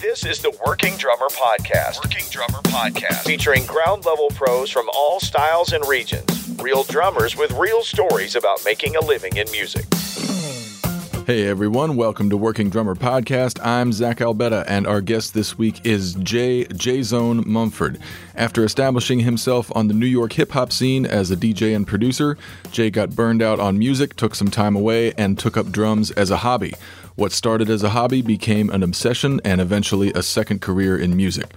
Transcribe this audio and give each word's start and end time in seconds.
This 0.00 0.24
is 0.24 0.42
the 0.42 0.50
Working 0.66 0.96
Drummer 0.96 1.28
Podcast. 1.28 2.02
Working 2.04 2.24
Drummer 2.28 2.58
Podcast. 2.62 3.22
Featuring 3.24 3.64
ground 3.66 4.04
level 4.04 4.28
pros 4.30 4.68
from 4.68 4.88
all 4.96 5.20
styles 5.20 5.72
and 5.72 5.86
regions. 5.86 6.26
Real 6.60 6.82
drummers 6.82 7.36
with 7.36 7.52
real 7.52 7.84
stories 7.84 8.34
about 8.34 8.64
making 8.64 8.96
a 8.96 9.00
living 9.00 9.36
in 9.36 9.48
music. 9.52 9.84
Hey 11.28 11.46
everyone, 11.46 11.96
welcome 11.96 12.30
to 12.30 12.38
Working 12.38 12.70
Drummer 12.70 12.94
Podcast. 12.94 13.62
I'm 13.62 13.92
Zach 13.92 14.16
Albetta, 14.16 14.64
and 14.66 14.86
our 14.86 15.02
guest 15.02 15.34
this 15.34 15.58
week 15.58 15.84
is 15.84 16.14
Jay 16.14 16.64
J 16.64 17.02
Zone 17.02 17.44
Mumford. 17.46 17.98
After 18.34 18.64
establishing 18.64 19.20
himself 19.20 19.70
on 19.76 19.88
the 19.88 19.92
New 19.92 20.06
York 20.06 20.32
hip 20.32 20.52
hop 20.52 20.72
scene 20.72 21.04
as 21.04 21.30
a 21.30 21.36
DJ 21.36 21.76
and 21.76 21.86
producer, 21.86 22.38
Jay 22.72 22.88
got 22.88 23.14
burned 23.14 23.42
out 23.42 23.60
on 23.60 23.78
music, 23.78 24.16
took 24.16 24.34
some 24.34 24.50
time 24.50 24.74
away, 24.74 25.12
and 25.18 25.38
took 25.38 25.58
up 25.58 25.70
drums 25.70 26.10
as 26.12 26.30
a 26.30 26.38
hobby. 26.38 26.72
What 27.14 27.32
started 27.32 27.68
as 27.68 27.82
a 27.82 27.90
hobby 27.90 28.22
became 28.22 28.70
an 28.70 28.82
obsession 28.82 29.38
and 29.44 29.60
eventually 29.60 30.10
a 30.14 30.22
second 30.22 30.62
career 30.62 30.96
in 30.96 31.14
music. 31.14 31.52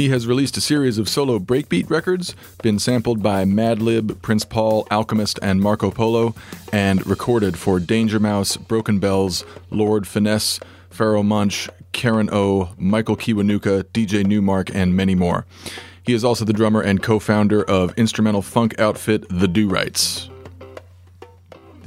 He 0.00 0.08
has 0.08 0.26
released 0.26 0.56
a 0.56 0.62
series 0.62 0.96
of 0.96 1.10
solo 1.10 1.38
breakbeat 1.38 1.90
records, 1.90 2.34
been 2.62 2.78
sampled 2.78 3.22
by 3.22 3.44
Madlib, 3.44 4.22
Prince 4.22 4.46
Paul, 4.46 4.88
Alchemist, 4.90 5.38
and 5.42 5.60
Marco 5.60 5.90
Polo, 5.90 6.34
and 6.72 7.06
recorded 7.06 7.58
for 7.58 7.78
Danger 7.78 8.18
Mouse, 8.18 8.56
Broken 8.56 8.98
Bells, 8.98 9.44
Lord 9.68 10.08
Finesse, 10.08 10.58
Pharoahe 10.90 11.22
Monch, 11.22 11.68
Karen 11.92 12.30
O, 12.32 12.70
Michael 12.78 13.14
Kiwanuka, 13.14 13.84
DJ 13.92 14.24
Nu-Mark, 14.24 14.74
and 14.74 14.96
many 14.96 15.14
more. 15.14 15.44
He 16.02 16.14
is 16.14 16.24
also 16.24 16.46
the 16.46 16.54
drummer 16.54 16.80
and 16.80 17.02
co 17.02 17.18
founder 17.18 17.62
of 17.62 17.92
instrumental 17.98 18.40
funk 18.40 18.80
outfit 18.80 19.26
The 19.28 19.48
Du-Rites. 19.48 20.29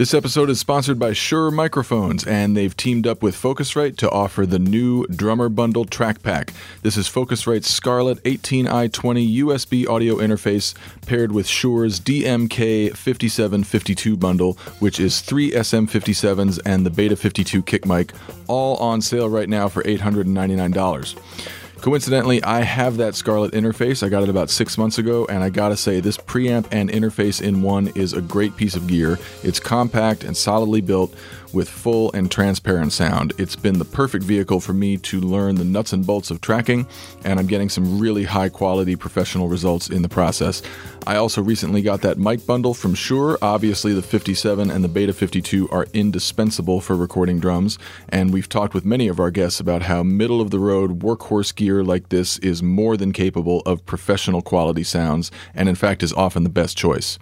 This 0.03 0.13
episode 0.13 0.49
is 0.49 0.59
sponsored 0.59 0.99
by 0.99 1.13
Shure 1.13 1.49
Microphones, 1.49 2.27
and 2.27 2.57
they've 2.57 2.75
teamed 2.75 3.07
up 3.07 3.23
with 3.23 3.41
Focusrite 3.41 3.95
to 3.95 4.11
offer 4.11 4.45
the 4.45 4.59
new 4.59 5.07
Drummer 5.07 5.47
Bundle 5.47 5.85
Track 5.85 6.21
Pack. 6.21 6.51
This 6.81 6.97
is 6.97 7.07
Focusrite's 7.07 7.69
Scarlett 7.69 8.21
18i20 8.23 9.37
USB 9.37 9.87
audio 9.87 10.15
interface 10.15 10.73
paired 11.05 11.31
with 11.31 11.47
Shure's 11.47 12.01
DMK 12.01 12.89
5752 12.89 14.17
bundle, 14.17 14.55
which 14.79 14.99
is 14.99 15.21
three 15.21 15.51
SM57s 15.51 16.59
and 16.65 16.85
the 16.85 16.89
Beta 16.89 17.15
52 17.15 17.63
kick 17.63 17.85
mic, 17.85 18.11
all 18.47 18.75
on 18.79 18.99
sale 18.99 19.29
right 19.29 19.47
now 19.47 19.69
for 19.69 19.83
$899. 19.83 21.62
Coincidentally, 21.83 22.41
I 22.41 22.61
have 22.61 22.95
that 22.95 23.13
Scarlett 23.13 23.51
interface. 23.51 24.03
I 24.03 24.07
got 24.07 24.23
it 24.23 24.29
about 24.29 24.49
six 24.49 24.77
months 24.77 24.99
ago, 24.99 25.25
and 25.25 25.43
I 25.43 25.49
gotta 25.49 25.75
say, 25.75 25.99
this 25.99 26.15
preamp 26.15 26.65
and 26.71 26.89
interface 26.89 27.41
in 27.41 27.61
one 27.61 27.89
is 27.89 28.13
a 28.13 28.21
great 28.21 28.55
piece 28.55 28.75
of 28.75 28.87
gear. 28.87 29.19
It's 29.43 29.59
compact 29.59 30.23
and 30.23 30.37
solidly 30.37 30.79
built 30.79 31.13
with 31.53 31.69
full 31.69 32.11
and 32.13 32.31
transparent 32.31 32.91
sound. 32.91 33.33
It's 33.37 33.55
been 33.55 33.79
the 33.79 33.85
perfect 33.85 34.23
vehicle 34.23 34.59
for 34.59 34.73
me 34.73 34.97
to 34.97 35.21
learn 35.21 35.55
the 35.55 35.63
nuts 35.63 35.93
and 35.93 36.05
bolts 36.05 36.31
of 36.31 36.41
tracking, 36.41 36.87
and 37.23 37.39
I'm 37.39 37.47
getting 37.47 37.69
some 37.69 37.99
really 37.99 38.23
high 38.23 38.49
quality 38.49 38.95
professional 38.95 39.47
results 39.47 39.89
in 39.89 40.01
the 40.01 40.09
process. 40.09 40.61
I 41.05 41.17
also 41.17 41.41
recently 41.41 41.81
got 41.81 42.01
that 42.01 42.17
mic 42.17 42.45
bundle 42.45 42.73
from 42.73 42.95
Shure. 42.95 43.37
Obviously, 43.41 43.93
the 43.93 44.01
57 44.01 44.71
and 44.71 44.83
the 44.83 44.87
Beta 44.87 45.13
52 45.13 45.69
are 45.69 45.87
indispensable 45.93 46.81
for 46.81 46.95
recording 46.95 47.39
drums, 47.39 47.77
and 48.09 48.33
we've 48.33 48.49
talked 48.49 48.73
with 48.73 48.85
many 48.85 49.07
of 49.07 49.19
our 49.19 49.31
guests 49.31 49.59
about 49.59 49.83
how 49.83 50.03
middle 50.03 50.41
of 50.41 50.49
the 50.49 50.59
road 50.59 51.01
workhorse 51.01 51.53
gear 51.53 51.83
like 51.83 52.09
this 52.09 52.37
is 52.39 52.63
more 52.63 52.97
than 52.97 53.11
capable 53.11 53.61
of 53.61 53.85
professional 53.85 54.41
quality 54.41 54.83
sounds, 54.83 55.31
and 55.53 55.69
in 55.69 55.75
fact 55.75 56.03
is 56.03 56.13
often 56.13 56.43
the 56.43 56.49
best 56.49 56.77
choice. 56.77 57.19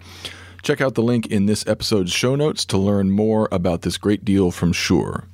Check 0.62 0.80
out 0.80 0.94
the 0.94 1.02
link 1.02 1.26
in 1.26 1.46
this 1.46 1.66
episode's 1.66 2.12
show 2.12 2.36
notes 2.36 2.64
to 2.66 2.78
learn 2.78 3.10
more 3.10 3.48
about 3.50 3.82
this 3.82 3.98
great 3.98 4.24
deal 4.24 4.52
from 4.52 4.72
Shure. 4.72 5.24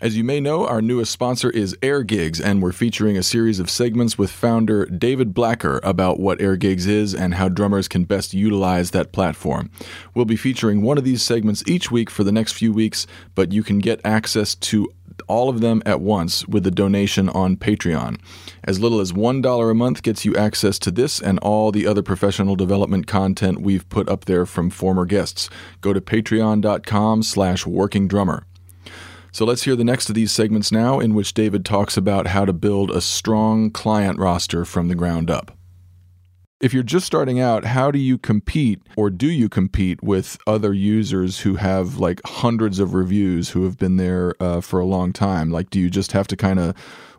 As 0.00 0.16
you 0.16 0.24
may 0.24 0.40
know, 0.40 0.66
our 0.66 0.82
newest 0.82 1.12
sponsor 1.12 1.50
is 1.50 1.76
AirGigs, 1.82 2.40
and 2.44 2.60
we're 2.60 2.72
featuring 2.72 3.16
a 3.16 3.22
series 3.22 3.58
of 3.60 3.70
segments 3.70 4.18
with 4.18 4.30
founder 4.30 4.86
David 4.86 5.34
Blacker 5.34 5.80
about 5.82 6.18
what 6.18 6.38
AirGigs 6.38 6.86
is 6.86 7.14
and 7.14 7.34
how 7.34 7.48
drummers 7.48 7.86
can 7.86 8.04
best 8.04 8.34
utilize 8.34 8.90
that 8.90 9.12
platform. 9.12 9.70
We'll 10.14 10.24
be 10.24 10.36
featuring 10.36 10.82
one 10.82 10.98
of 10.98 11.04
these 11.04 11.22
segments 11.22 11.64
each 11.66 11.90
week 11.90 12.10
for 12.10 12.22
the 12.22 12.32
next 12.32 12.52
few 12.52 12.72
weeks, 12.72 13.06
but 13.34 13.52
you 13.52 13.62
can 13.62 13.78
get 13.78 14.00
access 14.04 14.54
to 14.56 14.88
all 15.26 15.48
of 15.48 15.60
them 15.60 15.82
at 15.84 16.00
once 16.00 16.46
with 16.46 16.66
a 16.66 16.70
donation 16.70 17.28
on 17.28 17.56
Patreon. 17.56 18.20
As 18.64 18.80
little 18.80 19.00
as 19.00 19.12
$1 19.12 19.70
a 19.70 19.74
month 19.74 20.02
gets 20.02 20.24
you 20.24 20.36
access 20.36 20.78
to 20.80 20.90
this 20.90 21.20
and 21.20 21.38
all 21.40 21.72
the 21.72 21.86
other 21.86 22.02
professional 22.02 22.56
development 22.56 23.06
content 23.06 23.60
we've 23.60 23.88
put 23.88 24.08
up 24.08 24.26
there 24.26 24.46
from 24.46 24.70
former 24.70 25.04
guests. 25.04 25.50
Go 25.80 25.92
to 25.92 26.00
patreon.com 26.00 27.22
slash 27.22 27.64
workingdrummer. 27.64 28.44
So 29.32 29.44
let's 29.44 29.64
hear 29.64 29.76
the 29.76 29.84
next 29.84 30.08
of 30.08 30.14
these 30.14 30.32
segments 30.32 30.72
now, 30.72 31.00
in 31.00 31.14
which 31.14 31.34
David 31.34 31.64
talks 31.64 31.96
about 31.96 32.28
how 32.28 32.44
to 32.44 32.52
build 32.52 32.90
a 32.90 33.00
strong 33.00 33.70
client 33.70 34.18
roster 34.18 34.64
from 34.64 34.88
the 34.88 34.94
ground 34.94 35.30
up. 35.30 35.57
If 36.60 36.74
you're 36.74 36.82
just 36.82 37.06
starting 37.06 37.38
out, 37.38 37.64
how 37.64 37.92
do 37.92 38.00
you 38.00 38.18
compete 38.18 38.82
or 38.96 39.10
do 39.10 39.30
you 39.30 39.48
compete 39.48 40.02
with 40.02 40.36
other 40.44 40.72
users 40.72 41.40
who 41.40 41.54
have 41.54 41.98
like 41.98 42.20
hundreds 42.26 42.80
of 42.80 42.94
reviews 42.94 43.50
who 43.50 43.62
have 43.62 43.78
been 43.78 43.96
there 43.96 44.34
uh, 44.40 44.60
for 44.60 44.80
a 44.80 44.84
long 44.84 45.12
time? 45.12 45.52
Like, 45.52 45.70
do 45.70 45.78
you 45.78 45.88
just 45.88 46.10
have 46.10 46.26
to 46.26 46.36
kind 46.36 46.58
of 46.58 46.74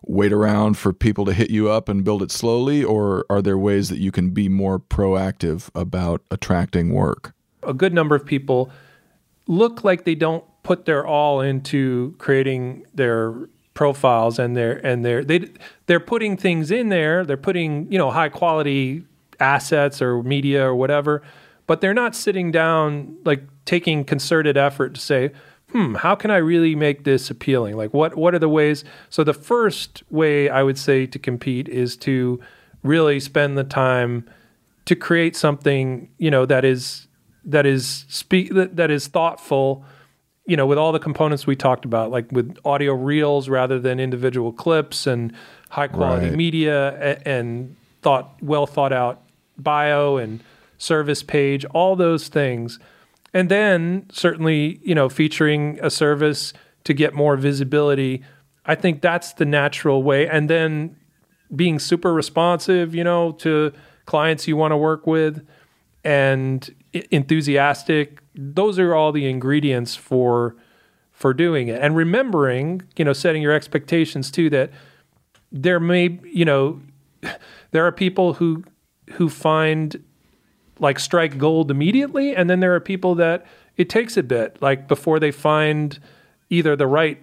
wait 0.06 0.34
around 0.34 0.78
for 0.78 0.92
people 0.92 1.24
to 1.24 1.32
hit 1.32 1.50
you 1.50 1.70
up 1.70 1.88
and 1.88 2.04
build 2.04 2.22
it 2.22 2.32
slowly, 2.32 2.84
or 2.84 3.26
are 3.30 3.42
there 3.42 3.58
ways 3.58 3.88
that 3.88 4.00
you 4.00 4.12
can 4.12 4.32
be 4.32 4.50
more 4.50 4.78
proactive 4.78 5.70
about 5.74 6.22
attracting 6.32 6.94
work? 6.94 7.34
A 7.64 7.74
good 7.74 7.94
number 7.94 8.16
of 8.16 8.26
people 8.26 8.70
look 9.48 9.86
like 9.86 10.04
they 10.04 10.16
don't 10.16 10.44
put 10.64 10.84
their 10.84 11.08
all 11.08 11.40
into 11.40 12.14
creating 12.18 12.86
their 12.94 13.34
profiles 13.74 14.38
and 14.38 14.58
they're 14.58 14.86
and 14.86 15.06
they're 15.06 15.24
they 15.24 15.50
they're 15.86 16.02
putting 16.02 16.36
things 16.36 16.70
in 16.70 16.90
there 16.90 17.24
they're 17.24 17.38
putting 17.38 17.90
you 17.90 17.98
know 17.98 18.12
high 18.12 18.28
quality 18.28 19.06
assets 19.40 20.02
or 20.02 20.22
media 20.24 20.66
or 20.66 20.76
whatever, 20.76 21.22
but 21.68 21.82
they're 21.82 21.94
not 21.94 22.16
sitting 22.16 22.52
down 22.52 23.18
like 23.26 23.44
taking 23.66 24.04
concerted 24.04 24.58
effort 24.58 24.96
to 24.96 25.02
say, 25.02 25.32
hmm, 25.72 25.96
how 25.96 26.16
can 26.16 26.32
I 26.32 26.38
really 26.38 26.76
make 26.76 27.04
this 27.04 27.30
appealing? 27.30 27.78
Like 27.78 27.94
what 27.94 28.16
what 28.16 28.34
are 28.34 28.40
the 28.40 28.50
ways? 28.50 28.84
So 29.10 29.24
the 29.24 29.34
first 29.34 30.04
way 30.10 30.50
I 30.50 30.64
would 30.64 30.78
say 30.78 31.06
to 31.06 31.20
compete 31.20 31.70
is 31.70 31.96
to 31.98 32.40
really 32.84 33.20
spend 33.20 33.58
the 33.58 33.64
time 33.64 34.30
to 34.86 34.96
create 34.96 35.36
something, 35.36 36.10
you 36.18 36.32
know, 36.32 36.46
that 36.46 36.66
is 36.66 37.08
that 37.46 37.66
is 37.66 38.06
speak 38.08 38.54
that, 38.54 38.76
that 38.76 38.90
is 38.90 39.08
thoughtful, 39.08 39.86
you 40.46 40.58
know, 40.58 40.66
with 40.66 40.78
all 40.78 40.92
the 40.92 41.00
components 41.00 41.46
we 41.46 41.56
talked 41.56 41.86
about, 41.86 42.10
like 42.10 42.32
with 42.32 42.58
audio 42.66 42.94
reels 42.94 43.48
rather 43.50 43.80
than 43.80 44.00
individual 44.00 44.52
clips 44.52 45.06
and 45.06 45.34
high 45.70 45.88
quality 45.88 46.28
right. 46.28 46.36
media 46.36 46.96
and, 46.98 47.28
and 47.28 47.76
thought 48.02 48.36
well 48.42 48.66
thought 48.66 48.94
out 48.94 49.22
bio 49.64 50.18
and 50.18 50.42
service 50.78 51.24
page, 51.24 51.66
all 51.66 51.96
those 51.96 52.28
things. 52.28 52.80
And 53.34 53.50
then 53.50 54.08
certainly, 54.12 54.80
you 54.84 54.96
know, 54.96 55.10
featuring 55.10 55.80
a 55.82 55.90
service 55.90 56.54
to 56.86 56.94
get 56.94 57.14
more 57.14 57.36
visibility. 57.36 58.24
I 58.66 58.76
think 58.76 59.02
that's 59.02 59.34
the 59.34 59.46
natural 59.46 60.02
way. 60.02 60.28
And 60.28 60.50
then 60.50 60.96
being 61.56 61.80
super 61.80 62.14
responsive, 62.14 62.96
you 62.96 63.04
know, 63.04 63.34
to 63.34 63.74
clients 64.06 64.48
you 64.48 64.56
want 64.56 64.72
to 64.72 64.78
work 64.78 65.06
with 65.06 65.46
and 66.04 66.74
enthusiastic. 67.12 68.22
Those 68.36 68.80
are 68.80 68.96
all 68.96 69.12
the 69.12 69.30
ingredients 69.30 69.96
for 69.96 70.56
for 71.12 71.34
doing 71.34 71.68
it. 71.68 71.82
And 71.82 71.98
remembering, 71.98 72.82
you 72.96 73.04
know, 73.04 73.12
setting 73.12 73.42
your 73.42 73.52
expectations 73.52 74.32
too 74.32 74.50
that 74.52 74.72
there 75.52 75.80
may, 75.80 76.18
you 76.24 76.46
know, 76.46 76.82
there 77.72 77.86
are 77.86 77.92
people 77.92 78.36
who 78.36 78.64
who 79.12 79.30
find 79.30 80.04
like 80.80 81.00
strike 81.00 81.38
gold 81.38 81.70
immediately, 81.70 82.36
and 82.36 82.50
then 82.50 82.60
there 82.60 82.74
are 82.74 82.80
people 82.80 83.16
that 83.16 83.46
it 83.78 83.90
takes 83.90 84.18
a 84.18 84.24
bit, 84.24 84.62
like 84.62 84.88
before 84.88 85.20
they 85.20 85.32
find 85.32 86.00
either 86.50 86.76
the 86.76 86.88
right 86.88 87.22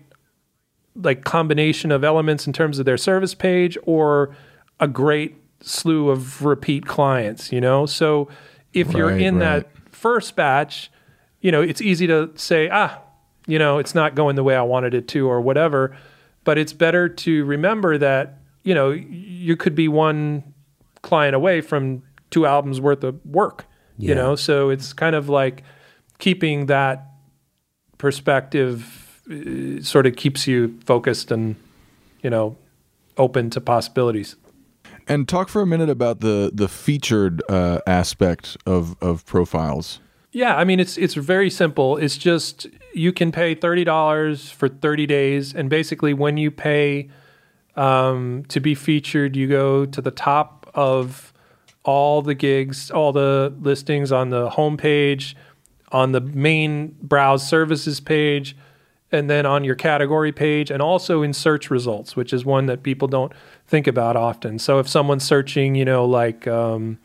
like 0.95 1.25
combination 1.25 1.93
of 1.93 2.03
elements 2.03 2.47
in 2.47 2.53
terms 2.53 2.79
of 2.79 2.87
their 2.87 2.97
service 2.97 3.35
page 3.35 3.77
or 3.85 4.35
a 4.81 4.89
great 4.89 5.37
slew 5.61 6.09
of 6.09 6.45
repeat 6.45 6.87
clients, 6.87 7.53
you 7.53 7.61
know? 7.61 7.87
So 7.87 8.29
if 8.73 8.89
right, 8.89 8.97
you're 8.97 9.11
in 9.11 9.37
right. 9.37 9.65
that 9.65 9.95
first 9.95 10.37
batch, 10.37 10.91
you 11.41 11.53
know, 11.53 11.61
it's 11.61 11.83
easy 11.83 12.07
to 12.07 12.31
say, 12.35 12.69
ah, 12.71 12.99
you 13.47 13.59
know, 13.59 13.79
it's 13.79 13.95
not 13.95 14.15
going 14.15 14.37
the 14.37 14.43
way 14.43 14.57
I 14.57 14.63
wanted 14.63 14.95
it 14.95 15.07
to 15.09 15.29
or 15.29 15.41
whatever. 15.41 15.97
But 16.45 16.59
it's 16.59 16.73
better 16.73 17.09
to 17.09 17.45
remember 17.45 17.99
that, 17.99 18.39
you 18.63 18.75
know, 18.75 18.91
you 18.91 19.57
could 19.57 19.75
be 19.75 19.89
one 19.89 20.55
client 21.07 21.35
away 21.35 21.61
from 21.61 22.03
two 22.31 22.45
albums 22.45 22.81
worth 22.81 23.05
of 23.05 23.25
work. 23.25 23.65
Yeah. 23.97 24.11
You 24.11 24.15
know, 24.17 24.37
so 24.37 24.69
it's 24.69 24.93
kind 24.93 25.17
of 25.17 25.29
like 25.29 25.63
keeping 26.19 26.67
that 26.67 27.07
perspective 27.97 29.23
uh, 29.31 29.83
sort 29.83 30.07
of 30.07 30.17
keeps 30.17 30.47
you 30.47 30.79
focused 30.85 31.31
and 31.31 31.57
you 32.23 32.29
know 32.29 32.57
open 33.17 33.51
to 33.51 33.61
possibilities. 33.61 34.37
And 35.09 35.29
talk 35.29 35.49
for 35.49 35.63
a 35.63 35.67
minute 35.67 35.89
about 35.89 36.21
the 36.21 36.51
the 36.53 36.69
featured 36.69 37.43
uh, 37.49 37.79
aspect 37.87 38.57
of 38.67 38.97
of 39.01 39.25
profiles. 39.25 40.01
Yeah, 40.33 40.57
I 40.57 40.65
mean 40.65 40.81
it's 40.81 40.99
it's 40.99 41.15
very 41.15 41.49
simple. 41.49 41.97
It's 41.97 42.19
just 42.19 42.67
you 42.93 43.13
can 43.13 43.33
pay 43.33 43.55
thirty 43.55 43.85
dollars 43.85 44.51
for 44.51 44.69
thirty 44.69 45.07
days, 45.07 45.55
and 45.55 45.71
basically, 45.71 46.13
when 46.13 46.37
you 46.37 46.51
pay 46.51 47.09
um, 47.77 48.45
to 48.49 48.61
be 48.61 48.75
featured, 48.75 49.37
you 49.37 49.47
go 49.47 49.87
to 49.87 50.03
the 50.03 50.11
top 50.11 50.56
of 50.77 51.33
all 51.83 52.21
the 52.21 52.35
gigs, 52.35 52.91
all 52.91 53.13
the 53.13 53.53
listings 53.61 54.13
on 54.13 54.31
the 54.31 54.51
homepage, 54.51 55.35
on 55.93 56.13
the 56.13 56.21
main 56.21 56.97
browse 57.01 57.47
services 57.47 58.01
page, 58.01 58.57
and 59.13 59.31
then 59.31 59.47
on 59.47 59.65
your 59.65 59.77
category 59.77 60.33
page, 60.33 60.71
and 60.71 60.83
also 60.83 61.23
in 61.23 61.33
search 61.33 61.71
results, 61.71 62.17
which 62.17 62.33
is 62.33 62.45
one 62.45 62.67
that 62.67 62.83
people 62.83 63.07
don't 63.09 63.33
think 63.67 63.87
about 63.87 64.17
often. 64.17 64.59
So 64.59 64.79
if 64.79 64.89
someone's 64.89 65.25
searching, 65.25 65.75
you 65.77 65.85
know, 65.85 66.05
like 66.05 66.47
um, 66.49 66.99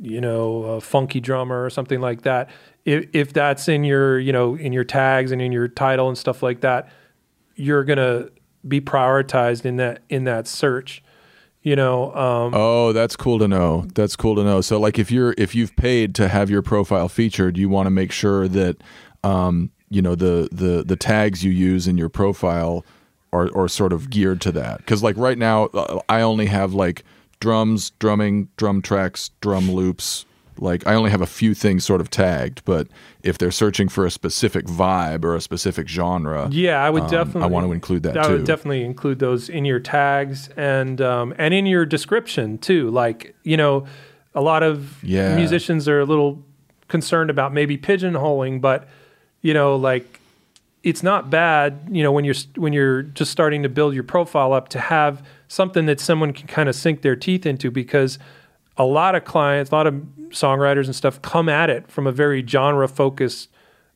you 0.00 0.20
know, 0.20 0.62
a 0.64 0.80
funky 0.80 1.20
drummer 1.20 1.64
or 1.64 1.70
something 1.70 2.00
like 2.00 2.22
that, 2.22 2.50
if 2.84 3.06
if 3.14 3.32
that's 3.32 3.66
in 3.66 3.82
your, 3.82 4.18
you 4.18 4.32
know, 4.32 4.56
in 4.56 4.72
your 4.72 4.84
tags 4.84 5.32
and 5.32 5.40
in 5.40 5.52
your 5.52 5.68
title 5.68 6.08
and 6.08 6.18
stuff 6.18 6.42
like 6.42 6.60
that, 6.60 6.90
you're 7.56 7.84
gonna 7.84 8.28
be 8.68 8.80
prioritized 8.80 9.64
in 9.64 9.76
that 9.76 10.02
in 10.10 10.24
that 10.24 10.46
search 10.46 11.02
you 11.64 11.74
know 11.74 12.14
um, 12.14 12.52
oh 12.54 12.92
that's 12.92 13.16
cool 13.16 13.40
to 13.40 13.48
know. 13.48 13.86
That's 13.94 14.14
cool 14.14 14.36
to 14.36 14.44
know. 14.44 14.60
So 14.60 14.78
like 14.78 14.98
if 14.98 15.10
you're 15.10 15.34
if 15.36 15.54
you've 15.54 15.74
paid 15.74 16.14
to 16.14 16.28
have 16.28 16.48
your 16.48 16.62
profile 16.62 17.08
featured 17.08 17.58
you 17.58 17.68
want 17.68 17.86
to 17.86 17.90
make 17.90 18.12
sure 18.12 18.46
that 18.46 18.76
um, 19.24 19.70
you 19.90 20.00
know 20.00 20.14
the 20.14 20.48
the 20.52 20.84
the 20.84 20.96
tags 20.96 21.42
you 21.42 21.50
use 21.50 21.88
in 21.88 21.98
your 21.98 22.08
profile 22.08 22.84
are, 23.32 23.50
are 23.56 23.66
sort 23.66 23.92
of 23.92 24.10
geared 24.10 24.40
to 24.42 24.52
that. 24.52 24.78
Because 24.78 25.02
like 25.02 25.16
right 25.16 25.38
now 25.38 25.64
uh, 25.74 26.00
i 26.08 26.20
only 26.20 26.46
have 26.46 26.72
like 26.72 27.02
drums 27.40 27.90
drumming 27.98 28.48
drum 28.56 28.80
tracks 28.80 29.30
drum 29.40 29.70
loops 29.70 30.24
like 30.58 30.86
I 30.86 30.94
only 30.94 31.10
have 31.10 31.20
a 31.20 31.26
few 31.26 31.54
things 31.54 31.84
sort 31.84 32.00
of 32.00 32.10
tagged, 32.10 32.62
but 32.64 32.88
if 33.22 33.38
they're 33.38 33.50
searching 33.50 33.88
for 33.88 34.06
a 34.06 34.10
specific 34.10 34.66
vibe 34.66 35.24
or 35.24 35.34
a 35.34 35.40
specific 35.40 35.88
genre, 35.88 36.48
yeah, 36.50 36.82
I 36.82 36.90
would 36.90 37.04
um, 37.04 37.10
definitely. 37.10 37.42
I 37.42 37.46
want 37.46 37.66
to 37.66 37.72
include 37.72 38.02
that. 38.04 38.16
I 38.16 38.26
too. 38.26 38.32
would 38.34 38.44
definitely 38.44 38.84
include 38.84 39.18
those 39.18 39.48
in 39.48 39.64
your 39.64 39.80
tags 39.80 40.48
and 40.56 41.00
um, 41.00 41.34
and 41.38 41.52
in 41.52 41.66
your 41.66 41.84
description 41.84 42.58
too. 42.58 42.90
Like 42.90 43.34
you 43.42 43.56
know, 43.56 43.86
a 44.34 44.40
lot 44.40 44.62
of 44.62 45.02
yeah. 45.02 45.36
musicians 45.36 45.88
are 45.88 46.00
a 46.00 46.04
little 46.04 46.42
concerned 46.88 47.30
about 47.30 47.52
maybe 47.52 47.76
pigeonholing, 47.76 48.60
but 48.60 48.88
you 49.42 49.54
know, 49.54 49.76
like 49.76 50.20
it's 50.82 51.02
not 51.02 51.30
bad. 51.30 51.88
You 51.90 52.02
know, 52.02 52.12
when 52.12 52.24
you're 52.24 52.34
when 52.56 52.72
you're 52.72 53.02
just 53.02 53.32
starting 53.32 53.62
to 53.62 53.68
build 53.68 53.94
your 53.94 54.04
profile 54.04 54.52
up 54.52 54.68
to 54.70 54.78
have 54.78 55.26
something 55.48 55.86
that 55.86 56.00
someone 56.00 56.32
can 56.32 56.46
kind 56.46 56.68
of 56.68 56.74
sink 56.74 57.02
their 57.02 57.16
teeth 57.16 57.46
into 57.46 57.70
because 57.70 58.18
a 58.76 58.84
lot 58.84 59.14
of 59.14 59.24
clients, 59.24 59.70
a 59.70 59.74
lot 59.74 59.86
of 59.86 60.13
songwriters 60.30 60.86
and 60.86 60.94
stuff 60.94 61.20
come 61.22 61.48
at 61.48 61.70
it 61.70 61.90
from 61.90 62.06
a 62.06 62.12
very 62.12 62.46
genre 62.46 62.88
focused. 62.88 63.48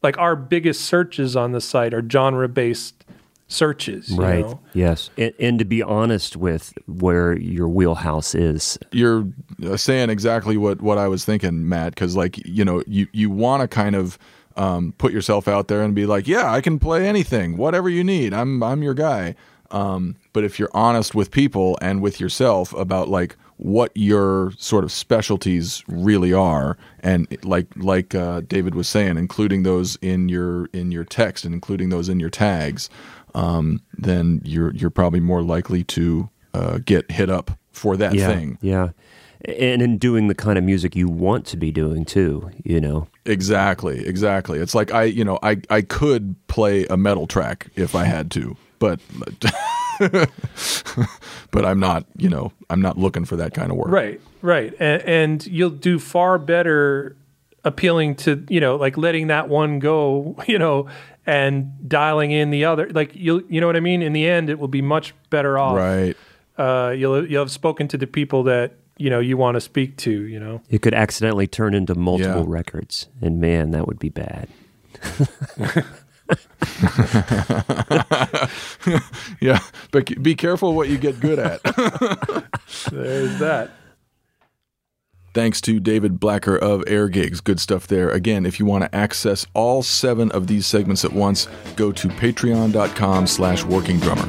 Like 0.02 0.18
our 0.18 0.36
biggest 0.36 0.82
searches 0.82 1.36
on 1.36 1.52
the 1.52 1.60
site 1.60 1.92
are 1.92 2.08
genre 2.08 2.48
based 2.48 3.04
searches. 3.48 4.10
right. 4.10 4.44
Know? 4.44 4.60
Yes. 4.74 5.10
And, 5.16 5.32
and, 5.40 5.58
to 5.58 5.64
be 5.64 5.82
honest 5.82 6.36
with 6.36 6.74
where 6.86 7.36
your 7.36 7.68
wheelhouse 7.68 8.34
is. 8.34 8.78
You're 8.92 9.26
uh, 9.64 9.76
saying 9.76 10.10
exactly 10.10 10.56
what, 10.56 10.80
what 10.82 10.98
I 10.98 11.08
was 11.08 11.24
thinking, 11.24 11.68
Matt, 11.68 11.94
because, 11.94 12.14
like, 12.14 12.38
you 12.46 12.64
know, 12.64 12.82
you, 12.86 13.08
you 13.12 13.30
want 13.30 13.62
to 13.62 13.68
kind 13.68 13.96
of 13.96 14.18
um, 14.56 14.94
put 14.98 15.12
yourself 15.12 15.48
out 15.48 15.68
there 15.68 15.82
and 15.82 15.94
be 15.94 16.06
like, 16.06 16.28
yeah, 16.28 16.52
I 16.52 16.60
can 16.60 16.78
play 16.78 17.08
anything, 17.08 17.56
whatever 17.56 17.88
you 17.88 18.04
need. 18.04 18.34
I'm, 18.34 18.62
I'm 18.62 18.82
your 18.82 18.94
guy. 18.94 19.34
Um, 19.70 20.16
but 20.32 20.44
if 20.44 20.58
you're 20.58 20.70
honest 20.72 21.14
with 21.14 21.30
people 21.30 21.78
and 21.80 22.00
with 22.02 22.20
yourself 22.20 22.72
about, 22.74 23.08
like, 23.08 23.36
what 23.58 23.90
your 23.94 24.52
sort 24.56 24.84
of 24.84 24.92
specialties 24.92 25.84
really 25.88 26.32
are, 26.32 26.78
and 27.00 27.26
like 27.44 27.66
like 27.76 28.14
uh, 28.14 28.40
David 28.42 28.74
was 28.74 28.88
saying, 28.88 29.16
including 29.18 29.64
those 29.64 29.96
in 29.96 30.28
your 30.28 30.66
in 30.72 30.90
your 30.90 31.04
text 31.04 31.44
and 31.44 31.52
including 31.52 31.90
those 31.90 32.08
in 32.08 32.20
your 32.20 32.30
tags, 32.30 32.88
um, 33.34 33.82
then 33.92 34.40
you're 34.44 34.72
you're 34.74 34.90
probably 34.90 35.20
more 35.20 35.42
likely 35.42 35.84
to 35.84 36.30
uh, 36.54 36.78
get 36.84 37.10
hit 37.10 37.28
up 37.28 37.50
for 37.72 37.96
that 37.96 38.14
yeah, 38.14 38.26
thing. 38.28 38.58
Yeah, 38.60 38.90
and 39.44 39.82
in 39.82 39.98
doing 39.98 40.28
the 40.28 40.34
kind 40.34 40.56
of 40.56 40.64
music 40.64 40.94
you 40.94 41.08
want 41.08 41.44
to 41.46 41.56
be 41.56 41.70
doing 41.70 42.04
too, 42.04 42.50
you 42.64 42.80
know. 42.80 43.08
Exactly, 43.24 44.06
exactly. 44.06 44.58
It's 44.58 44.74
like 44.74 44.92
I, 44.92 45.04
you 45.04 45.24
know, 45.24 45.38
I 45.42 45.60
I 45.68 45.82
could 45.82 46.36
play 46.46 46.86
a 46.86 46.96
metal 46.96 47.26
track 47.26 47.68
if 47.74 47.94
I 47.94 48.04
had 48.04 48.30
to, 48.32 48.56
but. 48.78 49.00
but 51.50 51.64
I'm 51.64 51.80
not, 51.80 52.04
you 52.16 52.28
know, 52.28 52.52
I'm 52.70 52.80
not 52.80 52.96
looking 52.98 53.24
for 53.24 53.36
that 53.36 53.52
kind 53.54 53.70
of 53.70 53.76
work. 53.76 53.88
Right, 53.88 54.20
right, 54.42 54.72
and, 54.78 55.02
and 55.02 55.46
you'll 55.46 55.70
do 55.70 55.98
far 55.98 56.38
better 56.38 57.16
appealing 57.64 58.14
to, 58.16 58.44
you 58.48 58.60
know, 58.60 58.76
like 58.76 58.96
letting 58.96 59.26
that 59.26 59.48
one 59.48 59.80
go, 59.80 60.36
you 60.46 60.58
know, 60.58 60.88
and 61.26 61.88
dialing 61.88 62.30
in 62.30 62.50
the 62.50 62.64
other. 62.64 62.88
Like 62.90 63.14
you, 63.14 63.44
you 63.48 63.60
know 63.60 63.66
what 63.66 63.76
I 63.76 63.80
mean. 63.80 64.02
In 64.02 64.12
the 64.12 64.28
end, 64.28 64.50
it 64.50 64.58
will 64.60 64.68
be 64.68 64.82
much 64.82 65.14
better 65.30 65.58
off. 65.58 65.76
Right. 65.76 66.16
Uh, 66.56 66.90
you'll 66.96 67.26
you'll 67.28 67.42
have 67.42 67.50
spoken 67.50 67.88
to 67.88 67.98
the 67.98 68.06
people 68.06 68.44
that 68.44 68.74
you 68.98 69.10
know 69.10 69.18
you 69.20 69.36
want 69.36 69.56
to 69.56 69.60
speak 69.60 69.96
to. 69.98 70.10
You 70.10 70.38
know, 70.38 70.62
it 70.70 70.80
could 70.80 70.94
accidentally 70.94 71.46
turn 71.48 71.74
into 71.74 71.94
multiple 71.96 72.42
Yeah. 72.42 72.46
records, 72.46 73.08
and 73.20 73.40
man, 73.40 73.72
that 73.72 73.86
would 73.88 73.98
be 73.98 74.10
bad. 74.10 74.48
Yeah, 79.40 79.60
but 79.92 80.20
be 80.22 80.34
careful 80.34 80.74
what 80.74 80.88
you 80.88 80.98
get 80.98 81.20
good 81.20 81.38
at. 81.38 81.62
there's 82.90 83.38
that. 83.38 83.70
Thanks 85.34 85.60
to 85.62 85.78
David 85.78 86.18
Blacker 86.18 86.56
of 86.56 86.80
AirGigs. 86.86 87.44
Good 87.44 87.60
stuff 87.60 87.86
there. 87.86 88.10
Again, 88.10 88.44
if 88.44 88.58
you 88.58 88.66
want 88.66 88.84
to 88.84 88.94
access 88.94 89.46
all 89.54 89.82
seven 89.82 90.32
of 90.32 90.48
these 90.48 90.66
segments 90.66 91.04
at 91.04 91.12
once, 91.12 91.46
go 91.76 91.92
to 91.92 92.08
patreon.com 92.08 93.26
slash 93.26 93.64
working 93.64 94.00
drummer. 94.00 94.26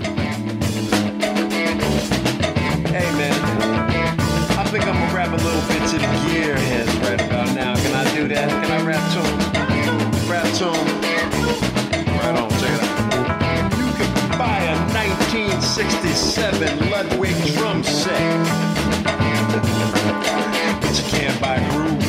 1967 16.60 16.90
Ludwig 16.92 17.38
drum 17.56 17.84
set, 17.84 18.20
but 20.82 20.94
you 20.98 21.06
can't 21.08 21.40
buy 21.40 21.58
groove. 21.70 22.04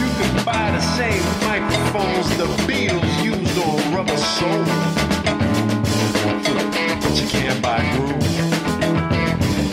You 0.00 0.08
can 0.18 0.44
buy 0.44 0.70
the 0.72 0.80
same 0.98 1.22
microphones 1.46 2.28
the 2.36 2.46
Beatles 2.66 3.22
used 3.22 3.56
on 3.58 3.94
Rubber 3.94 4.16
Soul, 4.16 4.64
but 7.02 7.14
you 7.20 7.28
can't 7.28 7.62
buy 7.62 7.80
groove. 7.94 8.20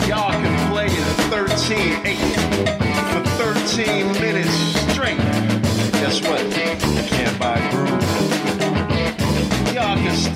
Y'all 0.06 0.30
can 0.30 0.70
play 0.70 0.86
it 0.86 1.16
13-8 1.32 2.16
for 3.12 3.22
13 3.42 4.12
minutes 4.12 4.27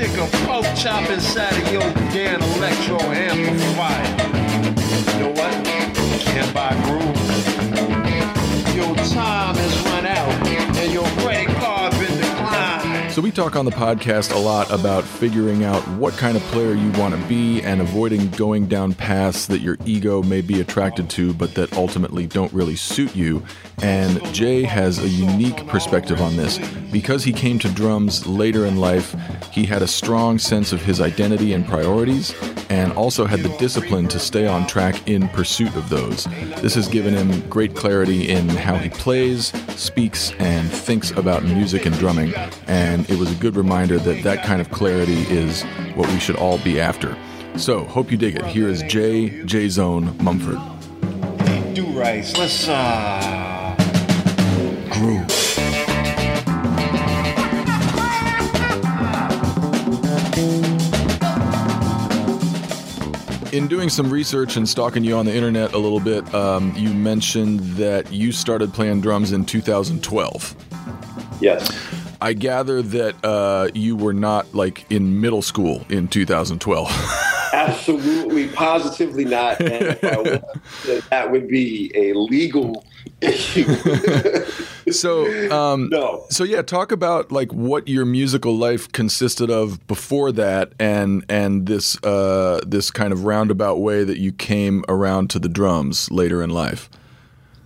stick 0.03 0.19
a 0.19 0.27
poke 0.47 0.67
chop 0.75 1.09
inside 1.11 1.55
of 1.63 1.73
your 1.73 1.83
damn 2.11 2.43
electro 2.43 2.99
amplifier. 2.99 4.33
You 5.13 5.21
know 5.21 5.31
what? 5.31 5.65
Can't 6.25 6.53
buy 6.53 6.75
groove. 6.83 7.05
Your 8.75 8.97
time 8.97 9.55
has 9.55 9.81
run 9.85 10.07
out 10.07 10.49
and 10.49 10.93
your 10.93 11.07
credit 11.21 11.55
card 11.57 11.93
been 11.93 12.19
declined. 12.19 13.13
So, 13.13 13.23
we 13.23 13.31
talk 13.31 13.55
on 13.55 13.65
the 13.65 13.71
podcast 13.71 14.35
a 14.35 14.39
lot 14.39 14.73
about 14.73 15.05
figuring 15.05 15.63
out 15.63 15.87
what 15.91 16.15
kind 16.15 16.37
of 16.37 16.43
player 16.45 16.75
you 16.75 16.91
want 16.93 17.15
to 17.15 17.29
be 17.29 17.63
and 17.63 17.81
avoiding 17.81 18.29
going 18.31 18.67
down 18.67 18.95
paths 18.95 19.47
that 19.47 19.61
your 19.61 19.77
ego 19.85 20.23
may 20.23 20.41
be 20.41 20.61
attracted 20.61 21.11
to, 21.11 21.33
but 21.35 21.55
that 21.55 21.73
ultimately 21.75 22.27
don't 22.27 22.53
really 22.53 22.77
suit 22.77 23.15
you. 23.15 23.45
And 23.83 24.21
Jay 24.35 24.63
has 24.63 24.99
a 24.99 25.09
unique 25.09 25.69
perspective 25.69 26.21
on 26.21 26.37
this. 26.37 26.59
Because 26.93 27.25
he 27.25 27.33
came 27.33 27.59
to 27.61 27.71
drums 27.71 28.27
later 28.27 28.67
in 28.67 28.77
life, 28.77 29.17
he 29.51 29.65
had 29.65 29.81
a 29.81 29.87
strong 29.87 30.39
sense 30.39 30.73
of 30.73 30.83
his 30.83 31.01
identity 31.01 31.55
and 31.55 31.67
priorities, 31.67 32.35
and 32.69 32.93
also 32.93 33.25
had 33.25 33.41
the 33.41 33.57
discipline 33.57 34.09
to 34.09 34.19
stay 34.19 34.47
on 34.47 34.67
track 34.67 35.09
in 35.09 35.29
pursuit 35.29 35.75
of 35.75 35.89
those. 35.89 36.25
This 36.61 36.75
has 36.75 36.89
given 36.89 37.15
him 37.15 37.49
great 37.49 37.75
clarity 37.75 38.29
in 38.29 38.47
how 38.51 38.77
he 38.77 38.91
plays, 38.91 39.53
speaks, 39.75 40.33
and 40.33 40.71
thinks 40.71 41.11
about 41.13 41.45
music 41.45 41.87
and 41.87 41.97
drumming. 41.99 42.35
And 42.67 43.09
it 43.09 43.19
was 43.19 43.33
a 43.33 43.41
good 43.41 43.57
reminder 43.57 43.99
that 43.99 44.23
that 44.23 44.45
kind 44.45 44.61
of 44.61 44.71
clarity 44.71 45.23
is 45.29 45.63
what 45.95 46.09
we 46.11 46.19
should 46.19 46.37
all 46.37 46.59
be 46.59 46.79
after. 46.79 47.17
So, 47.57 47.85
hope 47.85 48.11
you 48.11 48.19
dig 48.19 48.37
it. 48.37 48.45
Here 48.47 48.69
is 48.69 48.83
Jay 48.83 49.45
J 49.45 49.69
Zone 49.69 50.17
Mumford. 50.23 50.59
Do 51.75 51.87
rights. 51.99 52.37
Let's 52.37 52.69
uh 52.69 53.77
groove. 54.91 55.42
In 63.53 63.69
doing 63.69 63.91
some 63.91 64.11
research 64.11 64.57
and 64.57 64.67
stalking 64.67 65.05
you 65.05 65.15
on 65.15 65.27
the 65.27 65.35
internet 65.35 65.75
a 65.75 65.79
little 65.79 66.01
bit, 66.01 66.35
um, 66.35 66.73
you 66.75 66.89
mentioned 66.95 67.61
that 67.77 68.11
you 68.11 68.33
started 68.33 68.73
playing 68.73 69.03
drums 69.03 69.31
in 69.31 69.45
2012. 69.45 70.57
Yes. 71.39 71.71
I 72.23 72.33
gather 72.33 72.81
that 72.81 73.23
uh, 73.23 73.69
you 73.75 73.95
were 73.95 74.15
not 74.15 74.55
like 74.55 74.91
in 74.91 75.21
middle 75.21 75.43
school 75.43 75.85
in 75.91 76.09
2012. 76.09 76.89
Absolutely, 77.53 78.49
positively 78.49 79.25
not. 79.25 79.61
And 79.61 79.87
if 79.89 80.05
I 80.05 80.17
was, 80.17 81.05
that 81.11 81.31
would 81.31 81.49
be 81.49 81.91
a 81.95 82.15
legal 82.15 82.85
issue. 83.21 83.65
so, 84.91 85.51
um, 85.51 85.89
no. 85.91 86.25
so 86.31 86.45
yeah, 86.45 86.63
talk 86.63 86.93
about 86.93 87.31
like 87.31 87.53
what 87.53 87.89
your 87.89 88.05
musical 88.05 88.57
life 88.57 88.91
consisted 88.93 89.51
of 89.51 89.87
before 89.87 90.33
that, 90.33 90.73
and 90.79 91.25
and 91.29 91.67
this 91.67 92.03
uh, 92.03 92.61
this 92.67 92.91
kind 92.91 93.13
of 93.13 93.25
roundabout 93.25 93.81
way 93.81 94.05
that 94.05 94.19
you 94.19 94.33
came 94.33 94.85
around 94.89 95.31
to 95.31 95.39
the 95.39 95.49
drums 95.49 96.11
later 96.11 96.43
in 96.43 96.51
life. 96.51 96.89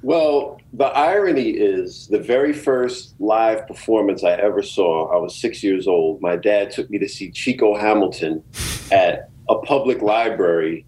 Well, 0.02 0.60
the 0.72 0.84
irony 0.84 1.50
is 1.50 2.06
the 2.08 2.20
very 2.20 2.52
first 2.52 3.14
live 3.18 3.66
performance 3.66 4.22
I 4.22 4.32
ever 4.32 4.62
saw, 4.62 5.12
I 5.12 5.16
was 5.16 5.34
six 5.34 5.62
years 5.62 5.88
old. 5.88 6.20
My 6.20 6.36
dad 6.36 6.70
took 6.70 6.90
me 6.90 6.98
to 6.98 7.08
see 7.08 7.30
Chico 7.30 7.74
Hamilton 7.74 8.44
at 8.92 9.30
a 9.48 9.58
public 9.58 10.02
library. 10.02 10.84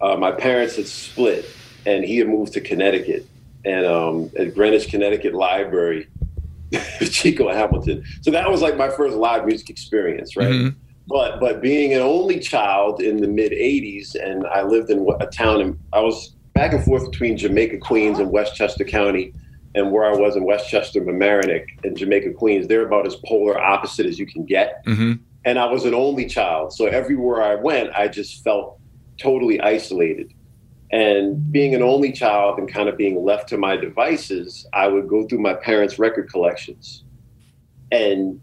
Uh, 0.00 0.16
my 0.16 0.30
parents 0.30 0.76
had 0.76 0.86
split, 0.86 1.46
and 1.86 2.04
he 2.04 2.18
had 2.18 2.28
moved 2.28 2.52
to 2.54 2.60
Connecticut, 2.60 3.26
and 3.64 3.86
um, 3.86 4.30
at 4.38 4.54
Greenwich, 4.54 4.88
Connecticut 4.88 5.34
Library, 5.34 6.08
Chico 7.10 7.50
Hamilton. 7.50 8.04
So 8.20 8.30
that 8.30 8.50
was 8.50 8.60
like 8.60 8.76
my 8.76 8.90
first 8.90 9.16
live 9.16 9.46
music 9.46 9.70
experience, 9.70 10.36
right? 10.36 10.48
Mhm. 10.48 10.74
But 11.08 11.40
but 11.40 11.62
being 11.62 11.94
an 11.94 12.02
only 12.02 12.40
child 12.40 13.00
in 13.00 13.18
the 13.18 13.28
mid 13.28 13.52
'80s, 13.52 14.14
and 14.14 14.46
I 14.46 14.62
lived 14.62 14.90
in 14.90 15.06
a 15.20 15.26
town, 15.26 15.60
and 15.60 15.78
I 15.92 16.00
was 16.00 16.34
back 16.52 16.72
and 16.72 16.82
forth 16.84 17.10
between 17.10 17.36
Jamaica, 17.36 17.78
Queens, 17.78 18.18
and 18.18 18.30
Westchester 18.30 18.84
County. 18.84 19.32
And 19.74 19.92
where 19.92 20.06
I 20.06 20.16
was 20.16 20.36
in 20.36 20.44
Westchester, 20.44 21.02
Mamaroneck, 21.02 21.66
and 21.84 21.94
Jamaica, 21.94 22.32
Queens, 22.32 22.66
they're 22.66 22.86
about 22.86 23.06
as 23.06 23.14
polar 23.26 23.60
opposite 23.60 24.06
as 24.06 24.18
you 24.18 24.24
can 24.24 24.46
get 24.46 24.80
hmm 24.86 25.12
and 25.46 25.60
I 25.60 25.66
was 25.66 25.84
an 25.84 25.94
only 25.94 26.26
child. 26.26 26.74
So 26.74 26.86
everywhere 26.86 27.40
I 27.40 27.54
went, 27.54 27.90
I 27.94 28.08
just 28.08 28.42
felt 28.42 28.78
totally 29.16 29.60
isolated. 29.60 30.34
And 30.90 31.50
being 31.52 31.74
an 31.74 31.82
only 31.82 32.12
child 32.12 32.58
and 32.58 32.70
kind 32.70 32.88
of 32.88 32.96
being 32.96 33.24
left 33.24 33.48
to 33.50 33.56
my 33.56 33.76
devices, 33.76 34.66
I 34.72 34.88
would 34.88 35.08
go 35.08 35.26
through 35.26 35.38
my 35.38 35.54
parents' 35.54 35.98
record 36.00 36.30
collections. 36.30 37.04
And 37.92 38.40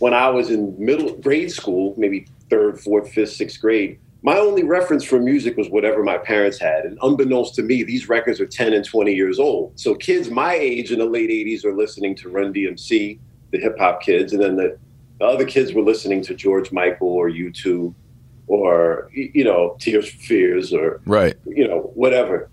when 0.00 0.14
I 0.14 0.28
was 0.30 0.50
in 0.50 0.74
middle 0.84 1.16
grade 1.16 1.52
school, 1.52 1.94
maybe 1.96 2.26
third, 2.50 2.80
fourth, 2.80 3.12
fifth, 3.12 3.32
sixth 3.32 3.60
grade, 3.60 4.00
my 4.22 4.36
only 4.36 4.64
reference 4.64 5.04
for 5.04 5.20
music 5.20 5.56
was 5.56 5.68
whatever 5.68 6.02
my 6.02 6.18
parents 6.18 6.58
had. 6.58 6.84
And 6.84 6.98
unbeknownst 7.02 7.54
to 7.56 7.62
me, 7.62 7.84
these 7.84 8.08
records 8.08 8.40
are 8.40 8.46
10 8.46 8.72
and 8.72 8.84
20 8.84 9.12
years 9.14 9.38
old. 9.38 9.78
So 9.78 9.94
kids 9.94 10.28
my 10.28 10.54
age 10.54 10.90
in 10.90 10.98
the 10.98 11.04
late 11.04 11.30
80s 11.30 11.64
are 11.64 11.74
listening 11.74 12.16
to 12.16 12.28
Run 12.28 12.52
DMC, 12.52 13.18
the 13.52 13.58
hip 13.58 13.78
hop 13.78 14.02
kids, 14.02 14.32
and 14.32 14.42
then 14.42 14.56
the 14.56 14.76
the 15.18 15.26
other 15.26 15.44
kids 15.44 15.72
were 15.72 15.82
listening 15.82 16.22
to 16.22 16.34
George 16.34 16.72
Michael 16.72 17.08
or 17.08 17.30
U2 17.30 17.94
or, 18.46 19.10
you 19.12 19.44
know, 19.44 19.76
Tears 19.78 20.10
for 20.10 20.18
Fears 20.18 20.72
or, 20.72 21.00
Right. 21.06 21.34
you 21.46 21.66
know, 21.66 21.90
whatever, 21.94 22.50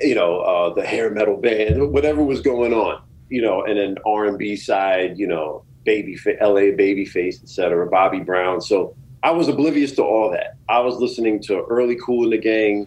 you 0.00 0.14
know, 0.14 0.40
uh, 0.40 0.74
the 0.74 0.84
hair 0.84 1.10
metal 1.10 1.36
band, 1.36 1.92
whatever 1.92 2.22
was 2.22 2.40
going 2.40 2.72
on, 2.74 3.00
you 3.30 3.40
know, 3.40 3.62
and 3.62 3.78
then 3.78 3.96
R&B 4.04 4.56
side, 4.56 5.18
you 5.18 5.26
know, 5.26 5.62
baby, 5.84 6.16
LA 6.40 6.72
Babyface, 6.76 7.42
et 7.42 7.48
cetera, 7.48 7.86
Bobby 7.86 8.20
Brown. 8.20 8.60
So 8.60 8.94
I 9.22 9.30
was 9.30 9.48
oblivious 9.48 9.92
to 9.92 10.02
all 10.02 10.30
that. 10.32 10.56
I 10.68 10.80
was 10.80 10.96
listening 10.96 11.40
to 11.44 11.64
early 11.70 11.96
Kool 11.96 12.28
& 12.30 12.30
the 12.30 12.38
Gang, 12.38 12.86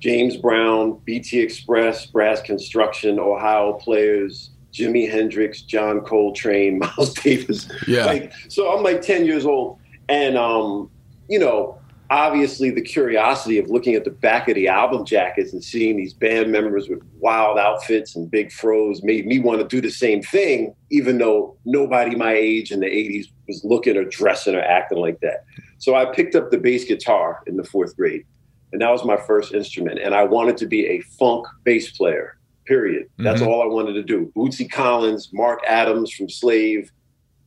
James 0.00 0.36
Brown, 0.36 1.00
BT 1.04 1.40
Express, 1.40 2.06
Brass 2.06 2.42
Construction, 2.42 3.18
Ohio 3.18 3.72
Players, 3.74 4.50
Jimi 4.74 5.10
Hendrix, 5.10 5.62
John 5.62 6.00
Coltrane, 6.00 6.78
Miles 6.80 7.14
Davis. 7.14 7.70
Yeah. 7.86 8.06
Like, 8.06 8.32
so 8.48 8.74
I'm 8.76 8.82
like 8.82 9.00
10 9.00 9.24
years 9.24 9.46
old. 9.46 9.78
And, 10.08 10.36
um, 10.36 10.90
you 11.28 11.38
know, 11.38 11.78
obviously 12.10 12.70
the 12.70 12.82
curiosity 12.82 13.58
of 13.58 13.70
looking 13.70 13.94
at 13.94 14.04
the 14.04 14.10
back 14.10 14.48
of 14.48 14.54
the 14.54 14.68
album 14.68 15.04
jackets 15.04 15.52
and 15.52 15.64
seeing 15.64 15.96
these 15.96 16.12
band 16.12 16.52
members 16.52 16.88
with 16.88 17.00
wild 17.18 17.58
outfits 17.58 18.14
and 18.14 18.30
big 18.30 18.50
fros 18.50 19.02
made 19.02 19.26
me 19.26 19.38
want 19.38 19.60
to 19.60 19.66
do 19.66 19.80
the 19.80 19.90
same 19.90 20.22
thing, 20.22 20.74
even 20.90 21.18
though 21.18 21.56
nobody 21.64 22.14
my 22.14 22.32
age 22.32 22.70
in 22.70 22.80
the 22.80 22.86
80s 22.86 23.26
was 23.48 23.62
looking 23.64 23.96
or 23.96 24.04
dressing 24.04 24.54
or 24.54 24.60
acting 24.60 24.98
like 24.98 25.20
that. 25.20 25.44
So 25.78 25.94
I 25.94 26.04
picked 26.06 26.34
up 26.34 26.50
the 26.50 26.58
bass 26.58 26.84
guitar 26.84 27.42
in 27.46 27.56
the 27.56 27.64
fourth 27.64 27.96
grade, 27.96 28.24
and 28.72 28.80
that 28.82 28.90
was 28.90 29.04
my 29.04 29.16
first 29.16 29.54
instrument. 29.54 29.98
And 29.98 30.14
I 30.14 30.24
wanted 30.24 30.56
to 30.58 30.66
be 30.66 30.86
a 30.86 31.00
funk 31.00 31.46
bass 31.64 31.96
player, 31.96 32.38
period. 32.66 33.08
That's 33.18 33.40
Mhm. 33.40 33.46
all 33.46 33.62
I 33.62 33.66
wanted 33.66 33.94
to 33.94 34.02
do. 34.02 34.32
Bootsy 34.36 34.70
Collins, 34.70 35.30
Mark 35.32 35.60
Adams 35.66 36.10
from 36.12 36.28
Slave. 36.28 36.90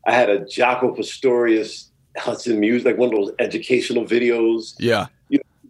I 0.05 0.13
had 0.13 0.29
a 0.29 0.39
Jaco 0.39 0.95
Pastorius 0.95 1.91
Hudson 2.17 2.59
Music, 2.59 2.85
like 2.85 2.97
one 2.97 3.09
of 3.09 3.15
those 3.15 3.31
educational 3.39 4.05
videos. 4.05 4.73
Yeah. 4.79 5.07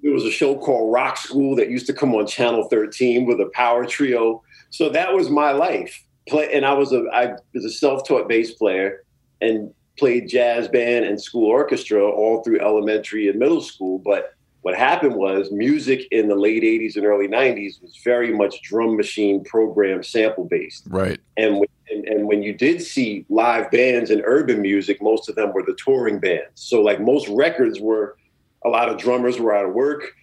There 0.04 0.14
was 0.14 0.26
a 0.26 0.32
show 0.32 0.56
called 0.56 0.94
Rock 0.94 1.18
School 1.18 1.56
that 1.56 1.70
used 1.70 1.88
to 1.88 1.94
come 1.94 2.14
on 2.16 2.28
Channel 2.28 2.64
13 2.70 3.26
with 3.26 3.42
a 3.42 3.48
power 3.54 3.86
trio. 3.86 4.42
So 4.70 4.90
that 4.90 5.14
was 5.14 5.30
my 5.30 5.52
life. 5.52 6.04
Play, 6.30 6.50
and 6.54 6.66
I 6.66 6.74
was 6.74 6.94
a 6.94 7.04
I 7.12 7.34
was 7.54 7.66
a 7.66 7.70
self-taught 7.70 8.30
bass 8.30 8.52
player 8.52 9.04
and 9.42 9.74
played 9.98 10.30
jazz 10.30 10.68
band 10.68 11.06
and 11.06 11.20
school 11.20 11.46
orchestra 11.48 12.06
all 12.08 12.44
through 12.44 12.60
elementary 12.60 13.28
and 13.28 13.40
middle 13.40 13.60
school. 13.62 14.00
But 14.00 14.34
what 14.62 14.76
happened 14.76 15.16
was 15.16 15.52
music 15.52 16.08
in 16.12 16.28
the 16.28 16.36
late 16.36 16.64
80s 16.64 16.96
and 16.96 17.06
early 17.06 17.28
90s 17.28 17.82
was 17.82 17.96
very 18.04 18.34
much 18.34 18.62
drum 18.62 18.98
machine 18.98 19.44
program 19.44 20.04
sample 20.04 20.46
based. 20.46 20.84
Right. 20.90 21.20
And 21.38 21.60
when, 21.60 21.70
and, 21.90 22.06
and 22.08 22.28
when 22.28 22.44
you 22.44 22.54
did 22.54 22.82
see 22.82 23.26
live 23.30 23.72
bands 23.72 24.10
in 24.12 24.22
urban 24.26 24.62
music, 24.62 25.02
most 25.02 25.30
of 25.30 25.36
them 25.36 25.54
were 25.54 25.64
the 25.64 25.78
touring 25.84 26.20
bands. 26.20 26.50
So 26.56 26.82
like 26.82 27.00
most 27.00 27.28
records 27.30 27.80
were 27.80 28.18
a 28.66 28.70
lot 28.70 28.90
of 28.90 28.98
drummers 28.98 29.40
were 29.40 29.56
out 29.56 29.66
of 29.66 29.74
work, 29.74 30.14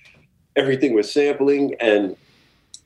everything 0.56 0.94
was 0.94 1.10
sampling. 1.10 1.74
And 1.80 2.16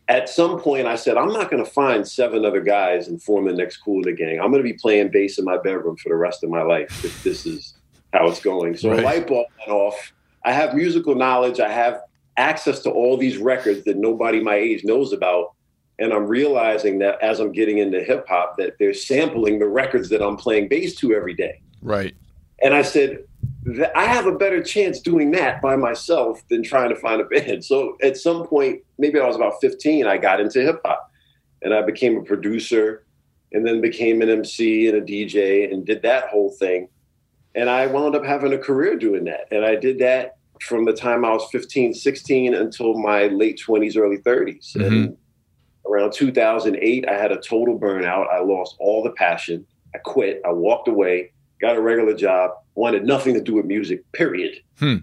at 0.08 0.28
some 0.28 0.60
point 0.60 0.86
I 0.86 0.94
said, 0.96 1.16
I'm 1.16 1.32
not 1.32 1.50
gonna 1.50 1.64
find 1.64 2.06
seven 2.06 2.44
other 2.44 2.60
guys 2.60 3.08
and 3.08 3.20
form 3.22 3.46
the 3.46 3.52
next 3.52 3.78
Kool 3.78 4.02
& 4.02 4.04
the 4.04 4.12
Gang. 4.12 4.38
I'm 4.40 4.50
gonna 4.52 4.62
be 4.62 4.74
playing 4.74 5.08
bass 5.10 5.38
in 5.38 5.44
my 5.44 5.56
bedroom 5.58 5.96
for 5.96 6.10
the 6.10 6.14
rest 6.16 6.44
of 6.44 6.50
my 6.50 6.62
life 6.62 7.04
if 7.04 7.22
this 7.24 7.46
is 7.46 7.74
how 8.12 8.28
it's 8.28 8.40
going. 8.40 8.76
So 8.76 8.90
Right. 8.90 9.00
a 9.00 9.02
light 9.02 9.26
bulb 9.26 9.46
went 9.58 9.70
off. 9.70 10.12
I 10.44 10.52
have 10.52 10.74
musical 10.74 11.14
knowledge, 11.14 11.60
I 11.60 11.70
have 11.70 12.00
access 12.36 12.80
to 12.80 12.90
all 12.90 13.16
these 13.16 13.38
records 13.38 13.84
that 13.84 13.96
nobody 13.96 14.40
my 14.40 14.54
age 14.54 14.84
knows 14.84 15.12
about 15.12 15.54
and 15.98 16.12
I'm 16.12 16.26
realizing 16.26 17.00
that 17.00 17.20
as 17.22 17.40
I'm 17.40 17.52
getting 17.52 17.78
into 17.78 18.02
hip 18.02 18.26
hop, 18.28 18.56
that 18.58 18.78
they're 18.78 18.94
sampling 18.94 19.58
the 19.58 19.66
records 19.66 20.08
that 20.10 20.22
I'm 20.22 20.36
playing 20.36 20.68
bass 20.68 20.94
to 20.96 21.12
every 21.12 21.34
day. 21.34 21.60
Right. 21.82 22.14
And 22.62 22.72
I 22.72 22.82
said, 22.82 23.24
I 23.94 24.04
have 24.04 24.26
a 24.26 24.32
better 24.32 24.62
chance 24.62 25.00
doing 25.00 25.32
that 25.32 25.60
by 25.60 25.76
myself 25.76 26.40
than 26.48 26.62
trying 26.62 26.90
to 26.90 26.96
find 26.96 27.20
a 27.20 27.24
band. 27.24 27.64
So 27.64 27.96
at 28.02 28.16
some 28.16 28.46
point, 28.46 28.82
maybe 28.98 29.18
I 29.18 29.26
was 29.26 29.36
about 29.36 29.60
15, 29.60 30.06
I 30.06 30.18
got 30.18 30.40
into 30.40 30.60
hip 30.60 30.80
hop 30.84 31.10
and 31.62 31.74
I 31.74 31.82
became 31.82 32.16
a 32.16 32.22
producer 32.22 33.04
and 33.52 33.66
then 33.66 33.80
became 33.80 34.22
an 34.22 34.28
MC 34.28 34.88
and 34.88 34.96
a 34.96 35.00
DJ 35.00 35.72
and 35.72 35.84
did 35.84 36.02
that 36.02 36.28
whole 36.28 36.50
thing. 36.50 36.88
And 37.54 37.68
I 37.68 37.86
wound 37.86 38.14
up 38.14 38.24
having 38.24 38.52
a 38.52 38.58
career 38.58 38.96
doing 38.96 39.24
that. 39.24 39.46
And 39.50 39.64
I 39.64 39.74
did 39.74 39.98
that 40.00 40.36
from 40.60 40.84
the 40.84 40.92
time 40.92 41.24
I 41.24 41.30
was 41.30 41.48
15, 41.50 41.94
16 41.94 42.54
until 42.54 42.94
my 42.98 43.28
late 43.28 43.60
20s, 43.66 43.96
early 43.96 44.18
30s. 44.18 44.74
And 44.76 45.16
around 45.88 46.12
2008, 46.12 47.08
I 47.08 47.12
had 47.12 47.32
a 47.32 47.40
total 47.40 47.78
burnout. 47.78 48.28
I 48.32 48.40
lost 48.40 48.76
all 48.78 49.02
the 49.02 49.10
passion. 49.12 49.66
I 49.94 49.98
quit. 49.98 50.42
I 50.44 50.52
walked 50.52 50.88
away, 50.88 51.32
got 51.60 51.76
a 51.76 51.80
regular 51.80 52.14
job, 52.14 52.52
wanted 52.74 53.04
nothing 53.04 53.34
to 53.34 53.40
do 53.40 53.54
with 53.54 53.64
music, 53.66 54.10
period. 54.12 54.56
Hmm. 54.78 54.96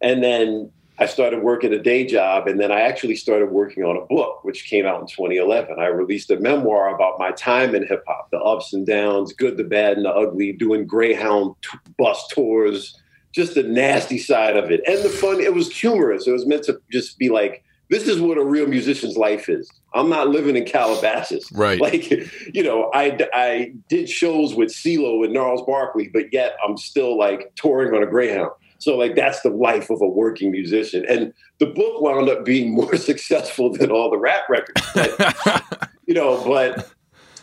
And 0.00 0.22
then 0.22 0.70
I 1.00 1.06
started 1.06 1.42
working 1.42 1.72
a 1.72 1.82
day 1.82 2.06
job. 2.06 2.46
And 2.46 2.60
then 2.60 2.70
I 2.70 2.82
actually 2.82 3.16
started 3.16 3.50
working 3.50 3.84
on 3.84 3.96
a 3.96 4.04
book, 4.04 4.44
which 4.44 4.66
came 4.66 4.84
out 4.84 5.00
in 5.00 5.06
2011. 5.06 5.78
I 5.78 5.86
released 5.86 6.30
a 6.30 6.38
memoir 6.38 6.94
about 6.94 7.18
my 7.18 7.30
time 7.32 7.74
in 7.74 7.86
hip 7.86 8.04
hop, 8.06 8.30
the 8.30 8.38
ups 8.38 8.74
and 8.74 8.86
downs, 8.86 9.32
good, 9.32 9.56
the 9.56 9.64
bad, 9.64 9.96
and 9.96 10.04
the 10.04 10.10
ugly, 10.10 10.52
doing 10.52 10.86
Greyhound 10.86 11.54
t- 11.62 11.78
bus 11.98 12.28
tours, 12.28 13.00
just 13.32 13.54
the 13.54 13.62
nasty 13.62 14.18
side 14.18 14.58
of 14.58 14.70
it. 14.70 14.82
And 14.86 15.02
the 15.02 15.08
fun, 15.08 15.40
it 15.40 15.54
was 15.54 15.74
humorous. 15.74 16.26
It 16.26 16.32
was 16.32 16.46
meant 16.46 16.64
to 16.64 16.78
just 16.92 17.18
be 17.18 17.30
like, 17.30 17.64
this 17.88 18.06
is 18.06 18.20
what 18.20 18.38
a 18.38 18.44
real 18.44 18.66
musician's 18.66 19.16
life 19.16 19.48
is. 19.48 19.68
I'm 19.94 20.08
not 20.08 20.28
living 20.28 20.54
in 20.54 20.64
Calabasas. 20.64 21.50
Right. 21.52 21.80
Like, 21.80 22.10
you 22.54 22.62
know, 22.62 22.90
I, 22.94 23.18
I 23.34 23.72
did 23.88 24.08
shows 24.08 24.54
with 24.54 24.68
CeeLo 24.68 25.24
and 25.24 25.34
Gnarls 25.34 25.62
Barkley, 25.66 26.08
but 26.08 26.32
yet 26.32 26.56
I'm 26.64 26.76
still 26.76 27.18
like 27.18 27.52
touring 27.56 27.94
on 27.94 28.02
a 28.02 28.06
Greyhound. 28.06 28.50
So 28.80 28.96
like 28.96 29.14
that's 29.14 29.42
the 29.42 29.50
life 29.50 29.90
of 29.90 30.00
a 30.00 30.08
working 30.08 30.50
musician. 30.50 31.04
And 31.08 31.32
the 31.58 31.66
book 31.66 32.00
wound 32.00 32.28
up 32.28 32.44
being 32.44 32.74
more 32.74 32.96
successful 32.96 33.72
than 33.72 33.90
all 33.90 34.10
the 34.10 34.18
rap 34.18 34.48
records. 34.48 34.82
But, 34.94 35.90
you 36.06 36.14
know, 36.14 36.42
but 36.44 36.90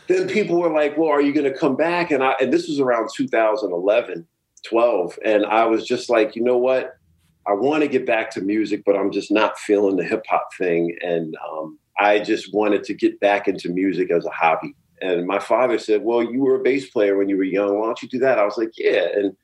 then 0.08 0.27
people 0.27 0.60
were 0.60 0.72
like, 0.72 0.98
well, 0.98 1.10
are 1.10 1.22
you 1.22 1.34
going 1.34 1.51
to 1.51 1.58
come 1.58 1.75
back? 1.75 2.12
And 2.12 2.24
I, 2.24 2.34
and 2.41 2.51
this 2.51 2.67
was 2.67 2.79
around 2.79 3.10
2011, 3.15 4.27
12. 4.65 5.20
And 5.24 5.46
I 5.46 5.65
was 5.65 5.86
just 5.86 6.10
like, 6.10 6.36
you 6.36 6.44
know 6.44 6.58
what? 6.58 6.98
I 7.46 7.53
want 7.53 7.84
to 7.84 7.88
get 7.88 8.06
back 8.06 8.32
to 8.32 8.41
music, 8.41 8.84
but 8.86 8.98
I'm 8.98 9.12
just 9.12 9.32
not 9.32 9.58
feeling 9.58 9.96
the 9.96 10.03
hip 10.03 10.25
hop 10.27 10.50
thing. 10.58 10.98
And 11.01 11.36
um, 11.50 11.77
I 12.00 12.20
just 12.20 12.53
wanted 12.53 12.84
to 12.86 12.94
get 12.94 13.20
back 13.20 13.48
into 13.48 13.70
music 13.70 14.12
as 14.12 14.25
a 14.25 14.32
hobby. 14.32 14.75
And 15.01 15.27
my 15.27 15.39
father 15.39 15.77
said, 15.77 16.03
Well, 16.03 16.24
you 16.24 16.41
were 16.41 16.56
a 16.56 16.63
bass 16.63 16.89
player 16.89 17.17
when 17.17 17.29
you 17.29 17.38
were 17.38 17.44
young. 17.44 17.77
Why 17.77 17.86
don't 17.86 18.01
you 18.01 18.10
do 18.10 18.20
that? 18.20 18.39
I 18.39 18.44
was 18.44 18.58
like, 18.58 18.72
Yeah. 18.77 19.08
And 19.13 19.38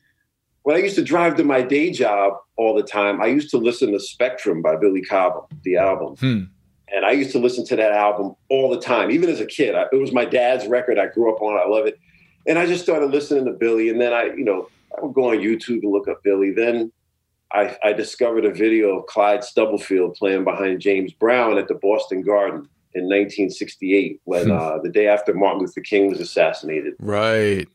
when 0.64 0.76
I 0.76 0.80
used 0.80 0.96
to 0.96 1.04
drive 1.04 1.36
to 1.38 1.44
my 1.44 1.62
day 1.62 1.92
job 1.92 2.34
all 2.58 2.74
the 2.76 2.84
time, 2.84 3.22
I 3.22 3.28
used 3.28 3.50
to 3.52 3.58
listen 3.58 3.92
to 3.92 4.00
Spectrum 4.00 4.62
by 4.62 4.76
Billy 4.76 5.02
Cobham, 5.02 5.44
the 5.64 5.78
album. 5.78 6.16
Hmm. 6.18 6.44
And 6.94 7.06
I 7.06 7.12
used 7.12 7.32
to 7.32 7.40
listen 7.40 7.66
to 7.68 7.76
that 7.76 7.92
album 7.92 8.36
all 8.50 8.70
the 8.70 8.80
time, 8.80 9.10
even 9.12 9.30
as 9.30 9.40
a 9.40 9.46
kid. 9.46 9.74
I, 9.76 9.86
it 9.92 10.00
was 10.00 10.12
my 10.12 10.26
dad's 10.26 10.68
record. 10.68 11.00
I 11.00 11.08
grew 11.08 11.34
up 11.34 11.42
on. 11.42 11.58
I 11.58 11.68
love 11.68 11.86
it. 11.88 12.00
And 12.46 12.60
I 12.60 12.66
just 12.66 12.84
started 12.84 13.08
listening 13.12 13.46
to 13.46 13.52
Billy. 13.52 13.90
And 13.90 14.00
then 14.00 14.14
I, 14.14 14.26
you 14.26 14.44
know, 14.44 14.70
I 14.96 15.02
would 15.04 15.14
go 15.14 15.32
on 15.32 15.38
YouTube 15.38 15.82
to 15.82 15.90
look 15.90 16.08
up 16.08 16.22
Billy. 16.24 16.52
Then 16.52 16.92
I, 17.52 17.76
I 17.84 17.94
discovered 17.94 18.46
a 18.46 18.52
video 18.54 19.00
of 19.00 19.08
Clyde 19.08 19.44
Stubblefield 19.44 20.16
playing 20.16 20.44
behind 20.44 20.82
James 20.82 21.14
Brown 21.14 21.58
at 21.58 21.68
the 21.68 21.76
Boston 21.76 22.22
Garden 22.22 22.68
in 22.94 23.06
1968, 23.06 24.22
when 24.26 24.46
Hmm. 24.46 24.52
uh, 24.52 24.78
the 24.80 24.90
day 24.90 25.08
after 25.08 25.34
Martin 25.34 25.62
Luther 25.62 25.82
King 25.82 26.10
was 26.10 26.20
assassinated 26.20 26.94
Right. 27.00 27.68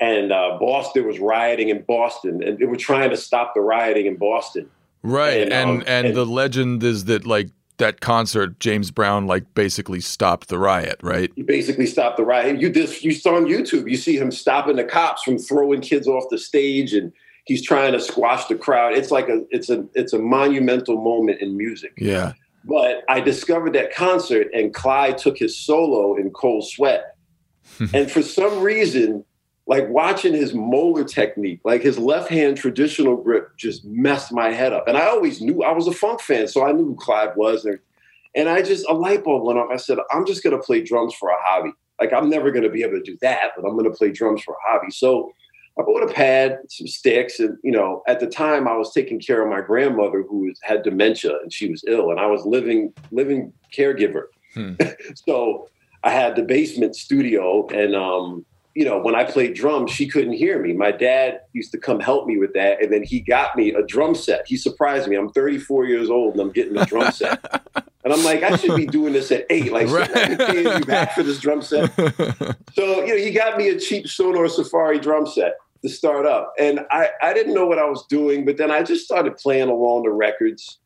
And 0.00 0.32
uh, 0.32 0.56
Boston 0.58 1.06
was 1.06 1.18
rioting 1.18 1.68
in 1.68 1.82
Boston, 1.82 2.42
and 2.42 2.58
they 2.58 2.64
were 2.64 2.76
trying 2.76 3.10
to 3.10 3.16
stop 3.16 3.54
the 3.54 3.60
rioting 3.60 4.06
in 4.06 4.16
Boston. 4.16 4.68
Right. 5.02 5.42
And, 5.42 5.52
And 5.52 5.70
um, 5.70 5.84
and, 5.86 6.06
and- 6.08 6.16
the 6.16 6.26
legend 6.26 6.82
is 6.82 7.04
that 7.06 7.26
like 7.26 7.50
that 7.78 8.00
concert, 8.00 8.60
James 8.60 8.90
Brown 8.90 9.26
like 9.26 9.54
basically 9.54 10.00
stopped 10.00 10.48
the 10.48 10.58
riot, 10.58 10.98
right? 11.02 11.30
He 11.34 11.42
basically 11.42 11.86
stopped 11.86 12.18
the 12.18 12.24
riot. 12.24 12.60
You 12.60 12.70
just 12.70 13.02
you 13.02 13.12
saw 13.12 13.36
on 13.36 13.46
YouTube, 13.46 13.90
you 13.90 13.96
see 13.96 14.16
him 14.16 14.30
stopping 14.30 14.76
the 14.76 14.84
cops 14.84 15.22
from 15.22 15.38
throwing 15.38 15.80
kids 15.80 16.06
off 16.06 16.24
the 16.30 16.38
stage, 16.38 16.92
and 16.92 17.12
he's 17.44 17.64
trying 17.64 17.92
to 17.92 18.00
squash 18.00 18.46
the 18.46 18.54
crowd. 18.54 18.92
It's 18.94 19.10
like 19.10 19.28
a 19.28 19.44
it's 19.50 19.70
a 19.70 19.86
it's 19.94 20.12
a 20.12 20.18
monumental 20.18 21.02
moment 21.02 21.40
in 21.40 21.56
music. 21.56 21.92
Yeah. 21.96 22.34
But 22.64 23.02
I 23.08 23.20
discovered 23.20 23.72
that 23.72 23.94
concert, 23.94 24.48
and 24.52 24.74
Clyde 24.74 25.16
took 25.16 25.38
his 25.38 25.58
solo 25.58 26.16
in 26.16 26.30
Cold 26.30 26.68
Sweat. 26.68 27.16
and 27.94 28.10
for 28.10 28.20
some 28.20 28.60
reason, 28.60 29.24
like 29.70 29.88
watching 29.88 30.34
his 30.34 30.52
Moeller 30.52 31.04
technique, 31.04 31.60
like 31.62 31.80
his 31.80 31.96
left 31.96 32.28
hand 32.28 32.56
traditional 32.56 33.16
grip, 33.16 33.56
just 33.56 33.84
messed 33.84 34.32
my 34.32 34.50
head 34.50 34.72
up. 34.72 34.88
And 34.88 34.98
I 34.98 35.06
always 35.06 35.40
knew 35.40 35.62
I 35.62 35.70
was 35.70 35.86
a 35.86 35.92
funk 35.92 36.20
fan, 36.20 36.48
so 36.48 36.66
I 36.66 36.72
knew 36.72 36.86
who 36.86 36.96
Clyde 36.96 37.36
was. 37.36 37.64
And, 37.64 37.78
and 38.34 38.48
I 38.48 38.62
just, 38.62 38.84
a 38.88 38.92
light 38.92 39.22
bulb 39.22 39.44
went 39.44 39.60
off. 39.60 39.68
I 39.72 39.76
said, 39.76 39.98
I'm 40.10 40.26
just 40.26 40.42
going 40.42 40.56
to 40.56 40.62
play 40.62 40.82
drums 40.82 41.14
for 41.14 41.28
a 41.28 41.36
hobby. 41.38 41.70
Like, 42.00 42.12
I'm 42.12 42.28
never 42.28 42.50
going 42.50 42.64
to 42.64 42.68
be 42.68 42.82
able 42.82 42.98
to 42.98 43.02
do 43.02 43.16
that, 43.20 43.52
but 43.54 43.64
I'm 43.64 43.76
going 43.76 43.88
to 43.88 43.96
play 43.96 44.10
drums 44.10 44.42
for 44.42 44.54
a 44.54 44.72
hobby. 44.72 44.90
So 44.90 45.30
I 45.78 45.82
bought 45.82 46.02
a 46.02 46.12
pad, 46.12 46.58
some 46.68 46.88
sticks, 46.88 47.38
and 47.38 47.56
you 47.62 47.70
know, 47.70 48.02
at 48.08 48.18
the 48.18 48.26
time 48.26 48.66
I 48.66 48.76
was 48.76 48.92
taking 48.92 49.20
care 49.20 49.40
of 49.40 49.48
my 49.48 49.60
grandmother 49.60 50.24
who 50.28 50.46
was, 50.46 50.58
had 50.64 50.82
dementia 50.82 51.38
and 51.42 51.52
she 51.52 51.70
was 51.70 51.84
ill, 51.86 52.10
and 52.10 52.18
I 52.18 52.26
was 52.26 52.44
living 52.44 52.92
living 53.12 53.52
caregiver. 53.72 54.24
Hmm. 54.52 54.72
so 55.14 55.68
I 56.02 56.10
had 56.10 56.34
the 56.34 56.42
basement 56.42 56.96
studio, 56.96 57.68
and 57.68 57.94
um, 57.94 58.44
you 58.74 58.84
know, 58.84 58.98
when 59.00 59.14
I 59.14 59.24
played 59.24 59.54
drums, 59.54 59.90
she 59.90 60.06
couldn't 60.06 60.32
hear 60.34 60.60
me. 60.62 60.72
My 60.72 60.92
dad 60.92 61.40
used 61.52 61.72
to 61.72 61.78
come 61.78 62.00
help 62.00 62.26
me 62.26 62.38
with 62.38 62.52
that, 62.54 62.82
and 62.82 62.92
then 62.92 63.02
he 63.02 63.20
got 63.20 63.56
me 63.56 63.72
a 63.72 63.82
drum 63.84 64.14
set. 64.14 64.46
He 64.46 64.56
surprised 64.56 65.08
me. 65.08 65.16
I'm 65.16 65.30
34 65.30 65.86
years 65.86 66.08
old, 66.08 66.34
and 66.34 66.40
I'm 66.40 66.52
getting 66.52 66.76
a 66.76 66.86
drum 66.86 67.10
set. 67.12 67.62
And 68.02 68.14
I'm 68.14 68.24
like, 68.24 68.42
I 68.42 68.56
should 68.56 68.76
be 68.76 68.86
doing 68.86 69.12
this 69.12 69.30
at 69.30 69.44
eight. 69.50 69.70
Like, 69.70 69.86
Right. 69.88 70.10
right. 70.10 70.38
paying 70.38 70.78
you 70.78 70.84
back 70.86 71.12
for 71.14 71.22
this 71.22 71.38
drum 71.38 71.60
set. 71.60 71.92
So, 72.74 73.04
you 73.04 73.08
know, 73.08 73.16
he 73.16 73.30
got 73.30 73.58
me 73.58 73.68
a 73.68 73.78
cheap 73.78 74.06
Sonor 74.06 74.48
Safari 74.48 74.98
drum 74.98 75.26
set 75.26 75.56
to 75.82 75.88
start 75.90 76.24
up. 76.24 76.54
And 76.58 76.80
I, 76.90 77.10
I 77.20 77.34
didn't 77.34 77.52
know 77.52 77.66
what 77.66 77.78
I 77.78 77.84
was 77.84 78.06
doing, 78.06 78.46
but 78.46 78.56
then 78.56 78.70
I 78.70 78.82
just 78.82 79.04
started 79.04 79.36
playing 79.36 79.68
along 79.68 80.04
the 80.04 80.10
records. 80.10 80.78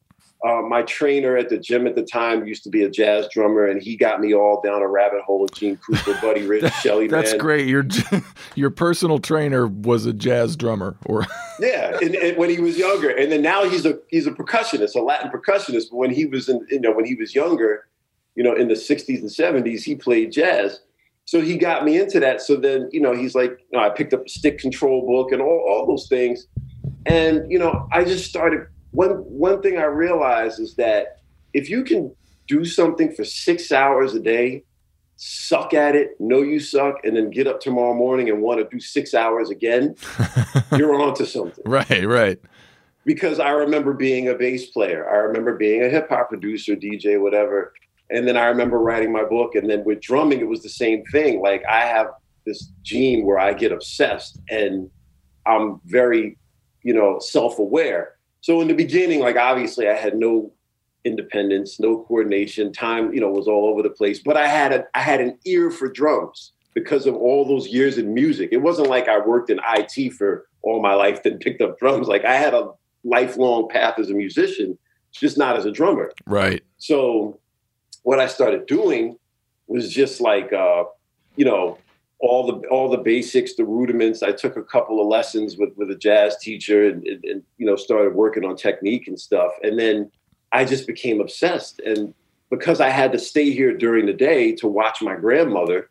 Uh, 0.45 0.61
my 0.61 0.83
trainer 0.83 1.39
at 1.39 1.49
the 1.49 1.57
gym 1.57 1.87
at 1.87 1.95
the 1.95 2.03
time 2.03 2.47
used 2.47 2.63
to 2.65 2.69
be 2.69 2.83
a 2.83 2.91
jazz 2.91 3.27
drummer, 3.33 3.65
and 3.65 3.81
he 3.83 3.97
got 3.97 4.21
me 4.21 4.35
all 4.35 4.61
down 4.61 4.83
a 4.83 4.87
rabbit 4.87 5.23
hole 5.23 5.41
with 5.41 5.53
Gene 5.55 5.79
Krupa, 5.79 6.21
Buddy 6.23 6.47
Rich, 6.47 6.71
Shelly 6.75 7.07
That's 7.09 7.31
Manne. 7.31 7.41
great. 7.41 7.67
Your 7.67 7.85
your 8.55 8.69
personal 8.71 9.19
trainer 9.19 9.67
was 9.67 10.05
a 10.05 10.13
jazz 10.13 10.55
drummer 10.55 10.97
or 11.07 11.27
Yeah, 11.61 11.97
and, 12.03 12.15
and 12.17 12.37
when 12.37 12.51
he 12.51 12.59
was 12.61 12.77
younger, 12.77 13.09
and 13.09 13.33
then 13.33 13.41
now 13.41 13.69
he's 13.69 13.87
a 13.87 13.99
he's 14.09 14.27
a 14.27 14.33
percussionist, 14.33 14.95
a 14.97 15.01
Latin 15.01 15.31
percussionist. 15.31 15.91
But 15.91 15.97
when 15.97 16.11
he 16.11 16.27
was 16.27 16.49
in, 16.49 16.67
you 16.69 16.81
know, 16.81 16.93
when 16.93 17.07
he 17.07 17.15
was 17.15 17.35
younger, 17.35 17.87
you 18.35 18.43
know, 18.45 18.55
in 18.55 18.69
the 18.69 18.75
'60s 18.75 19.21
and 19.21 19.31
'70s, 19.31 19.83
he 19.83 19.95
played 19.95 20.31
jazz. 20.33 20.81
So 21.27 21.41
he 21.41 21.57
got 21.57 21.87
me 21.87 21.99
into 21.99 22.21
that. 22.21 22.43
So 22.43 22.57
then, 22.57 22.91
you 22.93 23.01
know, 23.01 23.15
he's 23.15 23.35
like, 23.35 23.53
you 23.71 23.79
know, 23.79 23.81
I 23.83 23.89
picked 23.89 24.13
up 24.13 24.27
a 24.27 24.29
stick 24.29 24.59
control 24.59 25.07
book 25.07 25.33
and 25.33 25.41
all, 25.41 25.65
all 25.67 25.87
those 25.87 26.07
things, 26.07 26.49
and 27.07 27.51
you 27.51 27.59
know, 27.59 27.89
I 27.93 28.05
just 28.05 28.29
started. 28.29 28.67
One 28.95 29.11
one 29.11 29.61
thing 29.61 29.79
I 29.79 29.85
realized 29.85 30.61
is 30.61 30.75
that 30.77 31.19
if 31.53 31.69
you 31.69 31.85
can 31.85 32.15
do 32.47 32.65
something 32.65 33.13
for 33.15 33.25
six 33.25 33.73
hours 33.73 34.15
a 34.15 34.21
day, 34.21 34.65
suck 35.17 35.75
at 35.75 35.95
it, 35.95 36.21
know 36.21 36.43
you 36.43 36.61
suck, 36.61 36.97
and 37.05 37.17
then 37.17 37.31
get 37.31 37.47
up 37.47 37.61
tomorrow 37.61 37.95
morning 37.95 38.29
and 38.29 38.41
want 38.41 38.61
to 38.61 38.69
do 38.69 38.81
six 38.81 39.15
hours 39.15 39.51
again, 39.51 39.97
you're 40.77 40.95
onto 41.01 41.25
something 41.25 41.65
right, 41.67 42.07
right. 42.07 42.41
because 43.05 43.41
I 43.41 43.51
remember 43.51 43.93
being 43.95 44.29
a 44.29 44.35
bass 44.35 44.67
player. 44.67 45.09
I 45.09 45.17
remember 45.19 45.57
being 45.57 45.83
a 45.83 45.89
hip 45.89 46.09
hop 46.09 46.29
producer, 46.29 46.77
DJ, 46.77 47.21
whatever. 47.21 47.73
And 48.11 48.29
then 48.29 48.37
I 48.37 48.45
remember 48.47 48.79
writing 48.79 49.13
my 49.13 49.25
book. 49.25 49.55
And 49.55 49.69
then 49.69 49.83
with 49.85 50.01
drumming, 50.01 50.41
it 50.41 50.49
was 50.49 50.63
the 50.63 50.69
same 50.69 51.05
thing. 51.11 51.41
Like 51.41 51.65
I 51.69 51.81
have 51.81 52.09
this 52.47 52.71
gene 52.83 53.25
where 53.25 53.39
I 53.39 53.55
get 53.55 53.73
obsessed 53.73 54.39
and 54.51 54.91
I'm 55.47 55.81
very, 55.87 56.39
you 56.83 56.95
know, 56.95 57.19
self 57.19 57.59
aware. 57.59 58.17
So 58.45 58.61
in 58.61 58.69
the 58.69 58.75
beginning, 58.75 59.21
like 59.21 59.37
obviously 59.37 59.89
I 59.89 59.95
had 59.95 60.19
no 60.19 60.53
independence, 61.07 61.81
no 61.81 62.05
coordination, 62.07 62.75
time, 62.75 63.11
you 63.15 63.19
know, 63.19 63.31
was 63.31 63.49
all 63.49 63.67
over 63.71 63.81
the 63.81 63.89
place. 63.89 64.19
But 64.19 64.37
I 64.37 64.47
had 64.47 64.71
a 64.71 64.85
I 64.95 65.01
had 65.01 65.23
an 65.23 65.39
ear 65.47 65.71
for 65.71 65.89
drums 65.89 66.53
because 66.75 67.07
of 67.07 67.15
all 67.15 67.47
those 67.47 67.69
years 67.69 67.97
in 67.97 68.13
music. 68.13 68.51
It 68.53 68.59
wasn't 68.59 68.91
like 68.91 69.09
I 69.09 69.19
worked 69.19 69.49
in 69.49 69.61
IT 69.67 70.13
for 70.13 70.47
all 70.61 70.83
my 70.83 70.93
life 70.93 71.23
then 71.23 71.39
picked 71.41 71.63
up 71.63 71.79
drums. 71.79 72.07
Like 72.07 72.27
I 72.27 72.35
had 72.35 72.53
a 72.53 72.69
lifelong 73.03 73.71
path 73.71 73.99
as 73.99 74.11
a 74.11 74.15
musician, 74.15 74.77
just 75.11 75.39
not 75.39 75.57
as 75.57 75.65
a 75.65 75.71
drummer. 75.71 76.13
Right. 76.27 76.63
So 76.77 77.41
what 78.03 78.21
I 78.21 78.27
started 78.27 78.67
doing 78.67 79.17
was 79.69 79.91
just 79.91 80.21
like 80.21 80.53
uh, 80.53 80.85
you 81.37 81.47
know, 81.47 81.79
all 82.25 82.47
the 82.47 82.67
all 82.69 82.89
the 82.89 82.99
basics, 82.99 83.55
the 83.55 83.65
rudiments. 83.65 84.23
I 84.23 84.33
took 84.33 84.57
a 84.57 84.63
couple 84.63 85.01
of 85.01 85.07
lessons 85.07 85.57
with 85.57 85.71
with 85.77 85.91
a 85.91 85.95
jazz 85.95 86.37
teacher 86.39 86.89
and, 86.89 87.07
and, 87.07 87.25
and 87.25 87.43
you 87.59 87.67
know, 87.67 87.77
started 87.77 88.15
working 88.15 88.45
on 88.45 88.57
technique 88.57 89.07
and 89.07 89.21
stuff. 89.21 89.53
And 89.63 89.79
then 89.79 90.11
I 90.51 90.65
just 90.65 90.87
became 90.87 91.21
obsessed. 91.21 91.81
And 91.81 92.15
because 92.49 92.81
I 92.81 92.89
had 92.89 93.13
to 93.13 93.19
stay 93.19 93.51
here 93.51 93.77
during 93.77 94.07
the 94.07 94.15
day 94.15 94.53
to 94.57 94.67
watch 94.67 95.03
my 95.03 95.17
grandmother, 95.17 95.91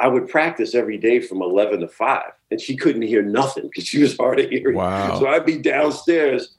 I 0.00 0.08
would 0.08 0.28
practice 0.28 0.74
every 0.74 0.98
day 0.98 1.20
from 1.20 1.40
11 1.42 1.80
to 1.80 1.88
5. 1.88 2.22
And 2.50 2.60
she 2.60 2.76
couldn't 2.76 3.02
hear 3.02 3.22
nothing 3.22 3.64
because 3.64 3.86
she 3.86 4.02
was 4.02 4.16
hard 4.16 4.40
of 4.40 4.50
hearing. 4.50 4.76
Wow. 4.76 5.18
So 5.20 5.28
I'd 5.28 5.46
be 5.46 5.58
downstairs. 5.58 6.56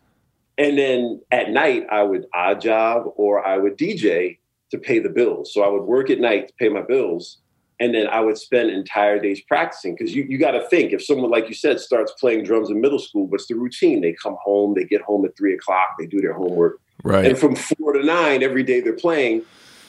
And 0.57 0.77
then 0.77 1.21
at 1.31 1.49
night, 1.49 1.87
I 1.91 2.03
would 2.03 2.27
odd 2.33 2.61
job 2.61 3.11
or 3.15 3.45
I 3.45 3.57
would 3.57 3.77
DJ 3.77 4.37
to 4.71 4.77
pay 4.77 4.99
the 4.99 5.09
bills. 5.09 5.53
So 5.53 5.61
I 5.61 5.67
would 5.67 5.83
work 5.83 6.09
at 6.09 6.19
night 6.19 6.47
to 6.47 6.53
pay 6.53 6.69
my 6.69 6.81
bills. 6.81 7.39
And 7.83 7.93
then 7.93 8.07
I 8.07 8.21
would 8.21 8.37
spend 8.37 8.69
entire 8.69 9.19
days 9.19 9.41
practicing 9.41 9.93
because 9.93 10.15
you, 10.15 10.23
you 10.23 10.37
got 10.37 10.51
to 10.51 10.65
think 10.69 10.93
if 10.93 11.03
someone, 11.03 11.29
like 11.29 11.49
you 11.49 11.53
said, 11.53 11.81
starts 11.81 12.13
playing 12.17 12.45
drums 12.45 12.69
in 12.69 12.79
middle 12.79 12.97
school, 12.97 13.27
what's 13.27 13.47
the 13.47 13.55
routine? 13.55 13.99
They 13.99 14.13
come 14.13 14.37
home, 14.41 14.73
they 14.73 14.85
get 14.85 15.01
home 15.01 15.25
at 15.25 15.35
three 15.35 15.53
o'clock, 15.53 15.89
they 15.99 16.05
do 16.05 16.21
their 16.21 16.31
homework. 16.31 16.79
Right. 17.03 17.25
And 17.25 17.37
from 17.37 17.57
four 17.57 17.91
to 17.91 18.01
nine, 18.01 18.41
every 18.41 18.63
day 18.63 18.79
they're 18.79 18.93
playing, 18.93 19.41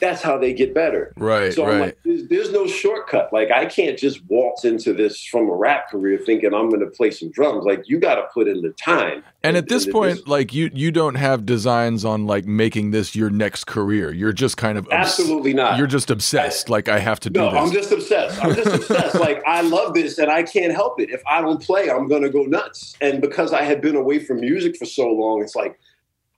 that's 0.05 0.21
how 0.21 0.37
they 0.37 0.53
get 0.53 0.73
better. 0.73 1.13
Right. 1.17 1.53
So 1.53 1.63
I'm 1.63 1.69
right. 1.69 1.79
like, 1.79 1.97
there's, 2.03 2.27
there's 2.27 2.51
no 2.51 2.67
shortcut. 2.67 3.33
Like 3.33 3.51
I 3.51 3.65
can't 3.65 3.97
just 3.97 4.23
waltz 4.27 4.63
into 4.63 4.93
this 4.93 5.23
from 5.23 5.49
a 5.49 5.55
rap 5.55 5.89
career 5.89 6.17
thinking 6.17 6.53
I'm 6.53 6.69
going 6.69 6.81
to 6.81 6.91
play 6.91 7.11
some 7.11 7.31
drums. 7.31 7.65
Like 7.65 7.83
you 7.87 7.99
got 7.99 8.15
to 8.15 8.27
put 8.33 8.47
in 8.47 8.61
the 8.61 8.71
time. 8.71 9.23
And 9.43 9.57
at 9.57 9.67
this 9.67 9.85
and 9.85 9.93
point, 9.93 10.27
like 10.27 10.53
you, 10.53 10.69
you 10.73 10.91
don't 10.91 11.15
have 11.15 11.45
designs 11.45 12.05
on 12.05 12.25
like 12.25 12.45
making 12.45 12.91
this 12.91 13.15
your 13.15 13.29
next 13.29 13.65
career. 13.65 14.13
You're 14.13 14.33
just 14.33 14.57
kind 14.57 14.77
of 14.77 14.85
obs- 14.85 14.93
absolutely 14.93 15.53
not. 15.53 15.77
You're 15.77 15.87
just 15.87 16.09
obsessed. 16.11 16.69
Like 16.69 16.87
I 16.87 16.99
have 16.99 17.19
to 17.21 17.29
do 17.29 17.39
no, 17.39 17.51
this. 17.51 17.59
I'm 17.59 17.71
just 17.71 17.91
obsessed. 17.91 18.43
I'm 18.43 18.55
just 18.55 18.73
obsessed. 18.73 19.15
Like 19.15 19.43
I 19.45 19.61
love 19.61 19.93
this, 19.93 20.17
and 20.17 20.31
I 20.31 20.43
can't 20.43 20.73
help 20.73 20.99
it. 20.99 21.09
If 21.09 21.21
I 21.27 21.41
don't 21.41 21.61
play, 21.61 21.89
I'm 21.89 22.07
going 22.07 22.23
to 22.23 22.29
go 22.29 22.43
nuts. 22.43 22.95
And 23.01 23.21
because 23.21 23.53
I 23.53 23.63
had 23.63 23.81
been 23.81 23.95
away 23.95 24.19
from 24.19 24.39
music 24.39 24.77
for 24.77 24.85
so 24.85 25.07
long, 25.09 25.41
it's 25.41 25.55
like 25.55 25.79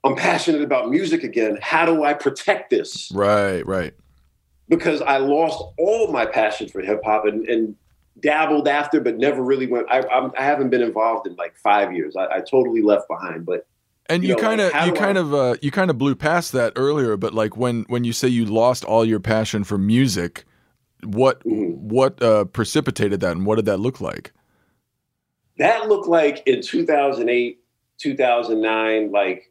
I'm 0.08 0.16
passionate 0.16 0.62
about 0.62 0.90
music 0.90 1.22
again. 1.24 1.58
How 1.62 1.86
do 1.86 2.04
I 2.04 2.14
protect 2.14 2.70
this? 2.70 3.10
right. 3.12 3.64
Right. 3.66 3.94
because 4.68 5.00
I 5.02 5.18
lost 5.18 5.62
all 5.78 6.12
my 6.12 6.26
passion 6.26 6.68
for 6.68 6.80
hip 6.80 7.00
hop 7.04 7.24
and, 7.26 7.46
and 7.48 7.74
dabbled 8.20 8.68
after, 8.68 9.00
but 9.00 9.16
never 9.16 9.42
really 9.42 9.66
went. 9.66 9.86
I, 9.90 10.00
I'm, 10.08 10.32
I 10.38 10.42
haven't 10.44 10.70
been 10.70 10.82
involved 10.82 11.26
in 11.26 11.34
like 11.36 11.56
five 11.56 11.92
years. 11.92 12.16
I, 12.16 12.26
I 12.36 12.40
totally 12.40 12.82
left 12.82 13.08
behind. 13.08 13.46
But 13.46 13.66
And 14.10 14.24
You 14.24 14.36
kind 14.36 14.60
of 14.60 14.72
you 14.86 14.92
kind 14.92 15.16
of 15.18 15.32
uh, 15.32 15.56
you 15.62 15.70
kind 15.70 15.90
of 15.90 15.98
blew 15.98 16.14
past 16.14 16.52
that 16.52 16.72
earlier, 16.76 17.16
but 17.16 17.32
like 17.32 17.56
when 17.56 17.84
when 17.88 18.04
you 18.04 18.12
say 18.12 18.28
you 18.28 18.44
lost 18.44 18.84
all 18.84 19.04
your 19.04 19.20
passion 19.20 19.64
for 19.64 19.78
music, 19.78 20.44
what 21.04 21.44
Mhm. 21.44 21.76
what 21.78 22.20
uh, 22.22 22.44
precipitated 22.46 23.20
that, 23.20 23.32
and 23.32 23.46
what 23.46 23.56
did 23.56 23.66
that 23.66 23.78
look 23.78 24.00
like? 24.00 24.32
that 25.58 25.88
looked 25.88 26.06
like 26.08 26.42
in 26.46 26.62
2008, 26.62 27.58
2009, 27.98 29.10
like 29.10 29.50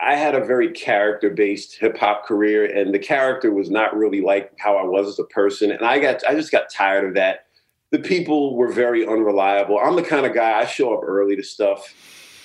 I 0.00 0.14
had 0.14 0.34
a 0.34 0.44
very 0.44 0.70
character 0.70 1.30
based 1.30 1.76
hip 1.76 1.98
hop 1.98 2.24
career, 2.24 2.64
and 2.64 2.94
the 2.94 2.98
character 2.98 3.52
was 3.52 3.70
not 3.70 3.96
really 3.96 4.20
like 4.20 4.52
how 4.58 4.76
I 4.76 4.84
was 4.84 5.08
as 5.08 5.18
a 5.18 5.24
person. 5.24 5.72
And 5.72 5.84
I 5.84 5.98
got, 5.98 6.22
I 6.28 6.34
just 6.34 6.52
got 6.52 6.70
tired 6.70 7.08
of 7.08 7.14
that. 7.14 7.46
The 7.90 7.98
people 7.98 8.56
were 8.56 8.70
very 8.70 9.06
unreliable. 9.06 9.78
I'm 9.78 9.96
the 9.96 10.02
kind 10.02 10.24
of 10.24 10.34
guy 10.34 10.60
I 10.60 10.66
show 10.66 10.94
up 10.94 11.00
early 11.02 11.34
to 11.36 11.42
stuff. 11.42 11.94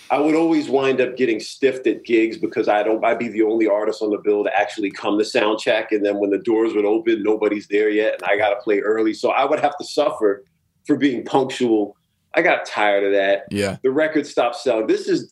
I 0.09 0.19
would 0.19 0.35
always 0.35 0.69
wind 0.69 1.01
up 1.01 1.15
getting 1.17 1.39
stiffed 1.39 1.87
at 1.87 2.05
gigs 2.05 2.37
because 2.37 2.67
I 2.67 2.81
don't. 2.83 3.03
I'd 3.03 3.19
be 3.19 3.29
the 3.29 3.43
only 3.43 3.67
artist 3.67 4.01
on 4.01 4.11
the 4.11 4.17
bill 4.17 4.43
to 4.43 4.59
actually 4.59 4.91
come 4.91 5.17
to 5.19 5.25
sound 5.25 5.59
check, 5.59 5.91
and 5.91 6.05
then 6.05 6.19
when 6.19 6.29
the 6.29 6.39
doors 6.39 6.73
would 6.73 6.85
open, 6.85 7.23
nobody's 7.23 7.67
there 7.67 7.89
yet, 7.89 8.15
and 8.15 8.23
I 8.23 8.37
got 8.37 8.49
to 8.49 8.61
play 8.61 8.79
early. 8.79 9.13
So 9.13 9.31
I 9.31 9.45
would 9.45 9.59
have 9.59 9.77
to 9.77 9.85
suffer 9.85 10.43
for 10.85 10.97
being 10.97 11.23
punctual. 11.23 11.97
I 12.35 12.41
got 12.41 12.65
tired 12.65 13.03
of 13.03 13.11
that. 13.13 13.45
Yeah. 13.51 13.77
The 13.83 13.91
record 13.91 14.25
stopped 14.25 14.55
selling. 14.55 14.87
This 14.87 15.07
is 15.07 15.29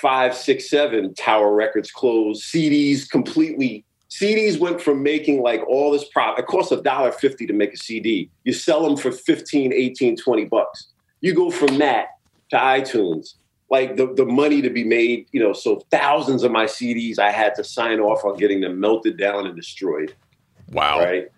2005, 0.00 0.36
six, 0.36 0.70
seven. 0.70 1.14
Tower 1.14 1.54
Records 1.54 1.90
closed. 1.90 2.42
CDs 2.42 3.08
completely. 3.08 3.84
CDs 4.10 4.58
went 4.58 4.80
from 4.80 5.02
making 5.02 5.42
like 5.42 5.62
all 5.66 5.90
this 5.90 6.04
prop. 6.04 6.38
It 6.38 6.46
costs 6.46 6.72
a 6.72 6.82
dollar 6.82 7.12
fifty 7.12 7.46
to 7.46 7.52
make 7.52 7.72
a 7.72 7.76
CD. 7.76 8.30
You 8.44 8.52
sell 8.52 8.82
them 8.82 8.96
for 8.96 9.12
15, 9.12 9.72
18, 9.72 10.16
20 10.16 10.44
bucks. 10.46 10.88
You 11.20 11.34
go 11.34 11.50
from 11.50 11.78
that 11.78 12.08
to 12.50 12.56
iTunes. 12.56 13.34
Like 13.70 13.96
the, 13.96 14.12
the 14.12 14.26
money 14.26 14.60
to 14.60 14.68
be 14.68 14.84
made, 14.84 15.28
you 15.32 15.40
know, 15.40 15.54
so 15.54 15.82
thousands 15.90 16.42
of 16.42 16.52
my 16.52 16.66
CDs 16.66 17.18
I 17.18 17.30
had 17.30 17.54
to 17.54 17.64
sign 17.64 18.00
off 18.00 18.22
on 18.22 18.36
getting 18.36 18.60
them 18.60 18.78
melted 18.78 19.16
down 19.16 19.46
and 19.46 19.56
destroyed. 19.56 20.14
Wow. 20.72 20.98
Right. 20.98 21.30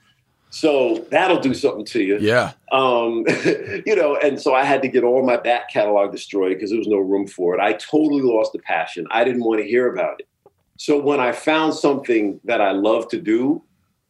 So 0.55 1.05
that'll 1.11 1.41
do 1.41 1.53
something 1.53 1.85
to 1.87 2.01
you. 2.01 2.17
Yeah. 2.21 2.53
Um, 2.71 3.25
you 3.85 3.97
know, 3.97 4.17
and 4.23 4.41
so 4.41 4.55
I 4.55 4.63
had 4.63 4.83
to 4.83 4.89
get 4.89 5.03
all 5.03 5.27
my 5.27 5.37
back 5.37 5.69
catalog 5.69 6.13
destroyed 6.13 6.55
because 6.55 6.71
there 6.71 6.79
was 6.79 6.87
no 6.87 6.99
room 6.99 7.27
for 7.27 7.57
it. 7.57 7.61
I 7.61 7.73
totally 7.73 8.23
lost 8.23 8.53
the 8.53 8.61
passion. 8.61 9.09
I 9.11 9.25
didn't 9.25 9.43
want 9.43 9.61
to 9.61 9.67
hear 9.67 9.93
about 9.93 10.21
it. 10.21 10.29
So 10.79 11.01
when 11.01 11.19
I 11.19 11.33
found 11.33 11.75
something 11.75 12.39
that 12.45 12.61
I 12.61 12.71
love 12.71 13.09
to 13.09 13.21
do, 13.21 13.65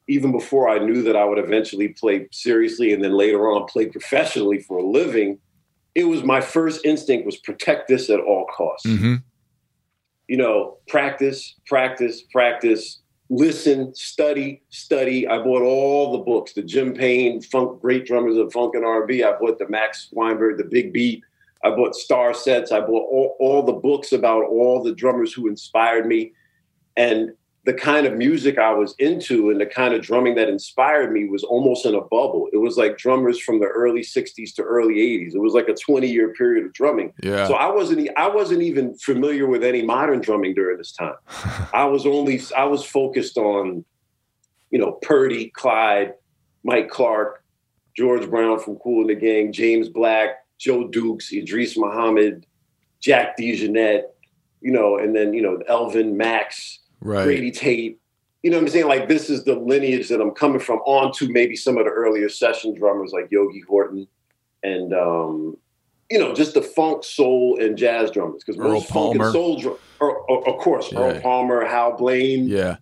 even 0.07 0.33
before 0.33 0.69
I 0.69 0.79
knew 0.79 1.03
that 1.05 1.17
I 1.17 1.25
would 1.25 1.39
eventually 1.39 1.89
play 1.89 2.29
seriously 2.31 2.93
and 2.93 3.03
then 3.03 3.13
later 3.17 3.51
on 3.51 3.67
play 3.67 3.87
professionally 3.87 4.61
for 4.61 4.77
a 4.77 4.87
living, 4.87 5.39
it 5.95 6.05
was 6.05 6.25
my 6.25 6.43
first 6.43 6.85
instinct 6.85 7.25
was 7.25 7.39
protect 7.39 7.89
this 7.89 8.11
at 8.11 8.21
all 8.21 8.45
costs. 8.55 8.87
hmm 8.87 9.15
You 10.29 10.37
know, 10.37 10.77
practice, 10.89 11.55
practice, 11.67 12.21
practice, 12.21 13.01
listen, 13.31 13.95
study, 13.95 14.63
study. 14.69 15.27
I 15.27 15.39
bought 15.39 15.63
all 15.63 16.13
the 16.13 16.25
books, 16.25 16.53
the 16.53 16.63
Jim 16.63 16.95
Payne, 16.95 17.41
funk, 17.41 17.81
great 17.81 18.07
drummers 18.07 18.37
of 18.37 18.53
funk 18.53 18.75
and 18.75 18.85
R&B. 18.85 19.23
I 19.23 19.33
bought 19.33 19.59
the 19.59 19.69
Max 19.69 20.09
Weinberg, 20.13 20.59
the 20.59 20.65
Big 20.65 20.93
Beat. 20.93 21.23
I 21.65 21.71
bought 21.71 21.95
star 21.95 22.35
sets. 22.35 22.73
I 22.73 22.81
bought 22.81 23.09
all, 23.11 23.37
all 23.41 23.63
the 23.63 23.73
books 23.73 24.13
about 24.13 24.45
all 24.45 24.83
the 24.83 24.95
drummers 24.95 25.33
who 25.33 25.49
inspired 25.49 26.07
me. 26.07 26.33
And 26.97 27.33
the 27.65 27.73
kind 27.73 28.07
of 28.07 28.15
music 28.15 28.59
I 28.59 28.73
was 28.75 28.95
into 28.99 29.49
and 29.49 29.59
the 29.59 29.67
kind 29.67 29.95
of 29.95 30.03
drumming 30.03 30.35
that 30.35 30.51
inspired 30.51 31.13
me 31.13 31.27
was 31.29 31.43
almost 31.43 31.87
in 31.87 31.95
a 31.95 32.01
bubble. 32.01 32.49
It 32.53 32.59
was 32.59 32.77
like 32.77 32.99
drummers 32.99 33.41
from 33.41 33.59
the 33.59 33.67
early 33.67 34.03
60s 34.03 34.55
to 34.57 34.63
early 34.63 34.97
80s. 34.97 35.35
It 35.35 35.41
was 35.41 35.55
like 35.55 35.69
a 35.69 35.75
20 35.75 36.07
year 36.07 36.35
period 36.35 36.67
of 36.67 36.75
drumming. 36.75 37.15
Yeah. 37.23 37.47
So 37.47 37.55
I 37.55 37.71
wasn't 37.71 38.11
I 38.19 38.29
wasn't 38.29 38.61
even 38.63 38.95
familiar 38.99 39.47
with 39.47 39.65
any 39.65 39.83
modern 39.83 40.21
drumming 40.21 40.55
during 40.55 40.77
this 40.77 40.93
time. 40.93 41.15
I 41.73 41.85
was 41.87 42.05
only 42.05 42.41
I 42.55 42.65
was 42.65 42.85
focused 42.85 43.39
on, 43.39 43.85
you 44.71 44.79
know, 44.79 44.93
Purdie, 44.93 45.49
Clyde, 45.49 46.15
Mike 46.65 46.91
Clark, 46.91 47.43
George 47.97 48.29
Brown 48.29 48.59
from 48.59 48.77
Kool 48.77 49.07
& 49.07 49.09
the 49.09 49.15
Gang, 49.15 49.53
James 49.53 49.89
Black, 49.89 50.45
Joe 50.59 50.89
Dukes, 50.89 51.33
Idris 51.33 51.79
Muhammad, 51.79 52.45
Jack 53.01 53.39
DeJohnette, 53.39 54.05
you 54.61 54.71
know, 54.71 54.99
and 54.99 55.17
then 55.17 55.33
you 55.33 55.41
know 55.41 55.63
Elvin 55.67 56.19
Max, 56.19 56.81
right. 57.05 57.25
Grady 57.25 57.51
Tate. 57.53 58.01
You 58.43 58.51
know 58.51 58.57
what 58.59 58.65
I'm 58.65 58.69
saying? 58.71 58.89
Like 58.89 59.09
this 59.09 59.31
is 59.31 59.45
the 59.45 59.55
lineage 59.55 60.09
that 60.09 60.21
I'm 60.21 60.33
coming 60.33 60.61
from 60.61 60.79
onto 60.81 61.29
maybe 61.33 61.57
some 61.57 61.79
of 61.79 61.85
the 61.85 61.91
earlier 61.91 62.29
session 62.29 62.75
drummers 62.75 63.13
like 63.13 63.29
Yogi 63.31 63.61
Horton 63.69 64.07
and 64.63 64.93
um, 64.93 65.57
you 66.11 66.19
know, 66.19 66.35
just 66.35 66.53
the 66.55 66.61
funk, 66.61 67.05
soul, 67.05 67.59
and 67.61 67.79
jazz 67.79 68.11
drummers. 68.11 68.43
Because 68.45 68.59
most 68.59 68.89
funk 68.89 69.17
Palmer. 69.17 69.25
and 69.25 69.33
soul 69.33 69.59
drum, 69.59 69.77
or, 70.01 70.17
or- 70.31 70.49
of 70.49 70.59
course, 70.61 70.93
Yeah. 70.93 70.99
Earl 71.01 71.21
Palmer, 71.21 71.65
Hal 71.65 71.97
Blaine, 71.97 72.47
Yeah. 72.47 72.77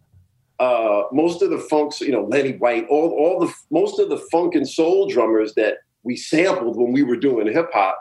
uh, 0.58 1.04
most 1.12 1.42
of 1.42 1.50
the 1.50 1.58
funks, 1.58 2.00
you 2.00 2.10
know, 2.10 2.24
Lenny 2.24 2.52
White, 2.56 2.86
all 2.88 3.10
all 3.10 3.38
the 3.40 3.52
most 3.70 4.00
of 4.00 4.08
the 4.08 4.18
funk 4.32 4.54
and 4.56 4.68
soul 4.68 5.06
drummers 5.08 5.54
that 5.54 5.78
we 6.02 6.16
sampled 6.16 6.76
when 6.76 6.90
we 6.92 7.04
were 7.04 7.16
doing 7.16 7.46
hip 7.52 7.70
hop, 7.72 7.96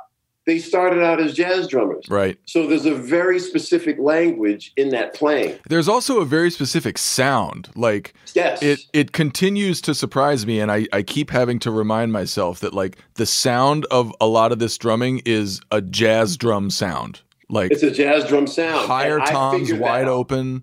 they 0.47 0.57
started 0.57 1.03
out 1.03 1.21
as 1.21 1.33
jazz 1.35 1.67
drummers. 1.67 2.05
Right. 2.09 2.37
So 2.45 2.65
there's 2.65 2.85
a 2.87 2.95
very 2.95 3.39
specific 3.39 3.99
language 3.99 4.73
in 4.75 4.89
that 4.89 5.13
playing. 5.13 5.59
There's 5.69 5.87
also 5.87 6.19
a 6.19 6.25
very 6.25 6.49
specific 6.49 6.97
sound. 6.97 7.69
Like 7.75 8.13
Yes. 8.33 8.61
it 8.63 8.79
it 8.91 9.11
continues 9.11 9.81
to 9.81 9.93
surprise 9.93 10.45
me 10.47 10.59
and 10.59 10.71
I, 10.71 10.87
I 10.91 11.03
keep 11.03 11.29
having 11.29 11.59
to 11.59 11.71
remind 11.71 12.11
myself 12.11 12.59
that 12.61 12.73
like 12.73 12.97
the 13.15 13.25
sound 13.27 13.85
of 13.91 14.11
a 14.19 14.25
lot 14.25 14.51
of 14.51 14.57
this 14.59 14.77
drumming 14.77 15.21
is 15.25 15.61
a 15.69 15.81
jazz 15.81 16.37
drum 16.37 16.69
sound. 16.71 17.21
Like 17.49 17.71
it's 17.71 17.83
a 17.83 17.91
jazz 17.91 18.25
drum 18.27 18.47
sound. 18.47 18.87
higher 18.87 19.19
toms, 19.19 19.71
wide 19.73 20.07
open. 20.07 20.61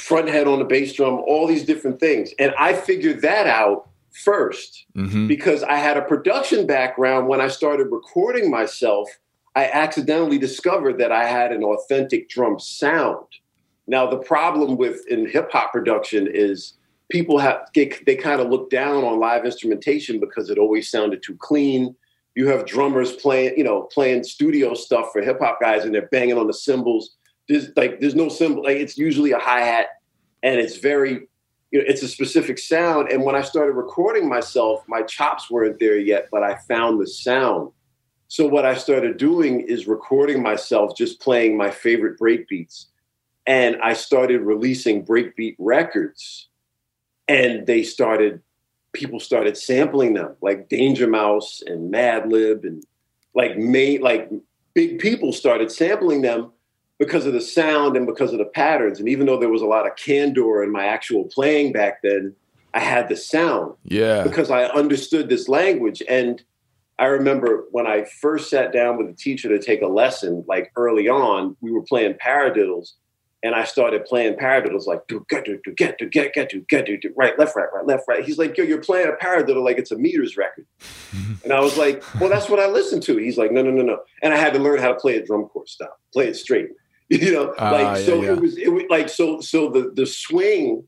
Front 0.00 0.28
head 0.28 0.46
on 0.48 0.58
the 0.58 0.64
bass 0.64 0.94
drum, 0.94 1.14
all 1.26 1.46
these 1.46 1.64
different 1.64 2.00
things. 2.00 2.30
And 2.38 2.54
I 2.58 2.72
figured 2.72 3.20
that 3.20 3.46
out 3.46 3.90
first 4.24 4.86
hmm 4.94 5.26
because 5.26 5.62
I 5.62 5.76
had 5.76 5.96
a 5.96 6.02
production 6.02 6.66
background 6.66 7.28
when 7.28 7.40
I 7.40 7.48
started 7.48 7.88
recording 7.90 8.50
myself. 8.50 9.08
I 9.54 9.64
accidentally 9.66 10.38
discovered 10.38 10.98
that 10.98 11.12
I 11.12 11.24
had 11.26 11.50
an 11.50 11.64
authentic 11.64 12.28
drum 12.28 12.58
sound. 12.60 13.26
Now, 13.86 14.06
the 14.06 14.18
problem 14.18 14.76
with 14.76 15.06
in 15.08 15.28
hip 15.28 15.50
hop 15.50 15.72
production 15.72 16.28
is 16.30 16.74
people 17.08 17.38
have 17.38 17.60
they, 17.74 17.92
they 18.04 18.16
kind 18.16 18.40
of 18.40 18.48
look 18.48 18.70
down 18.70 19.04
on 19.04 19.18
live 19.18 19.44
instrumentation 19.44 20.20
because 20.20 20.50
it 20.50 20.58
always 20.58 20.90
sounded 20.90 21.22
too 21.22 21.36
clean. 21.36 21.94
You 22.34 22.48
have 22.48 22.66
drummers 22.66 23.12
playing, 23.12 23.56
you 23.56 23.64
know, 23.64 23.82
playing 23.82 24.24
studio 24.24 24.74
stuff 24.74 25.08
for 25.12 25.22
hip 25.22 25.38
hop 25.40 25.60
guys, 25.60 25.84
and 25.84 25.94
they're 25.94 26.08
banging 26.08 26.36
on 26.36 26.46
the 26.46 26.54
cymbals. 26.54 27.16
There's 27.48 27.68
like 27.76 28.00
there's 28.00 28.14
no 28.14 28.28
cymbal. 28.28 28.64
Like 28.64 28.76
it's 28.76 28.98
usually 28.98 29.32
a 29.32 29.38
hi 29.38 29.60
hat, 29.60 29.86
and 30.42 30.60
it's 30.60 30.76
very, 30.76 31.28
you 31.76 31.82
know, 31.82 31.88
it's 31.90 32.02
a 32.02 32.08
specific 32.08 32.58
sound. 32.58 33.12
And 33.12 33.22
when 33.22 33.34
I 33.34 33.42
started 33.42 33.72
recording 33.72 34.26
myself, 34.26 34.82
my 34.88 35.02
chops 35.02 35.50
weren't 35.50 35.78
there 35.78 35.98
yet, 35.98 36.28
but 36.32 36.42
I 36.42 36.56
found 36.66 36.98
the 36.98 37.06
sound. 37.06 37.70
So 38.28 38.46
what 38.46 38.64
I 38.64 38.74
started 38.74 39.18
doing 39.18 39.60
is 39.60 39.86
recording 39.86 40.42
myself 40.42 40.96
just 40.96 41.20
playing 41.20 41.54
my 41.54 41.70
favorite 41.70 42.16
break 42.16 42.48
beats. 42.48 42.86
And 43.46 43.76
I 43.82 43.92
started 43.92 44.40
releasing 44.40 45.04
breakbeat 45.04 45.56
records. 45.58 46.48
And 47.28 47.66
they 47.66 47.82
started, 47.82 48.40
people 48.94 49.20
started 49.20 49.58
sampling 49.58 50.14
them, 50.14 50.34
like 50.40 50.70
Danger 50.70 51.06
Mouse 51.06 51.62
and 51.66 51.92
Madlib 51.92 52.64
and 52.64 52.82
like 53.34 53.58
made 53.58 54.00
like 54.00 54.30
big 54.72 54.98
people 54.98 55.30
started 55.30 55.70
sampling 55.70 56.22
them 56.22 56.52
because 56.98 57.26
of 57.26 57.32
the 57.32 57.40
sound 57.40 57.96
and 57.96 58.06
because 58.06 58.32
of 58.32 58.38
the 58.38 58.44
patterns. 58.44 58.98
And 59.00 59.08
even 59.08 59.26
though 59.26 59.38
there 59.38 59.48
was 59.50 59.62
a 59.62 59.66
lot 59.66 59.86
of 59.86 59.96
candor 59.96 60.62
in 60.62 60.72
my 60.72 60.86
actual 60.86 61.24
playing 61.24 61.72
back 61.72 62.00
then, 62.02 62.34
I 62.74 62.80
had 62.80 63.08
the 63.08 63.16
sound 63.16 63.74
Yeah. 63.84 64.22
because 64.22 64.50
I 64.50 64.64
understood 64.64 65.28
this 65.28 65.48
language. 65.48 66.02
And 66.08 66.42
I 66.98 67.06
remember 67.06 67.64
when 67.70 67.86
I 67.86 68.04
first 68.04 68.48
sat 68.48 68.72
down 68.72 68.96
with 68.96 69.08
a 69.08 69.12
teacher 69.12 69.48
to 69.50 69.58
take 69.58 69.82
a 69.82 69.86
lesson, 69.86 70.44
like 70.48 70.72
early 70.76 71.08
on, 71.08 71.56
we 71.60 71.70
were 71.70 71.82
playing 71.82 72.14
paradiddles. 72.14 72.92
And 73.42 73.54
I 73.54 73.64
started 73.64 74.06
playing 74.06 74.36
paradiddles 74.36 74.86
like 74.86 75.06
do 75.06 75.24
get 75.28 75.44
do 75.44 75.58
get 75.76 75.98
do 75.98 76.08
get 76.08 76.32
get 76.32 76.48
do 76.48 76.62
get 76.68 76.86
do 76.86 76.96
do 76.96 77.12
right 77.16 77.38
left 77.38 77.54
right 77.54 77.68
right 77.72 77.86
left 77.86 78.04
right. 78.08 78.24
He's 78.24 78.38
like, 78.38 78.56
yo, 78.56 78.64
you're 78.64 78.80
playing 78.80 79.08
a 79.08 79.24
paradiddle 79.24 79.62
like 79.62 79.76
it's 79.78 79.92
a 79.92 79.96
meters 79.96 80.36
record. 80.36 80.66
and 81.44 81.52
I 81.52 81.60
was 81.60 81.76
like, 81.76 82.02
well, 82.18 82.30
that's 82.30 82.48
what 82.48 82.58
I 82.58 82.66
listen 82.66 83.00
to. 83.02 83.18
He's 83.18 83.36
like, 83.38 83.52
no, 83.52 83.62
no, 83.62 83.70
no, 83.70 83.82
no. 83.82 83.98
And 84.22 84.32
I 84.34 84.38
had 84.38 84.54
to 84.54 84.58
learn 84.58 84.80
how 84.80 84.88
to 84.88 84.94
play 84.98 85.14
it 85.16 85.26
drum 85.26 85.44
corps 85.44 85.66
style, 85.66 85.96
play 86.12 86.28
it 86.28 86.34
straight. 86.34 86.70
You 87.10 87.32
know, 87.32 87.54
Ah, 87.58 87.70
like 87.70 87.98
yeah, 88.00 88.06
so 88.06 88.22
yeah. 88.22 88.32
it 88.32 88.40
was 88.40 88.56
it 88.58 88.68
was 88.72 88.82
like 88.90 89.08
so 89.08 89.40
so 89.40 89.68
the 89.70 89.92
the 89.94 90.06
swing 90.06 90.84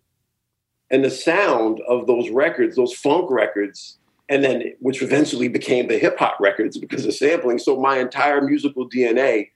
and 0.90 1.04
the 1.04 1.10
sound 1.10 1.80
of 1.86 2.06
those 2.08 2.28
records, 2.30 2.74
those 2.76 2.92
funk 2.92 3.30
records, 3.30 3.98
and 4.28 4.42
then 4.42 4.72
which 4.80 5.00
eventually 5.00 5.46
became 5.48 5.86
the 5.86 5.96
hip 5.98 6.18
hop 6.18 6.40
records 6.40 6.76
because 6.76 7.04
of 7.06 7.14
sampling. 7.14 7.58
So 7.58 7.78
my 7.80 7.98
entire 7.98 8.40
musical 8.40 8.88
DNA 8.88 9.50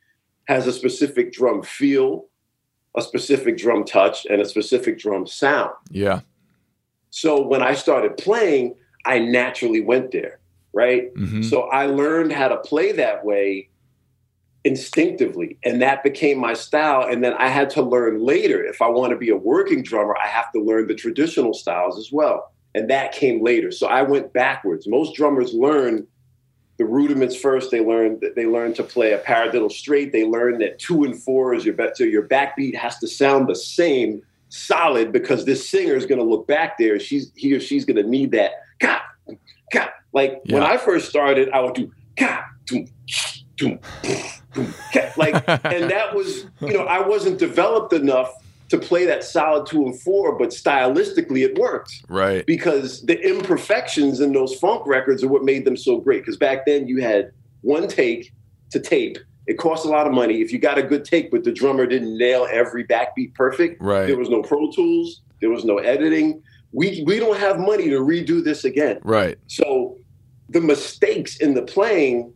has 0.46 0.66
a 0.68 0.72
specific 0.72 1.32
drum 1.32 1.62
feel, 1.62 2.26
a 2.96 3.02
specific 3.02 3.56
drum 3.56 3.84
touch, 3.84 4.24
and 4.30 4.40
a 4.40 4.44
specific 4.44 4.98
drum 4.98 5.26
sound. 5.26 5.70
Yeah. 5.90 6.20
So 7.10 7.40
when 7.44 7.62
I 7.62 7.74
started 7.74 8.16
playing, 8.16 8.76
I 9.04 9.18
naturally 9.18 9.80
went 9.80 10.12
there, 10.12 10.38
right? 10.72 11.10
hmm 11.16 11.42
So 11.42 11.62
I 11.62 11.86
learned 11.86 12.32
how 12.32 12.48
to 12.48 12.58
play 12.58 12.92
that 12.92 13.24
way 13.24 13.68
instinctively, 14.64 15.58
and 15.64 15.82
that 15.82 16.02
became 16.02 16.38
my 16.38 16.54
style. 16.54 17.08
And 17.08 17.22
then 17.22 17.34
I 17.34 17.48
had 17.48 17.70
to 17.70 17.82
learn 17.82 18.20
later 18.24 18.64
if 18.64 18.80
I 18.80 18.88
want 18.88 19.10
to 19.10 19.16
be 19.16 19.30
a 19.30 19.36
working 19.36 19.82
drummer, 19.82 20.16
I 20.16 20.28
have 20.28 20.52
to 20.52 20.60
learn 20.60 20.86
the 20.86 20.94
traditional 20.94 21.52
styles 21.52 21.98
as 21.98 22.10
well. 22.12 22.52
And 22.74 22.88
that 22.88 23.12
came 23.12 23.42
later. 23.42 23.70
So 23.70 23.86
I 23.86 24.02
went 24.02 24.32
backwards. 24.32 24.86
Most 24.88 25.14
drummers 25.14 25.52
learn 25.52 26.06
the 26.78 26.84
rudiments 26.86 27.36
first. 27.36 27.70
They 27.70 27.80
learn 27.80 28.18
that 28.20 28.34
they 28.34 28.46
learn 28.46 28.72
to 28.74 28.82
play 28.82 29.12
a 29.12 29.18
paradiddle 29.18 29.70
straight. 29.70 30.12
They 30.12 30.24
learn 30.24 30.58
that 30.58 30.78
two 30.78 31.04
and 31.04 31.20
four 31.22 31.54
is 31.54 31.64
your 31.64 31.74
bet. 31.74 31.96
So 31.96 32.04
your 32.04 32.26
backbeat 32.26 32.74
has 32.76 32.98
to 33.00 33.08
sound 33.08 33.48
the 33.48 33.54
same, 33.56 34.22
solid, 34.48 35.12
because 35.12 35.44
this 35.44 35.68
singer 35.68 35.94
is 35.94 36.06
going 36.06 36.18
to 36.18 36.24
look 36.24 36.46
back 36.46 36.78
there. 36.78 36.98
She's 36.98 37.30
he 37.36 37.52
or 37.52 37.60
she's 37.60 37.84
going 37.84 38.02
to 38.02 38.08
need 38.08 38.30
that. 38.30 38.52
God, 38.78 39.02
God. 39.72 39.90
Like 40.14 40.40
Yeah. 40.44 40.54
when 40.54 40.62
I 40.62 40.76
first 40.78 41.08
started, 41.10 41.50
I 41.50 41.60
would 41.60 41.74
do 41.74 41.92
doom, 42.66 42.86
doom, 43.56 43.78
doom, 44.54 44.74
like, 45.16 45.34
and 45.48 45.90
that 45.90 46.14
was 46.14 46.46
you 46.60 46.72
know 46.74 46.84
I 46.84 47.00
wasn't 47.06 47.38
developed 47.38 47.92
enough 47.92 48.32
to 48.68 48.78
play 48.78 49.04
that 49.04 49.22
solid 49.22 49.66
two 49.66 49.84
and 49.84 50.00
four, 50.00 50.38
but 50.38 50.48
stylistically 50.48 51.44
it 51.44 51.58
worked 51.58 52.02
Right. 52.08 52.44
because 52.46 53.02
the 53.02 53.20
imperfections 53.20 54.20
in 54.20 54.32
those 54.32 54.54
funk 54.54 54.86
records 54.86 55.22
are 55.22 55.28
what 55.28 55.44
made 55.44 55.64
them 55.66 55.76
so 55.76 55.98
great. 55.98 56.22
Because 56.22 56.38
back 56.38 56.64
then 56.64 56.88
you 56.88 57.02
had 57.02 57.32
one 57.60 57.86
take 57.86 58.32
to 58.70 58.80
tape. 58.80 59.18
It 59.46 59.58
cost 59.58 59.84
a 59.84 59.88
lot 59.88 60.06
of 60.06 60.14
money. 60.14 60.40
If 60.40 60.52
you 60.52 60.58
got 60.58 60.78
a 60.78 60.82
good 60.82 61.04
take, 61.04 61.30
but 61.30 61.44
the 61.44 61.52
drummer 61.52 61.84
didn't 61.84 62.16
nail 62.16 62.46
every 62.50 62.84
backbeat 62.84 63.34
perfect, 63.34 63.82
Right. 63.82 64.06
there 64.06 64.16
was 64.16 64.30
no 64.30 64.40
Pro 64.40 64.70
Tools, 64.70 65.20
there 65.40 65.50
was 65.50 65.64
no 65.66 65.76
editing. 65.78 66.42
We 66.72 67.02
we 67.06 67.18
don't 67.18 67.36
have 67.38 67.58
money 67.58 67.90
to 67.90 68.00
redo 68.00 68.42
this 68.42 68.64
again. 68.64 69.00
Right. 69.02 69.36
So 69.48 69.98
the 70.48 70.62
mistakes 70.62 71.36
in 71.38 71.52
the 71.52 71.62
playing, 71.62 72.32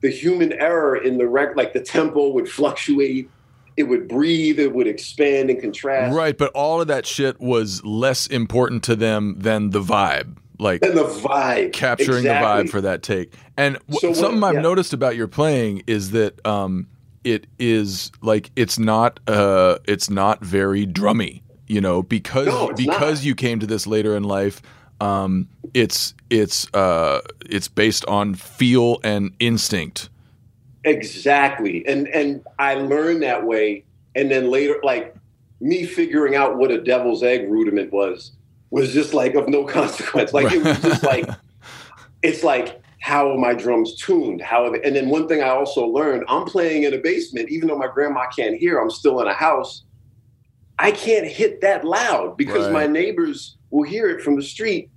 the 0.00 0.10
human 0.10 0.52
error 0.52 0.96
in 0.96 1.18
the 1.18 1.28
record, 1.28 1.56
like 1.56 1.72
the 1.72 1.80
tempo 1.80 2.28
would 2.30 2.48
fluctuate, 2.48 3.30
it 3.76 3.84
would 3.84 4.08
breathe, 4.08 4.58
it 4.58 4.74
would 4.74 4.86
expand 4.86 5.50
and 5.50 5.60
contrast. 5.60 6.14
Right. 6.14 6.36
But 6.36 6.50
all 6.54 6.80
of 6.80 6.86
that 6.88 7.06
shit 7.06 7.40
was 7.40 7.84
less 7.84 8.26
important 8.26 8.82
to 8.84 8.96
them 8.96 9.36
than 9.38 9.70
the 9.70 9.80
vibe. 9.82 10.36
Like 10.58 10.82
And 10.84 10.96
the 10.96 11.04
vibe. 11.04 11.72
capturing 11.72 12.18
Exactly. 12.18 12.62
the 12.64 12.68
vibe 12.68 12.70
for 12.70 12.80
that 12.82 13.02
take. 13.02 13.32
And 13.56 13.78
So 14.00 14.08
what- 14.08 14.16
something 14.16 14.42
I've 14.44 14.54
yeah. 14.54 14.60
noticed 14.60 14.92
about 14.92 15.16
your 15.16 15.28
playing 15.28 15.82
is 15.86 16.10
that 16.10 16.44
um, 16.46 16.86
it 17.24 17.46
is 17.58 18.10
like 18.22 18.50
it's 18.56 18.78
not 18.78 19.20
uh, 19.26 19.78
it's 19.86 20.10
not 20.10 20.44
very 20.44 20.86
drummy. 20.86 21.42
You 21.66 21.80
know, 21.80 22.02
because 22.02 22.46
No, 22.48 22.72
because 22.76 23.20
not. 23.20 23.24
you 23.24 23.34
came 23.36 23.60
to 23.60 23.66
this 23.66 23.86
later 23.86 24.16
in 24.16 24.24
life. 24.24 24.60
Um, 25.00 25.48
it's 25.74 26.14
it's 26.28 26.72
uh, 26.74 27.20
it's 27.46 27.68
based 27.68 28.04
on 28.06 28.34
feel 28.34 29.00
and 29.02 29.32
instinct. 29.40 30.08
Exactly. 30.84 31.86
And 31.86 32.08
and 32.08 32.42
I 32.58 32.74
learned 32.74 33.22
that 33.22 33.46
way. 33.46 33.84
And 34.14 34.30
then 34.30 34.50
later, 34.50 34.76
like 34.82 35.14
me 35.60 35.84
figuring 35.84 36.34
out 36.34 36.56
what 36.56 36.70
a 36.70 36.80
devil's 36.80 37.22
egg 37.22 37.50
rudiment 37.50 37.92
was 37.92 38.32
was 38.70 38.92
just 38.92 39.14
like 39.14 39.34
of 39.34 39.48
no 39.48 39.64
consequence. 39.78 40.32
Like 40.32 40.52
it 40.52 40.62
was 40.64 40.80
just 40.80 41.02
like 41.14 41.28
it's 42.22 42.42
like 42.42 42.80
how 43.00 43.30
are 43.30 43.38
my 43.38 43.54
drums 43.54 43.94
tuned? 43.96 44.42
How 44.42 44.70
they? 44.70 44.82
And 44.82 44.94
then 44.94 45.08
one 45.08 45.26
thing 45.26 45.42
I 45.42 45.48
also 45.48 45.86
learned, 45.86 46.24
I'm 46.28 46.44
playing 46.44 46.82
in 46.82 46.92
a 46.92 46.98
basement, 46.98 47.48
even 47.48 47.68
though 47.68 47.78
my 47.78 47.88
grandma 47.88 48.26
can't 48.28 48.56
hear, 48.56 48.78
I'm 48.78 48.90
still 48.90 49.20
in 49.20 49.26
a 49.26 49.32
house. 49.32 49.84
I 50.78 50.92
can't 50.92 51.26
hit 51.26 51.60
that 51.62 51.84
loud 51.84 52.36
because 52.36 52.64
Right. 52.64 52.72
my 52.72 52.86
neighbors 52.86 53.56
will 53.70 53.84
hear 53.84 54.08
it 54.08 54.22
from 54.22 54.36
the 54.36 54.42
street. 54.42 54.90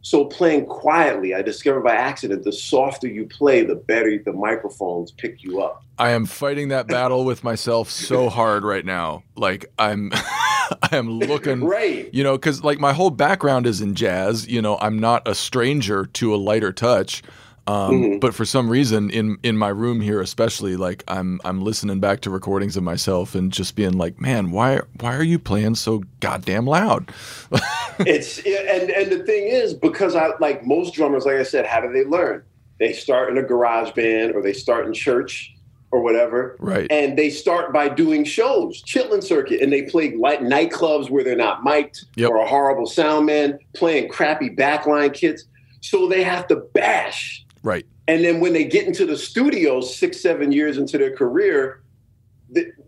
So 0.00 0.24
playing 0.24 0.66
quietly, 0.66 1.34
I 1.34 1.42
discovered 1.42 1.82
by 1.82 1.94
accident, 1.94 2.44
the 2.44 2.52
softer 2.52 3.08
you 3.08 3.26
play, 3.26 3.64
the 3.64 3.74
better 3.74 4.16
the 4.24 4.32
microphones 4.32 5.10
pick 5.10 5.42
you 5.42 5.60
up. 5.60 5.82
I 5.98 6.10
am 6.10 6.24
fighting 6.24 6.68
that 6.68 6.86
battle 6.86 7.24
with 7.24 7.42
myself 7.42 7.90
so 7.90 8.28
hard 8.30 8.62
right 8.62 8.84
now. 8.84 9.24
Like 9.36 9.66
I'm, 9.78 10.10
I 10.14 10.90
am 10.92 11.10
looking 11.10 11.64
Right. 11.64 12.08
You 12.14 12.22
know, 12.22 12.36
because 12.38 12.62
like 12.62 12.78
my 12.78 12.92
whole 12.92 13.10
background 13.10 13.66
is 13.66 13.80
in 13.80 13.94
jazz. 13.94 14.46
You 14.46 14.62
know, 14.62 14.78
I'm 14.78 14.98
not 14.98 15.26
a 15.26 15.34
stranger 15.34 16.06
to 16.06 16.34
a 16.34 16.36
lighter 16.36 16.72
touch. 16.72 17.22
Um, 17.68 17.92
Mhm. 17.92 18.20
But 18.20 18.34
for 18.34 18.44
some 18.44 18.68
reason, 18.70 19.10
in 19.10 19.36
in 19.42 19.56
my 19.56 19.68
room 19.68 20.00
here, 20.00 20.20
especially, 20.20 20.76
like 20.76 21.04
I'm 21.06 21.40
I'm 21.44 21.60
listening 21.62 22.00
back 22.00 22.20
to 22.22 22.30
recordings 22.30 22.76
of 22.76 22.82
myself 22.82 23.34
and 23.34 23.52
just 23.52 23.76
being 23.76 23.92
like, 23.98 24.20
man, 24.20 24.50
why 24.50 24.80
why 25.00 25.14
are 25.14 25.22
you 25.22 25.38
playing 25.38 25.74
so 25.74 26.02
goddamn 26.20 26.66
loud? 26.66 27.12
it's 28.00 28.38
and 28.38 28.90
and 28.90 29.12
the 29.12 29.22
thing 29.24 29.48
is 29.48 29.74
because 29.74 30.14
I 30.16 30.30
like 30.40 30.66
most 30.66 30.94
drummers, 30.94 31.24
like 31.26 31.36
I 31.36 31.42
said, 31.42 31.66
how 31.66 31.80
do 31.80 31.92
they 31.92 32.04
learn? 32.04 32.42
They 32.78 32.92
start 32.92 33.30
in 33.30 33.38
a 33.38 33.42
garage 33.42 33.92
band 33.92 34.34
or 34.34 34.42
they 34.42 34.52
start 34.52 34.86
in 34.86 34.92
church 34.94 35.52
or 35.90 36.00
whatever. 36.02 36.56
Right. 36.60 36.86
And 36.90 37.18
they 37.18 37.28
start 37.30 37.72
by 37.72 37.88
doing 37.88 38.24
shows, 38.24 38.82
Chitlin 38.84 39.22
Circuit, 39.22 39.60
and 39.62 39.72
they 39.72 39.82
play 39.82 40.14
light 40.14 40.42
nightclubs 40.42 41.10
where 41.10 41.24
they're 41.24 41.34
not 41.36 41.64
mic'd 41.64 42.04
Yep. 42.16 42.30
or 42.30 42.36
a 42.36 42.46
horrible 42.46 42.86
sound 42.86 43.26
man, 43.26 43.58
playing 43.74 44.08
crappy 44.10 44.50
backline 44.50 45.12
kits. 45.12 45.44
So 45.80 46.06
they 46.08 46.22
have 46.22 46.46
to 46.48 46.56
bash. 46.56 47.44
Right. 47.68 47.84
And 48.06 48.24
then 48.24 48.40
when 48.40 48.54
they 48.54 48.64
get 48.64 48.86
into 48.86 49.04
the 49.04 49.16
studio 49.16 49.82
six, 49.82 50.22
seven 50.22 50.52
years 50.52 50.78
into 50.78 50.96
their 50.96 51.14
career, 51.14 51.82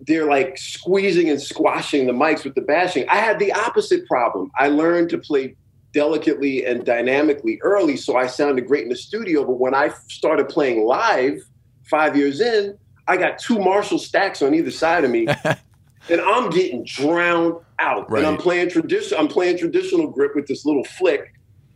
they're 0.07 0.27
like 0.27 0.57
squeezing 0.57 1.29
and 1.29 1.39
squashing 1.39 2.07
the 2.07 2.15
mics 2.15 2.45
with 2.45 2.55
the 2.55 2.63
bashing. 2.63 3.07
I 3.11 3.17
had 3.17 3.39
the 3.39 3.53
opposite 3.53 4.07
problem. 4.07 4.51
I 4.59 4.69
learned 4.69 5.11
to 5.11 5.19
play 5.19 5.55
delicately 5.93 6.65
and 6.65 6.83
dynamically 6.87 7.61
early, 7.63 7.99
so 7.99 8.17
I 8.17 8.27
sounded 8.27 8.67
great 8.67 8.85
in 8.85 8.89
the 8.89 8.97
studio. 8.97 9.45
But 9.45 9.59
when 9.59 9.75
I 9.75 9.93
started 10.09 10.49
playing 10.49 10.87
live 10.87 11.43
five 11.91 12.17
years 12.17 12.41
in, 12.41 12.79
I 13.07 13.19
got 13.19 13.39
two 13.39 13.59
Marshall 13.59 13.99
stacks 13.99 14.41
on 14.41 14.55
either 14.55 14.71
side 14.71 15.05
of 15.05 15.11
me, 15.11 15.27
and 16.09 16.21
I'm 16.23 16.49
getting 16.49 16.85
drowned 16.85 17.57
out. 17.79 18.09
And 18.09 18.27
I'm 18.27 18.39
playing 18.39 18.71
tradition. 18.71 19.19
I'm 19.19 19.29
playing 19.29 19.59
traditional 19.59 20.07
grip 20.07 20.35
with 20.35 20.47
this 20.47 20.65
little 20.65 20.85
flick, 20.85 21.35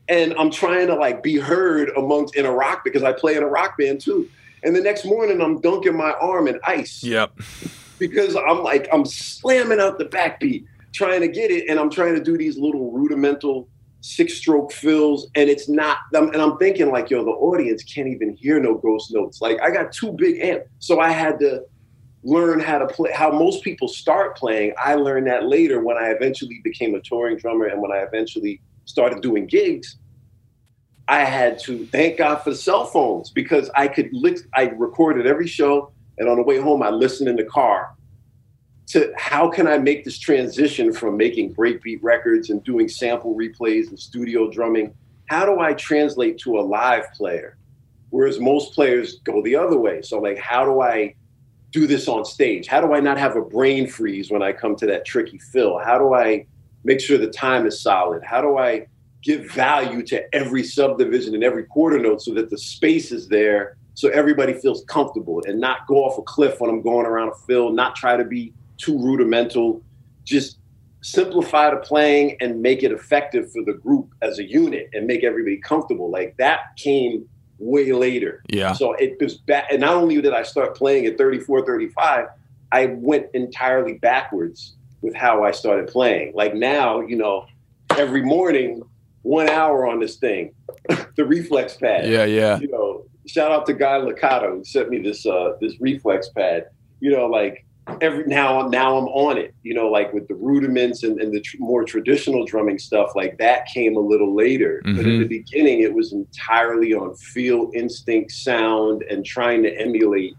and 0.09 0.35
I'm 0.39 0.51
trying 0.51 0.87
to 0.89 0.95
like 0.95 1.23
be 1.23 1.37
heard 1.39 1.91
amongst 1.97 2.37
in 2.37 2.45
a 2.47 2.53
rock 2.53 2.83
because 2.85 3.03
I 3.03 3.13
play 3.13 3.37
in 3.37 3.43
a 3.43 3.47
rock 3.49 3.79
band 3.79 4.01
too. 4.01 4.29
And 4.63 4.75
the 4.75 4.81
next 4.81 5.05
morning, 5.05 5.41
I'm 5.41 5.61
dunking 5.61 5.97
my 5.97 6.13
arm 6.13 6.49
in 6.49 6.59
ice 6.65 7.03
Yep. 7.03 7.39
because 7.99 8.37
I'm 8.37 8.63
like 8.63 8.89
I'm 8.93 9.05
slamming 9.05 9.81
out 9.81 9.99
the 9.99 10.07
backbeat, 10.07 10.65
trying 10.93 11.21
to 11.21 11.29
get 11.29 11.51
it, 11.51 11.69
and 11.69 11.79
I'm 11.79 11.91
trying 11.91 12.15
to 12.15 12.23
do 12.23 12.37
these 12.39 12.57
little 12.59 12.91
rudimental 12.93 13.69
six 14.01 14.35
stroke 14.35 14.71
fills, 14.73 15.29
and 15.35 15.49
it's 15.49 15.69
not. 15.69 15.99
And 16.13 16.37
I'm 16.37 16.59
thinking 16.59 16.91
like, 16.91 17.09
yo, 17.11 17.25
the 17.25 17.31
audience 17.31 17.83
can't 17.83 18.09
even 18.09 18.37
hear 18.37 18.61
no 18.61 18.75
ghost 18.77 19.13
notes. 19.13 19.41
Like 19.41 19.59
I 19.63 19.71
got 19.71 19.93
two 19.93 20.13
big 20.13 20.41
amps, 20.41 20.69
so 20.79 21.01
I 21.01 21.11
had 21.11 21.39
to 21.41 21.63
learn 22.23 22.59
how 22.61 22.79
to 22.79 22.87
play. 22.87 23.13
How 23.13 23.31
most 23.31 23.63
people 23.63 23.89
start 23.89 24.37
playing. 24.37 24.73
I 24.79 24.95
learned 24.95 25.27
that 25.27 25.45
later 25.47 25.83
when 25.83 25.97
I 25.97 26.09
eventually 26.09 26.61
became 26.65 26.95
a 26.95 27.01
touring 27.01 27.37
drummer, 27.39 27.67
and 27.67 27.81
when 27.83 27.93
I 27.93 27.99
eventually 27.99 28.61
started 28.85 29.21
doing 29.21 29.47
gigs. 29.47 29.97
I 31.07 31.25
had 31.25 31.59
to 31.61 31.87
thank 31.87 32.19
God 32.19 32.37
for 32.37 32.55
cell 32.55 32.87
phones 32.87 33.31
because 33.31 33.71
I 33.75 33.89
could. 33.89 34.09
Li- 34.13 34.39
I 34.55 34.65
recorded 34.69 35.27
every 35.27 35.47
show, 35.47 35.93
and 36.19 36.29
on 36.29 36.37
the 36.37 36.43
way 36.43 36.59
home, 36.59 36.83
I 36.83 36.91
listened 36.91 37.29
in 37.29 37.37
the 37.37 37.45
car 37.45 37.95
to 38.89 39.13
how 39.17 39.49
can 39.49 39.67
I 39.67 39.79
make 39.79 40.05
this 40.05 40.19
transition 40.19 40.93
from 40.93 41.17
making 41.17 41.55
breakbeat 41.55 41.99
records 42.03 42.51
and 42.51 42.63
doing 42.65 42.89
sample 42.89 43.35
replays 43.35 43.89
and 43.89 43.99
studio 43.99 44.51
drumming? 44.51 44.95
How 45.27 45.47
do 45.47 45.61
I 45.61 45.75
translate 45.75 46.39
to 46.39 46.59
a 46.59 46.63
live 46.63 47.13
player? 47.15 47.57
Whereas 48.11 48.39
most 48.39 48.75
players 48.75 49.21
go 49.25 49.43
the 49.43 49.57
other 49.57 49.79
way. 49.79 50.03
So, 50.03 50.21
like, 50.21 50.39
how 50.39 50.65
do 50.65 50.81
I 50.81 51.15
do 51.71 51.87
this 51.87 52.09
on 52.09 52.25
stage? 52.25 52.67
How 52.67 52.81
do 52.81 52.95
I 52.95 53.01
not 53.01 53.19
have 53.19 53.37
a 53.37 53.43
brain 53.43 53.89
freeze 53.89 54.31
when 54.31 54.43
I 54.43 54.53
come 54.53 54.77
to 54.77 54.87
that 54.87 55.05
tricky 55.05 55.39
fill? 55.39 55.79
How 55.79 55.99
do 55.99 56.15
I 56.15 56.47
make 56.85 57.01
sure 57.01 57.19
the 57.19 57.27
time 57.27 57.67
is 57.67 57.81
solid? 57.81 58.23
How 58.23 58.41
do 58.41 58.59
I 58.59 58.87
give 59.23 59.51
value 59.51 60.03
to 60.03 60.35
every 60.35 60.63
subdivision 60.63 61.35
and 61.35 61.43
every 61.43 61.65
quarter 61.65 61.99
note 61.99 62.23
so 62.23 62.35
that 62.35 62.51
the 62.51 62.59
space 62.59 63.11
is 63.11 63.29
there 63.29 63.77
so 63.95 64.09
everybody 64.09 64.53
feels 64.53 64.85
comfortable 64.85 65.41
and 65.47 65.61
not 65.61 65.87
go 65.87 66.05
off 66.05 66.19
a 66.19 66.23
cliff 66.23 66.61
when 66.61 66.69
I'm 66.69 66.83
going 66.83 67.07
around 67.07 67.29
a 67.29 67.35
fill, 67.47 67.71
not 67.71 67.95
try 67.95 68.17
to 68.17 68.25
be 68.25 68.53
too 68.77 68.99
rudimental, 68.99 69.83
just 70.25 70.59
simplify 71.01 71.71
the 71.71 71.77
playing 71.77 72.37
and 72.41 72.61
make 72.61 72.83
it 72.83 72.91
effective 72.91 73.53
for 73.53 73.63
the 73.63 73.75
group 73.75 74.09
as 74.21 74.39
a 74.39 74.45
unit 74.45 74.91
and 74.93 75.07
make 75.07 75.23
everybody 75.23 75.59
comfortable. 75.59 76.11
Like 76.11 76.37
that 76.39 76.77
came 76.77 77.29
way 77.59 77.93
later. 77.93 78.43
Yeah. 78.49 78.73
So 78.73 78.95
it 78.95 79.17
was 79.21 79.37
back. 79.37 79.67
And 79.71 79.81
not 79.81 79.95
only 79.95 80.21
did 80.21 80.35
I 80.35 80.43
start 80.43 80.77
playing 80.77 81.07
at 81.07 81.17
34, 81.17 81.65
35, 81.65 82.27
I 82.73 82.87
went 82.87 83.27
entirely 83.33 83.95
backwards 83.95 84.75
with 85.05 85.15
how 85.15 85.45
I 85.45 85.51
started 85.51 85.87
playing. 85.89 86.33
Like 86.35 86.55
now, 86.55 87.03
you 87.03 87.17
know, 87.17 87.47
every 87.97 88.23
morning, 88.23 88.83
one 89.23 89.49
hour 89.51 89.87
on 89.87 90.01
this 90.01 90.17
thing, 90.17 90.55
the 91.17 91.25
reflex 91.25 91.77
pad. 91.77 92.09
Yeah. 92.09 92.25
Yeah. 92.25 92.59
You 92.59 92.69
know, 92.69 93.05
shout 93.27 93.53
out 93.53 93.67
to 93.67 93.75
Guy 93.75 93.99
Licata 94.01 94.51
who 94.51 94.65
sent 94.65 94.89
me 94.89 94.99
this 94.99 95.27
uh 95.27 95.53
this 95.61 95.75
reflex 95.79 96.31
pad. 96.31 96.69
You 97.01 97.11
know, 97.11 97.27
like 97.27 97.67
every 98.01 98.25
now 98.25 98.67
now 98.69 98.97
I'm 98.97 99.09
on 99.09 99.37
it. 99.37 99.55
You 99.63 99.75
know, 99.75 99.89
like 99.89 100.13
with 100.15 100.27
the 100.27 100.37
rudiments 100.37 101.03
and, 101.03 101.21
and 101.21 101.35
the 101.35 101.41
tr- 101.41 101.59
more 101.61 101.85
traditional 101.85 102.47
drumming 102.47 102.79
stuff, 102.79 103.11
like 103.15 103.37
that 103.39 103.67
came 103.67 103.97
a 103.97 104.01
little 104.01 104.35
later. 104.35 104.81
But 104.85 105.07
in 105.07 105.21
the 105.21 105.27
beginning, 105.27 105.81
it 105.81 105.93
was 105.93 106.15
entirely 106.15 106.95
on 106.95 107.15
feel, 107.17 107.71
instinct, 107.75 108.33
sound, 108.33 109.03
and 109.03 109.25
trying 109.25 109.63
to 109.65 109.79
emulate 109.79 110.35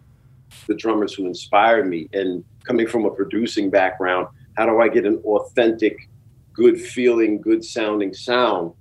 the 0.68 0.74
drummers 0.74 1.14
who 1.14 1.28
inspired 1.28 1.88
me. 1.88 2.10
And 2.14 2.44
coming 2.64 2.88
from 2.88 3.06
a 3.06 3.12
producing 3.12 3.70
background, 3.70 4.28
how 4.58 4.66
do 4.66 4.80
I 4.80 4.88
get 4.88 5.06
an 5.06 5.18
authentic, 5.26 6.10
good 6.54 6.80
feeling, 6.80 7.42
good 7.42 7.64
sounding 7.64 8.14
sound? 8.14 8.74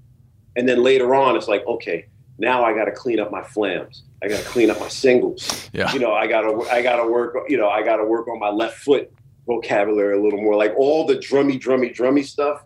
And 0.56 0.68
then 0.68 0.82
later 0.82 1.14
on, 1.14 1.36
it's 1.36 1.48
like, 1.48 1.66
okay, 1.66 2.06
now 2.38 2.64
I 2.64 2.74
got 2.74 2.84
to 2.84 2.92
clean 2.92 3.20
up 3.20 3.30
my 3.30 3.42
flams. 3.42 4.02
I 4.22 4.28
got 4.28 4.38
to 4.38 4.48
clean 4.48 4.70
up 4.70 4.80
my 4.80 4.88
singles. 4.88 5.68
Yeah. 5.72 5.92
You 5.92 5.98
know, 5.98 6.12
I 6.12 6.26
got 6.26 6.42
to 6.42 6.62
I 6.70 6.82
got 6.82 6.96
to 6.96 7.08
work. 7.08 7.36
You 7.48 7.56
know, 7.56 7.68
I 7.68 7.82
got 7.82 7.96
to 7.96 8.04
work 8.04 8.28
on 8.28 8.38
my 8.38 8.50
left 8.50 8.78
foot 8.78 9.12
vocabulary 9.46 10.16
a 10.16 10.22
little 10.22 10.40
more. 10.40 10.56
Like 10.56 10.74
all 10.76 11.06
the 11.06 11.16
drummy, 11.16 11.60
drummy, 11.60 11.94
drummy 11.94 12.24
stuff 12.24 12.64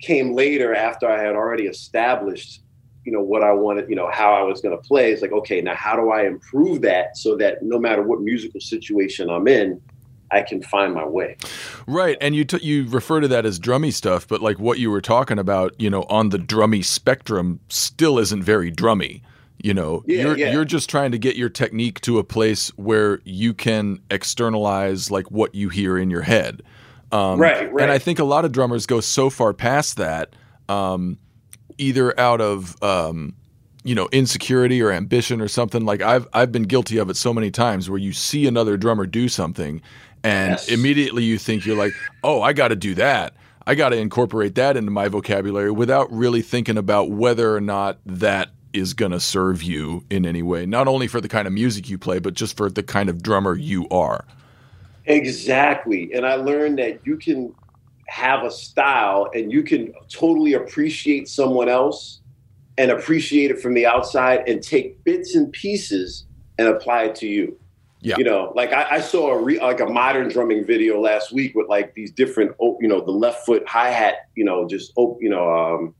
came 0.00 0.34
later 0.34 0.74
after 0.74 1.08
I 1.08 1.22
had 1.22 1.34
already 1.34 1.64
established, 1.64 2.62
you 3.04 3.12
know, 3.12 3.22
what 3.22 3.42
I 3.42 3.52
wanted. 3.52 3.88
You 3.90 3.96
know, 3.96 4.10
how 4.10 4.32
I 4.32 4.42
was 4.42 4.60
going 4.60 4.76
to 4.76 4.82
play. 4.82 5.12
It's 5.12 5.22
like, 5.22 5.32
okay, 5.32 5.60
now 5.60 5.74
how 5.74 5.94
do 5.94 6.10
I 6.10 6.26
improve 6.26 6.80
that 6.82 7.16
so 7.16 7.36
that 7.36 7.62
no 7.62 7.78
matter 7.78 8.02
what 8.02 8.20
musical 8.20 8.60
situation 8.60 9.28
I'm 9.28 9.46
in, 9.46 9.80
I 10.34 10.42
can 10.42 10.62
find 10.62 10.92
my 10.94 11.06
way. 11.06 11.36
Right, 11.86 12.16
and 12.20 12.34
you 12.34 12.44
t- 12.44 12.64
you 12.64 12.86
refer 12.88 13.20
to 13.20 13.28
that 13.28 13.46
as 13.46 13.58
drummy 13.60 13.92
stuff, 13.92 14.26
but 14.28 14.42
like 14.42 14.58
what 14.58 14.78
you 14.78 14.90
were 14.90 15.00
talking 15.00 15.38
about, 15.38 15.74
you 15.78 15.88
know, 15.88 16.02
on 16.04 16.30
the 16.30 16.38
drummy 16.38 16.84
spectrum, 16.84 17.60
still 17.68 18.18
isn't 18.18 18.42
very 18.42 18.70
drummy. 18.72 19.22
You 19.62 19.72
know, 19.72 20.02
Yeah, 20.06 20.22
you're 20.24 20.36
yeah. 20.38 20.52
you're 20.52 20.64
just 20.64 20.90
trying 20.90 21.12
to 21.12 21.18
get 21.18 21.36
your 21.36 21.48
technique 21.48 22.00
to 22.02 22.18
a 22.18 22.24
place 22.24 22.68
where 22.76 23.20
you 23.24 23.54
can 23.54 24.00
externalize 24.10 25.10
like 25.10 25.30
what 25.30 25.54
you 25.54 25.68
hear 25.70 25.96
in 25.96 26.10
your 26.10 26.22
head. 26.22 26.62
Um, 27.12 27.38
Right, 27.40 27.72
right. 27.72 27.82
And 27.84 27.92
I 27.92 27.98
think 27.98 28.18
a 28.18 28.24
lot 28.24 28.44
of 28.44 28.52
drummers 28.52 28.84
go 28.86 29.00
so 29.00 29.30
far 29.30 29.52
past 29.54 29.96
that, 29.96 30.34
um, 30.68 31.18
either 31.78 32.18
out 32.18 32.40
of 32.40 32.82
um, 32.82 33.34
you 33.84 33.94
know 33.94 34.08
insecurity 34.12 34.82
or 34.82 34.90
ambition 34.90 35.40
or 35.40 35.48
something. 35.48 35.84
Like 35.84 36.02
I've 36.02 36.26
I've 36.32 36.50
been 36.52 36.64
guilty 36.64 36.98
of 36.98 37.08
it 37.08 37.16
so 37.16 37.32
many 37.32 37.50
times 37.50 37.88
where 37.88 37.98
you 37.98 38.12
see 38.12 38.46
another 38.46 38.76
drummer 38.76 39.06
do 39.06 39.28
something, 39.28 39.80
and 40.24 40.52
Yes. 40.52 40.68
immediately 40.68 41.22
you 41.22 41.38
think 41.38 41.64
you're 41.66 41.76
like, 41.76 41.92
oh, 42.24 42.42
I 42.42 42.52
got 42.52 42.68
to 42.68 42.76
do 42.76 42.94
that. 42.96 43.34
I 43.66 43.74
got 43.74 43.90
to 43.90 43.96
incorporate 43.96 44.56
that 44.56 44.76
into 44.76 44.90
my 44.90 45.08
vocabulary 45.08 45.70
without 45.70 46.12
really 46.12 46.42
thinking 46.42 46.76
about 46.76 47.10
whether 47.10 47.54
or 47.54 47.60
not 47.60 47.98
that 48.04 48.50
is 48.72 48.92
going 48.94 49.12
to 49.12 49.20
serve 49.20 49.62
you 49.62 50.04
in 50.10 50.26
any 50.26 50.42
way. 50.42 50.66
Not 50.66 50.88
only 50.88 51.06
for 51.06 51.20
the 51.20 51.28
kind 51.28 51.46
of 51.46 51.52
music 51.52 51.88
you 51.88 51.96
play, 51.96 52.18
but 52.18 52.34
just 52.34 52.56
for 52.56 52.68
the 52.68 52.82
kind 52.82 53.08
of 53.08 53.22
drummer 53.22 53.54
you 53.54 53.88
are. 53.90 54.24
Exactly. 55.06 56.12
And 56.12 56.26
I 56.26 56.34
learned 56.34 56.78
that 56.78 57.06
you 57.06 57.16
can 57.16 57.54
have 58.08 58.42
a 58.44 58.50
style 58.50 59.30
and 59.34 59.52
you 59.52 59.62
can 59.62 59.92
totally 60.08 60.54
appreciate 60.54 61.28
someone 61.28 61.68
else 61.68 62.20
and 62.76 62.90
appreciate 62.90 63.50
it 63.50 63.60
from 63.60 63.74
the 63.74 63.86
outside 63.86 64.48
and 64.48 64.62
take 64.62 65.02
bits 65.04 65.34
and 65.36 65.52
pieces 65.52 66.26
and 66.58 66.68
apply 66.68 67.04
it 67.04 67.14
to 67.16 67.26
you. 67.28 67.58
Yeah. 68.04 68.16
You 68.18 68.24
know, 68.24 68.52
like 68.54 68.72
I, 68.72 68.96
I 68.96 69.00
saw 69.00 69.32
a 69.32 69.42
re, 69.42 69.58
like 69.58 69.80
a 69.80 69.86
modern 69.86 70.28
drumming 70.28 70.64
video 70.64 71.00
last 71.00 71.32
week 71.32 71.54
with 71.54 71.68
like 71.68 71.94
these 71.94 72.12
different, 72.12 72.54
oh, 72.60 72.76
you 72.80 72.88
know, 72.88 73.00
the 73.00 73.12
left 73.12 73.46
foot 73.46 73.66
hi 73.66 73.90
hat, 73.90 74.28
you 74.34 74.44
know, 74.44 74.68
just 74.68 74.92
oh, 74.98 75.18
you 75.20 75.30
know, 75.30 75.48
um, 75.50 75.94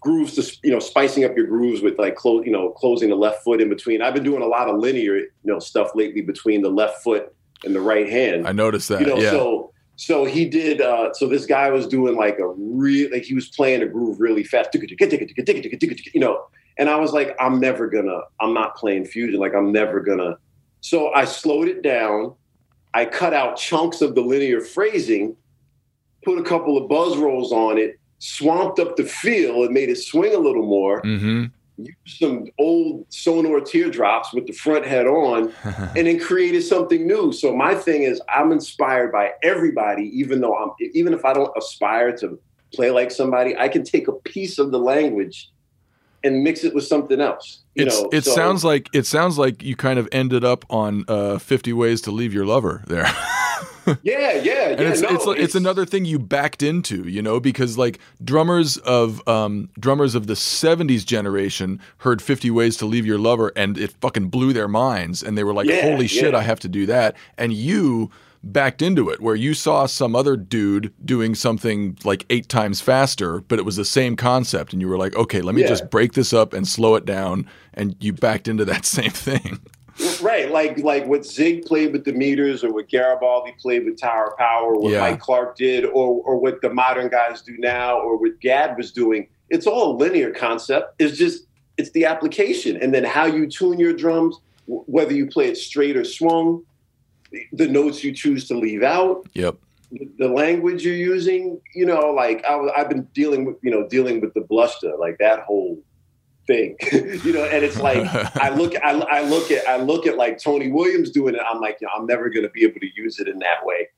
grooves 0.00 0.34
to 0.34 0.58
you 0.64 0.72
know 0.72 0.80
spicing 0.80 1.24
up 1.24 1.36
your 1.36 1.46
grooves 1.46 1.82
with 1.82 1.98
like 1.98 2.16
close, 2.16 2.44
you 2.44 2.52
know, 2.52 2.70
closing 2.70 3.10
the 3.10 3.14
left 3.16 3.44
foot 3.44 3.60
in 3.60 3.68
between. 3.68 4.02
I've 4.02 4.14
been 4.14 4.24
doing 4.24 4.42
a 4.42 4.46
lot 4.46 4.68
of 4.68 4.78
linear, 4.78 5.16
you 5.16 5.30
know, 5.44 5.58
stuff 5.58 5.92
lately 5.94 6.22
between 6.22 6.62
the 6.62 6.70
left 6.70 7.02
foot 7.02 7.34
and 7.64 7.74
the 7.74 7.80
right 7.80 8.08
hand 8.08 8.46
I 8.46 8.52
noticed 8.52 8.88
that. 8.88 9.00
you 9.00 9.06
know 9.06 9.18
yeah. 9.18 9.30
so 9.30 9.72
so 9.96 10.24
he 10.24 10.46
did 10.46 10.80
uh 10.80 11.12
so 11.12 11.26
this 11.26 11.46
guy 11.46 11.70
was 11.70 11.86
doing 11.86 12.16
like 12.16 12.38
a 12.38 12.48
real 12.48 13.10
like 13.12 13.22
he 13.22 13.34
was 13.34 13.48
playing 13.48 13.82
a 13.82 13.86
groove 13.86 14.20
really 14.20 14.44
fast 14.44 14.70
you 14.74 16.20
know 16.20 16.46
and 16.78 16.88
i 16.88 16.96
was 16.96 17.12
like 17.12 17.36
i'm 17.38 17.60
never 17.60 17.88
gonna 17.88 18.20
i'm 18.40 18.54
not 18.54 18.76
playing 18.76 19.04
fusion 19.04 19.38
like 19.38 19.54
i'm 19.54 19.72
never 19.72 20.00
gonna 20.00 20.36
so 20.80 21.12
i 21.14 21.24
slowed 21.24 21.68
it 21.68 21.82
down. 21.82 22.34
I 22.92 23.04
cut 23.04 23.32
out 23.32 23.56
chunks 23.56 24.00
of 24.00 24.16
the 24.16 24.20
linear 24.20 24.60
phrasing 24.60 25.36
put 26.22 26.38
a 26.38 26.42
couple 26.42 26.76
of 26.76 26.88
buzz 26.88 27.16
rolls 27.16 27.52
on 27.52 27.78
it 27.78 27.98
swamped 28.18 28.78
up 28.78 28.96
the 28.96 29.04
feel 29.04 29.64
and 29.64 29.72
made 29.72 29.88
it 29.88 29.96
swing 29.96 30.34
a 30.34 30.38
little 30.38 30.66
more. 30.66 31.00
Mm-hmm. 31.02 31.44
used 31.78 32.18
some 32.18 32.46
old 32.58 33.06
sonor 33.08 33.60
teardrops 33.60 34.34
with 34.34 34.46
the 34.46 34.52
front 34.52 34.84
head 34.84 35.06
on 35.06 35.52
and 35.96 36.06
then 36.06 36.20
created 36.20 36.62
something 36.62 37.06
new. 37.06 37.32
So 37.32 37.56
my 37.56 37.74
thing 37.74 38.02
is 38.02 38.20
i'm 38.28 38.52
inspired 38.52 39.12
by 39.12 39.30
everybody 39.42 40.04
even 40.12 40.40
though 40.40 40.56
i'm 40.56 40.70
even 40.92 41.14
if 41.14 41.24
i 41.24 41.32
don't 41.32 41.52
aspire 41.56 42.14
to 42.18 42.38
play 42.74 42.90
like 42.90 43.10
somebody 43.10 43.56
i 43.56 43.68
can 43.68 43.82
take 43.82 44.06
a 44.06 44.12
piece 44.12 44.58
of 44.58 44.70
the 44.70 44.78
language 44.78 45.50
and 46.24 46.42
mix 46.44 46.64
it 46.64 46.74
with 46.74 46.84
something 46.84 47.20
else 47.20 47.60
you 47.74 47.86
It's, 47.86 48.00
know 48.02 48.08
it 48.12 48.24
so- 48.24 48.34
sounds 48.34 48.64
like 48.64 48.88
it 48.92 49.06
sounds 49.06 49.38
like 49.38 49.62
you 49.62 49.76
kind 49.76 49.98
of 49.98 50.08
ended 50.12 50.44
up 50.44 50.64
on 50.70 51.04
uh, 51.08 51.38
50 51.38 51.72
ways 51.72 52.00
to 52.02 52.10
leave 52.10 52.34
your 52.34 52.44
lover 52.44 52.82
there. 52.86 53.06
yeah 53.06 53.94
yeah 54.02 54.32
yeah 54.42 54.68
and 54.70 54.80
it's, 54.80 55.00
no, 55.00 55.08
it's, 55.10 55.26
it's 55.26 55.54
another 55.54 55.84
thing 55.86 56.04
you 56.04 56.18
backed 56.18 56.62
into, 56.62 57.08
you 57.08 57.22
know, 57.22 57.40
because 57.40 57.78
like 57.78 57.98
drummers 58.22 58.76
of 58.78 59.26
um, 59.26 59.68
drummers 59.78 60.14
of 60.14 60.26
the 60.26 60.34
'70s 60.34 61.04
generation 61.04 61.80
heard 61.98 62.20
"50 62.22 62.50
Ways 62.50 62.76
to 62.78 62.86
Leave 62.86 63.06
Your 63.06 63.18
Lover" 63.18 63.52
and 63.56 63.78
it 63.78 63.92
fucking 64.00 64.28
blew 64.28 64.52
their 64.52 64.68
minds, 64.68 65.22
and 65.22 65.36
they 65.36 65.44
were 65.44 65.54
like, 65.54 65.66
Yeah, 65.68 65.82
"Holy 65.82 66.06
shit, 66.06 66.32
yeah. 66.32 66.38
I 66.38 66.42
have 66.42 66.60
to 66.60 66.68
do 66.68 66.86
that!" 66.86 67.16
And 67.38 67.52
you 67.52 68.10
backed 68.42 68.80
into 68.82 69.10
it, 69.10 69.20
where 69.20 69.34
you 69.34 69.52
saw 69.54 69.86
some 69.86 70.16
other 70.16 70.36
dude 70.36 70.92
doing 71.04 71.34
something 71.34 71.98
like 72.04 72.24
eight 72.30 72.48
times 72.48 72.80
faster, 72.80 73.40
but 73.42 73.58
it 73.58 73.64
was 73.64 73.76
the 73.76 73.84
same 73.84 74.16
concept, 74.16 74.72
and 74.72 74.80
you 74.80 74.88
were 74.88 74.96
like, 74.98 75.14
"Okay, 75.14 75.40
let 75.42 75.54
me 75.54 75.60
Yeah. 75.62 75.68
just 75.68 75.90
break 75.90 76.12
this 76.14 76.32
up 76.32 76.52
and 76.54 76.66
slow 76.66 76.94
it 76.94 77.04
down," 77.04 77.46
and 77.74 77.96
you 78.00 78.12
backed 78.12 78.48
into 78.48 78.64
that 78.64 78.84
same 78.98 79.10
thing. 79.10 79.58
right 80.22 80.50
like 80.50 80.78
like 80.78 81.04
what 81.06 81.26
zig 81.26 81.62
played 81.66 81.92
with 81.92 82.06
the 82.06 82.12
meters 82.12 82.64
or 82.64 82.72
what 82.72 82.88
garibaldi 82.88 83.52
played 83.60 83.84
with 83.84 84.00
tower 84.00 84.34
power 84.38 84.72
or 84.74 84.80
what 84.80 84.92
Yeah. 84.92 85.00
mike 85.00 85.20
clark 85.20 85.56
did 85.58 85.84
or 85.84 86.22
or 86.24 86.38
what 86.38 86.62
the 86.62 86.70
modern 86.72 87.08
guys 87.10 87.42
do 87.42 87.54
now 87.58 87.98
or 88.00 88.16
what 88.16 88.40
Gadd 88.40 88.78
was 88.78 88.92
doing 88.92 89.28
it's 89.50 89.66
all 89.66 89.94
a 89.94 89.96
linear 89.98 90.30
concept 90.30 90.94
it's 90.98 91.18
just 91.18 91.44
it's 91.76 91.90
the 91.90 92.06
application 92.06 92.78
and 92.78 92.94
then 92.94 93.04
how 93.04 93.26
you 93.26 93.46
tune 93.46 93.78
your 93.78 93.92
drums 93.92 94.38
whether 94.66 95.12
you 95.12 95.26
play 95.26 95.48
it 95.48 95.58
straight 95.58 95.98
or 95.98 96.04
swung 96.04 96.62
the- 97.52 97.68
notes 97.68 98.02
you 98.04 98.12
choose 98.12 98.46
to 98.48 98.54
leave 98.56 98.82
out 98.82 99.26
Yep. 99.34 99.56
the 100.18 100.28
language 100.28 100.84
you're 100.84 100.94
using, 100.94 101.60
you 101.74 101.86
know, 101.86 102.10
like 102.12 102.44
I, 102.44 102.58
I've 102.76 102.88
been 102.88 103.04
dealing 103.14 103.44
with, 103.44 103.56
you 103.62 103.70
know, 103.70 103.86
dealing 103.88 104.20
with 104.20 104.34
the 104.34 104.40
bluster, 104.42 104.92
like 104.98 105.18
that 105.18 105.40
whole 105.40 105.82
thing, 106.46 106.76
you 106.92 107.32
know, 107.32 107.44
and 107.44 107.64
it's 107.64 107.78
like 107.80 108.06
I 108.36 108.48
look, 108.54 108.74
I, 108.82 108.92
I 108.92 109.22
look 109.22 109.50
at, 109.50 109.66
I 109.68 109.76
look 109.78 110.06
at 110.06 110.16
like 110.16 110.38
Tony 110.38 110.70
Williams 110.70 111.10
doing 111.10 111.34
it. 111.34 111.40
I'm 111.48 111.60
like, 111.60 111.78
you 111.80 111.86
know, 111.86 111.92
I'm 111.96 112.06
never 112.06 112.30
going 112.30 112.44
to 112.44 112.50
be 112.50 112.64
able 112.64 112.80
to 112.80 112.88
use 112.94 113.18
it 113.20 113.28
in 113.28 113.38
that 113.40 113.64
way, 113.64 113.88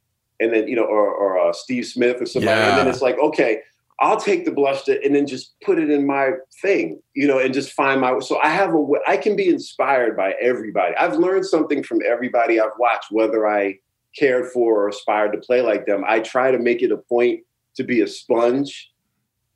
and 0.40 0.52
then 0.52 0.68
you 0.68 0.76
know, 0.76 0.84
or, 0.84 1.14
or 1.14 1.38
uh, 1.38 1.52
Steve 1.52 1.86
Smith 1.86 2.20
or 2.20 2.26
somebody, 2.26 2.60
and 2.60 2.78
then 2.78 2.88
it's 2.88 3.02
like, 3.02 3.18
okay, 3.18 3.60
I'll 4.02 4.20
take 4.20 4.44
the 4.44 4.50
bluster 4.50 4.98
and 5.04 5.14
then 5.14 5.28
just 5.28 5.54
put 5.60 5.78
it 5.78 5.88
in 5.88 6.04
my 6.04 6.32
thing, 6.60 7.00
you 7.14 7.28
know, 7.28 7.38
and 7.38 7.54
just 7.54 7.72
find 7.72 8.00
my. 8.00 8.18
So 8.18 8.38
I 8.40 8.48
have 8.48 8.74
a, 8.74 8.86
I 9.06 9.16
can 9.16 9.36
be 9.36 9.48
inspired 9.48 10.16
by 10.16 10.34
everybody. 10.40 10.96
I've 10.96 11.16
learned 11.16 11.46
something 11.46 11.84
from 11.84 12.00
everybody 12.04 12.58
I've 12.58 12.76
watched, 12.80 13.12
whether 13.12 13.46
I 13.46 13.78
cared 14.18 14.50
for 14.50 14.82
or 14.82 14.88
aspired 14.88 15.32
to 15.32 15.38
play 15.38 15.62
like 15.62 15.86
them. 15.86 16.02
I 16.06 16.18
try 16.18 16.50
to 16.50 16.58
make 16.58 16.82
it 16.82 16.90
a 16.90 16.96
point 16.96 17.44
to 17.76 17.84
be 17.84 18.00
a 18.00 18.08
sponge 18.08 18.90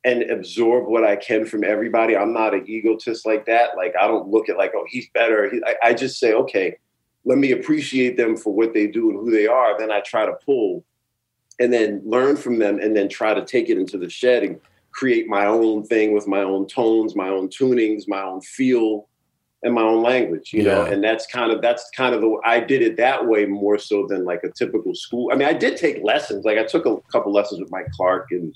and 0.05 0.23
absorb 0.23 0.87
what 0.87 1.03
I 1.03 1.17
can 1.17 1.45
from 1.45 1.65
everybody. 1.65 2.15
I'm 2.15 2.33
not 2.33 2.53
an 2.53 2.63
egotist 2.69 3.25
like 3.25 3.45
that. 3.47 3.75
Like 3.75 3.95
I 4.01 4.07
don't 4.07 4.29
look 4.29 4.47
at 4.47 4.57
like, 4.57 4.71
oh, 4.73 4.85
he's 4.87 5.09
better. 5.09 5.49
He, 5.49 5.61
I, 5.65 5.89
I 5.89 5.93
just 5.93 6.21
say, 6.21 6.31
okay, 6.31 6.77
let 7.25 7.37
me 7.37 7.51
appreciate 7.51 8.15
them 8.15 8.37
for 8.37 8.53
what 8.53 8.73
they 8.73 8.87
do 8.87 9.09
and 9.09 9.19
who 9.19 9.29
they 9.29 9.47
are. 9.47 9.77
Then 9.77 9.91
I 9.91 9.99
try 9.99 10.25
to 10.25 10.37
pull 10.45 10.85
and 11.59 11.73
then 11.73 12.01
learn 12.05 12.35
from 12.35 12.59
them 12.59 12.79
and 12.79 12.95
then 12.95 13.09
try 13.09 13.33
to 13.33 13.43
take 13.43 13.69
it 13.69 13.77
into 13.77 13.97
the 13.97 14.09
shed 14.09 14.43
and 14.43 14.59
create 14.91 15.27
my 15.27 15.45
own 15.45 15.83
thing 15.83 16.13
with 16.13 16.27
my 16.27 16.41
own 16.41 16.67
tones, 16.67 17.15
my 17.15 17.29
own 17.29 17.47
tunings, 17.49 18.07
my 18.07 18.21
own 18.21 18.41
feel 18.41 19.07
and 19.63 19.73
my 19.73 19.81
own 19.81 20.03
language, 20.03 20.53
you 20.53 20.63
know, 20.63 20.85
and 20.85 21.03
that's 21.03 21.25
kind 21.25 21.51
of 21.51 21.61
that's 21.61 21.89
kind 21.95 22.13
of 22.13 22.21
the 22.21 22.39
I 22.45 22.59
did 22.59 22.81
it 22.81 22.97
that 22.97 23.25
way 23.25 23.45
more 23.45 23.77
so 23.77 24.05
than 24.07 24.23
like 24.23 24.43
a 24.43 24.51
typical 24.51 24.93
school. 24.93 25.29
I 25.31 25.35
mean, 25.35 25.47
I 25.47 25.53
did 25.53 25.77
take 25.77 26.03
lessons. 26.03 26.45
Like 26.45 26.57
I 26.57 26.63
took 26.63 26.85
a 26.85 26.97
couple 27.11 27.33
lessons 27.33 27.59
with 27.59 27.71
Mike 27.71 27.89
Clark 27.95 28.27
and 28.31 28.53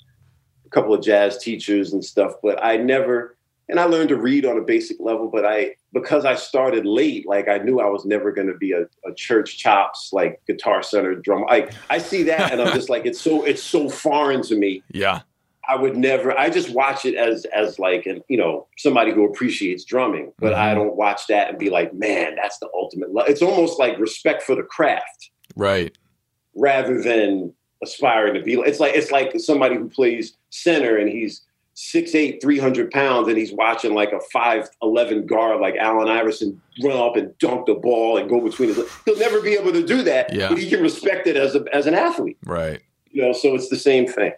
a 0.64 0.68
couple 0.70 0.94
of 0.94 1.02
jazz 1.02 1.38
teachers 1.38 1.92
and 1.92 2.04
stuff, 2.04 2.34
but 2.42 2.64
I 2.64 2.76
never 2.76 3.36
and 3.68 3.78
I 3.80 3.84
learned 3.84 4.08
to 4.10 4.16
read 4.16 4.44
on 4.44 4.58
a 4.58 4.62
basic 4.62 4.98
level, 5.00 5.28
but 5.28 5.44
I 5.46 5.76
because 5.92 6.24
I 6.24 6.34
started 6.34 6.84
late, 6.86 7.26
like 7.26 7.48
I 7.48 7.58
knew 7.58 7.80
I 7.80 7.86
was 7.88 8.04
never 8.04 8.32
going 8.32 8.48
to 8.48 8.56
be 8.56 8.72
a, 8.72 8.82
a 9.08 9.14
church 9.14 9.58
chops 9.58 10.10
like 10.12 10.40
guitar 10.46 10.82
center 10.82 11.14
drum. 11.14 11.42
Like 11.42 11.72
I 11.90 11.98
see 11.98 12.22
that 12.24 12.52
and 12.52 12.60
I'm 12.60 12.72
just 12.74 12.88
like 12.90 13.06
it's 13.06 13.20
so 13.20 13.44
it's 13.44 13.62
so 13.62 13.88
foreign 13.88 14.42
to 14.42 14.56
me. 14.56 14.82
Yeah. 14.90 15.20
I 15.68 15.76
would 15.76 15.96
never. 15.96 16.36
I 16.36 16.50
just 16.50 16.70
watch 16.74 17.04
it 17.04 17.14
as 17.14 17.44
as 17.46 17.78
like 17.78 18.04
an 18.06 18.20
you 18.28 18.36
know 18.36 18.66
somebody 18.78 19.12
who 19.12 19.24
appreciates 19.24 19.84
drumming, 19.84 20.32
but 20.40 20.54
I 20.54 20.72
Mhm. 20.72 20.74
don't 20.74 20.96
watch 20.96 21.28
that 21.28 21.48
and 21.50 21.58
be 21.58 21.70
like, 21.70 21.94
man, 21.94 22.34
that's 22.34 22.58
the 22.58 22.68
ultimate. 22.74 23.12
Lo-. 23.12 23.22
It's 23.22 23.42
almost 23.42 23.78
like 23.78 23.96
respect 23.98 24.42
for 24.42 24.56
the 24.56 24.64
craft 24.64 25.30
Right. 25.54 25.96
rather 26.56 27.00
than 27.00 27.54
aspiring 27.82 28.34
to 28.34 28.40
be. 28.42 28.54
It's 28.54 28.80
like 28.80 28.94
it's 28.96 29.12
like 29.12 29.38
somebody 29.38 29.76
who 29.76 29.88
plays 29.88 30.36
center 30.50 30.96
and 30.96 31.08
he's 31.08 31.42
six 31.74 32.14
eight, 32.14 32.40
three 32.42 32.58
hundred 32.58 32.90
pounds, 32.90 33.28
and 33.28 33.36
he's 33.36 33.52
watching 33.52 33.94
like 33.94 34.12
a 34.12 34.20
five 34.32 34.68
eleven 34.82 35.26
guard 35.26 35.60
like 35.60 35.76
Allen 35.76 36.08
Iverson 36.08 36.60
run 36.82 36.96
up 36.96 37.16
and 37.16 37.36
dunk 37.38 37.66
the 37.66 37.74
ball 37.74 38.16
and 38.18 38.28
go 38.28 38.40
between 38.40 38.68
his. 38.68 38.80
He'll 39.04 39.18
never 39.18 39.40
be 39.40 39.52
able 39.52 39.72
to 39.72 39.84
do 39.84 40.02
that, 40.02 40.32
Yeah. 40.34 40.48
but 40.48 40.58
he 40.58 40.68
can 40.68 40.82
respect 40.82 41.26
it 41.26 41.36
as 41.36 41.54
a 41.54 41.64
as 41.72 41.86
an 41.86 41.94
athlete. 41.94 42.38
Right. 42.44 42.80
You 43.10 43.22
know, 43.22 43.32
so 43.32 43.54
it's 43.54 43.68
the 43.68 43.76
same 43.78 44.06
thing. 44.06 44.32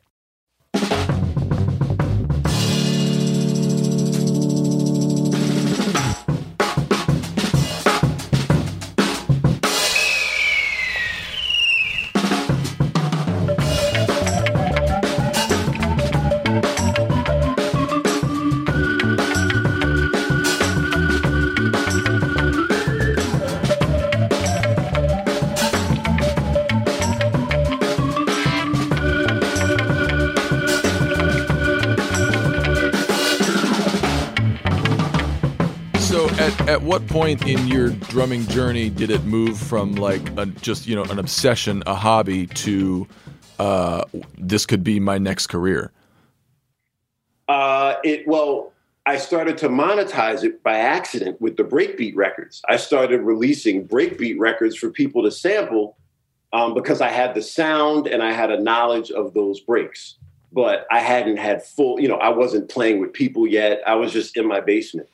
What 36.84 37.06
point 37.08 37.46
in 37.46 37.66
your 37.66 37.88
drumming 37.88 38.46
journey 38.48 38.90
did 38.90 39.10
it 39.10 39.24
move 39.24 39.58
from 39.58 39.94
like 39.94 40.20
a, 40.36 40.44
just 40.46 40.86
you 40.86 40.94
know 40.94 41.04
an 41.04 41.18
obsession, 41.18 41.82
a 41.86 41.94
hobby, 41.94 42.46
to 42.48 43.08
uh, 43.58 44.04
this 44.36 44.66
could 44.66 44.84
be 44.84 45.00
my 45.00 45.16
next 45.16 45.46
career? 45.46 45.90
Uh, 47.48 47.94
it 48.04 48.28
well, 48.28 48.72
I 49.06 49.16
started 49.16 49.56
to 49.58 49.68
monetize 49.68 50.44
it 50.44 50.62
by 50.62 50.76
accident 50.76 51.40
with 51.40 51.56
the 51.56 51.64
breakbeat 51.64 52.16
records. 52.16 52.60
I 52.68 52.76
started 52.76 53.22
releasing 53.22 53.88
breakbeat 53.88 54.38
records 54.38 54.76
for 54.76 54.90
people 54.90 55.22
to 55.22 55.30
sample 55.30 55.96
um, 56.52 56.74
because 56.74 57.00
I 57.00 57.08
had 57.08 57.34
the 57.34 57.42
sound 57.42 58.06
and 58.06 58.22
I 58.22 58.32
had 58.32 58.50
a 58.50 58.60
knowledge 58.60 59.10
of 59.10 59.32
those 59.32 59.60
breaks. 59.60 60.16
But 60.52 60.86
I 60.88 61.00
hadn't 61.00 61.38
had 61.38 61.64
full, 61.64 61.98
you 61.98 62.06
know, 62.06 62.14
I 62.14 62.28
wasn't 62.28 62.68
playing 62.68 63.00
with 63.00 63.12
people 63.12 63.44
yet. 63.44 63.80
I 63.88 63.96
was 63.96 64.12
just 64.12 64.36
in 64.36 64.46
my 64.46 64.60
basement. 64.60 65.08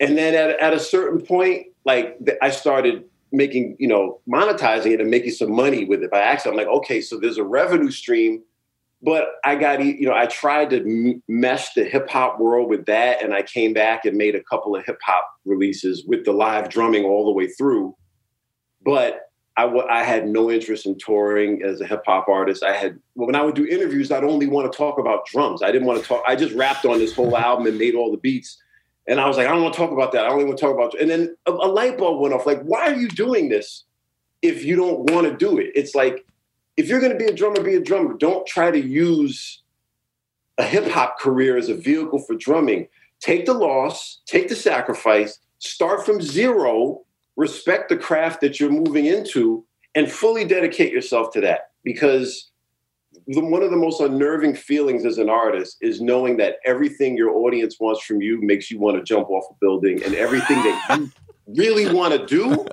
And 0.00 0.16
then 0.16 0.34
at, 0.34 0.58
at 0.60 0.72
a 0.72 0.80
certain 0.80 1.20
point, 1.20 1.66
like 1.84 2.18
I 2.42 2.50
started 2.50 3.04
making, 3.32 3.76
you 3.78 3.88
know, 3.88 4.20
monetizing 4.28 4.92
it 4.92 5.00
and 5.00 5.10
making 5.10 5.32
some 5.32 5.52
money 5.52 5.84
with 5.84 6.02
it 6.02 6.10
by 6.10 6.20
accident. 6.20 6.58
I'm 6.58 6.66
like, 6.66 6.76
okay, 6.78 7.00
so 7.00 7.18
there's 7.18 7.38
a 7.38 7.44
revenue 7.44 7.90
stream 7.90 8.42
but 9.02 9.34
I 9.44 9.54
got 9.54 9.82
you 9.84 10.06
know 10.06 10.14
I 10.14 10.26
tried 10.26 10.70
to 10.70 11.22
mesh 11.28 11.72
the 11.74 11.84
hip 11.84 12.10
hop 12.10 12.40
world 12.40 12.68
with 12.68 12.86
that, 12.86 13.22
and 13.22 13.32
I 13.32 13.42
came 13.42 13.72
back 13.72 14.04
and 14.04 14.16
made 14.16 14.34
a 14.34 14.42
couple 14.42 14.74
of 14.74 14.84
hip 14.84 14.98
hop 15.04 15.28
releases 15.44 16.04
with 16.04 16.24
the 16.24 16.32
live 16.32 16.68
drumming 16.68 17.04
all 17.04 17.24
the 17.24 17.32
way 17.32 17.46
through. 17.46 17.96
But 18.84 19.22
I, 19.56 19.62
w- 19.62 19.86
I 19.88 20.02
had 20.04 20.28
no 20.28 20.50
interest 20.50 20.86
in 20.86 20.98
touring 20.98 21.62
as 21.62 21.80
a 21.80 21.86
hip 21.86 22.02
hop 22.06 22.28
artist. 22.28 22.64
I 22.64 22.72
had 22.72 22.98
when 23.14 23.36
I 23.36 23.42
would 23.42 23.54
do 23.54 23.66
interviews, 23.66 24.10
I'd 24.10 24.24
only 24.24 24.48
want 24.48 24.70
to 24.70 24.76
talk 24.76 24.98
about 24.98 25.26
drums. 25.26 25.62
I 25.62 25.70
didn't 25.70 25.86
want 25.86 26.02
to 26.02 26.06
talk. 26.06 26.24
I 26.26 26.34
just 26.34 26.54
rapped 26.54 26.84
on 26.84 26.98
this 26.98 27.14
whole 27.14 27.36
album 27.36 27.66
and 27.66 27.78
made 27.78 27.94
all 27.94 28.10
the 28.10 28.18
beats. 28.18 28.60
And 29.08 29.18
I 29.20 29.26
was 29.26 29.38
like, 29.38 29.46
I 29.46 29.52
don't 29.52 29.62
want 29.62 29.74
to 29.74 29.78
talk 29.80 29.90
about 29.90 30.12
that. 30.12 30.26
I 30.26 30.28
only 30.28 30.44
want 30.44 30.58
to 30.58 30.64
talk 30.64 30.74
about. 30.74 31.00
And 31.00 31.10
then 31.10 31.34
a, 31.46 31.50
a 31.50 31.68
light 31.68 31.96
bulb 31.96 32.20
went 32.20 32.34
off. 32.34 32.46
Like, 32.46 32.60
why 32.62 32.88
are 32.88 32.94
you 32.94 33.08
doing 33.08 33.48
this 33.48 33.84
if 34.42 34.64
you 34.64 34.76
don't 34.76 35.10
want 35.10 35.26
to 35.26 35.34
do 35.34 35.58
it? 35.58 35.72
It's 35.74 35.94
like 35.94 36.26
if 36.76 36.88
you're 36.88 37.00
going 37.00 37.12
to 37.12 37.18
be 37.18 37.24
a 37.24 37.34
drummer, 37.34 37.62
be 37.62 37.74
a 37.74 37.80
drummer. 37.80 38.14
Don't 38.14 38.46
try 38.46 38.70
to 38.70 38.78
use 38.78 39.62
a 40.58 40.62
hip 40.62 40.86
hop 40.88 41.18
career 41.18 41.56
as 41.56 41.70
a 41.70 41.74
vehicle 41.74 42.18
for 42.20 42.34
drumming. 42.34 42.86
Take 43.20 43.46
the 43.46 43.54
loss, 43.54 44.20
take 44.26 44.48
the 44.48 44.54
sacrifice, 44.54 45.38
start 45.58 46.04
from 46.04 46.20
zero, 46.20 47.02
respect 47.36 47.88
the 47.88 47.96
craft 47.96 48.42
that 48.42 48.60
you're 48.60 48.70
moving 48.70 49.06
into, 49.06 49.64
and 49.94 50.10
fully 50.12 50.44
dedicate 50.44 50.92
yourself 50.92 51.32
to 51.32 51.40
that. 51.40 51.70
Because 51.82 52.50
one 53.28 53.62
of 53.62 53.70
the 53.70 53.76
most 53.76 54.00
unnerving 54.00 54.54
feelings 54.54 55.04
as 55.04 55.18
an 55.18 55.28
artist 55.28 55.76
is 55.80 56.00
knowing 56.00 56.38
that 56.38 56.56
everything 56.64 57.16
your 57.16 57.30
audience 57.30 57.76
wants 57.78 58.02
from 58.02 58.22
you 58.22 58.40
makes 58.40 58.70
you 58.70 58.78
want 58.78 58.96
to 58.96 59.02
jump 59.02 59.28
off 59.28 59.44
a 59.50 59.54
building, 59.60 60.02
and 60.02 60.14
everything 60.14 60.56
that 60.56 60.98
you 60.98 61.10
really 61.46 61.92
want 61.92 62.14
to 62.14 62.26
do, 62.26 62.66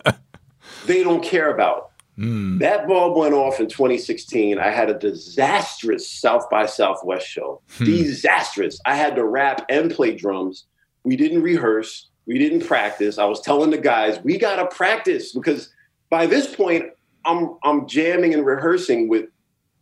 they 0.86 1.04
don't 1.04 1.24
care 1.24 1.54
about. 1.54 1.92
Mm. 2.18 2.60
That 2.60 2.88
bulb 2.88 3.18
went 3.18 3.34
off 3.34 3.60
in 3.60 3.68
2016. 3.68 4.58
I 4.58 4.70
had 4.70 4.90
a 4.90 4.98
disastrous 4.98 6.10
South 6.10 6.50
by 6.50 6.66
Southwest 6.66 7.28
show. 7.28 7.62
Hmm. 7.72 7.86
Disastrous. 7.86 8.80
I 8.86 8.96
had 8.96 9.16
to 9.18 9.26
rap 9.26 9.66
and 9.70 9.92
play 9.92 10.16
drums. 10.16 10.66
We 11.04 11.18
didn't 11.18 11.42
rehearse. 11.42 12.10
We 12.26 12.40
didn't 12.40 12.66
practice. 12.66 13.18
I 13.18 13.26
was 13.26 13.42
telling 13.42 13.70
the 13.70 13.78
guys, 13.78 14.20
we 14.24 14.38
got 14.38 14.56
to 14.56 14.74
practice 14.74 15.34
because 15.34 15.70
by 16.10 16.26
this 16.26 16.56
point, 16.56 16.86
I'm, 17.26 17.58
I'm 17.64 17.88
jamming 17.88 18.34
and 18.34 18.46
rehearsing 18.46 19.10
with 19.10 19.26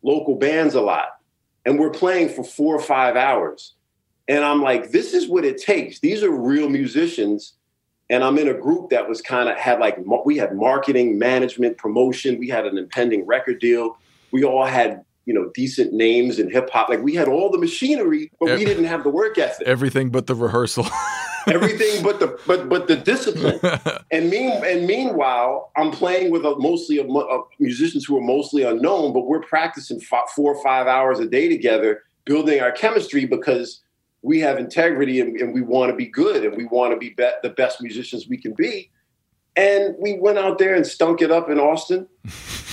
local 0.04 0.36
bands 0.36 0.76
a 0.76 0.82
lot. 0.82 1.18
And 1.66 1.80
we're 1.80 1.91
playing 1.91 2.30
for 2.30 2.43
four 2.43 2.76
or 2.76 2.82
five 2.82 3.16
hours. 3.16 3.74
And 4.28 4.43
I'm 4.43 4.62
like, 4.62 4.91
this 4.91 5.14
is 5.14 5.28
what 5.28 5.45
it 5.45 5.62
takes. 5.62 5.99
These 5.99 6.24
are 6.24 6.32
real 6.32 6.70
musicians 6.70 7.54
and 8.10 8.24
I'm 8.24 8.38
in 8.38 8.49
a 8.49 8.54
group 8.54 8.89
that 8.89 9.08
was 9.08 9.22
kind 9.22 9.49
of 9.49 9.58
had 9.58 9.80
like 9.80 9.97
we 10.26 10.38
had 10.38 10.56
marketing, 10.56 11.18
management, 11.18 11.78
promotion. 11.78 12.38
We 12.38 12.49
had 12.49 12.66
an 12.66 12.78
impending 12.78 13.26
record 13.26 13.60
deal. 13.60 13.97
We 14.32 14.43
all 14.43 14.66
had 14.66 15.04
you 15.26 15.34
know 15.34 15.49
decent 15.53 15.93
names 15.93 16.39
in 16.39 16.49
hip 16.49 16.69
hop. 16.69 16.89
Like 16.89 17.01
we 17.01 17.15
had 17.15 17.28
all 17.28 17.49
the 17.49 17.57
machinery, 17.57 18.32
but 18.39 18.57
we 18.57 18.65
didn't 18.65 18.86
have 18.86 19.03
the 19.03 19.09
work 19.09 19.38
ethic. 19.38 19.67
Everything 19.67 20.09
but 20.09 20.28
the 20.28 20.36
rehearsal. 20.36 20.88
Everything 21.47 22.03
but 22.03 22.19
the 22.19 22.39
but 22.47 22.69
but 22.69 22.88
the 22.88 22.95
discipline. 22.95 23.59
and 24.11 24.30
mean 24.30 24.51
and 24.65 24.88
meanwhile, 24.88 25.71
I'm 25.76 25.91
playing 25.91 26.32
with 26.32 26.45
a, 26.45 26.55
mostly 26.57 26.99
a, 26.99 27.05
a 27.05 27.43
musicians 27.59 28.05
who 28.05 28.17
are 28.17 28.24
mostly 28.24 28.63
unknown, 28.63 29.13
but 29.13 29.28
we're 29.28 29.41
practicing 29.41 29.99
four 29.99 30.55
or 30.55 30.63
five 30.63 30.88
hours 30.88 31.19
a 31.19 31.28
day 31.28 31.49
together, 31.49 32.03
building 32.26 32.61
our 32.61 32.71
chemistry 32.71 33.26
because 33.26 33.82
we 34.21 34.39
have 34.39 34.57
integrity 34.57 35.19
and, 35.19 35.36
and 35.39 35.53
we 35.53 35.61
want 35.61 35.91
to 35.91 35.95
be 35.95 36.05
good 36.05 36.45
and 36.45 36.55
we 36.55 36.63
want 36.65 36.93
to 36.93 36.97
be, 36.97 37.09
be 37.09 37.30
the 37.43 37.49
best 37.49 37.82
musicians 37.82 38.28
we 38.28 38.38
can 38.38 38.53
be. 38.53 38.89
And 39.56 39.95
we 39.99 40.18
went 40.20 40.38
out 40.38 40.58
there 40.58 40.74
and 40.74 40.86
stunk 40.86 41.22
it 41.22 41.32
up 41.32 41.49
in 41.49 41.60
Austin. 41.60 42.08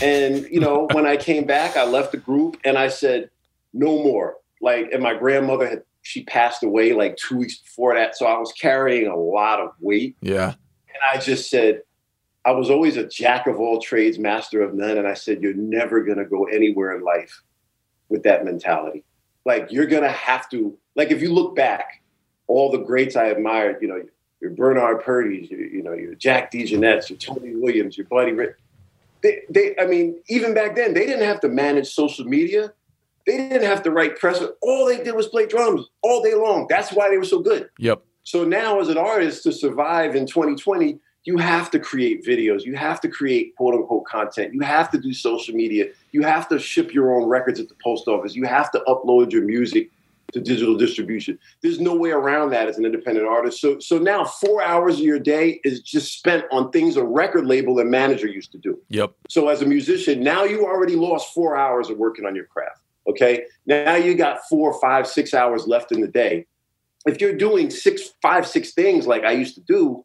And, 0.03 0.47
you 0.51 0.61
know, 0.61 0.89
when 0.93 1.07
I 1.07 1.16
came 1.16 1.45
back, 1.45 1.76
I 1.76 1.85
left 1.85 2.12
the 2.12 2.18
group 2.18 2.59
and 2.64 2.78
I 2.78 2.89
said, 2.89 3.31
no 3.72 4.03
more. 4.03 4.37
Like, 4.61 4.91
and 4.93 5.03
my 5.03 5.14
grandmother 5.14 5.68
had, 5.68 5.83
she 6.03 6.24
passed 6.24 6.62
away 6.62 6.93
like 6.93 7.16
two 7.16 7.37
weeks 7.37 7.59
before 7.59 7.95
that. 7.95 8.16
So 8.16 8.26
I 8.26 8.39
was 8.39 8.53
carrying 8.53 9.07
a 9.07 9.16
lot 9.16 9.61
of 9.61 9.72
weight. 9.81 10.16
Yeah. 10.22 10.55
And 10.89 10.99
I 11.12 11.18
just 11.18 11.51
said, 11.51 11.83
I 12.45 12.53
was 12.53 12.70
always 12.70 12.97
a 12.97 13.07
jack 13.07 13.47
of 13.47 13.61
all 13.61 13.81
trades, 13.81 14.18
master 14.18 14.62
of 14.62 14.74
none. 14.74 14.97
And 14.97 15.07
I 15.07 15.14
said, 15.14 15.43
you're 15.43 15.55
never 15.55 16.03
going 16.03 16.18
to 16.18 16.24
go 16.24 16.45
anywhere 16.45 16.97
in 16.97 17.03
life 17.03 17.43
with 18.09 18.22
that 18.22 18.45
mentality. 18.45 19.05
Like, 19.45 19.70
you're 19.70 19.87
going 19.87 20.03
to 20.03 20.11
have 20.11 20.49
to 20.51 20.78
like 21.01 21.11
if 21.11 21.22
you 21.22 21.33
look 21.33 21.57
back, 21.57 22.03
all 22.47 22.70
the 22.70 22.78
greats 22.78 23.16
I 23.16 23.26
admired, 23.26 23.78
you 23.81 23.89
know, 23.89 24.03
your 24.41 24.51
Bernard 24.51 25.03
Purdie's, 25.05 25.51
your, 25.51 25.61
you 25.61 25.82
know, 25.82 25.93
your 25.93 26.14
Jack 26.14 26.51
DeJohnette's, 26.51 27.11
your 27.11 27.18
Tony 27.18 27.55
Williams, 27.55 27.97
your 27.97 28.07
Buddy 28.07 28.32
Rich. 28.32 28.57
They, 29.22 29.43
they, 29.51 29.74
I 29.78 29.86
mean, 29.86 30.20
even 30.28 30.55
back 30.55 30.74
then, 30.74 30.95
they 30.95 31.07
didn't 31.07 31.26
have 31.26 31.41
to 31.41 31.49
manage 31.49 31.88
social 31.88 32.24
media. 32.24 32.72
They 33.26 33.36
didn't 33.36 33.62
have 33.62 33.82
to 33.82 33.91
write 33.91 34.18
press. 34.18 34.43
All 34.62 34.86
they 34.86 35.03
did 35.03 35.14
was 35.14 35.28
play 35.28 35.47
drums 35.47 35.86
all 36.03 36.22
day 36.22 36.34
long. 36.34 36.66
That's 36.70 36.93
why 36.93 37.11
they 37.11 37.18
were 37.18 37.24
so 37.24 37.41
good. 37.41 37.68
Yep. 37.78 38.03
So 38.24 38.45
now, 38.45 38.80
as 38.80 38.88
an 38.88 38.97
artist, 38.97 39.43
to 39.43 39.53
survive 39.53 40.16
in 40.16 40.26
2020, 40.26 40.99
you 41.24 41.36
have 41.36 41.70
to 41.72 41.78
create 41.78 42.24
videos. 42.24 42.64
You 42.64 42.76
have 42.76 43.01
to 43.03 43.09
create 43.09 43.55
quote 43.57 43.74
unquote 43.74 44.07
content. 44.07 44.55
You 44.55 44.61
have 44.61 44.91
to 44.93 44.99
do 44.99 45.12
social 45.12 45.55
media. 45.55 45.86
You 46.12 46.22
have 46.22 46.49
to 46.49 46.59
ship 46.59 46.95
your 46.95 47.14
own 47.14 47.28
records 47.28 47.61
at 47.61 47.68
the 47.68 47.74
post 47.82 48.09
office. 48.09 48.34
You 48.34 48.47
have 48.47 48.70
to 48.72 48.82
upload 48.88 49.32
your 49.32 49.45
music 49.45 49.91
to 50.33 50.41
digital 50.41 50.76
distribution. 50.76 51.39
There's 51.62 51.81
no 51.81 51.95
way 51.95 52.11
around 52.11 52.51
that 52.51 52.68
as 52.68 52.78
an 52.78 52.85
independent 52.85 53.26
artist. 53.26 53.61
So 53.61 53.78
so 53.78 53.99
now 53.99 54.24
four 54.24 54.62
hours 54.62 54.97
of 54.97 55.05
your 55.05 55.18
day 55.18 55.61
is 55.64 55.81
just 55.81 56.16
spent 56.18 56.45
on 56.51 56.70
things 56.70 56.97
a 56.97 57.05
record 57.05 57.47
label 57.47 57.78
and 57.78 57.91
manager 57.91 58.26
used 58.26 58.53
to 58.53 58.59
do. 58.59 58.81
Yep. 58.89 59.12
So 59.28 59.49
as 59.49 59.62
a 59.62 59.66
musician, 59.66 60.22
now 60.22 60.45
you 60.45 60.64
already 60.64 60.97
lost 60.97 61.33
four 61.35 61.57
hours 61.57 61.91
of 61.91 61.99
working 61.99 62.26
on 62.26 62.35
your 62.35 62.47
craft. 62.47 62.81
Okay. 63.09 63.45
Now 63.66 63.97
you 63.97 64.14
got 64.14 64.41
four, 64.49 64.78
five, 64.81 65.07
six 65.07 65.35
hours 65.35 65.66
left 65.66 65.93
in 65.93 66.01
the 66.01 66.09
day. 66.09 66.47
If 67.07 67.20
you're 67.20 67.37
doing 67.37 67.70
six, 67.70 68.11
five, 68.20 68.47
six 68.47 68.72
things 68.72 69.07
like 69.07 69.24
I 69.24 69.33
used 69.33 69.55
to 69.55 69.62
do, 69.62 70.05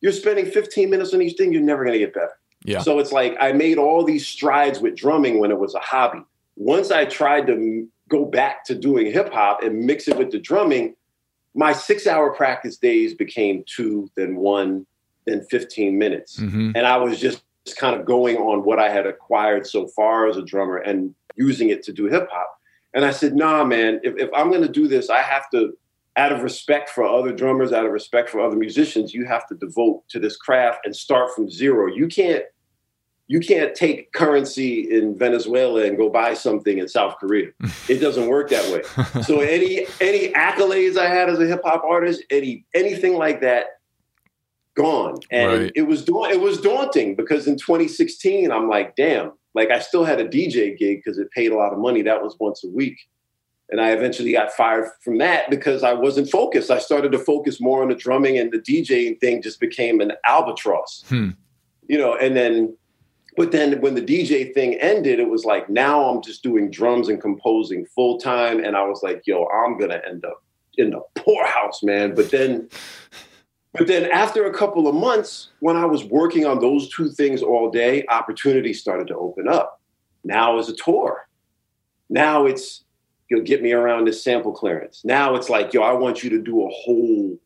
you're 0.00 0.12
spending 0.12 0.46
15 0.46 0.90
minutes 0.90 1.14
on 1.14 1.22
each 1.22 1.36
thing, 1.36 1.52
you're 1.52 1.62
never 1.62 1.84
gonna 1.84 1.98
get 1.98 2.12
better. 2.12 2.36
Yeah. 2.64 2.80
So 2.80 2.98
it's 2.98 3.12
like 3.12 3.36
I 3.40 3.52
made 3.52 3.78
all 3.78 4.04
these 4.04 4.26
strides 4.26 4.80
with 4.80 4.96
drumming 4.96 5.38
when 5.38 5.50
it 5.50 5.58
was 5.58 5.74
a 5.74 5.80
hobby. 5.80 6.20
Once 6.56 6.90
I 6.90 7.04
tried 7.04 7.46
to 7.48 7.88
go 8.08 8.24
back 8.24 8.64
to 8.64 8.74
doing 8.74 9.10
hip 9.10 9.32
hop 9.32 9.62
and 9.62 9.86
mix 9.86 10.08
it 10.08 10.16
with 10.16 10.30
the 10.30 10.38
drumming, 10.38 10.94
my 11.54 11.72
six 11.72 12.06
hour 12.06 12.32
practice 12.34 12.76
days 12.76 13.14
became 13.14 13.64
two, 13.66 14.10
then 14.16 14.36
one, 14.36 14.86
then 15.26 15.42
15 15.50 15.96
minutes. 15.96 16.38
Mm-hmm. 16.40 16.72
And 16.74 16.86
I 16.86 16.96
was 16.96 17.20
just 17.20 17.42
kind 17.78 17.98
of 17.98 18.04
going 18.04 18.36
on 18.36 18.64
what 18.64 18.78
I 18.78 18.90
had 18.90 19.06
acquired 19.06 19.66
so 19.66 19.86
far 19.88 20.28
as 20.28 20.36
a 20.36 20.42
drummer 20.42 20.76
and 20.76 21.14
using 21.36 21.70
it 21.70 21.82
to 21.84 21.92
do 21.92 22.06
hip 22.06 22.28
hop. 22.30 22.58
And 22.92 23.04
I 23.04 23.10
said, 23.10 23.34
nah, 23.34 23.64
man, 23.64 24.00
if, 24.02 24.14
if 24.18 24.30
I'm 24.34 24.50
going 24.50 24.62
to 24.62 24.68
do 24.68 24.86
this, 24.86 25.10
I 25.10 25.20
have 25.20 25.50
to, 25.50 25.76
out 26.16 26.30
of 26.30 26.42
respect 26.42 26.90
for 26.90 27.04
other 27.04 27.32
drummers, 27.32 27.72
out 27.72 27.86
of 27.86 27.92
respect 27.92 28.30
for 28.30 28.40
other 28.40 28.56
musicians, 28.56 29.14
you 29.14 29.24
have 29.26 29.48
to 29.48 29.54
devote 29.56 30.08
to 30.10 30.20
this 30.20 30.36
craft 30.36 30.80
and 30.84 30.94
start 30.94 31.34
from 31.34 31.50
zero. 31.50 31.92
You 31.92 32.06
can't 32.06 32.44
you 33.26 33.40
can't 33.40 33.74
take 33.74 34.12
currency 34.12 34.90
in 34.90 35.16
Venezuela 35.18 35.84
and 35.84 35.96
go 35.96 36.10
buy 36.10 36.34
something 36.34 36.78
in 36.78 36.88
South 36.88 37.16
Korea. 37.18 37.50
It 37.88 37.98
doesn't 37.98 38.28
work 38.28 38.50
that 38.50 38.70
way. 38.72 39.22
so 39.22 39.40
any 39.40 39.86
any 40.00 40.32
accolades 40.32 40.96
I 40.96 41.08
had 41.08 41.28
as 41.28 41.38
a 41.38 41.46
hip 41.46 41.62
hop 41.64 41.84
artist, 41.84 42.22
any 42.30 42.64
anything 42.74 43.16
like 43.16 43.40
that, 43.42 43.66
gone. 44.74 45.18
And 45.30 45.62
right. 45.62 45.72
it 45.74 45.82
was 45.82 46.04
it 46.08 46.40
was 46.40 46.60
daunting 46.60 47.14
because 47.14 47.46
in 47.46 47.56
2016 47.56 48.50
I'm 48.50 48.68
like, 48.68 48.96
damn, 48.96 49.32
like 49.54 49.70
I 49.70 49.80
still 49.80 50.04
had 50.04 50.20
a 50.20 50.28
DJ 50.28 50.76
gig 50.76 51.02
because 51.04 51.18
it 51.18 51.30
paid 51.30 51.52
a 51.52 51.56
lot 51.56 51.72
of 51.72 51.78
money. 51.78 52.02
That 52.02 52.22
was 52.22 52.36
once 52.38 52.64
a 52.64 52.68
week. 52.68 52.98
And 53.70 53.80
I 53.80 53.92
eventually 53.92 54.32
got 54.32 54.52
fired 54.52 54.90
from 55.02 55.18
that 55.18 55.48
because 55.50 55.82
I 55.82 55.94
wasn't 55.94 56.30
focused. 56.30 56.70
I 56.70 56.78
started 56.78 57.12
to 57.12 57.18
focus 57.18 57.60
more 57.60 57.82
on 57.82 57.88
the 57.88 57.94
drumming 57.94 58.38
and 58.38 58.52
the 58.52 58.58
DJing 58.58 59.18
thing 59.20 59.40
just 59.40 59.58
became 59.58 60.00
an 60.00 60.12
albatross. 60.26 61.02
Hmm. 61.08 61.30
You 61.88 61.98
know, 61.98 62.14
and 62.14 62.36
then 62.36 62.76
but 63.36 63.52
then 63.52 63.80
when 63.80 63.94
the 63.94 64.02
DJ 64.02 64.52
thing 64.54 64.74
ended, 64.74 65.18
it 65.20 65.28
was 65.28 65.44
like 65.44 65.68
now 65.68 66.08
I'm 66.08 66.22
just 66.22 66.42
doing 66.42 66.70
drums 66.70 67.08
and 67.08 67.20
composing 67.20 67.86
full 67.86 68.18
time. 68.18 68.62
And 68.64 68.76
I 68.76 68.84
was 68.84 69.02
like, 69.02 69.22
yo, 69.26 69.46
I'm 69.46 69.78
gonna 69.78 70.00
end 70.06 70.24
up 70.24 70.42
in 70.76 70.90
the 70.90 71.00
poorhouse, 71.14 71.82
man. 71.82 72.14
But 72.14 72.30
then 72.30 72.68
But 73.76 73.88
then 73.88 74.08
after 74.10 74.46
a 74.46 74.54
couple 74.54 74.86
of 74.86 74.94
months, 74.94 75.50
when 75.58 75.76
I 75.76 75.84
was 75.84 76.04
working 76.04 76.46
on 76.46 76.60
those 76.60 76.88
two 76.90 77.10
things 77.10 77.42
all 77.42 77.70
day, 77.70 78.04
opportunities 78.08 78.80
started 78.80 79.08
to 79.08 79.16
open 79.16 79.48
up. 79.48 79.80
Now 80.22 80.58
is 80.58 80.68
a 80.68 80.76
tour. 80.76 81.28
Now 82.08 82.46
it's 82.46 82.84
you'll 83.28 83.42
get 83.42 83.62
me 83.62 83.72
around 83.72 84.06
this 84.06 84.22
sample 84.22 84.52
clearance. 84.52 85.04
Now 85.04 85.34
it's 85.34 85.50
like, 85.50 85.72
yo, 85.74 85.82
I 85.82 85.92
want 85.92 86.22
you 86.22 86.30
to 86.30 86.40
do 86.40 86.64
a 86.64 86.70
whole 86.70 87.36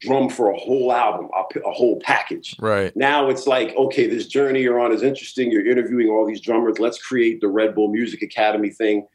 drum 0.00 0.28
for 0.28 0.50
a 0.50 0.56
whole 0.56 0.92
album, 0.92 1.28
a, 1.34 1.60
a 1.60 1.72
whole 1.72 1.98
package. 2.00 2.56
Right. 2.60 2.94
Now 2.96 3.28
it's 3.28 3.46
like, 3.46 3.74
okay, 3.76 4.06
this 4.06 4.26
journey 4.26 4.62
you're 4.62 4.78
on 4.78 4.92
is 4.92 5.02
interesting. 5.02 5.50
You're 5.50 5.66
interviewing 5.66 6.08
all 6.08 6.26
these 6.26 6.40
drummers. 6.40 6.78
Let's 6.78 7.02
create 7.02 7.40
the 7.40 7.48
Red 7.48 7.74
Bull 7.74 7.88
Music 7.88 8.22
Academy 8.22 8.70
thing, 8.70 9.06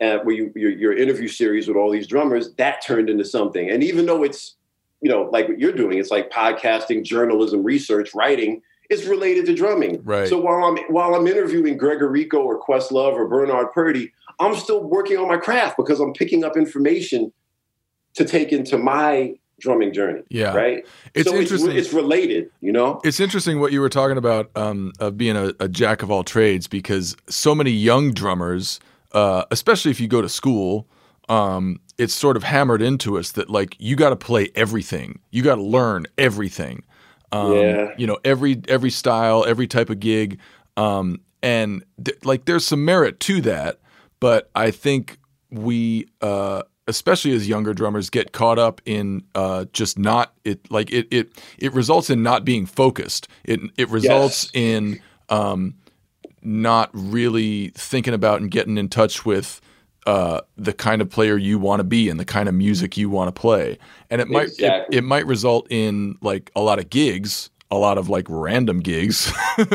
uh, 0.00 0.18
where 0.18 0.34
you 0.34 0.52
your, 0.54 0.70
your 0.70 0.96
interview 0.96 1.28
series 1.28 1.66
with 1.66 1.76
all 1.76 1.90
these 1.90 2.06
drummers. 2.06 2.54
That 2.54 2.82
turned 2.84 3.10
into 3.10 3.24
something. 3.24 3.68
And 3.70 3.82
even 3.82 4.06
though 4.06 4.22
it's, 4.22 4.56
you 5.00 5.10
know, 5.10 5.22
like 5.32 5.48
what 5.48 5.58
you're 5.58 5.72
doing, 5.72 5.98
it's 5.98 6.10
like 6.10 6.30
podcasting, 6.30 7.04
journalism, 7.04 7.62
research, 7.62 8.14
writing. 8.14 8.62
It's 8.90 9.04
related 9.04 9.44
to 9.46 9.54
drumming. 9.54 10.02
Right. 10.02 10.28
So 10.28 10.38
while 10.38 10.64
I'm 10.64 10.78
while 10.88 11.14
I'm 11.14 11.26
interviewing 11.26 11.76
Greg 11.76 11.98
Errico 11.98 12.40
or 12.44 12.60
Questlove 12.60 13.12
or 13.12 13.28
Bernard 13.28 13.72
Purdie, 13.72 14.12
I'm 14.40 14.54
still 14.54 14.82
working 14.82 15.18
on 15.18 15.28
my 15.28 15.36
craft 15.36 15.76
because 15.76 16.00
I'm 16.00 16.14
picking 16.14 16.42
up 16.42 16.56
information 16.56 17.32
to 18.14 18.24
take 18.24 18.52
into 18.52 18.78
my 18.78 19.34
drumming 19.58 19.92
journey. 19.92 20.22
Yeah. 20.28 20.54
Right. 20.54 20.86
It's 21.14 21.28
so 21.28 21.36
interesting. 21.36 21.72
It's, 21.72 21.88
it's 21.88 21.94
related, 21.94 22.50
you 22.60 22.72
know? 22.72 23.00
It's 23.04 23.20
interesting 23.20 23.60
what 23.60 23.72
you 23.72 23.80
were 23.80 23.88
talking 23.88 24.16
about 24.16 24.50
um, 24.56 24.92
of 25.00 25.16
being 25.16 25.36
a, 25.36 25.52
a 25.60 25.68
jack 25.68 26.02
of 26.02 26.10
all 26.10 26.24
trades 26.24 26.66
because 26.66 27.16
so 27.28 27.54
many 27.54 27.70
young 27.70 28.12
drummers, 28.12 28.80
uh, 29.12 29.44
especially 29.50 29.90
if 29.90 30.00
you 30.00 30.08
go 30.08 30.22
to 30.22 30.28
school, 30.28 30.86
um, 31.28 31.80
it's 31.98 32.14
sort 32.14 32.36
of 32.36 32.44
hammered 32.44 32.80
into 32.80 33.18
us 33.18 33.32
that 33.32 33.50
like 33.50 33.76
you 33.78 33.96
got 33.96 34.10
to 34.10 34.16
play 34.16 34.50
everything, 34.54 35.18
you 35.30 35.42
got 35.42 35.56
to 35.56 35.62
learn 35.62 36.06
everything. 36.16 36.84
Um, 37.32 37.52
Yeah. 37.52 37.94
You 37.98 38.06
know 38.06 38.18
every 38.24 38.62
every 38.68 38.90
style, 38.90 39.44
every 39.46 39.66
type 39.66 39.90
of 39.90 40.00
gig, 40.00 40.38
um, 40.76 41.20
and 41.42 41.84
th- 42.02 42.24
like 42.24 42.46
there's 42.46 42.64
some 42.64 42.84
merit 42.84 43.20
to 43.20 43.40
that, 43.42 43.80
but 44.20 44.50
I 44.54 44.70
think 44.70 45.18
we. 45.50 46.06
Uh, 46.20 46.62
especially 46.88 47.32
as 47.32 47.48
younger 47.48 47.72
drummers 47.72 48.10
get 48.10 48.32
caught 48.32 48.58
up 48.58 48.80
in 48.84 49.22
uh, 49.36 49.66
just 49.72 49.98
not 49.98 50.32
it 50.44 50.68
like 50.70 50.90
it 50.92 51.06
it 51.12 51.30
it 51.58 51.72
results 51.72 52.10
in 52.10 52.22
not 52.24 52.44
being 52.44 52.66
focused. 52.66 53.28
It 53.44 53.60
it 53.76 53.88
results 53.90 54.50
Yes. 54.54 54.62
in 54.64 55.00
um, 55.28 55.74
not 56.42 56.90
really 56.92 57.68
thinking 57.76 58.14
about 58.14 58.40
and 58.40 58.50
getting 58.50 58.76
in 58.78 58.88
touch 58.88 59.24
with 59.24 59.60
uh, 60.06 60.40
the 60.56 60.72
kind 60.72 61.02
of 61.02 61.10
player 61.10 61.36
you 61.36 61.58
want 61.58 61.80
to 61.80 61.84
be 61.84 62.08
and 62.08 62.18
the 62.18 62.24
kind 62.24 62.48
of 62.48 62.54
music 62.54 62.96
you 62.96 63.10
want 63.10 63.28
to 63.34 63.38
play. 63.38 63.76
And 64.10 64.20
it 64.20 64.28
might 64.28 64.48
Exactly. 64.48 64.96
it, 64.96 65.00
it 65.00 65.04
might 65.04 65.26
result 65.26 65.66
in 65.70 66.16
like 66.22 66.50
a 66.56 66.60
lot 66.62 66.78
of 66.78 66.88
gigs, 66.88 67.50
a 67.70 67.76
lot 67.76 67.98
of 67.98 68.08
like 68.08 68.26
random 68.28 68.80
gigs. 68.80 69.30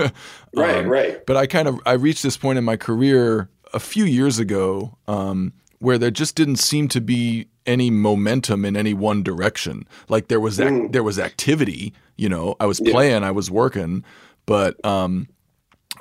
Right, 0.55 0.77
Um, 0.77 0.87
right. 0.87 1.25
But 1.25 1.35
I 1.37 1.47
kind 1.47 1.67
of 1.67 1.79
I 1.85 1.93
reached 1.93 2.21
this 2.23 2.37
point 2.37 2.57
in 2.59 2.63
my 2.63 2.77
career 2.77 3.49
a 3.73 3.79
few 3.79 4.05
years 4.05 4.37
ago 4.37 4.95
um, 5.07 5.51
where 5.83 5.97
there 5.97 6.11
just 6.11 6.35
didn't 6.35 6.55
seem 6.55 6.87
to 6.87 7.01
be 7.01 7.47
any 7.65 7.91
momentum 7.91 8.63
in 8.63 8.77
any 8.77 8.93
one 8.93 9.21
direction. 9.21 9.85
Like 10.07 10.29
there 10.29 10.39
was 10.39 10.59
ac- 10.59 10.87
there 10.91 11.03
was 11.03 11.19
activity, 11.19 11.93
you 12.15 12.29
know. 12.29 12.55
I 12.59 12.65
was 12.65 12.79
playing, 12.79 13.23
I 13.23 13.31
was 13.31 13.51
working, 13.51 14.03
but 14.45 14.83
um, 14.85 15.27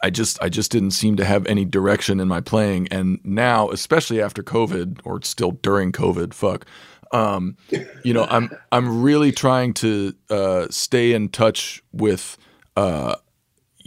I 0.00 0.10
just 0.10 0.40
I 0.40 0.48
just 0.48 0.70
didn't 0.70 0.92
seem 0.92 1.16
to 1.16 1.24
have 1.24 1.44
any 1.46 1.64
direction 1.64 2.20
in 2.20 2.28
my 2.28 2.40
playing. 2.40 2.88
And 2.92 3.18
now, 3.24 3.70
especially 3.70 4.22
after 4.22 4.42
COVID 4.42 5.00
or 5.04 5.20
still 5.22 5.50
during 5.50 5.90
COVID, 5.90 6.32
fuck. 6.32 6.64
Um, 7.10 7.56
you 8.04 8.14
know, 8.14 8.26
I'm 8.30 8.50
I'm 8.70 9.02
really 9.02 9.32
trying 9.32 9.74
to 9.74 10.14
uh, 10.30 10.66
stay 10.70 11.12
in 11.12 11.28
touch 11.28 11.82
with 11.92 12.38
uh, 12.76 13.16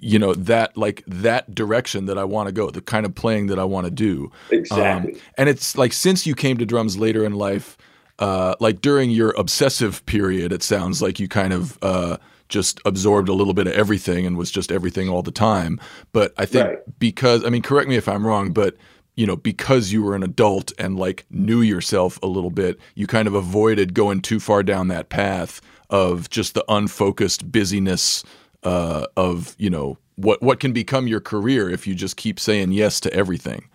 you 0.06 0.20
know 0.20 0.36
that 0.36 0.78
like 0.78 1.03
that 1.08 1.56
direction 1.56 2.06
that 2.06 2.18
I 2.18 2.24
want 2.24 2.47
to 2.47 2.53
go, 2.53 2.70
the 2.70 2.80
kind 2.80 3.08
of 3.08 3.16
playing 3.16 3.47
that 3.47 3.58
I 3.58 3.64
want 3.64 3.86
to 3.86 3.91
do. 3.91 4.32
Exactly. 4.51 5.14
Um, 5.14 5.20
and 5.38 5.49
it's 5.49 5.76
like 5.76 5.93
since 5.93 6.28
you 6.28 6.36
came 6.36 6.58
to 6.60 6.66
drums 6.66 6.95
later 6.95 7.26
in 7.26 7.34
life, 7.34 7.76
uh, 8.20 8.53
like 8.60 8.82
during 8.82 9.10
your 9.10 9.32
obsessive 9.32 10.06
period, 10.06 10.53
it 10.53 10.62
sounds 10.62 11.01
like 11.01 11.20
you 11.20 11.28
kind 11.28 11.53
of 11.53 11.80
uh, 11.82 12.18
just 12.49 12.80
absorbed 12.86 13.30
a 13.30 13.34
little 13.34 13.56
bit 13.56 13.66
of 13.66 13.74
everything 13.74 14.28
and 14.28 14.38
was 14.38 14.51
just 14.51 14.72
everything 14.72 15.10
all 15.10 15.24
the 15.24 15.32
time. 15.32 15.80
But 16.14 16.34
I 16.38 16.45
think 16.45 16.68
Right. 16.68 16.99
because 16.99 17.43
I 17.43 17.49
mean, 17.49 17.64
correct 17.64 17.89
me 17.89 17.95
if 17.95 18.08
I'm 18.08 18.28
wrong, 18.28 18.51
but 18.51 18.76
you 19.16 19.26
know, 19.26 19.36
because 19.38 19.91
you 19.91 20.03
were 20.03 20.16
an 20.16 20.22
adult 20.24 20.72
and 20.78 20.99
like 20.99 21.26
knew 21.32 21.62
yourself 21.62 22.20
a 22.22 22.28
little 22.28 22.51
bit, 22.51 22.78
you 22.93 23.08
kind 23.08 23.28
of 23.28 23.34
avoided 23.34 23.95
going 23.95 24.22
too 24.22 24.39
far 24.39 24.62
down 24.62 24.88
that 24.89 25.10
path 25.10 25.62
of 25.89 26.30
just 26.30 26.53
the 26.53 26.66
unfocused 26.68 27.51
busyness 27.51 28.24
uh, 28.66 29.05
of 29.16 29.55
you 29.57 29.70
know 29.70 29.97
what 30.16 30.41
what 30.41 30.59
can 30.59 30.74
become 30.74 31.07
your 31.07 31.22
career 31.22 31.70
if 31.70 31.88
you 31.88 31.95
just 31.95 32.18
keep 32.18 32.39
saying 32.39 32.72
yes 32.72 32.99
to 33.01 33.13
everything. 33.13 33.70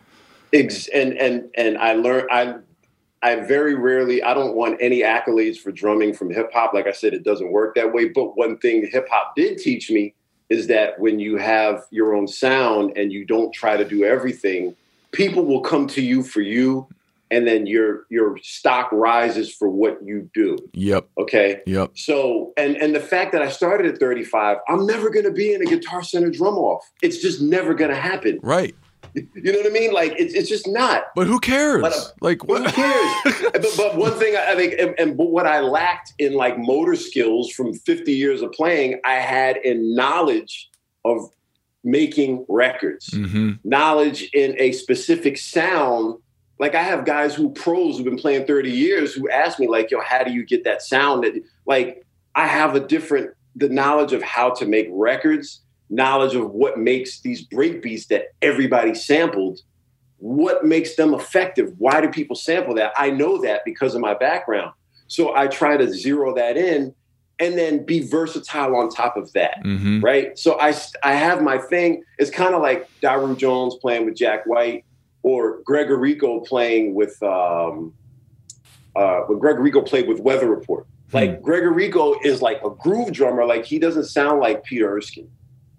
And 0.93 1.15
and 1.15 1.49
and 1.57 1.79
I 1.79 1.95
learned 1.95 2.29
I 2.31 2.57
I 3.23 3.37
very 3.37 3.75
rarely 3.75 4.23
I 4.23 4.35
don't 4.35 4.55
want 4.55 4.79
any 4.81 5.01
accolades 5.03 5.59
for 5.59 5.71
drumming 5.71 6.13
from 6.13 6.31
hip 6.31 6.51
hop. 6.53 6.75
Like 6.75 6.87
I 6.87 6.93
said, 6.93 7.15
it 7.15 7.23
doesn't 7.23 7.53
work 7.53 7.75
that 7.77 7.93
way. 7.93 8.09
But 8.09 8.37
one 8.37 8.59
thing 8.59 8.89
hip 8.91 9.09
hop 9.11 9.37
did 9.37 9.59
teach 9.59 9.91
me 9.91 10.15
is 10.49 10.67
that 10.67 10.99
when 10.99 11.21
you 11.21 11.37
have 11.37 11.85
your 11.91 12.15
own 12.15 12.27
sound 12.27 12.97
and 12.97 13.13
you 13.13 13.25
don't 13.25 13.53
try 13.53 13.77
to 13.77 13.85
do 13.85 14.05
everything, 14.05 14.75
people 15.13 15.45
will 15.45 15.61
come 15.61 15.87
to 15.87 16.03
you 16.03 16.25
for 16.25 16.41
you, 16.41 16.89
and 17.31 17.47
then 17.47 17.67
your 17.67 18.05
your 18.11 18.39
stock 18.43 18.91
rises 18.93 19.55
for 19.55 19.69
what 19.69 19.99
you 20.05 20.29
do. 20.35 20.57
Yep, 20.75 21.09
Okay. 21.19 21.61
yep, 21.67 21.91
So, 21.97 22.53
and 22.57 22.77
and 22.77 22.95
the 22.95 23.01
fact 23.01 23.33
that 23.33 23.43
I 23.43 23.51
started 23.51 23.87
at 23.93 23.99
35, 23.99 24.59
I'm 24.69 24.87
never 24.87 25.11
going 25.11 25.25
to 25.27 25.33
be 25.33 25.53
in 25.55 25.63
a 25.63 25.67
Guitar 25.67 26.03
Center 26.03 26.31
drum 26.31 26.55
off. 26.57 26.85
It's 27.03 27.19
just 27.19 27.41
never 27.41 27.75
going 27.75 27.91
to 27.91 27.97
happen. 28.01 28.41
right. 28.43 28.75
You 29.35 29.53
know 29.53 29.59
what 29.59 29.67
I 29.67 29.71
mean? 29.71 29.93
Like 29.93 30.13
it's 30.19 30.35
it's 30.35 30.49
just 30.49 30.69
not. 30.69 31.05
But 31.17 31.27
who 31.27 31.41
cares? 31.41 31.83
But, 31.83 31.93
uh, 31.93 32.05
like 32.21 32.43
Who 32.47 32.63
cares? 32.65 33.13
but, 33.53 33.67
but 33.77 33.97
one 33.97 34.13
thing 34.13 34.37
I 34.37 34.53
I 34.53 34.55
think, 34.55 34.75
and, 34.79 34.95
and 35.01 35.17
but 35.17 35.31
what 35.31 35.47
I 35.47 35.61
lacked 35.61 36.13
in 36.21 36.35
like 36.35 36.57
motor 36.59 36.95
skills 36.95 37.51
from 37.51 37.73
50 37.75 38.13
years 38.13 38.41
of 38.41 38.53
playing, 38.53 39.01
I 39.05 39.15
had 39.15 39.57
in 39.65 39.97
knowledge 39.97 40.69
of 41.05 41.29
making 41.83 42.45
records, 42.49 43.13
hmm 43.13 43.53
knowledge 43.65 44.29
in 44.33 44.55
a 44.61 44.71
specific 44.73 45.39
sound. 45.39 46.21
Like 46.61 46.75
I 46.75 46.83
have 46.83 47.07
guys 47.07 47.35
who 47.35 47.51
pros 47.51 47.97
who've 47.97 48.05
been 48.05 48.19
playing 48.19 48.47
30 48.47 48.71
years 48.71 49.15
who 49.15 49.29
ask 49.31 49.59
me 49.59 49.67
like, 49.67 49.91
yo, 49.91 50.01
how 50.01 50.23
do 50.23 50.31
you 50.31 50.45
get 50.45 50.63
that 50.65 50.83
sound? 50.83 51.25
That 51.25 51.43
like 51.67 52.05
I 52.35 52.47
have 52.47 52.75
a 52.77 52.81
different 52.81 53.31
the 53.57 53.71
knowledge 53.71 54.13
of 54.13 54.23
how 54.23 54.51
to 54.51 54.67
make 54.67 54.87
records, 54.91 55.63
knowledge 55.89 56.35
of 56.35 56.51
what 56.51 56.79
makes 56.79 57.21
these 57.23 57.43
break 57.43 57.83
beats 57.83 58.07
that 58.07 58.27
everybody 58.43 58.95
sampled, 58.95 59.59
what 60.19 60.65
makes 60.65 60.97
them 60.97 61.15
effective? 61.15 61.73
Why 61.79 62.03
do 62.03 62.11
people 62.11 62.37
sample 62.37 62.75
that? 62.75 62.93
I 62.97 63.11
know 63.11 63.41
that 63.41 63.63
because 63.65 63.95
of 63.95 64.03
my 64.03 64.15
background. 64.15 64.73
So 65.09 65.35
I 65.35 65.49
try 65.49 65.79
to 65.79 65.91
zero 65.91 66.35
that 66.37 66.59
in 66.59 66.95
and 67.41 67.57
then 67.57 67.87
be 67.87 68.01
versatile 68.01 68.77
on 68.77 68.91
top 68.91 69.17
of 69.17 69.33
that 69.33 69.57
hmm 69.63 70.01
right? 70.03 70.39
So 70.39 70.61
I 70.61 70.75
I 71.03 71.15
have 71.15 71.43
my 71.43 71.57
thing. 71.57 72.03
It's 72.19 72.31
kind 72.31 72.55
of 72.55 72.61
like 72.61 72.87
Daru 73.01 73.35
Jones 73.35 73.77
playing 73.81 74.05
with 74.05 74.15
Jack 74.15 74.45
White 74.45 74.85
or 75.23 75.61
Greg 75.65 75.89
Errico 75.89 76.47
playing 76.47 76.95
with 76.95 77.23
um 77.23 77.93
uh 78.97 79.21
when 79.21 79.39
Greg 79.39 79.57
Errico 79.57 79.87
played 79.87 80.09
with 80.09 80.21
Weather 80.21 80.49
Report. 80.49 80.87
Like 81.13 81.43
Greg 81.43 81.65
Errico 81.65 82.17
is 82.25 82.41
like 82.41 82.63
a 82.65 82.71
groove 82.71 83.13
drummer. 83.13 83.45
Like 83.45 83.65
he 83.65 83.79
doesn't 83.79 84.05
sound 84.05 84.41
like 84.41 84.63
Peter 84.65 84.97
Erskine. 84.97 85.31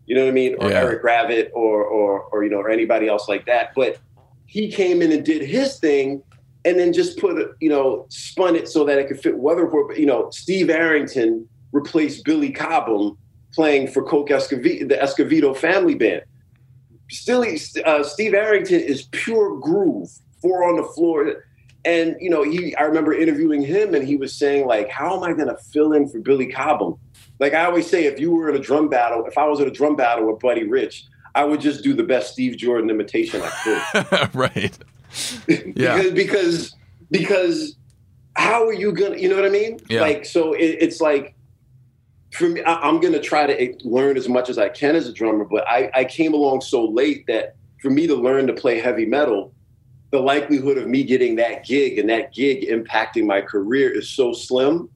You 0.06 0.16
know 0.16 0.24
what 0.24 0.30
I 0.30 0.34
mean? 0.34 0.56
Or 0.60 0.70
Yeah. 0.70 0.82
Eric 0.82 1.04
Gravatt 1.04 1.50
or 1.54 1.84
or 1.84 2.24
or 2.24 2.44
you 2.44 2.50
know 2.50 2.58
or 2.58 2.70
anybody 2.70 3.08
else 3.08 3.30
like 3.30 3.46
that. 3.46 3.72
But 3.76 3.98
he 4.46 4.70
came 4.70 5.02
in 5.02 5.12
and 5.14 5.24
did 5.24 5.42
his 5.42 5.80
thing 5.80 6.22
and 6.66 6.78
then 6.78 6.94
just 6.94 7.18
put 7.18 7.38
it, 7.40 7.50
you 7.60 7.70
know, 7.70 8.06
spun 8.10 8.56
it 8.56 8.68
so 8.68 8.84
that 8.84 9.00
it 9.00 9.08
could 9.08 9.20
fit 9.20 9.38
Weather 9.38 9.64
Report. 9.64 9.88
But, 9.88 10.00
you 10.00 10.06
know, 10.06 10.30
Steve 10.30 10.70
Arrington 10.70 11.48
replaced 11.72 12.26
Billy 12.26 12.52
Cobham 12.52 13.18
playing 13.54 13.88
for 13.88 14.04
Coke 14.04 14.30
Escovedo, 14.30 14.88
the 14.88 14.96
Escovedo 14.96 15.56
family 15.56 15.96
band. 15.96 16.24
Still, 17.12 17.46
uh, 17.86 18.04
Steve 18.04 18.34
Arrington 18.34 18.80
is 18.80 19.04
pure 19.12 19.60
groove, 19.60 20.10
four 20.42 20.64
on 20.68 20.78
the 20.78 20.84
floor. 20.84 21.44
And, 21.84 22.16
you 22.20 22.30
know, 22.30 22.44
he, 22.44 22.76
I 22.76 22.84
remember 22.84 23.14
interviewing 23.14 23.62
him 23.64 23.94
and 23.96 24.08
he 24.08 24.16
was 24.16 24.34
saying 24.36 24.68
like, 24.68 24.90
how 24.90 25.18
am 25.18 25.24
I 25.24 25.34
going 25.34 25.48
to 25.48 25.58
fill 25.58 25.94
in 25.94 26.08
for 26.08 26.20
Billy 26.20 26.48
Cobham? 26.48 26.96
Like 27.40 27.54
I 27.54 27.66
always 27.66 27.88
say, 27.88 28.06
if 28.06 28.20
you 28.20 28.32
were 28.32 28.50
in 28.50 28.56
a 28.56 28.60
drum 28.60 28.88
battle, 28.88 29.26
if 29.26 29.38
I 29.38 29.46
was 29.48 29.60
in 29.60 29.68
a 29.68 29.72
drum 29.72 29.96
battle 29.96 30.32
with 30.32 30.40
Buddy 30.40 30.68
Rich, 30.68 31.06
I 31.34 31.44
would 31.44 31.60
just 31.60 31.84
do 31.84 31.94
the 31.94 32.04
best 32.04 32.34
Steve 32.34 32.58
Jordan 32.58 32.90
imitation 32.90 33.42
I 33.44 33.50
could 33.64 34.36
right. 34.36 34.78
Yeah. 35.76 36.10
because 36.12 36.12
because 36.14 36.76
because 37.10 37.76
how 38.36 38.66
are 38.68 38.74
you 38.74 38.94
gonna 38.94 39.18
you 39.18 39.28
know 39.28 39.36
what 39.36 39.46
i 39.46 39.50
mean 39.50 39.80
Yeah. 39.90 40.02
like 40.02 40.24
so 40.26 40.54
it, 40.54 40.78
it's 40.80 41.02
like 41.02 41.36
for 42.32 42.50
me 42.50 42.62
I, 42.64 42.76
i'm 42.88 43.00
gonna 43.00 43.22
try 43.22 43.46
to 43.46 43.88
learn 43.88 44.18
as 44.18 44.28
much 44.30 44.50
as 44.50 44.58
i 44.58 44.70
can 44.70 44.96
as 44.96 45.08
a 45.08 45.14
drummer 45.14 45.46
but 45.46 45.68
I, 45.68 45.90
I 45.94 46.06
came 46.06 46.34
along 46.34 46.62
so 46.62 46.86
late 46.86 47.26
that 47.28 47.56
for 47.82 47.90
me 47.90 48.08
to 48.08 48.16
learn 48.16 48.48
to 48.48 48.54
play 48.54 48.80
heavy 48.80 49.06
metal 49.06 49.54
the 50.12 50.20
likelihood 50.20 50.78
of 50.78 50.88
me 50.88 51.04
getting 51.04 51.36
that 51.38 51.66
gig 51.66 51.98
and 51.98 52.10
that 52.10 52.34
gig 52.34 52.68
impacting 52.68 53.26
my 53.26 53.42
career 53.42 53.90
is 53.90 54.10
so 54.10 54.34
slim 54.34 54.90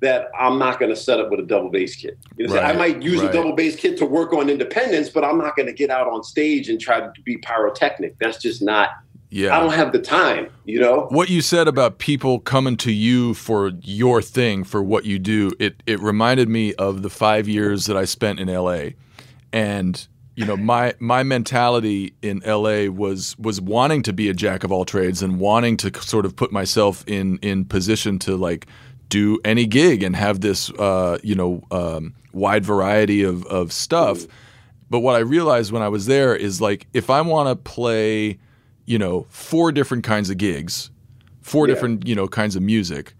that 0.00 0.28
I'm 0.38 0.58
not 0.58 0.78
going 0.78 0.90
to 0.90 0.96
set 0.96 1.18
up 1.18 1.30
with 1.30 1.40
a 1.40 1.44
double 1.44 1.70
bass 1.70 1.96
kit. 1.96 2.18
You 2.36 2.46
know, 2.46 2.54
Right, 2.54 2.74
I 2.74 2.76
might 2.76 3.02
use 3.02 3.20
right. 3.20 3.30
a 3.30 3.32
double 3.32 3.54
bass 3.54 3.74
kit 3.74 3.96
to 3.98 4.06
work 4.06 4.32
on 4.32 4.50
independence, 4.50 5.08
but 5.08 5.24
I'm 5.24 5.38
not 5.38 5.56
going 5.56 5.66
to 5.66 5.72
get 5.72 5.90
out 5.90 6.06
on 6.06 6.22
stage 6.22 6.68
and 6.68 6.80
try 6.80 7.00
to 7.00 7.12
be 7.24 7.38
pyrotechnic. 7.38 8.16
That's 8.20 8.38
just 8.38 8.62
not. 8.62 8.90
Yeah. 9.34 9.56
I 9.56 9.58
don't 9.58 9.72
have 9.72 9.90
the 9.90 9.98
time. 9.98 10.48
You 10.64 10.78
know. 10.80 11.08
what 11.10 11.28
you 11.28 11.40
said 11.40 11.66
about 11.66 11.98
people 11.98 12.38
coming 12.38 12.76
to 12.78 12.92
you 12.92 13.34
for 13.34 13.72
your 13.82 14.22
thing 14.22 14.64
for 14.64 14.82
what 14.82 15.04
you 15.04 15.18
do 15.18 15.50
it 15.58 15.82
it 15.86 16.00
reminded 16.00 16.48
me 16.48 16.72
of 16.74 17.02
the 17.02 17.10
5 17.10 17.48
years 17.48 17.84
that 17.86 17.96
I 17.96 18.06
spent 18.06 18.40
in 18.40 18.48
LA 18.48 18.90
and 19.52 20.06
you 20.36 20.46
know 20.46 20.56
my 20.56 20.94
my 21.00 21.22
mentality 21.22 22.14
in 22.22 22.42
LA 22.46 22.86
was 22.86 23.36
was 23.38 23.60
wanting 23.60 24.02
to 24.04 24.12
be 24.12 24.30
a 24.30 24.34
jack 24.34 24.64
of 24.64 24.72
all 24.72 24.84
trades 24.84 25.20
and 25.20 25.38
wanting 25.38 25.76
to 25.78 25.92
sort 26.00 26.24
of 26.24 26.34
put 26.34 26.50
myself 26.50 27.04
in 27.06 27.38
in 27.42 27.64
position 27.64 28.18
to 28.20 28.36
like 28.36 28.66
do 29.08 29.38
any 29.44 29.66
gig 29.66 30.02
and 30.02 30.16
have 30.16 30.40
this 30.40 30.70
uh, 30.78 31.18
you 31.22 31.34
know 31.34 31.62
um, 31.70 32.14
wide 32.32 32.64
variety 32.64 33.22
of 33.22 33.44
of 33.46 33.72
stuff 33.72 34.26
but 34.88 35.00
what 35.00 35.16
I 35.16 35.20
realized 35.20 35.72
when 35.72 35.82
I 35.82 35.88
was 35.88 36.06
there 36.06 36.34
is 36.34 36.60
like 36.60 36.86
if 36.94 37.10
I 37.10 37.20
want 37.20 37.48
to 37.48 37.56
play 37.56 38.38
you 38.86 38.98
know 38.98 39.26
four 39.30 39.72
different 39.72 40.04
kinds 40.04 40.30
of 40.30 40.36
gigs 40.38 40.90
four 41.42 41.66
Yeah. 41.66 41.74
different 41.74 42.06
you 42.06 42.14
know 42.14 42.28
kinds 42.28 42.56
of 42.56 42.62
music 42.62 43.14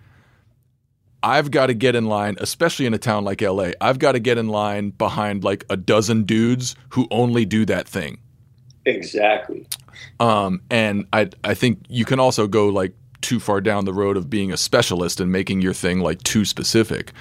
I've 1.22 1.50
got 1.50 1.68
to 1.68 1.74
get 1.74 1.94
in 1.96 2.04
line, 2.04 2.36
especially 2.38 2.84
in 2.84 2.92
a 2.92 2.98
town 2.98 3.24
like 3.24 3.40
LA. 3.40 3.70
I've 3.80 3.98
got 3.98 4.12
to 4.12 4.18
get 4.18 4.36
in 4.36 4.48
line 4.48 4.90
behind 4.90 5.42
like 5.42 5.64
a 5.70 5.76
dozen 5.78 6.24
dudes 6.24 6.76
who 6.90 7.08
only 7.10 7.46
do 7.46 7.64
that 7.64 7.88
thing. 7.88 8.18
Exactly. 8.84 9.66
Um, 10.20 10.60
and 10.70 11.06
I 11.14 11.30
I 11.42 11.54
think 11.54 11.78
you 11.88 12.04
can 12.04 12.20
also 12.20 12.46
go 12.46 12.68
like 12.68 12.92
too 13.22 13.40
far 13.40 13.62
down 13.62 13.86
the 13.86 13.92
road 13.94 14.18
of 14.18 14.28
being 14.28 14.52
a 14.52 14.56
specialist 14.58 15.18
and 15.18 15.32
making 15.32 15.62
your 15.62 15.72
thing 15.72 16.00
like 16.00 16.22
too 16.24 16.44
specific. 16.44 17.12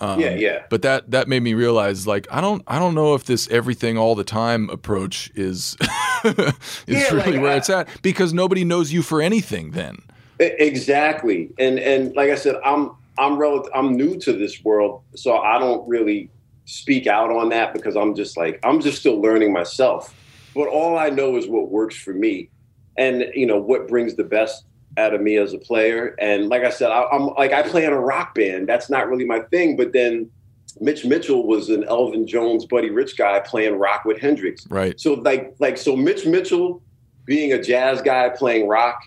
Um, 0.00 0.20
yeah. 0.20 0.34
Yeah. 0.34 0.62
But 0.70 0.82
that 0.82 1.10
that 1.10 1.28
made 1.28 1.42
me 1.42 1.54
realize 1.54 2.06
like 2.06 2.26
I 2.30 2.40
don't 2.40 2.62
I 2.66 2.78
don't 2.78 2.94
know 2.94 3.14
if 3.14 3.24
this 3.24 3.48
everything 3.48 3.96
all 3.98 4.14
the 4.14 4.24
time 4.24 4.68
approach 4.70 5.30
is 5.34 5.76
is 6.24 6.52
Yeah, 6.86 7.10
really 7.12 7.32
like, 7.32 7.40
where 7.42 7.52
I- 7.52 7.56
it's 7.56 7.70
at 7.70 7.88
because 8.02 8.32
nobody 8.32 8.64
knows 8.64 8.92
you 8.92 9.02
for 9.02 9.20
anything 9.22 9.70
then. 9.72 9.98
Exactly, 10.40 11.50
and 11.58 11.78
and 11.78 12.14
like 12.16 12.30
I 12.30 12.34
said, 12.34 12.56
I'm 12.64 12.90
I'm 13.18 13.36
rel- 13.36 13.68
I'm 13.74 13.96
new 13.96 14.18
to 14.20 14.32
this 14.32 14.62
world, 14.64 15.02
so 15.14 15.36
I 15.38 15.58
don't 15.58 15.86
really 15.88 16.30
speak 16.64 17.06
out 17.06 17.30
on 17.30 17.50
that 17.50 17.74
because 17.74 17.96
I'm 17.96 18.14
just 18.14 18.36
like 18.36 18.58
I'm 18.64 18.80
just 18.80 18.98
still 18.98 19.20
learning 19.20 19.52
myself. 19.52 20.14
But 20.54 20.68
all 20.68 20.96
I 20.98 21.10
know 21.10 21.36
is 21.36 21.46
what 21.46 21.70
works 21.70 21.96
for 21.96 22.12
me, 22.12 22.48
and 22.96 23.26
you 23.34 23.46
know 23.46 23.58
what 23.58 23.86
brings 23.88 24.14
the 24.16 24.24
best 24.24 24.64
out 24.96 25.14
of 25.14 25.20
me 25.20 25.36
as 25.36 25.52
a 25.52 25.58
player. 25.58 26.14
And 26.18 26.48
like 26.48 26.62
I 26.62 26.70
said, 26.70 26.90
I, 26.90 27.06
I'm 27.12 27.26
like 27.34 27.52
I 27.52 27.62
play 27.62 27.84
in 27.84 27.92
a 27.92 28.00
rock 28.00 28.34
band. 28.34 28.68
That's 28.68 28.90
not 28.90 29.08
really 29.08 29.24
my 29.24 29.40
thing. 29.40 29.76
But 29.76 29.92
then 29.92 30.30
Mitch 30.80 31.04
Mitchell 31.04 31.46
was 31.46 31.68
an 31.68 31.84
Elvin 31.84 32.26
Jones, 32.26 32.66
Buddy 32.66 32.90
Rich 32.90 33.16
guy 33.16 33.40
playing 33.40 33.78
rock 33.78 34.04
with 34.04 34.18
Hendrix. 34.18 34.66
Right. 34.68 34.98
So 34.98 35.14
like 35.14 35.54
like 35.58 35.78
so 35.78 35.96
Mitch 35.96 36.26
Mitchell 36.26 36.82
being 37.24 37.52
a 37.52 37.62
jazz 37.62 38.02
guy 38.02 38.28
playing 38.28 38.68
rock, 38.68 39.00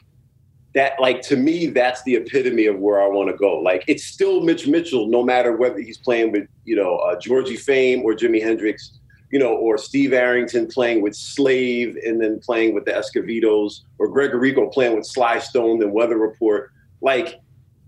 that 0.74 1.00
like 1.00 1.22
to 1.24 1.36
me 1.36 1.68
that's 1.68 2.04
the 2.04 2.16
epitome 2.16 2.66
of 2.66 2.78
where 2.80 3.02
I 3.02 3.08
want 3.08 3.30
to 3.30 3.36
go. 3.36 3.60
Like 3.60 3.84
it's 3.88 4.04
still 4.04 4.42
Mitch 4.42 4.68
Mitchell, 4.68 5.08
no 5.08 5.24
matter 5.24 5.56
whether 5.56 5.80
he's 5.80 5.98
playing 5.98 6.32
with 6.32 6.48
you 6.66 6.76
know 6.76 6.98
uh, 6.98 7.20
Georgie 7.20 7.58
Fame 7.58 8.04
or 8.04 8.14
Jimi 8.14 8.42
Hendrix, 8.42 8.97
you 9.32 9.40
know, 9.40 9.54
or 9.54 9.78
Steve 9.78 10.14
Arrington 10.14 10.68
playing 10.68 11.02
with 11.02 11.16
Slave 11.16 11.98
and 12.06 12.22
then 12.22 12.40
playing 12.40 12.74
with 12.74 12.86
the 12.86 12.92
Escovedos, 12.98 13.84
or 14.00 14.08
Greg 14.08 14.32
Errico 14.32 14.72
playing 14.72 14.96
with 14.96 15.06
Sly 15.06 15.40
Stone 15.40 15.82
and 15.82 15.92
Weather 15.92 16.18
Report. 16.18 16.72
Like 17.02 17.40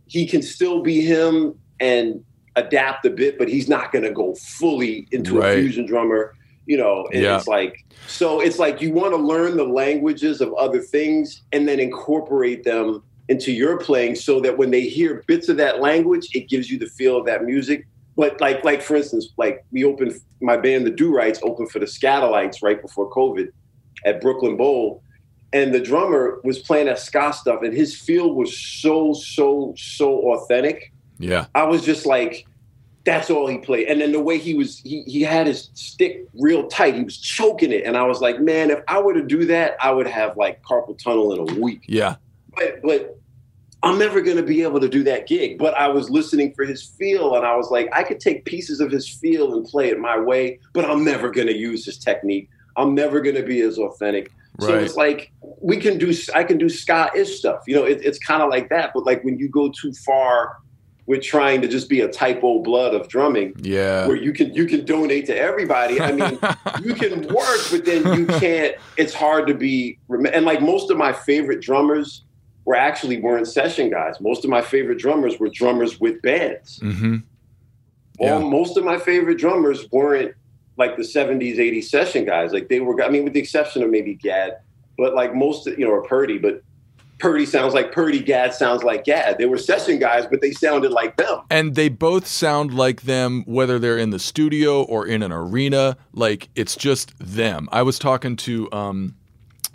he 0.08 0.26
can 0.26 0.42
still 0.42 0.82
be 0.82 1.02
him 1.02 1.58
and 1.80 2.24
adapt 2.56 3.06
a 3.06 3.10
bit, 3.10 3.38
but 3.38 3.48
he's 3.48 3.70
not 3.70 3.92
going 3.92 4.04
to 4.04 4.12
go 4.12 4.36
fully 4.36 5.08
into 5.12 5.40
Right. 5.40 5.58
a 5.58 5.62
fusion 5.62 5.86
drummer. 5.86 6.34
You 6.66 6.78
know, 6.78 7.08
and 7.12 7.24
Yeah. 7.24 7.38
it's 7.38 7.48
like 7.48 7.84
so. 8.06 8.42
It's 8.42 8.60
like 8.60 8.80
you 8.80 8.92
want 8.92 9.14
to 9.14 9.18
learn 9.18 9.58
the 9.58 9.64
languages 9.64 10.40
of 10.40 10.54
other 10.54 10.80
things 10.82 11.42
and 11.52 11.68
then 11.68 11.80
incorporate 11.80 12.64
them 12.64 13.02
into 13.28 13.52
your 13.52 13.78
playing, 13.78 14.16
so 14.16 14.40
that 14.42 14.58
when 14.58 14.70
they 14.72 14.82
hear 14.82 15.24
bits 15.26 15.50
of 15.50 15.58
that 15.58 15.80
language, 15.82 16.28
it 16.34 16.48
gives 16.50 16.70
you 16.70 16.78
the 16.78 16.86
feel 16.88 17.18
of 17.18 17.26
that 17.26 17.44
music. 17.44 17.88
But 18.20 18.42
like, 18.42 18.66
like 18.66 18.82
for 18.82 18.98
instance, 18.98 19.30
like 19.38 19.64
we 19.72 19.86
opened 19.86 20.20
my 20.42 20.58
band, 20.58 20.86
the 20.86 20.92
Du-Rites, 20.92 21.40
opened 21.42 21.72
for 21.72 21.80
the 21.80 21.86
Skatalites 21.86 22.62
right 22.62 22.82
before 22.82 23.10
COVID 23.10 23.48
at 24.04 24.20
Brooklyn 24.20 24.58
Bowl, 24.58 25.02
and 25.54 25.74
the 25.74 25.80
drummer 25.80 26.42
was 26.44 26.60
playing 26.60 26.88
that 26.88 27.00
ska 27.00 27.32
stuff, 27.32 27.64
and 27.64 27.74
his 27.74 27.98
feel 27.98 28.34
was 28.34 28.58
so, 28.58 29.14
so, 29.14 29.74
so 29.78 30.34
authentic. 30.34 30.92
Yeah. 31.18 31.46
I 31.56 31.64
was 31.64 31.86
just 31.86 32.06
like, 32.06 32.46
that's 33.06 33.30
all 33.30 33.48
he 33.48 33.58
played. 33.58 33.88
And 33.88 34.02
then 34.02 34.12
the 34.12 34.20
way 34.20 34.38
he 34.38 34.54
was, 34.54 34.80
he 34.80 35.04
he 35.04 35.22
had 35.22 35.48
his 35.48 35.70
stick 35.74 36.28
real 36.34 36.68
tight. 36.68 36.96
He 36.96 37.04
was 37.04 37.18
choking 37.18 37.72
it, 37.72 37.86
and 37.86 37.96
I 37.96 38.04
was 38.04 38.20
like, 38.20 38.42
man, 38.42 38.70
if 38.70 38.80
I 38.90 39.00
were 39.00 39.14
to 39.14 39.24
do 39.24 39.46
that, 39.46 39.78
I 39.80 39.92
would 39.92 40.08
have 40.08 40.36
like 40.36 40.62
carpal 40.62 41.02
tunnel 41.02 41.32
in 41.32 41.58
a 41.58 41.62
week. 41.62 41.86
Yeah. 41.88 42.18
But 42.54 42.82
but 42.84 43.19
I'm 43.82 43.98
never 43.98 44.22
going 44.22 44.38
to 44.38 44.44
be 44.44 44.62
able 44.64 44.80
to 44.82 44.90
do 44.90 45.04
that 45.04 45.28
gig. 45.28 45.58
But 45.58 45.74
I 45.76 45.88
was 45.88 46.10
listening 46.10 46.54
for 46.54 46.66
his 46.66 46.84
feel, 46.84 47.36
and 47.36 47.46
I 47.46 47.56
was 47.56 47.72
like, 47.72 47.90
I 47.94 48.04
could 48.04 48.20
take 48.20 48.46
pieces 48.46 48.82
of 48.82 48.92
his 48.92 49.08
feel 49.08 49.54
and 49.54 49.66
play 49.66 49.90
it 49.90 50.00
my 50.00 50.20
way, 50.20 50.60
but 50.74 50.86
I'm 50.86 51.06
never 51.06 51.32
going 51.32 51.48
to 51.48 51.56
use 51.56 51.86
his 51.86 51.98
technique. 51.98 52.50
I'm 52.76 52.94
never 52.94 53.22
going 53.22 53.36
to 53.36 53.44
be 53.44 53.62
as 53.62 53.78
authentic. 53.78 54.32
So 54.60 54.78
it's 54.78 54.96
like 54.98 55.32
we 55.42 55.78
can 55.78 55.98
do. 55.98 56.14
I 56.36 56.44
can 56.44 56.58
do 56.58 56.68
ska-ish 56.68 57.40
stuff. 57.40 57.62
You 57.66 57.76
know, 57.76 57.86
it, 57.86 58.04
it's 58.04 58.20
kind 58.20 58.42
of 58.44 58.50
like 58.50 58.68
that. 58.70 58.92
But 58.94 59.06
like 59.06 59.24
when 59.24 59.40
you 59.40 59.48
go 59.48 59.70
too 59.72 59.94
far 60.06 60.58
with 61.06 61.22
trying 61.22 61.62
to 61.62 61.68
just 61.68 61.88
be 61.90 62.02
a 62.02 62.08
type 62.08 62.36
typo 62.38 62.60
blood 62.60 62.94
of 62.94 63.08
drumming, 63.08 63.56
Yeah. 63.62 64.06
where 64.06 64.18
you 64.18 64.34
can 64.34 64.54
you 64.54 64.66
can 64.66 64.84
donate 64.84 65.26
to 65.28 65.38
everybody. 65.38 66.02
I 66.02 66.12
mean, 66.12 66.38
you 66.84 66.94
can 66.94 67.22
work, 67.34 67.60
but 67.72 67.86
then 67.86 68.20
you 68.20 68.26
can't. 68.28 68.76
It's 68.98 69.14
hard 69.14 69.48
to 69.48 69.54
be. 69.54 69.98
And 70.10 70.46
like 70.46 70.62
most 70.62 70.92
of 70.92 70.98
my 70.98 71.14
favorite 71.14 71.62
drummers 71.62 72.26
were 72.66 72.76
actually 72.76 73.20
weren't 73.20 73.48
session 73.48 73.90
guys. 73.90 74.20
Most 74.22 74.44
of 74.44 74.50
my 74.50 74.62
favorite 74.62 75.00
drummers 75.00 75.40
were 75.40 75.50
drummers 75.50 76.00
with 76.00 76.22
bands. 76.22 76.80
Mm-hmm. 76.80 77.18
Yeah. 78.20 78.34
All, 78.34 78.42
most 78.50 78.78
of 78.78 78.84
my 78.84 78.98
favorite 78.98 79.38
drummers 79.38 79.90
weren't 79.92 80.36
like 80.78 80.96
the 80.98 81.04
70s, 81.04 81.58
80s 81.58 81.86
session 81.86 82.26
guys. 82.26 82.54
Like 82.54 82.70
they 82.70 82.80
were. 82.80 83.02
I 83.04 83.10
mean, 83.10 83.24
with 83.24 83.34
the 83.34 83.40
exception 83.40 83.82
of 83.84 83.90
maybe 83.90 84.16
Gadd, 84.16 84.60
but 84.98 85.14
like 85.16 85.34
most, 85.34 85.66
you 85.68 85.80
know, 85.86 85.92
or 85.92 86.04
Purdie, 86.04 86.38
but. 86.38 86.64
Purdie 87.20 87.46
sounds 87.46 87.74
like 87.74 87.92
Purdie, 87.92 88.22
Gadd 88.22 88.54
sounds 88.54 88.82
like 88.82 89.04
Gadd. 89.04 89.38
They 89.38 89.46
were 89.46 89.58
session 89.58 90.00
guys, 90.00 90.26
but 90.26 90.40
they 90.40 90.52
sounded 90.52 90.92
like 90.94 91.18
them. 91.18 91.42
and 91.50 91.76
they 91.76 91.90
both 91.90 92.26
sound 92.26 92.74
like 92.74 93.02
them 93.02 93.44
whether 93.46 93.78
they're 93.78 93.98
in 93.98 94.12
the 94.12 94.20
studio 94.20 94.84
or 94.84 95.06
in 95.06 95.22
an 95.22 95.34
arena 95.34 95.98
like 96.14 96.48
it's 96.56 96.78
just 96.78 97.12
them 97.20 97.68
i 97.74 97.82
was 97.82 98.00
talking 98.00 98.38
to 98.38 98.72
um, 98.72 99.16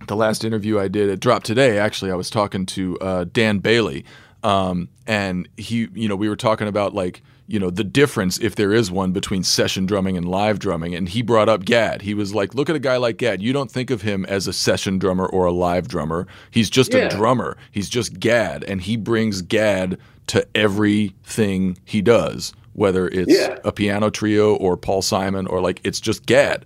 the 0.09 0.16
last 0.16 0.44
interview 0.44 0.78
i 0.78 0.88
did 0.88 1.09
it 1.09 1.20
dropped 1.20 1.46
today 1.46 1.78
actually 1.78 2.11
i 2.11 2.14
was 2.14 2.30
talking 2.30 2.66
to 2.66 2.98
uh, 3.00 3.24
dan 3.32 3.59
bailey 3.59 4.05
um, 4.42 4.88
and 5.07 5.48
he 5.57 5.88
you 5.94 6.09
know 6.09 6.16
we 6.16 6.28
were 6.28 6.36
talking 6.36 6.68
about 6.68 6.92
like 6.94 7.22
you 7.46 7.59
know 7.59 7.70
the 7.70 7.84
difference 7.84 8.38
if 8.38 8.57
there 8.57 8.72
is 8.72 8.90
one 8.90 9.12
between 9.12 9.42
session 9.42 9.86
drumming 9.86 10.16
and 10.16 10.26
live 10.28 10.59
drumming 10.59 10.94
and 10.94 11.09
he 11.11 11.20
brought 11.22 11.46
up 11.48 11.64
Gadd. 11.64 12.00
He 12.02 12.14
was 12.14 12.34
like 12.34 12.55
look 12.55 12.70
at 12.70 12.76
a 12.76 12.78
guy 12.78 12.96
like 12.96 13.18
Gadd. 13.18 13.42
You 13.42 13.52
don't 13.52 13.70
think 13.70 13.90
of 13.90 14.00
him 14.00 14.24
as 14.24 14.46
a 14.46 14.52
session 14.55 14.98
drummer 14.98 15.26
or 15.26 15.44
a 15.44 15.52
live 15.52 15.86
drummer. 15.88 16.26
He's 16.50 16.70
just 16.70 16.94
Yeah. 16.94 17.00
a 17.00 17.11
drummer. 17.11 17.59
He's 17.70 17.90
just 17.90 18.18
Gadd 18.18 18.64
and 18.64 18.80
he 18.80 18.96
brings 18.96 19.42
Gadd 19.42 19.98
to 20.28 20.46
everything 20.55 21.78
he 21.84 22.02
does 22.02 22.52
whether 22.72 23.07
it's 23.09 23.30
Yeah. 23.32 23.59
a 23.64 23.70
piano 23.72 24.11
trio 24.11 24.57
or 24.57 24.76
paul 24.76 25.00
simon 25.00 25.46
or 25.46 25.61
like 25.61 25.80
it's 25.84 26.00
just 26.00 26.26
Gadd 26.26 26.64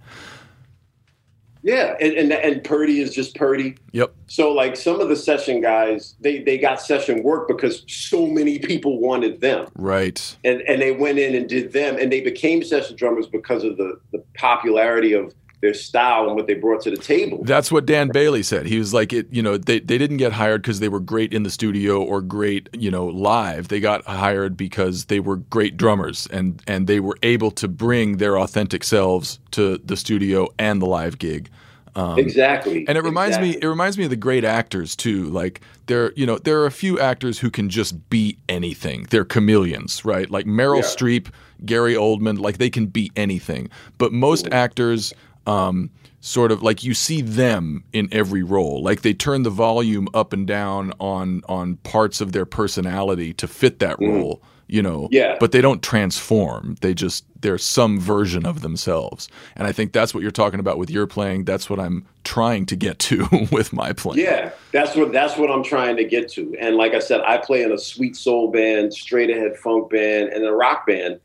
Yeah, 1.68 1.96
and, 2.00 2.14
and 2.14 2.32
and 2.32 2.64
Purdie 2.64 3.00
is 3.00 3.14
just 3.14 3.36
Purdie. 3.36 3.76
yep. 3.92 4.14
So 4.26 4.52
like 4.52 4.74
some 4.74 5.02
of 5.02 5.10
the 5.10 5.16
session 5.16 5.60
guys, 5.60 6.14
they 6.18 6.38
they 6.38 6.56
got 6.56 6.80
session 6.80 7.22
work 7.22 7.46
because 7.46 7.84
so 7.86 8.26
many 8.26 8.58
people 8.58 8.98
wanted 8.98 9.42
them, 9.42 9.68
right. 9.74 10.36
And 10.44 10.62
and 10.62 10.80
they 10.80 10.92
went 10.92 11.18
in 11.18 11.34
and 11.34 11.46
did 11.46 11.74
them, 11.74 11.98
and 11.98 12.10
they 12.10 12.22
became 12.22 12.64
session 12.64 12.96
drummers 12.96 13.26
because 13.26 13.64
of 13.64 13.76
the 13.76 14.00
the 14.12 14.24
popularity 14.34 15.12
of 15.12 15.34
their 15.60 15.74
style 15.74 16.26
and 16.28 16.36
what 16.36 16.46
they 16.46 16.54
brought 16.54 16.82
to 16.82 16.90
the 16.90 16.96
table. 16.96 17.42
That's 17.42 17.72
what 17.72 17.84
Dan 17.84 18.08
Bailey 18.10 18.42
said. 18.44 18.66
He 18.66 18.78
was 18.78 18.94
like, 18.94 19.12
it, 19.12 19.26
you 19.32 19.42
know, 19.42 19.56
they, 19.56 19.80
they 19.80 19.98
didn't 19.98 20.18
get 20.18 20.32
hired 20.32 20.62
because 20.62 20.80
they 20.80 20.88
were 20.88 21.00
great 21.00 21.32
in 21.32 21.42
the 21.42 21.50
studio 21.50 22.02
or 22.02 22.20
great, 22.22 22.68
you 22.72 22.90
know, 22.90 23.06
live. 23.06 23.68
They 23.68 23.80
got 23.80 24.04
hired 24.04 24.56
because 24.56 25.06
they 25.06 25.20
were 25.20 25.36
great 25.36 25.76
drummers 25.76 26.28
and 26.30 26.62
and 26.66 26.86
they 26.86 27.00
were 27.00 27.18
able 27.22 27.50
to 27.52 27.68
bring 27.68 28.18
their 28.18 28.38
authentic 28.38 28.84
selves 28.84 29.40
to 29.52 29.78
the 29.78 29.96
studio 29.96 30.48
and 30.58 30.80
the 30.80 30.86
live 30.86 31.18
gig. 31.18 31.50
Um, 31.96 32.16
exactly, 32.18 32.86
And 32.86 32.96
it 32.96 33.02
reminds 33.02 33.40
me, 33.40 33.58
it 33.60 33.66
reminds 33.66 33.98
me 33.98 34.04
of 34.04 34.10
the 34.10 34.16
great 34.16 34.44
actors 34.44 34.94
too. 34.94 35.24
Like 35.24 35.60
there, 35.86 36.12
you 36.14 36.26
know, 36.26 36.38
there 36.38 36.60
are 36.60 36.66
a 36.66 36.70
few 36.70 37.00
actors 37.00 37.40
who 37.40 37.50
can 37.50 37.68
just 37.68 38.08
be 38.08 38.38
anything. 38.48 39.06
They're 39.10 39.24
chameleons, 39.24 40.04
right? 40.04 40.30
Like 40.30 40.46
Meryl 40.46 40.76
Yeah. 40.76 40.82
Streep, 40.82 41.28
Gary 41.64 41.94
Oldman, 41.94 42.38
like 42.38 42.58
they 42.58 42.70
can 42.70 42.86
be 42.86 43.10
anything. 43.16 43.68
But 43.96 44.12
most 44.12 44.46
actors, 44.52 45.12
um, 45.48 45.90
sort 46.20 46.52
of 46.52 46.62
like 46.62 46.84
you 46.84 46.94
see 46.94 47.22
them 47.22 47.84
in 47.92 48.08
every 48.12 48.42
role. 48.42 48.82
Like 48.82 49.02
they 49.02 49.14
turn 49.14 49.42
the 49.42 49.50
volume 49.50 50.08
up 50.14 50.32
and 50.32 50.46
down 50.46 50.92
on 51.00 51.42
on 51.48 51.76
parts 51.76 52.20
of 52.20 52.32
their 52.32 52.46
personality 52.46 53.32
to 53.34 53.48
fit 53.48 53.78
that 53.78 53.98
role 54.00 54.42
you 54.68 54.82
know. 54.82 55.08
Yeah. 55.10 55.36
But 55.40 55.52
they 55.52 55.60
don't 55.60 55.82
transform. 55.82 56.76
They 56.80 56.94
just 56.94 57.24
they're 57.40 57.58
some 57.58 57.98
version 57.98 58.46
of 58.46 58.60
themselves. 58.60 59.28
And 59.56 59.66
I 59.66 59.72
think 59.72 59.92
that's 59.92 60.14
what 60.14 60.22
you're 60.22 60.30
talking 60.30 60.60
about 60.60 60.78
with 60.78 60.90
your 60.90 61.06
playing. 61.06 61.44
That's 61.44 61.68
what 61.70 61.80
I'm 61.80 62.06
trying 62.24 62.66
to 62.66 62.76
get 62.76 62.98
to 63.00 63.26
with 63.50 63.72
my 63.72 63.92
playing. 63.92 64.24
Yeah, 64.24 64.50
that's 64.72 64.94
what 64.94 65.12
that's 65.12 65.36
what 65.36 65.50
I'm 65.50 65.64
trying 65.64 65.96
to 65.96 66.04
get 66.04 66.28
to. 66.32 66.54
And 66.60 66.76
like 66.76 66.94
I 66.94 67.00
said, 67.00 67.22
I 67.22 67.38
play 67.38 67.62
in 67.62 67.72
a 67.72 67.78
sweet 67.78 68.14
soul 68.14 68.50
band, 68.50 68.92
straight 68.92 69.30
ahead 69.30 69.56
funk 69.56 69.90
band, 69.90 70.28
and 70.28 70.44
a 70.44 70.52
rock 70.52 70.86
band. 70.86 71.18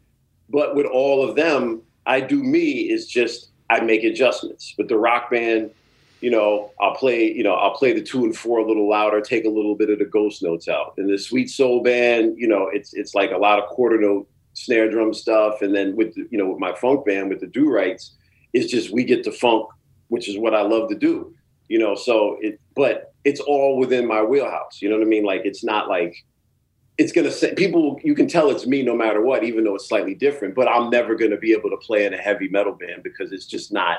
But 0.49 0.75
with 0.75 0.85
all 0.85 1.27
of 1.27 1.35
them, 1.35 1.81
I 2.05 2.21
do 2.21 2.41
me 2.41 2.89
is 2.91 3.07
just 3.07 3.49
I 3.73 3.79
make 3.79 4.03
adjustments. 4.03 4.75
With 4.77 4.87
the 4.87 4.97
rock 4.97 5.31
band, 5.31 5.71
you 6.21 6.29
know, 6.29 6.71
I'll 6.79 6.95
play, 6.95 7.31
you 7.31 7.43
know, 7.43 7.55
I'll 7.55 7.75
play 7.75 7.91
the 7.91 8.01
two 8.01 8.23
and 8.23 8.37
four 8.37 8.59
a 8.59 8.67
little 8.67 8.87
louder, 8.87 9.19
take 9.19 9.45
a 9.45 9.49
little 9.49 9.75
bit 9.75 9.89
of 9.89 9.97
the 9.97 10.05
ghost 10.05 10.43
notes 10.43 10.67
out. 10.67 10.93
In 10.97 11.07
the 11.07 11.17
sweet 11.17 11.49
soul 11.49 11.81
band, 11.81 12.35
you 12.37 12.47
know, 12.47 12.69
it's 12.71 12.93
it's 12.93 13.15
like 13.15 13.31
a 13.31 13.37
lot 13.37 13.59
of 13.59 13.67
quarter 13.69 13.99
note 13.99 14.29
snare 14.53 14.89
drum 14.91 15.13
stuff. 15.13 15.63
And 15.63 15.73
then 15.73 15.95
with 15.95 16.13
the, 16.13 16.27
you 16.29 16.37
know, 16.37 16.47
with 16.49 16.59
my 16.59 16.73
funk 16.75 17.05
band 17.05 17.29
with 17.29 17.39
the 17.39 17.47
Du-Rites, 17.47 18.13
it's 18.53 18.71
just 18.71 18.93
we 18.93 19.03
get 19.03 19.23
to 19.23 19.31
funk, 19.31 19.67
which 20.09 20.29
is 20.29 20.37
what 20.37 20.53
I 20.53 20.61
love 20.61 20.87
to 20.89 20.95
do. 20.95 21.33
You 21.67 21.79
know, 21.79 21.95
so 21.95 22.37
it 22.41 22.59
but 22.75 23.13
it's 23.23 23.39
all 23.39 23.77
within 23.77 24.07
my 24.07 24.21
wheelhouse. 24.21 24.81
You 24.81 24.89
know 24.89 24.97
what 24.97 25.07
I 25.07 25.09
mean? 25.09 25.25
Like 25.25 25.41
it's 25.45 25.63
not 25.63 25.89
like 25.89 26.15
it's 26.97 27.11
gonna 27.11 27.31
say 27.31 27.53
people 27.55 27.99
you 28.03 28.13
can 28.13 28.27
tell 28.27 28.49
it's 28.51 28.67
me 28.67 28.83
no 28.83 28.95
matter 28.95 29.21
what, 29.21 29.43
even 29.43 29.63
though 29.63 29.75
it's 29.75 29.87
slightly 29.87 30.13
different. 30.13 30.55
But 30.55 30.67
I'm 30.67 30.89
never 30.89 31.15
gonna 31.15 31.37
be 31.37 31.53
able 31.53 31.69
to 31.69 31.77
play 31.77 32.05
in 32.05 32.13
a 32.13 32.17
heavy 32.17 32.47
metal 32.49 32.73
band 32.73 33.03
because 33.03 33.31
it's 33.31 33.45
just 33.45 33.71
not 33.71 33.97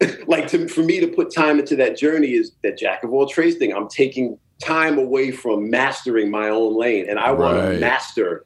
like 0.26 0.48
to, 0.48 0.68
for 0.68 0.82
me 0.82 1.00
to 1.00 1.08
put 1.08 1.34
time 1.34 1.58
into 1.58 1.76
that 1.76 1.96
journey 1.96 2.34
is 2.34 2.52
that 2.62 2.78
jack 2.78 3.04
of 3.04 3.12
all 3.12 3.26
trades 3.26 3.56
thing. 3.56 3.72
I'm 3.72 3.88
taking 3.88 4.38
time 4.62 4.98
away 4.98 5.30
from 5.30 5.70
mastering 5.70 6.30
my 6.30 6.48
own 6.48 6.76
lane, 6.76 7.08
and 7.08 7.18
I 7.18 7.32
want 7.32 7.58
to 7.58 7.78
master 7.78 8.44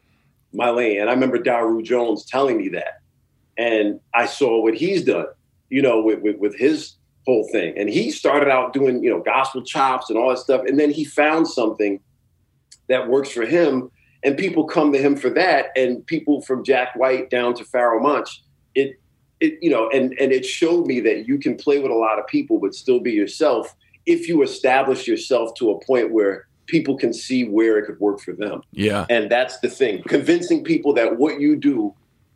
my 0.52 0.70
lane. 0.70 1.00
And 1.00 1.10
I 1.10 1.12
remember 1.12 1.38
Daru 1.38 1.82
Jones 1.82 2.24
telling 2.24 2.56
me 2.56 2.68
that, 2.70 3.00
and 3.56 4.00
I 4.14 4.26
saw 4.26 4.62
what 4.62 4.74
he's 4.74 5.04
done, 5.04 5.26
you 5.68 5.82
know, 5.82 6.00
with 6.00 6.20
with, 6.20 6.36
with 6.38 6.56
his 6.56 6.94
whole 7.26 7.46
thing. 7.52 7.76
And 7.76 7.88
he 7.88 8.10
started 8.10 8.48
out 8.48 8.72
doing 8.72 9.02
you 9.02 9.10
know 9.10 9.20
gospel 9.20 9.62
chops 9.62 10.10
and 10.10 10.18
all 10.18 10.30
that 10.30 10.38
stuff, 10.38 10.62
and 10.66 10.78
then 10.78 10.90
he 10.90 11.04
found 11.04 11.48
something 11.48 12.00
that 12.88 13.08
works 13.08 13.30
for 13.30 13.44
him, 13.44 13.90
and 14.24 14.36
people 14.36 14.64
come 14.64 14.92
to 14.92 14.98
him 14.98 15.16
for 15.16 15.30
that, 15.30 15.66
and 15.76 16.04
people 16.06 16.42
from 16.42 16.64
Jack 16.64 16.96
White 16.96 17.30
down 17.30 17.54
to 17.54 17.64
Pharoahe 17.64 18.02
Monch, 18.02 18.42
it 18.74 18.98
it 19.40 19.58
you 19.62 19.70
know 19.70 19.88
and 19.90 20.12
and 20.18 20.32
it 20.32 20.44
showed 20.44 20.86
me 20.86 21.00
that 21.00 21.26
you 21.28 21.38
can 21.38 21.56
play 21.56 21.78
with 21.78 21.90
a 21.90 21.94
lot 21.94 22.18
of 22.18 22.26
people 22.26 22.58
but 22.58 22.74
still 22.74 23.00
be 23.00 23.12
yourself 23.12 23.74
if 24.06 24.28
you 24.28 24.42
establish 24.42 25.06
yourself 25.06 25.54
to 25.54 25.70
a 25.70 25.84
point 25.84 26.12
where 26.12 26.46
people 26.66 26.96
can 26.96 27.12
see 27.12 27.44
where 27.48 27.78
it 27.78 27.86
could 27.86 27.98
work 28.00 28.20
for 28.20 28.32
them 28.32 28.62
Yeah. 28.72 29.06
and 29.08 29.30
that's 29.30 29.60
the 29.60 29.68
thing 29.70 30.02
convincing 30.08 30.64
people 30.64 30.92
that 30.94 31.18
what 31.18 31.40
you 31.40 31.56
do 31.56 31.94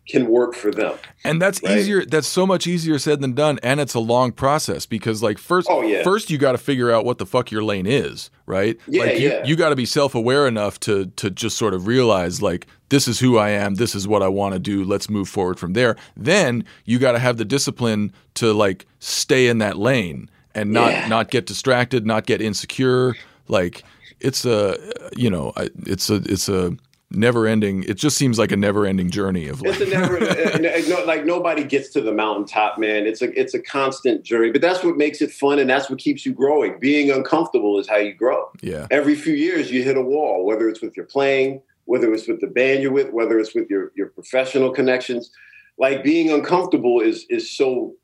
can 0.08 0.26
work 0.26 0.54
for 0.54 0.70
them 0.72 0.94
And 1.24 1.40
that's 1.40 1.62
Right. 1.62 1.78
easier. 1.78 2.04
That's 2.04 2.26
so 2.26 2.44
much 2.46 2.66
easier 2.66 2.98
said 2.98 3.20
than 3.20 3.34
done, 3.34 3.60
and 3.62 3.78
it's 3.80 3.94
a 3.94 4.00
long 4.00 4.32
process 4.32 4.84
because, 4.86 5.22
like, 5.22 5.38
first, 5.38 5.68
Oh, 5.70 5.82
yeah. 5.82 6.02
first 6.02 6.28
you 6.30 6.38
got 6.38 6.52
to 6.52 6.58
figure 6.58 6.90
out 6.90 7.04
what 7.04 7.18
the 7.18 7.26
fuck 7.26 7.52
your 7.52 7.62
lane 7.62 7.86
is, 7.86 8.28
right? 8.44 8.76
Yeah, 8.88 9.04
like, 9.04 9.18
you, 9.20 9.28
yeah. 9.28 9.44
you 9.44 9.54
got 9.54 9.68
to 9.68 9.76
be 9.76 9.86
self 9.86 10.14
aware 10.16 10.48
enough 10.48 10.80
to 10.80 11.06
to 11.16 11.30
just 11.30 11.56
sort 11.56 11.72
of 11.74 11.86
realize, 11.86 12.42
like, 12.42 12.66
this 12.88 13.06
is 13.06 13.20
who 13.20 13.38
I 13.38 13.50
am. 13.50 13.76
This 13.76 13.94
is 13.94 14.08
what 14.08 14.22
I 14.22 14.28
want 14.28 14.54
to 14.54 14.58
do. 14.58 14.82
Let's 14.84 15.08
move 15.08 15.28
forward 15.28 15.58
from 15.60 15.74
there. 15.74 15.94
Then 16.16 16.64
you 16.84 16.98
got 16.98 17.12
to 17.12 17.18
have 17.20 17.36
the 17.36 17.44
discipline 17.44 18.12
to 18.34 18.52
like 18.52 18.86
stay 18.98 19.46
in 19.46 19.58
that 19.58 19.78
lane 19.78 20.28
and 20.54 20.72
not 20.72 20.90
Yeah. 20.90 21.06
not 21.08 21.30
get 21.30 21.46
distracted, 21.46 22.04
not 22.04 22.26
get 22.26 22.42
insecure. 22.42 23.14
Like, 23.48 23.84
it's 24.20 24.44
a 24.44 24.76
you 25.16 25.30
know, 25.30 25.52
it's 25.86 26.10
a 26.10 26.16
it's 26.26 26.48
a 26.48 26.76
never 27.14 27.46
ending. 27.46 27.84
It 27.84 27.94
just 27.94 28.16
seems 28.16 28.38
like 28.38 28.52
a 28.52 28.56
never 28.56 28.86
ending 28.86 29.10
journey 29.10 29.48
of 29.48 29.62
like. 29.62 29.80
it's 29.80 29.80
a 29.80 29.94
never 29.94 30.18
uh, 30.18 30.54
uh, 30.54 30.82
no, 30.88 31.04
like 31.04 31.24
nobody 31.24 31.64
gets 31.64 31.90
to 31.90 32.00
the 32.00 32.12
mountaintop 32.12 32.78
man 32.78 33.06
it's 33.06 33.22
a 33.22 33.38
it's 33.38 33.54
a 33.54 33.60
constant 33.60 34.22
journey 34.22 34.50
but 34.50 34.60
that's 34.60 34.82
what 34.82 34.96
makes 34.96 35.20
it 35.20 35.30
fun 35.30 35.58
and 35.58 35.68
that's 35.68 35.90
what 35.90 35.98
keeps 35.98 36.24
you 36.24 36.32
growing 36.32 36.78
being 36.78 37.10
uncomfortable 37.10 37.78
is 37.78 37.88
how 37.88 37.96
you 37.96 38.12
grow 38.12 38.50
yeah. 38.60 38.86
every 38.90 39.14
few 39.14 39.34
years 39.34 39.70
you 39.70 39.82
hit 39.82 39.96
a 39.96 40.02
wall 40.02 40.44
whether 40.44 40.68
it's 40.68 40.80
with 40.80 40.96
your 40.96 41.06
playing 41.06 41.60
whether 41.84 42.12
it's 42.12 42.28
with 42.28 42.40
the 42.40 42.46
band 42.46 42.82
you're 42.82 42.92
with 42.92 43.12
whether 43.12 43.38
it's 43.38 43.54
with 43.54 43.68
your 43.68 43.92
your 43.94 44.08
professional 44.08 44.70
connections 44.70 45.30
like 45.78 46.02
being 46.04 46.30
uncomfortable 46.30 47.00
is 47.00 47.26
is 47.28 47.50
so 47.50 47.94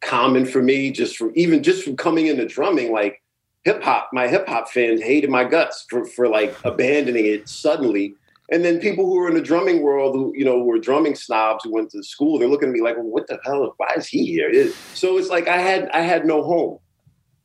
common 0.00 0.44
for 0.44 0.62
me 0.62 0.90
just 0.90 1.16
from 1.16 1.32
even 1.34 1.62
just 1.62 1.84
from 1.84 1.96
coming 1.96 2.26
into 2.26 2.46
drumming 2.46 2.92
like 2.92 3.22
hip 3.64 3.82
hop 3.82 4.10
my 4.12 4.28
hip 4.28 4.46
hop 4.48 4.68
fans 4.68 5.02
hated 5.02 5.30
my 5.30 5.44
guts 5.44 5.84
for 5.88 6.04
for 6.04 6.28
like 6.28 6.54
abandoning 6.64 7.26
it 7.26 7.48
suddenly 7.48 8.14
and 8.50 8.64
then 8.64 8.78
people 8.78 9.04
who 9.06 9.18
are 9.18 9.28
in 9.28 9.34
the 9.34 9.40
drumming 9.40 9.82
world 9.82 10.14
who 10.14 10.32
you 10.34 10.44
know 10.44 10.62
who 10.62 10.70
are 10.72 10.78
drumming 10.78 11.14
snobs 11.14 11.64
who 11.64 11.72
went 11.72 11.90
to 11.90 12.02
school 12.02 12.38
they're 12.38 12.48
looking 12.48 12.68
at 12.68 12.74
me 12.74 12.80
like 12.80 12.96
well, 12.96 13.06
what 13.06 13.26
the 13.26 13.38
hell 13.44 13.74
why 13.76 13.92
is 13.96 14.06
he 14.06 14.26
here 14.26 14.70
so 14.94 15.18
it's 15.18 15.28
like 15.28 15.48
i 15.48 15.58
had 15.58 15.88
i 15.90 16.00
had 16.00 16.24
no 16.24 16.42
home 16.42 16.78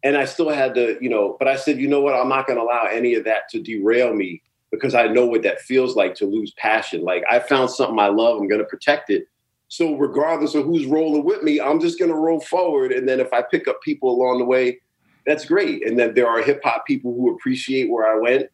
and 0.04 0.18
I 0.18 0.26
still 0.26 0.50
had 0.50 0.74
to, 0.76 0.98
you 1.02 1.10
know, 1.10 1.36
but 1.38 1.48
I 1.48 1.56
said, 1.56 1.80
you 1.80 1.88
know 1.88 2.02
what, 2.02 2.16
I'm 2.16 2.30
not 2.30 2.48
going 2.48 2.58
to 2.58 2.64
allow 2.64 2.88
any 2.92 3.14
of 3.16 3.24
that 3.26 3.50
to 3.50 3.62
derail 3.62 4.14
me 4.14 4.42
because 4.72 4.96
I 4.96 5.08
know 5.08 5.26
what 5.26 5.44
that 5.44 5.62
feels 5.62 5.96
like 5.96 6.16
to 6.16 6.26
lose 6.26 6.52
passion. 6.58 7.04
Like 7.04 7.24
I 7.30 7.40
found 7.40 7.70
something 7.70 8.00
I 8.00 8.08
love, 8.08 8.40
I'm 8.40 8.48
going 8.48 8.62
to 8.62 8.68
protect 8.68 9.10
it. 9.10 9.28
So 9.68 9.96
regardless 9.96 10.56
of 10.56 10.66
who's 10.66 10.86
rolling 10.86 11.24
with 11.24 11.44
me, 11.44 11.62
I'm 11.62 11.80
just 11.80 12.00
going 12.00 12.12
to 12.12 12.18
roll 12.18 12.42
forward. 12.42 12.92
And 12.92 13.08
then 13.08 13.20
if 13.20 13.32
I 13.32 13.42
pick 13.42 13.68
up 13.68 13.82
people 13.82 14.10
along 14.10 14.40
the 14.40 14.46
way, 14.46 14.82
that's 15.26 15.46
great. 15.46 15.88
And 15.88 16.00
then 16.00 16.14
there 16.14 16.28
are 16.28 16.42
hip 16.42 16.62
hop 16.64 16.86
people 16.86 17.14
who 17.14 17.34
appreciate 17.34 17.90
where 17.90 18.12
I 18.12 18.20
went, 18.20 18.50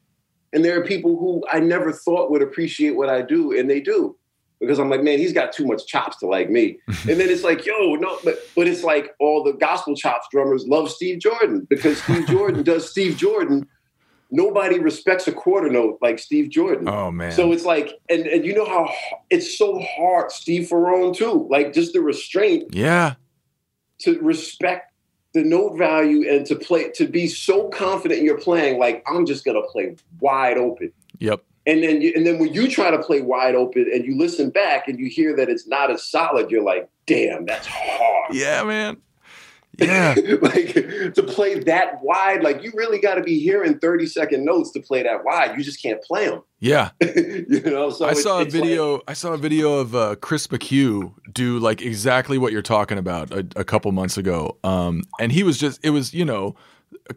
and 0.54 0.64
there 0.64 0.80
are 0.80 0.86
people 0.86 1.18
who 1.18 1.43
I 1.52 1.60
never 1.60 1.91
thought 1.91 2.32
would 2.32 2.41
appreciate 2.41 2.95
what 2.95 3.10
I 3.10 3.22
do, 3.22 3.58
and 3.58 3.70
they 3.70 3.80
do. 3.80 4.16
Because 4.60 4.80
I'm 4.80 4.89
like, 4.89 5.04
man, 5.04 5.20
he's 5.20 5.34
got 5.34 5.54
too 5.54 5.68
much 5.68 5.86
chops 5.86 6.18
to 6.18 6.26
like 6.26 6.50
me. 6.50 6.80
and 6.88 7.20
then 7.20 7.30
it's 7.30 7.43
like, 7.43 7.66
yo, 7.66 7.95
no, 7.95 8.18
but 8.24 8.39
but 8.56 8.68
it's 8.68 8.84
like 8.84 9.14
all 9.20 9.43
the 9.43 9.54
gospel 9.54 9.95
chops 9.95 10.28
drummers 10.32 10.66
love 10.68 10.89
Steve 10.89 11.20
Jordan 11.20 11.68
because 11.70 12.02
Steve 12.02 12.26
Jordan 12.28 12.64
does 12.64 12.89
Steve 12.89 13.18
Jordan. 13.18 13.68
Nobody 14.30 14.80
respects 14.80 15.28
a 15.28 15.32
quarter 15.32 15.70
note 15.70 16.00
like 16.02 16.20
Steve 16.20 16.50
Jordan. 16.50 16.89
Oh 16.89 17.12
man. 17.12 17.32
So 17.32 17.52
it's 17.52 17.66
like, 17.66 17.93
and 18.10 18.26
and 18.26 18.45
you 18.45 18.56
know 18.56 18.66
how 18.66 18.91
it's 19.30 19.58
so 19.58 19.80
hard, 19.80 20.32
Steve 20.32 20.68
Ferrone 20.70 21.16
too. 21.16 21.48
Like 21.50 21.72
just 21.72 21.93
the 21.93 22.02
restraint 22.02 22.74
yeah. 22.74 23.14
to 24.00 24.20
respect 24.20 24.91
the 25.34 25.43
note 25.43 25.78
value 25.78 26.30
and 26.30 26.45
to 26.47 26.55
play 26.55 26.89
to 26.91 27.07
be 27.07 27.28
so 27.28 27.69
confident 27.69 28.19
in 28.19 28.25
your 28.25 28.39
playing. 28.39 28.80
Like 28.80 29.03
I'm 29.07 29.25
just 29.25 29.45
gonna 29.45 29.61
play 29.61 29.95
wide 30.19 30.57
open. 30.57 30.91
Yep. 31.19 31.43
And 31.65 31.84
then, 31.84 32.01
you, 32.01 32.13
and 32.15 32.25
then 32.25 32.39
when 32.39 32.53
you 32.53 32.69
try 32.69 32.91
to 32.91 32.97
play 32.97 33.21
wide 33.21 33.53
open 33.53 33.89
and 33.93 34.05
you 34.05 34.17
listen 34.17 34.49
back 34.49 34.88
and 34.88 34.97
you 34.97 35.09
hear 35.09 35.36
that 35.36 35.49
it's 35.49 35.67
not 35.67 35.91
as 35.91 36.01
solid, 36.01 36.49
you're 36.49 36.63
like, 36.63 36.89
"Damn, 37.05 37.45
that's 37.45 37.67
hard." 37.67 38.34
Yeah, 38.34 38.63
man. 38.63 38.97
Yeah. 39.78 40.15
like 40.41 40.73
to 40.73 41.23
play 41.28 41.59
that 41.59 42.01
wide, 42.01 42.43
like 42.43 42.63
you 42.63 42.71
really 42.73 42.99
got 42.99 43.15
to 43.15 43.21
be 43.23 43.39
hearing 43.39 43.80
30 43.80 44.07
second 44.07 44.45
notes 44.45 44.71
to 44.71 44.82
play 44.82 45.03
that 45.03 45.23
wide. 45.23 45.57
You 45.57 45.63
just 45.63 45.82
can't 45.82 46.01
play 46.03 46.28
them. 46.28 46.41
Yeah. 46.59 46.89
you 47.01 47.61
know. 47.65 47.89
So 47.89 48.05
I 48.07 48.13
saw 48.13 48.39
a 48.39 48.41
it's 48.41 48.53
like- 48.53 48.63
video. 48.63 49.01
I 49.07 49.13
saw 49.13 49.34
a 49.34 49.38
video 49.38 49.75
of 49.75 49.95
uh, 49.95 50.15
Chris 50.15 50.47
McHugh 50.47 51.13
do 51.32 51.59
like 51.59 51.82
exactly 51.82 52.38
what 52.38 52.51
you're 52.51 52.61
talking 52.61 52.97
about 52.97 53.32
a, 53.32 53.45
a 53.55 53.63
couple 53.63 53.91
months 53.91 54.17
ago. 54.17 54.57
Um, 54.63 55.03
and 55.19 55.32
he 55.32 55.43
was 55.43 55.57
just 55.57 55.80
it 55.84 55.91
was 55.91 56.13
you 56.13 56.25
know 56.25 56.55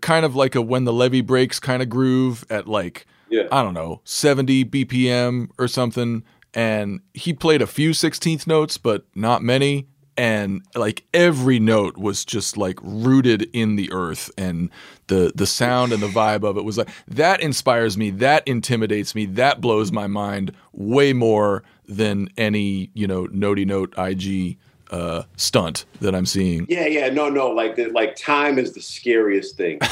kind 0.01 0.25
of 0.25 0.37
like 0.37 0.55
a 0.55 0.63
when 0.63 0.85
the 0.85 0.93
levee 0.93 1.23
breaks 1.23 1.59
kind 1.59 1.83
of 1.83 1.89
groove 1.89 2.45
at 2.51 2.69
like 2.69 3.07
yeah. 3.31 3.45
I 3.51 3.63
don't 3.63 3.75
know 3.75 4.01
70 4.05 4.65
BPM 4.67 5.49
or 5.59 5.69
something. 5.69 6.25
And 6.53 7.01
he 7.15 7.33
played 7.33 7.63
a 7.63 7.67
few 7.67 7.95
sixteenth 7.95 8.47
notes, 8.47 8.77
but 8.77 9.05
not 9.15 9.41
many. 9.43 9.87
And 10.21 10.61
like 10.75 11.05
every 11.15 11.59
note 11.59 11.97
was 11.97 12.27
just 12.27 12.59
like 12.59 12.79
rooted 12.83 13.49
in 13.55 13.77
the 13.77 13.91
earth, 13.91 14.31
and 14.37 14.69
the 15.07 15.33
the 15.35 15.47
sound 15.47 15.95
and 15.95 16.03
the 16.03 16.09
vibe 16.09 16.45
of 16.45 16.59
it 16.59 16.63
was 16.63 16.77
like 16.77 16.91
that 17.09 17.41
inspires 17.41 17.97
me, 17.97 18.11
that 18.11 18.47
intimidates 18.47 19.15
me, 19.15 19.25
that 19.25 19.63
blows 19.63 19.91
my 19.93 20.07
mind 20.07 20.53
way 20.75 21.15
more 21.15 21.63
than 21.89 22.29
any 22.37 22.91
you 22.93 23.07
know 23.07 23.29
notey 23.29 23.67
note 23.67 23.95
IG 23.97 24.59
uh, 24.91 25.23
stunt 25.37 25.87
that 26.03 26.15
I'm 26.15 26.27
seeing. 26.27 26.67
Yeah, 26.69 26.87
yeah, 26.87 27.09
no, 27.09 27.31
no. 27.31 27.49
Like, 27.49 27.77
the, 27.77 27.87
like 27.87 28.15
time 28.15 28.59
is 28.59 28.75
the 28.75 28.83
scariest 28.83 29.57
thing. 29.57 29.79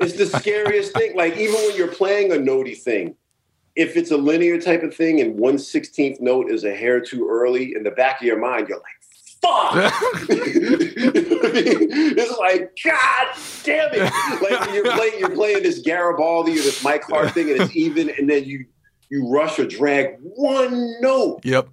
it's 0.00 0.16
the 0.16 0.30
scariest 0.38 0.94
thing. 0.94 1.14
Like, 1.14 1.36
even 1.36 1.56
when 1.56 1.76
you're 1.76 1.88
playing 1.88 2.32
a 2.32 2.36
notey 2.36 2.76
thing, 2.76 3.16
if 3.76 3.96
it's 3.96 4.10
a 4.10 4.16
linear 4.16 4.60
type 4.60 4.82
of 4.82 4.94
thing 4.94 5.20
and 5.20 5.36
one 5.36 5.58
sixteenth 5.58 6.20
note 6.20 6.50
is 6.50 6.64
a 6.64 6.74
hair 6.74 7.00
too 7.00 7.28
early, 7.28 7.74
in 7.74 7.82
the 7.82 7.90
back 7.90 8.20
of 8.20 8.26
your 8.26 8.38
mind, 8.38 8.68
you're 8.68 8.78
like, 8.78 9.00
"Fuck!" 9.42 9.74
it's 12.16 12.38
like, 12.38 12.76
God 12.84 13.26
damn 13.64 13.90
it! 13.92 14.12
Like 14.42 14.72
you're 14.72 14.92
playing, 14.92 15.18
you're 15.18 15.34
playing 15.34 15.62
this 15.62 15.80
Garibaldi 15.80 16.52
or 16.52 16.62
this 16.62 16.84
Mike 16.84 17.04
Hart 17.04 17.32
thing, 17.32 17.50
and 17.50 17.60
it's 17.60 17.74
even, 17.74 18.10
and 18.10 18.30
then 18.30 18.44
you 18.44 18.66
you 19.10 19.28
rush 19.28 19.58
or 19.58 19.66
drag 19.66 20.16
one 20.20 21.00
note 21.00 21.40
Yep. 21.44 21.68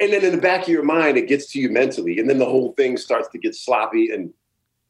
and 0.00 0.12
then 0.12 0.24
in 0.24 0.32
the 0.32 0.40
back 0.40 0.62
of 0.62 0.68
your 0.68 0.82
mind 0.82 1.16
it 1.16 1.28
gets 1.28 1.52
to 1.52 1.60
you 1.60 1.70
mentally 1.70 2.18
and 2.18 2.28
then 2.28 2.38
the 2.38 2.44
whole 2.44 2.72
thing 2.72 2.96
starts 2.96 3.28
to 3.28 3.38
get 3.38 3.54
sloppy 3.54 4.10
and 4.10 4.32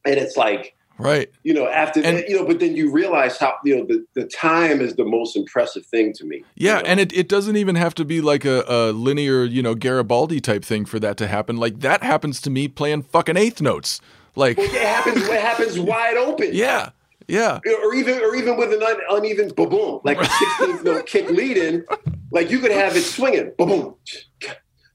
and 0.07 0.17
it's 0.17 0.37
like 0.37 0.75
Right. 0.97 1.29
You 1.43 1.55
know, 1.55 1.67
after 1.69 2.01
And- 2.03 2.19
that, 2.19 2.29
you 2.29 2.37
know, 2.37 2.45
but 2.47 2.61
then 2.61 2.77
you 2.77 2.91
realize 2.91 3.37
how 3.37 3.55
you 3.65 3.77
know 3.77 3.85
the, 3.85 4.05
the 4.15 4.25
time 4.27 4.81
is 4.81 4.95
the 4.95 5.05
most 5.05 5.37
impressive 5.37 5.85
thing 5.85 6.13
to 6.15 6.25
me. 6.25 6.45
Yeah, 6.55 6.77
you 6.79 6.83
know? 6.83 6.89
and 6.91 7.01
it, 7.01 7.13
it 7.13 7.29
doesn't 7.29 7.57
even 7.57 7.75
have 7.75 7.95
to 7.97 8.05
be 8.05 8.21
like 8.21 8.45
a, 8.45 8.65
a 8.69 8.93
linear, 8.93 9.45
you 9.45 9.61
know, 9.63 9.75
Garibaldi 9.75 10.41
type 10.41 10.65
thing 10.65 10.85
for 10.85 11.01
that 11.01 11.17
to 11.17 11.27
happen. 11.27 11.57
Like 11.57 11.81
that 11.81 12.03
happens 12.05 12.41
to 12.43 12.51
me 12.51 12.69
playing 12.69 13.03
fucking 13.03 13.37
eighth 13.37 13.61
notes. 13.61 14.01
Like, 14.37 14.59
it 14.59 14.71
happens. 14.71 15.23
It 15.29 15.41
happens 15.41 15.79
wide 15.93 16.17
open. 16.17 16.51
yeah, 16.53 16.91
yeah, 17.29 17.59
or 17.85 17.95
even 17.95 18.21
or 18.21 18.35
even 18.37 18.57
with 18.57 18.73
an 18.73 18.83
un, 18.83 18.97
uneven 19.11 19.49
boom 19.55 19.71
boom, 19.71 20.01
like 20.05 20.19
a 20.21 20.25
16th 20.25 20.85
note 20.85 21.07
kick 21.15 21.29
lead 21.31 21.57
in, 21.57 21.85
like 22.31 22.51
you 22.51 22.59
could 22.61 22.71
have 22.73 22.97
it 22.97 23.03
swinging 23.03 23.51
boom 23.59 23.69
boom, 23.69 23.95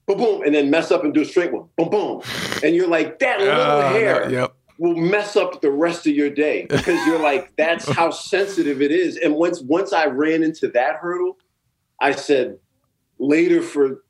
boom 0.06 0.18
boom, 0.18 0.42
and 0.42 0.54
then 0.54 0.70
mess 0.70 0.90
up 0.90 1.04
and 1.04 1.12
do 1.14 1.22
a 1.22 1.24
straight 1.24 1.52
one, 1.52 1.64
boom 1.76 1.88
boom, 1.90 2.22
and 2.62 2.74
you're 2.76 2.88
like 2.88 3.18
that 3.18 3.40
little 3.40 3.54
Ah, 3.60 3.90
hair 3.90 4.30
yep, 4.30 4.54
will 4.80 4.96
mess 4.96 5.36
up 5.36 5.60
the 5.60 5.70
rest 5.70 6.06
of 6.06 6.14
your 6.14 6.30
day 6.30 6.64
because 6.64 7.06
you're 7.06 7.20
like 7.20 7.54
that's 7.58 7.86
how 7.86 8.10
sensitive 8.10 8.80
it 8.80 8.90
is. 8.90 9.18
And 9.18 9.34
once 9.34 9.60
once 9.60 9.92
I 9.92 10.06
ran 10.06 10.42
into 10.42 10.68
that 10.68 10.96
hurdle, 10.96 11.36
I 12.00 12.12
said 12.12 12.58
later 13.18 13.60
for 13.60 14.02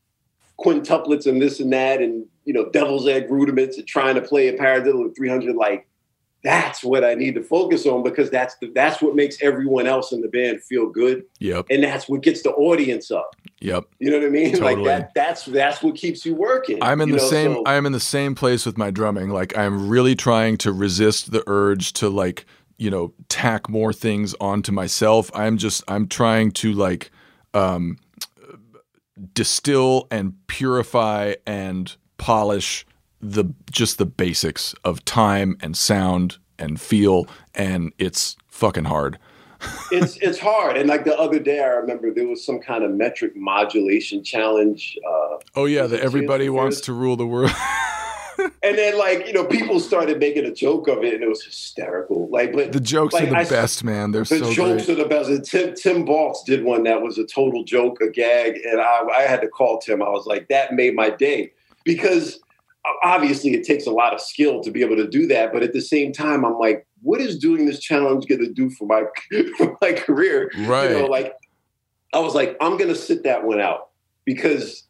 quintuplets 0.61 1.27
and 1.27 1.43
this 1.43 1.59
and 1.59 1.73
that 1.73 2.01
and 2.01 2.25
you 2.45 2.53
know 2.53 2.71
devil's 2.71 3.09
egg 3.09 3.29
rudiments 3.31 3.79
and 3.79 3.87
trying 3.87 4.15
to 4.15 4.21
play 4.21 4.47
a 4.47 4.57
paradiddle 4.57 5.09
at 5.09 5.17
300 5.17 5.57
like 5.57 5.89
that's 6.43 6.83
what 6.83 7.05
I 7.05 7.15
need 7.15 7.35
to 7.35 7.43
focus 7.43 7.87
on 7.87 8.03
because 8.03 8.31
that's 8.31 8.57
the, 8.57 8.71
that's 8.75 9.03
what 9.03 9.15
makes 9.15 9.43
everyone 9.43 9.87
else 9.87 10.13
in 10.13 10.21
the 10.21 10.29
band 10.29 10.63
feel 10.63 10.89
good 10.89 11.25
yep, 11.39 11.67
and 11.71 11.85
that's 11.85 12.09
what 12.09 12.23
gets 12.23 12.43
the 12.43 12.51
audience 12.53 13.11
up. 13.11 13.37
yep. 13.61 13.85
You 13.99 14.11
know 14.11 14.19
what 14.19 14.27
I 14.27 14.31
mean? 14.31 14.53
Totally. 14.53 14.77
Like 14.77 14.85
that 14.85 15.15
that's 15.15 15.45
that's 15.45 15.83
what 15.83 15.97
keeps 15.97 16.25
you 16.25 16.35
working. 16.35 16.79
I'm 16.83 17.01
in 17.01 17.09
you 17.09 17.17
the 17.17 17.21
know? 17.21 17.29
same. 17.29 17.55
So- 17.55 17.63
I 17.67 17.75
am 17.75 17.87
in 17.87 17.93
the 17.93 18.01
same 18.01 18.35
place 18.35 18.65
with 18.65 18.79
my 18.79 18.91
drumming. 18.91 19.31
Like 19.31 19.57
I'm 19.57 19.89
really 19.89 20.15
trying 20.15 20.57
to 20.59 20.73
resist 20.73 21.31
the 21.33 21.45
urge 21.47 21.93
to 21.95 22.09
like 22.09 22.47
you 22.79 22.91
know 22.91 23.13
tack 23.29 23.69
more 23.69 23.93
things 23.93 24.35
onto 24.41 24.73
myself. 24.73 25.31
I'm 25.35 25.59
just 25.59 25.85
I'm 25.89 26.09
trying 26.09 26.53
to 26.53 26.73
like 26.73 27.11
um, 27.53 27.99
distill 29.35 30.07
and 30.11 30.35
purify 30.47 31.35
and 31.47 31.95
polish 32.19 32.87
the 33.21 33.45
just 33.71 33.99
the 33.99 34.07
basics 34.07 34.75
of 34.85 35.05
time 35.05 35.57
and 35.61 35.77
sound 35.77 36.39
and 36.59 36.81
feel, 36.81 37.27
and 37.55 37.93
it's 37.99 38.37
fucking 38.49 38.85
hard. 38.85 39.19
it's 39.93 40.17
it's 40.19 40.39
hard. 40.39 40.77
And 40.79 40.89
like 40.89 41.05
the 41.05 41.19
other 41.19 41.39
day, 41.39 41.61
I 41.61 41.67
remember 41.69 42.13
there 42.13 42.27
was 42.27 42.45
some 42.45 42.61
kind 42.61 42.83
of 42.85 42.91
metric 42.93 43.33
modulation 43.37 44.25
challenge. 44.25 44.97
Uh, 45.07 45.37
Oh 45.57 45.65
yeah, 45.67 45.87
that 45.87 46.01
everybody 46.01 46.49
wants 46.49 46.81
to 46.83 46.93
rule 46.93 47.17
the 47.17 47.27
world. 47.27 47.51
and 48.63 48.79
then 48.79 48.97
like 48.97 49.27
you 49.27 49.33
know 49.33 49.45
people 49.45 49.81
started 49.81 50.19
making 50.19 50.45
a 50.47 50.53
joke 50.53 50.89
of 50.89 51.05
it, 51.05 51.13
and 51.15 51.23
it 51.23 51.29
was 51.29 51.43
hysterical. 51.45 52.29
Like, 52.31 52.53
but 52.55 52.73
the 52.73 52.81
jokes 52.81 53.13
like, 53.15 53.25
are 53.25 53.31
the 53.31 53.37
I- 53.37 53.45
best, 53.49 53.85
man. 53.85 54.13
They're 54.13 54.23
The 54.25 54.39
so 54.39 54.53
jokes 54.53 54.87
great. 54.87 54.99
are 54.99 55.03
the 55.03 55.09
best. 55.09 55.29
And 55.29 55.45
Tim 55.45 55.75
Tim 55.75 56.07
Baltz 56.07 56.45
did 56.47 56.65
one 56.65 56.85
that 56.85 57.03
was 57.03 57.19
a 57.19 57.27
total 57.27 57.65
joke, 57.65 58.01
a 58.01 58.09
gag, 58.11 58.61
and 58.65 58.81
I, 58.81 59.01
I 59.15 59.23
had 59.23 59.41
to 59.43 59.49
call 59.49 59.79
Tim. 59.79 60.03
I 60.03 60.09
was 60.09 60.27
like, 60.27 60.49
that 60.49 60.73
made 60.73 60.95
my 60.95 61.11
day 61.11 61.53
because 61.85 62.41
obviously 63.03 63.53
it 63.55 63.65
takes 63.65 63.87
a 63.87 63.91
lot 63.91 64.15
of 64.15 64.21
skill 64.21 64.63
to 64.63 64.71
be 64.71 64.83
able 64.83 64.97
to 64.97 65.09
do 65.09 65.27
that. 65.29 65.53
But 65.53 65.63
at 65.63 65.73
the 65.73 65.81
same 65.81 66.13
time, 66.13 66.45
I'm 66.45 66.59
like, 66.59 66.87
what 67.03 67.21
is 67.21 67.39
doing 67.39 67.67
this 67.67 67.79
challenge 67.81 68.27
going 68.27 68.41
to 68.45 68.53
do 68.53 68.71
for 68.71 68.87
my 68.87 69.05
for 69.57 69.77
my 69.81 69.93
career? 69.93 70.51
Right. 70.61 70.91
You 70.91 70.99
know, 71.01 71.07
like 71.07 71.35
I 72.15 72.19
was 72.21 72.35
like, 72.35 72.57
I'm 72.61 72.77
going 72.77 72.89
to 72.89 72.97
sit 72.97 73.23
that 73.25 73.45
one 73.45 73.61
out 73.61 73.91
because, 74.25 74.85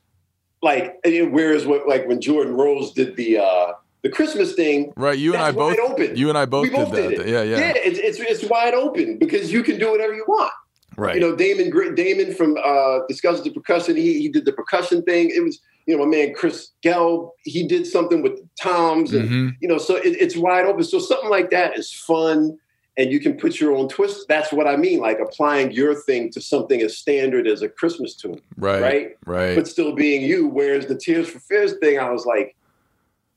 like, 0.62 0.98
whereas 1.04 1.66
what 1.66 1.88
like 1.88 2.06
when 2.06 2.20
Jordan 2.20 2.54
Rose 2.54 2.92
did 2.92 3.16
the 3.16 3.38
uh 3.38 3.72
the 4.02 4.08
Christmas 4.08 4.54
thing, 4.54 4.92
Right, 4.96 5.18
you 5.18 5.34
and 5.34 5.42
I 5.42 5.52
both. 5.52 5.76
wide 5.76 5.80
open. 5.80 6.16
You 6.16 6.30
and 6.30 6.38
I 6.38 6.46
both 6.46 6.62
we 6.62 6.70
did 6.70 6.76
both 6.76 6.92
that. 6.92 7.10
did 7.10 7.20
it. 7.20 7.28
Yeah, 7.28 7.42
yeah, 7.42 7.58
yeah. 7.58 7.72
It's, 7.76 7.98
it's 7.98 8.18
it's 8.42 8.50
wide 8.50 8.72
open 8.74 9.18
because 9.18 9.52
you 9.52 9.62
can 9.62 9.78
do 9.78 9.90
whatever 9.90 10.14
you 10.14 10.24
want. 10.26 10.52
right. 10.96 11.14
You 11.16 11.20
know, 11.20 11.36
Damon 11.36 11.94
Damon 11.94 12.34
from 12.34 12.56
uh, 12.64 13.00
Discussions 13.08 13.46
of 13.46 13.52
Percussion. 13.54 13.96
He 13.96 14.18
he 14.20 14.28
did 14.28 14.44
the 14.46 14.52
percussion 14.52 15.02
thing. 15.02 15.30
It 15.30 15.42
was 15.44 15.60
you 15.86 15.96
know 15.96 16.04
my 16.04 16.10
man 16.10 16.34
Chris 16.34 16.70
Gelb. 16.84 17.30
He 17.44 17.66
did 17.66 17.86
something 17.86 18.22
with 18.22 18.36
the 18.36 18.48
toms, 18.60 19.12
and 19.12 19.28
Mhm. 19.28 19.56
you 19.60 19.68
know, 19.68 19.78
so 19.78 19.96
it, 19.96 20.16
it's 20.20 20.36
wide 20.36 20.66
open. 20.66 20.84
So 20.84 20.98
something 20.98 21.30
like 21.30 21.50
that 21.50 21.78
is 21.78 21.92
fun, 21.92 22.58
and 22.96 23.10
you 23.10 23.20
can 23.20 23.34
put 23.34 23.60
your 23.60 23.74
own 23.74 23.88
twist. 23.88 24.26
That's 24.28 24.52
what 24.52 24.66
I 24.66 24.76
mean, 24.76 25.00
like 25.00 25.18
applying 25.20 25.72
your 25.72 25.94
thing 25.94 26.30
to 26.32 26.40
something 26.40 26.80
as 26.80 26.96
standard 26.98 27.46
as 27.46 27.62
a 27.62 27.68
Christmas 27.68 28.14
tune, 28.14 28.40
right, 28.56 28.82
right? 28.82 29.16
right. 29.26 29.54
But 29.56 29.66
still 29.68 29.94
being 29.94 30.22
you. 30.22 30.46
Whereas 30.48 30.86
the 30.86 30.96
Tears 30.96 31.28
for 31.28 31.40
Fears 31.40 31.74
thing, 31.78 31.98
I 31.98 32.10
was 32.10 32.26
like. 32.26 32.54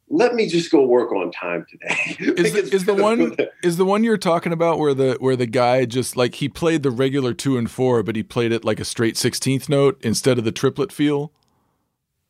Let 0.09 0.35
me 0.35 0.47
just 0.47 0.69
go 0.69 0.85
work 0.85 1.11
on 1.11 1.31
time 1.31 1.65
today. 1.71 1.95
Is 2.19 2.53
the, 2.53 2.75
is 2.75 2.85
the 2.85 2.93
one 3.09 3.35
is 3.63 3.77
the 3.77 3.85
one 3.85 4.03
you're 4.03 4.17
talking 4.17 4.51
about 4.51 4.77
where 4.77 4.93
the 4.93 5.15
where 5.19 5.35
the 5.35 5.47
guy 5.47 5.85
just 5.85 6.15
like 6.15 6.35
he 6.35 6.47
played 6.49 6.83
the 6.83 6.91
regular 6.91 7.33
two 7.33 7.57
and 7.57 7.71
four, 7.71 8.03
but 8.03 8.15
he 8.15 8.21
played 8.21 8.51
it 8.51 8.63
like 8.63 8.79
a 8.79 8.85
straight 8.85 9.17
sixteenth 9.17 9.69
note 9.69 9.97
instead 10.03 10.37
of 10.37 10.43
the 10.43 10.51
triplet 10.51 10.91
feel? 10.91 11.31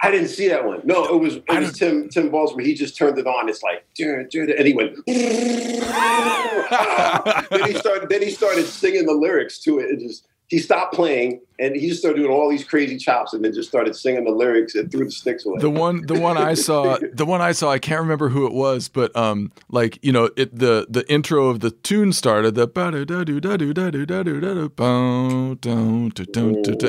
I 0.04 0.12
didn't 0.12 0.28
see 0.28 0.50
that 0.50 0.66
one. 0.66 0.82
No, 0.84 1.06
it 1.06 1.18
was 1.18 1.38
it 1.38 1.60
was 1.60 1.72
Tim 1.80 2.10
Tim 2.10 2.30
Balls 2.30 2.54
where 2.54 2.66
he 2.66 2.74
just 2.74 2.98
turned 2.98 3.18
it 3.18 3.26
on. 3.26 3.48
It's 3.48 3.64
like, 3.64 3.86
"Dur, 3.96 4.26
dur, 4.26 4.46
dur," 4.46 4.54
and 4.58 4.68
he 4.68 4.74
went. 4.74 4.98
then 5.08 5.16
he 7.66 7.74
started. 7.76 8.10
Then 8.10 8.22
he 8.22 8.30
started 8.30 8.66
singing 8.66 9.06
the 9.06 9.14
lyrics 9.14 9.60
to 9.60 9.80
it. 9.80 9.90
And 9.90 10.02
just 10.02 10.28
he 10.48 10.60
stopped 10.60 10.94
playing 10.94 11.42
and 11.58 11.76
he 11.76 11.88
just 11.88 12.02
started 12.02 12.20
doing 12.20 12.32
all 12.32 12.48
these 12.50 12.64
crazy 12.64 12.98
chops 12.98 13.34
and 13.34 13.44
then 13.44 13.54
just 13.54 13.68
started 13.70 13.96
singing 13.96 14.24
the 14.26 14.32
lyrics 14.32 14.76
and 14.76 14.92
threw 14.92 15.06
the 15.06 15.12
sticks 15.12 15.46
away. 15.46 15.60
The 15.60 15.70
one 15.70 16.06
the 16.06 16.20
one 16.20 16.38
I 16.38 16.54
saw 16.54 17.00
the 17.14 17.26
one 17.26 17.42
I 17.42 17.54
saw 17.54 17.72
I 17.72 17.80
can't 17.80 18.02
remember 18.02 18.30
who 18.30 18.46
it 18.46 18.54
was, 18.54 18.90
but 18.90 19.16
um 19.16 19.52
like 19.70 19.98
you 20.04 20.12
know 20.12 20.30
it 20.36 20.56
the 20.56 20.86
the 20.90 21.10
intro 21.12 21.48
of 21.48 21.62
the 21.62 21.72
tune 21.72 22.14
started 22.14 22.56
the 22.56 22.68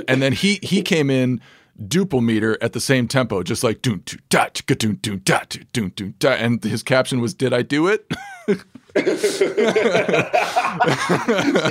and 0.09 0.21
then 0.21 0.33
he 0.33 0.59
he 0.63 0.83
came 0.83 1.09
in 1.09 1.41
duple 1.81 2.23
meter 2.23 2.57
at 2.63 2.73
the 2.73 2.81
same 2.81 3.09
tempo, 3.09 3.43
just 3.43 3.65
like 3.65 3.83
doon 3.83 4.03
doo 4.05 4.19
da 4.29 4.49
doon 4.67 4.99
doon 5.01 5.21
da 5.25 5.41
doo, 5.49 5.61
doon 5.73 5.93
doon 5.95 6.15
da, 6.19 6.31
and 6.33 6.63
his 6.63 6.83
caption 6.83 7.21
was 7.21 7.35
"Did 7.35 7.53
I 7.53 7.63
do 7.63 7.89
it?" 7.89 8.07
See, 8.47 9.47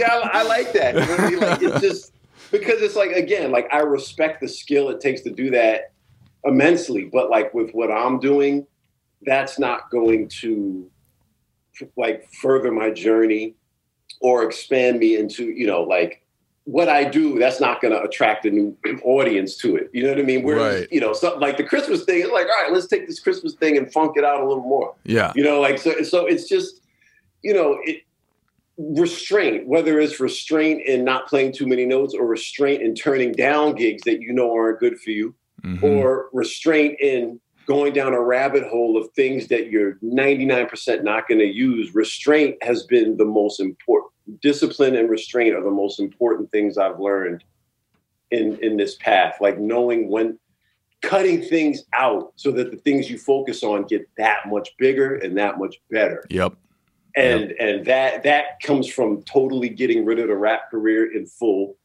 I, 0.03 0.29
I 0.33 0.43
like 0.43 0.73
that. 0.73 0.95
You 0.95 1.01
know 1.01 1.15
I 1.15 1.29
mean? 1.29 1.39
Like 1.39 1.61
it's 1.61 1.81
just 1.81 2.13
because 2.51 2.81
it's 2.81 2.95
like 2.95 3.11
again, 3.11 3.51
like 3.51 3.67
I 3.71 3.79
respect 3.79 4.41
the 4.41 4.47
skill 4.47 4.89
it 4.89 4.99
takes 4.99 5.21
to 5.21 5.31
do 5.31 5.51
that 5.51 5.93
immensely, 6.43 7.05
but 7.05 7.29
like 7.29 7.53
with 7.53 7.71
what 7.71 7.91
I'm 7.91 8.19
doing, 8.19 8.67
that's 9.21 9.57
not 9.57 9.89
going 9.89 10.27
to 10.41 10.89
like 11.97 12.29
further 12.41 12.71
my 12.71 12.89
journey 12.89 13.55
or 14.21 14.43
expand 14.43 14.99
me 14.99 15.15
into 15.15 15.45
you 15.45 15.65
know 15.65 15.81
like 15.81 16.22
what 16.65 16.87
I 16.87 17.03
do. 17.03 17.37
That's 17.39 17.59
not 17.59 17.81
going 17.81 17.93
to 17.93 18.01
attract 18.01 18.45
a 18.45 18.49
new 18.49 18.75
audience 19.03 19.57
to 19.57 19.75
it. 19.75 19.89
You 19.93 20.03
know 20.03 20.09
what 20.09 20.19
I 20.19 20.23
mean? 20.23 20.43
Whereas 20.43 20.79
Right. 20.81 20.87
you 20.91 21.01
know 21.01 21.11
something 21.13 21.41
like 21.41 21.57
the 21.57 21.63
Christmas 21.63 22.03
thing, 22.05 22.21
it's 22.21 22.31
like 22.31 22.47
all 22.47 22.63
right, 22.63 22.71
let's 22.71 22.87
take 22.87 23.05
this 23.07 23.19
Christmas 23.19 23.53
thing 23.55 23.77
and 23.77 23.91
funk 23.91 24.13
it 24.17 24.23
out 24.23 24.41
a 24.41 24.47
little 24.47 24.63
more 24.63 24.95
yeah, 25.03 25.33
you 25.35 25.43
know 25.43 25.59
like 25.59 25.77
so 25.77 26.01
so 26.03 26.25
it's 26.25 26.47
just 26.47 26.81
you 27.41 27.53
know 27.53 27.79
it 27.83 28.03
restraint 28.77 29.67
whether 29.67 29.99
it's 29.99 30.19
restraint 30.19 30.81
in 30.87 31.03
not 31.03 31.27
playing 31.27 31.51
too 31.53 31.67
many 31.67 31.85
notes 31.85 32.15
or 32.15 32.25
restraint 32.25 32.81
in 32.81 32.95
turning 32.95 33.31
down 33.31 33.75
gigs 33.75 34.01
that 34.03 34.19
you 34.21 34.33
know 34.33 34.51
aren't 34.55 34.79
good 34.79 34.99
for 34.99 35.11
you 35.11 35.35
Mhm. 35.63 35.83
or 35.83 36.29
restraint 36.33 36.99
in 36.99 37.39
going 37.65 37.93
down 37.93 38.13
a 38.13 38.21
rabbit 38.21 38.63
hole 38.67 38.97
of 38.97 39.09
things 39.11 39.47
that 39.47 39.69
you're 39.69 39.95
99% 40.03 41.03
not 41.03 41.27
going 41.27 41.39
to 41.39 41.45
use 41.45 41.95
restraint 41.95 42.61
has 42.61 42.83
been 42.83 43.17
the 43.17 43.25
most 43.25 43.59
important 43.59 44.11
discipline 44.41 44.95
and 44.95 45.09
restraint 45.09 45.55
are 45.55 45.63
the 45.63 45.69
most 45.71 45.99
important 45.99 46.49
things 46.51 46.77
i've 46.77 46.99
learned 46.99 47.43
in 48.33 48.57
in 48.57 48.75
this 48.75 48.95
path. 48.95 49.37
Like 49.39 49.59
knowing 49.59 50.09
when 50.09 50.37
cutting 51.01 51.41
things 51.41 51.83
out 51.93 52.33
so 52.35 52.51
that 52.51 52.71
the 52.71 52.77
things 52.77 53.09
you 53.09 53.17
focus 53.17 53.63
on 53.63 53.83
get 53.83 54.09
that 54.17 54.47
much 54.47 54.75
bigger 54.77 55.15
and 55.15 55.37
that 55.37 55.59
much 55.59 55.75
better. 55.89 56.25
Yep, 56.29 56.55
and 57.15 57.51
and 57.51 57.85
that 57.85 58.23
that 58.23 58.59
comes 58.61 58.89
from 58.89 59.21
totally 59.23 59.69
getting 59.69 60.03
rid 60.03 60.19
of 60.19 60.27
the 60.27 60.35
rap 60.35 60.69
career 60.69 61.15
in 61.15 61.25
full 61.25 61.77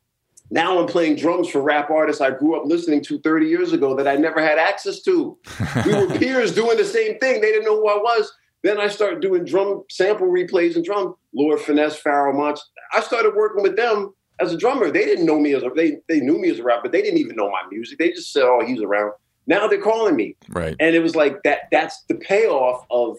now 0.50 0.78
i'm 0.78 0.86
playing 0.86 1.16
drums 1.16 1.48
for 1.48 1.60
rap 1.60 1.90
artists 1.90 2.20
i 2.20 2.30
grew 2.30 2.56
up 2.58 2.66
listening 2.66 3.02
to 3.02 3.18
30 3.20 3.46
years 3.46 3.72
ago 3.72 3.94
that 3.94 4.08
i 4.08 4.16
never 4.16 4.40
had 4.40 4.58
access 4.58 5.02
to. 5.02 5.36
We 5.84 5.94
were 5.94 6.06
peers 6.18 6.54
doing 6.54 6.76
the 6.76 6.84
same 6.84 7.18
thing. 7.18 7.40
They 7.40 7.52
didn't 7.52 7.64
know 7.64 7.76
who 7.76 7.88
i 7.88 7.96
was. 7.96 8.32
Then 8.62 8.80
i 8.80 8.88
started 8.88 9.20
doing 9.20 9.44
drum 9.44 9.84
sample 9.90 10.28
replays 10.28 10.76
and 10.76 10.84
drum. 10.84 11.14
Lord 11.34 11.60
finesse 11.60 12.00
Pharoahe 12.00 12.36
Monch. 12.36 12.58
i 12.94 13.00
started 13.00 13.34
working 13.34 13.62
with 13.62 13.76
them 13.76 14.14
as 14.40 14.52
a 14.52 14.56
drummer. 14.56 14.90
They 14.90 15.04
didn't 15.04 15.26
know 15.26 15.38
me 15.38 15.54
as 15.54 15.62
a 15.62 15.70
they, 15.74 15.98
they 16.08 16.20
knew 16.20 16.38
me 16.38 16.50
as 16.50 16.58
a 16.58 16.62
rapper. 16.62 16.82
But 16.84 16.92
they 16.92 17.02
didn't 17.02 17.18
even 17.18 17.36
know 17.36 17.50
my 17.50 17.62
music. 17.70 17.98
They 17.98 18.10
just 18.10 18.32
said 18.32 18.44
oh 18.44 18.64
he's 18.66 18.80
around. 18.80 19.12
Now 19.46 19.66
they're 19.66 19.80
calling 19.80 20.16
me. 20.16 20.36
Right, 20.48 20.76
and 20.78 20.94
it 20.94 21.00
was 21.00 21.16
like 21.16 21.42
that 21.44 21.62
that's 21.70 22.02
the 22.08 22.16
payoff 22.16 22.84
of 22.90 23.16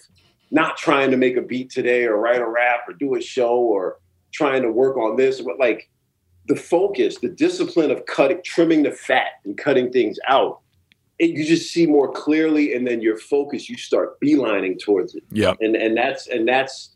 not 0.52 0.78
trying 0.78 1.12
to 1.12 1.18
make 1.18 1.38
a 1.38 1.42
beat 1.42 1.70
today 1.70 2.06
or 2.06 2.18
write 2.18 2.42
a 2.42 2.48
rap 2.48 2.82
or 2.88 2.94
do 2.94 3.16
a 3.16 3.22
show 3.22 3.58
or 3.58 3.98
trying 4.32 4.62
to 4.64 4.72
work 4.72 4.98
on 4.98 5.16
this. 5.16 5.42
But 5.42 5.60
like 5.60 5.90
the 6.50 6.56
focus 6.56 7.20
the 7.20 7.30
discipline 7.30 7.92
of 7.92 8.06
cutting 8.06 8.42
trimming 8.44 8.84
the 8.84 8.92
fat 8.92 9.40
and 9.46 9.58
cutting 9.58 9.90
things 9.92 10.20
out 10.28 10.60
it, 11.20 11.32
you 11.32 11.46
just 11.46 11.72
see 11.72 11.86
more 11.86 12.12
clearly 12.12 12.74
and 12.74 12.88
then 12.88 13.02
your 13.02 13.18
focus 13.18 13.70
you 13.70 13.78
start 13.78 14.20
beelining 14.22 14.80
towards 14.82 15.14
it. 15.14 15.24
Yeah, 15.32 15.54
and 15.60 15.76
and 15.76 15.96
that's 15.96 16.28
and 16.28 16.48
that's 16.48 16.96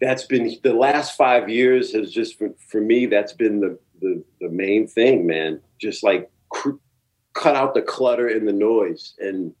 that's 0.00 0.24
been 0.24 0.56
the 0.62 0.72
last 0.72 1.16
five 1.16 1.48
years 1.48 1.92
has 1.92 2.10
just 2.10 2.38
for, 2.38 2.50
for 2.68 2.80
me 2.80 3.06
that's 3.06 3.32
been 3.32 3.60
the, 3.60 3.78
the 4.00 4.24
the 4.40 4.48
main 4.48 4.86
thing 4.86 5.26
man. 5.26 5.60
Just 5.78 6.02
like 6.02 6.30
cr- 6.48 6.70
cut 7.34 7.54
out 7.54 7.74
the 7.74 7.82
clutter 7.82 8.26
and 8.26 8.48
the 8.48 8.52
noise 8.52 9.14
and 9.18 9.54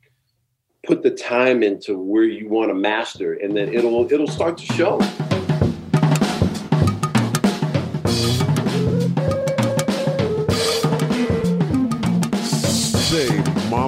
put 0.86 1.02
the 1.02 1.10
time 1.10 1.62
into 1.62 1.98
where 1.98 2.24
you 2.24 2.48
want 2.48 2.70
to 2.70 2.74
master 2.74 3.34
and 3.34 3.54
then 3.54 3.72
it'll 3.74 4.10
it'll 4.10 4.26
start 4.26 4.56
to 4.56 4.64
show 4.72 4.98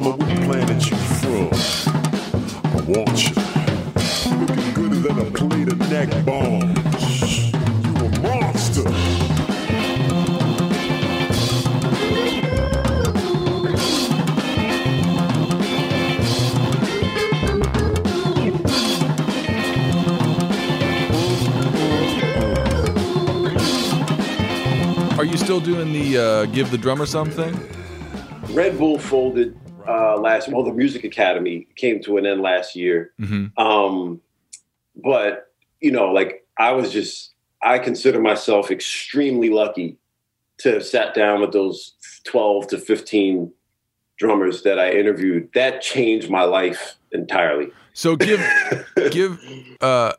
mama, 0.00 0.16
what 0.16 0.18
planet 0.18 0.90
you 0.90 0.96
from? 0.96 1.50
I 2.64 2.82
want 2.86 3.28
you. 3.28 3.34
Looking 4.38 4.74
gooder 4.74 4.96
than 4.96 5.18
a 5.18 5.30
plate 5.30 5.68
of 5.68 5.78
neck 5.90 6.24
bones. 6.24 7.52
You 7.52 7.94
a 7.96 8.20
monster. 8.20 8.88
Are 25.18 25.24
you 25.24 25.36
still 25.36 25.60
doing 25.60 25.92
the 25.92 26.16
uh, 26.16 26.44
give 26.46 26.70
the 26.70 26.78
drummer 26.78 27.04
something? 27.06 27.54
red 28.52 28.76
bull 28.78 28.98
folded 28.98 29.56
uh 29.90 30.16
last 30.20 30.48
well 30.52 30.62
the 30.64 30.72
music 30.72 31.02
academy 31.04 31.66
came 31.76 32.00
to 32.02 32.16
an 32.18 32.26
end 32.26 32.40
last 32.40 32.76
year 32.76 33.12
Mhm. 33.20 33.50
um 33.58 34.20
but 34.96 35.52
you 35.80 35.90
know 35.90 36.06
like 36.12 36.44
i 36.58 36.72
was 36.72 36.92
just 36.92 37.34
i 37.62 37.78
consider 37.78 38.20
myself 38.20 38.70
extremely 38.70 39.50
lucky 39.50 39.96
to 40.58 40.72
have 40.74 40.84
sat 40.84 41.14
down 41.14 41.40
with 41.40 41.52
those 41.52 41.94
12 42.24 42.66
to 42.68 42.78
15 42.78 43.52
drummers 44.18 44.62
that 44.62 44.78
i 44.78 44.90
interviewed 44.90 45.48
that 45.54 45.80
changed 45.82 46.30
my 46.30 46.42
life 46.44 46.96
entirely 47.12 47.68
So 47.92 48.16
give 48.16 48.40
give 49.10 49.38
uh, 49.80 50.12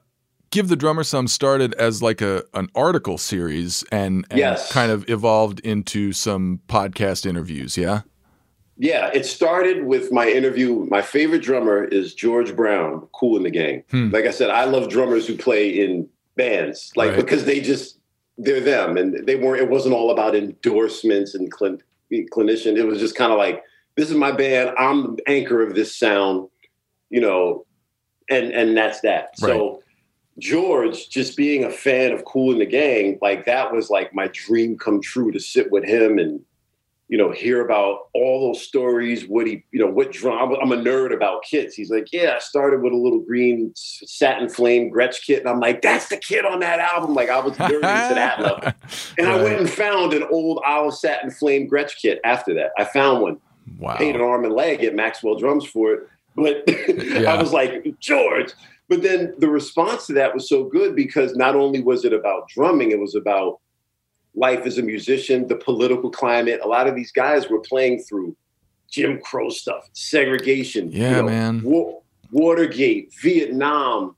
give 0.49 0.67
the 0.67 0.75
drummer 0.75 1.03
some 1.03 1.27
started 1.27 1.73
as 1.75 2.01
like 2.01 2.19
a 2.21 2.43
an 2.53 2.67
article 2.75 3.17
series 3.17 3.83
and, 3.91 4.25
and 4.29 4.37
Yes. 4.39 4.69
kind 4.73 4.91
of 4.91 5.09
evolved 5.09 5.61
into 5.61 6.11
some 6.11 6.59
podcast 6.67 7.25
interviews. 7.25 7.77
Yeah. 7.77 8.01
Yeah, 8.77 9.11
it 9.13 9.25
started 9.25 9.85
with 9.85 10.11
my 10.11 10.27
interview. 10.27 10.87
My 10.89 11.01
favorite 11.01 11.43
drummer 11.43 11.83
is 11.83 12.13
George 12.15 12.55
Brown, 12.55 13.07
Kool 13.13 13.39
& 13.39 13.43
the 13.43 13.51
Gang. 13.51 13.83
Hmm. 13.91 14.09
Like 14.09 14.25
I 14.25 14.31
said, 14.31 14.49
I 14.49 14.63
love 14.65 14.89
drummers 14.89 15.27
who 15.27 15.37
play 15.37 15.69
in 15.69 16.07
bands, 16.35 16.91
like 16.95 17.11
Right. 17.11 17.19
because 17.19 17.45
they 17.45 17.61
just 17.61 17.99
they're 18.37 18.61
them, 18.61 18.97
and 18.97 19.27
they 19.27 19.35
weren't. 19.35 19.61
It 19.61 19.69
wasn't 19.69 19.93
all 19.93 20.09
about 20.09 20.35
endorsements 20.35 21.35
and 21.35 21.51
clin, 21.51 21.79
clinician. 22.11 22.75
It 22.75 22.85
was 22.85 22.99
just 22.99 23.15
kind 23.15 23.31
of 23.31 23.37
like 23.37 23.63
this 23.97 24.09
is 24.09 24.15
my 24.15 24.31
band. 24.31 24.71
I'm 24.79 25.17
the 25.17 25.29
anchor 25.29 25.61
of 25.61 25.75
this 25.75 25.95
sound, 25.95 26.47
you 27.09 27.21
know, 27.21 27.65
and 28.29 28.51
and 28.51 28.75
that's 28.75 29.01
that. 29.01 29.37
So. 29.37 29.83
George, 30.39 31.09
just 31.09 31.35
being 31.35 31.65
a 31.65 31.69
fan 31.69 32.13
of 32.13 32.23
Kool 32.23 32.57
& 32.57 32.57
the 32.57 32.65
Gang, 32.65 33.19
like 33.21 33.45
that 33.45 33.71
was 33.71 33.89
like 33.89 34.15
my 34.15 34.27
dream 34.33 34.77
come 34.77 35.01
true 35.01 35.29
to 35.31 35.39
sit 35.39 35.69
with 35.71 35.83
him 35.83 36.17
and 36.17 36.39
you 37.11 37.17
know, 37.17 37.29
hear 37.29 37.63
about 37.63 38.07
all 38.13 38.47
those 38.47 38.63
stories. 38.63 39.27
What 39.27 39.45
he, 39.45 39.65
you 39.71 39.79
know, 39.81 39.91
what 39.91 40.13
drum? 40.13 40.55
I'm 40.61 40.71
a 40.71 40.77
nerd 40.77 41.13
about 41.13 41.43
kits. 41.43 41.75
He's 41.75 41.91
like, 41.91 42.07
yeah, 42.13 42.35
I 42.37 42.39
started 42.39 42.81
with 42.81 42.93
a 42.93 42.95
little 42.95 43.19
green 43.19 43.73
satin 43.75 44.47
flame 44.47 44.89
Gretsch 44.89 45.17
kit, 45.27 45.41
and 45.41 45.49
I'm 45.49 45.59
like, 45.59 45.81
that's 45.81 46.07
the 46.07 46.15
kid 46.15 46.45
on 46.45 46.61
that 46.61 46.79
album. 46.79 47.13
Like 47.13 47.29
I 47.29 47.39
was 47.41 47.53
nerdy 47.57 47.81
to 47.81 48.15
that 48.15 48.39
level, 48.39 48.71
and 49.17 49.27
I 49.27 49.35
went 49.43 49.59
and 49.59 49.69
found 49.69 50.13
an 50.13 50.23
old 50.31 50.61
Owl 50.65 50.89
satin 50.93 51.29
flame 51.31 51.69
Gretsch 51.69 51.97
kit. 52.01 52.21
After 52.23 52.53
that, 52.55 52.71
I 52.77 52.85
found 52.85 53.21
one, 53.21 53.37
Wow. 53.77 53.97
paid 53.97 54.15
an 54.15 54.21
arm 54.21 54.45
and 54.45 54.53
leg 54.53 54.81
at 54.85 54.95
Maxwell 54.95 55.35
Drums 55.35 55.65
for 55.65 55.93
it, 55.93 55.99
but 56.37 56.63
Yeah. 57.21 57.33
I 57.33 57.41
was 57.41 57.51
like, 57.51 57.85
George. 57.99 58.53
But 58.87 59.01
then 59.03 59.33
the 59.37 59.49
response 59.49 60.07
to 60.07 60.13
that 60.13 60.33
was 60.33 60.47
so 60.47 60.63
good 60.63 60.95
because 60.95 61.35
not 61.35 61.55
only 61.55 61.81
was 61.81 62.03
it 62.05 62.13
about 62.13 62.47
drumming, 62.49 62.91
it 62.91 62.99
was 62.99 63.15
about 63.15 63.59
life 64.35 64.65
as 64.65 64.77
a 64.77 64.81
musician, 64.81 65.47
the 65.47 65.55
political 65.55 66.09
climate. 66.09 66.59
A 66.63 66.67
lot 66.67 66.87
of 66.87 66.95
these 66.95 67.11
guys 67.11 67.49
were 67.49 67.59
playing 67.59 67.99
through 67.99 68.35
Jim 68.89 69.19
Crow 69.21 69.49
stuff, 69.49 69.89
segregation, 69.93 70.91
Yeah, 70.91 71.21
man. 71.21 71.61
Wa- 71.63 71.99
Watergate, 72.31 73.13
Vietnam, 73.21 74.15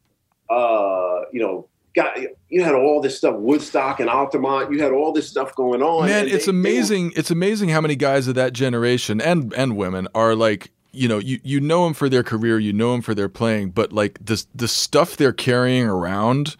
uh, 0.49 1.21
you 1.31 1.39
know, 1.41 1.67
got 1.95 2.17
you 2.49 2.63
had 2.63 2.75
all 2.75 3.01
this 3.01 3.17
stuff, 3.17 3.35
Woodstock 3.37 3.99
and 3.99 4.09
Altamont. 4.09 4.71
You 4.71 4.81
had 4.81 4.91
all 4.91 5.11
this 5.11 5.27
stuff 5.29 5.55
going 5.55 5.81
on. 5.81 6.07
Man, 6.07 6.25
and 6.25 6.27
it's 6.31 6.45
they- 6.45 6.51
they 6.51 6.55
were- 6.55 6.59
amazing. 6.59 7.13
it's 7.15 7.31
amazing 7.31 7.69
how 7.69 7.81
many 7.81 7.95
guys 7.95 8.27
of 8.27 8.35
that 8.35 8.53
generation 8.53 9.19
and 9.21 9.53
and 9.55 9.75
women 9.77 10.07
are 10.13 10.35
like, 10.35 10.71
you 10.91 11.07
know, 11.07 11.17
you 11.17 11.39
you 11.43 11.59
know 11.59 11.85
them 11.85 11.93
for 11.93 12.07
their 12.09 12.23
career, 12.23 12.59
you 12.59 12.73
know 12.73 12.91
them 12.91 13.01
for 13.01 13.15
their 13.15 13.29
playing, 13.29 13.71
but 13.71 13.91
like 13.93 14.19
the 14.23 14.43
the 14.53 14.67
stuff 14.67 15.17
they're 15.17 15.33
carrying 15.33 15.85
around 15.87 16.55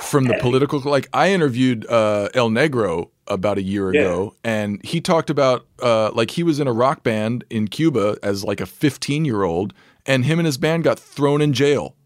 from 0.00 0.24
the 0.24 0.34
political 0.40 0.80
like 0.80 1.08
I 1.12 1.30
interviewed 1.32 1.86
uh 1.90 2.28
El 2.34 2.50
Negro 2.50 3.10
about 3.26 3.56
a 3.58 3.62
year 3.62 3.92
Yeah. 3.94 4.00
ago 4.02 4.36
and 4.44 4.84
he 4.84 5.00
talked 5.00 5.30
about 5.30 5.66
uh 5.82 6.10
like 6.12 6.30
he 6.32 6.42
was 6.42 6.60
in 6.60 6.66
a 6.68 6.72
rock 6.72 7.02
band 7.02 7.44
in 7.50 7.68
Cuba 7.68 8.16
as 8.22 8.44
like 8.44 8.60
a 8.60 8.64
15-year-old 8.64 9.72
and 10.06 10.24
him 10.24 10.38
and 10.38 10.46
his 10.46 10.58
band 10.58 10.84
got 10.84 10.98
thrown 10.98 11.40
in 11.40 11.52
jail 11.52 11.96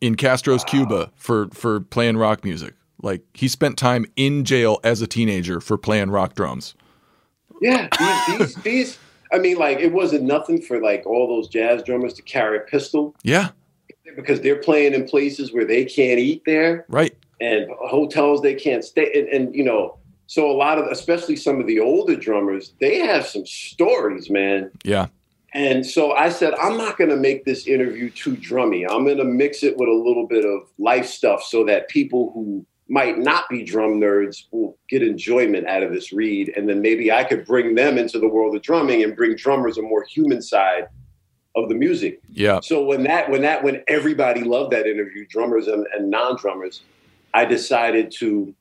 in 0.00 0.14
Castro's 0.16 0.64
Cuba 0.64 1.10
for 1.16 1.48
for 1.52 1.80
playing 1.80 2.16
rock 2.16 2.44
music. 2.44 2.74
Like 3.02 3.22
he 3.34 3.46
spent 3.48 3.76
time 3.78 4.06
in 4.16 4.44
jail 4.44 4.80
as 4.82 5.00
a 5.02 5.06
teenager 5.06 5.60
for 5.60 5.78
playing 5.78 6.10
rock 6.10 6.34
drums. 6.34 6.74
Yeah, 7.60 7.88
these, 7.98 8.38
these, 8.38 8.54
these. 8.62 8.98
I 9.32 9.38
mean, 9.38 9.56
like 9.58 9.78
it 9.78 9.92
wasn't 9.92 10.22
nothing 10.22 10.60
for 10.62 10.80
like 10.80 11.04
all 11.06 11.28
those 11.28 11.48
jazz 11.48 11.82
drummers 11.82 12.14
to 12.14 12.22
carry 12.22 12.56
a 12.58 12.60
pistol 12.60 13.14
Yeah, 13.22 13.50
because 14.16 14.40
they're 14.40 14.56
playing 14.56 14.94
in 14.94 15.06
places 15.06 15.52
where 15.52 15.64
they 15.64 15.84
can't 15.84 16.18
eat 16.18 16.42
there 16.46 16.84
right. 16.88 17.16
and 17.40 17.66
hotels 17.80 18.42
they 18.42 18.54
can't 18.54 18.84
stay. 18.84 19.10
And, 19.14 19.28
and 19.28 19.54
you 19.54 19.64
know, 19.64 19.98
so 20.26 20.50
a 20.50 20.52
lot 20.52 20.78
of, 20.78 20.86
especially 20.86 21.36
some 21.36 21.60
of 21.60 21.66
the 21.66 21.80
older 21.80 22.16
drummers, 22.16 22.74
they 22.80 22.98
have 22.98 23.26
some 23.26 23.46
stories, 23.46 24.28
man. 24.28 24.70
Yeah. 24.84 25.08
And 25.54 25.86
so 25.86 26.12
I 26.12 26.28
said, 26.28 26.54
I'm 26.54 26.76
not 26.76 26.98
going 26.98 27.08
to 27.10 27.16
make 27.16 27.46
this 27.46 27.66
interview 27.66 28.10
too 28.10 28.36
drummy. 28.36 28.86
I'm 28.88 29.04
going 29.04 29.16
to 29.16 29.24
mix 29.24 29.62
it 29.62 29.78
with 29.78 29.88
a 29.88 29.92
little 29.92 30.26
bit 30.26 30.44
of 30.44 30.68
life 30.78 31.06
stuff 31.06 31.42
so 31.42 31.64
that 31.64 31.88
people 31.88 32.30
who 32.34 32.66
might 32.88 33.18
not 33.18 33.48
be 33.48 33.64
drum 33.64 34.00
nerds 34.00 34.44
will 34.50 34.78
get 34.88 35.02
enjoyment 35.02 35.66
out 35.66 35.82
of 35.82 35.92
this 35.92 36.12
read. 36.12 36.52
And 36.56 36.68
then 36.68 36.82
maybe 36.82 37.10
I 37.10 37.24
could 37.24 37.46
bring 37.46 37.74
them 37.74 37.96
into 37.96 38.18
the 38.18 38.28
world 38.28 38.54
of 38.54 38.62
drumming 38.62 39.02
and 39.02 39.16
bring 39.16 39.36
drummers 39.36 39.78
a 39.78 39.82
more 39.82 40.04
human 40.04 40.42
side 40.42 40.88
of 41.62 41.68
the 41.68 41.74
music. 41.74 42.20
Yeah. 42.30 42.60
So 42.60 42.82
when 42.84 43.04
that 43.04 43.30
when 43.30 43.42
that 43.42 43.62
when 43.62 43.82
everybody 43.88 44.42
loved 44.42 44.72
that 44.72 44.86
interview, 44.86 45.26
drummers 45.28 45.66
and, 45.66 45.86
and 45.94 46.10
non-drummers, 46.10 46.82
I 47.34 47.44
decided 47.44 48.10
to 48.18 48.54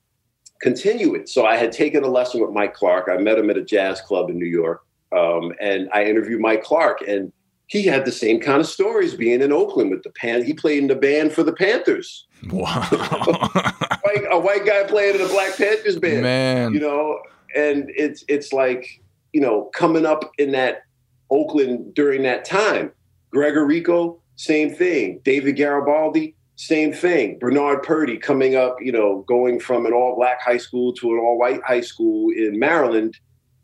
continue 0.62 1.14
it. 1.16 1.30
So 1.30 1.46
I 1.46 1.56
had 1.56 1.72
taken 1.72 2.04
a 2.04 2.08
lesson 2.08 2.42
with 2.42 2.52
Mike 2.52 2.74
Clark. 2.74 3.08
I 3.12 3.18
met 3.18 3.38
him 3.38 3.50
at 3.50 3.58
a 3.58 3.64
jazz 3.64 4.02
club 4.02 4.30
in 4.30 4.38
New 4.38 4.46
York, 4.46 4.84
um, 5.16 5.54
and 5.62 5.90
I 5.94 6.06
interviewed 6.06 6.42
Mike 6.42 6.64
Clark, 6.64 7.02
and 7.08 7.32
he 7.68 7.84
had 7.84 8.06
the 8.06 8.12
same 8.12 8.40
kind 8.40 8.62
of 8.62 8.68
stories 8.68 9.14
being 9.14 9.42
in 9.42 9.52
Oakland 9.52 9.92
with 9.92 10.04
the 10.04 10.10
Pan. 10.12 10.44
He 10.44 10.54
played 10.54 10.80
in 10.80 10.88
the 10.88 10.96
band 10.96 11.34
for 11.34 11.44
the 11.44 11.54
Panthers. 11.54 12.26
Wow. 12.50 12.88
A 14.32 14.40
white 14.40 14.66
guy 14.66 14.84
playing 14.84 15.16
in 15.16 15.22
a 15.22 15.28
Black 15.28 15.56
Panthers 15.58 15.98
band 16.00 16.22
Man. 16.22 16.74
you 16.74 16.80
know 16.80 17.20
and 17.56 17.90
it's 17.96 18.24
it's 18.28 18.54
like 18.54 19.02
you 19.34 19.42
know 19.42 19.70
coming 19.74 20.06
up 20.06 20.32
in 20.38 20.52
that 20.52 20.84
oakland 21.30 21.94
during 21.94 22.24
that 22.24 22.46
time. 22.46 22.92
Greg 23.32 23.54
Errico 23.56 24.20
same 24.36 24.74
thing. 24.74 25.20
David 25.24 25.56
garibaldi 25.56 26.36
same 26.56 26.92
thing. 26.92 27.38
Bernard 27.40 27.84
Purdie 27.84 28.18
coming 28.18 28.56
up 28.56 28.78
you 28.82 28.92
know 28.92 29.24
going 29.28 29.60
from 29.60 29.86
an 29.86 29.94
all 29.94 30.16
black 30.16 30.42
high 30.42 30.58
school 30.58 30.94
to 30.94 31.12
an 31.14 31.20
all 31.20 31.38
white 31.38 31.62
high 31.64 31.82
school 31.82 32.32
in 32.32 32.58
maryland 32.58 33.16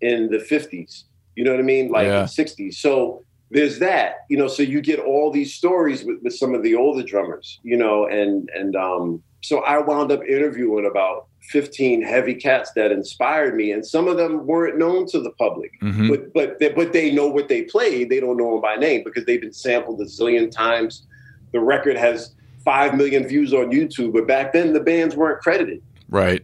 in 0.01 0.29
the 0.29 0.37
50s 0.37 1.03
you 1.35 1.43
know 1.43 1.51
what 1.51 1.59
i 1.59 1.63
mean? 1.63 1.89
Like 1.91 2.07
Yeah. 2.07 2.21
the 2.23 2.43
60s 2.43 2.75
so 2.75 3.23
there's 3.51 3.79
that 3.79 4.17
you 4.29 4.37
know 4.37 4.47
so 4.47 4.63
you 4.63 4.81
get 4.81 4.99
all 4.99 5.31
these 5.31 5.53
stories 5.53 6.03
with, 6.03 6.17
with 6.23 6.33
some 6.35 6.53
of 6.53 6.61
the 6.63 6.75
older 6.75 7.03
drummers 7.03 7.59
you 7.63 7.77
know 7.77 8.05
and 8.07 8.49
and 8.55 8.75
um 8.75 9.23
so 9.43 9.59
i 9.59 9.77
wound 9.77 10.11
up 10.11 10.23
interviewing 10.23 10.85
about 10.85 11.27
15 11.41 12.01
heavy 12.01 12.33
cats 12.33 12.71
that 12.75 12.91
inspired 12.91 13.55
me 13.55 13.71
and 13.71 13.85
some 13.85 14.07
of 14.07 14.17
them 14.17 14.45
weren't 14.47 14.77
known 14.77 15.05
to 15.07 15.19
the 15.19 15.31
public 15.31 15.71
Mhm. 15.81 16.09
but 16.09 16.33
but 16.33 16.59
they, 16.59 16.69
but 16.69 16.93
they 16.93 17.11
know 17.11 17.27
what 17.27 17.47
they 17.49 17.63
played 17.63 18.09
they 18.09 18.19
don't 18.19 18.37
know 18.37 18.51
them 18.53 18.61
by 18.61 18.75
name 18.75 19.03
because 19.03 19.25
they've 19.25 19.41
been 19.41 19.53
sampled 19.53 19.99
a 20.01 20.05
zillion 20.05 20.49
times 20.49 21.05
the 21.51 21.59
record 21.59 21.97
has 21.97 22.33
5 22.65 22.95
million 22.95 23.27
views 23.27 23.53
on 23.53 23.71
youtube 23.71 24.13
but 24.13 24.25
back 24.27 24.53
then 24.53 24.73
the 24.73 24.79
bands 24.79 25.15
weren't 25.15 25.41
credited 25.41 25.81
Right. 26.09 26.43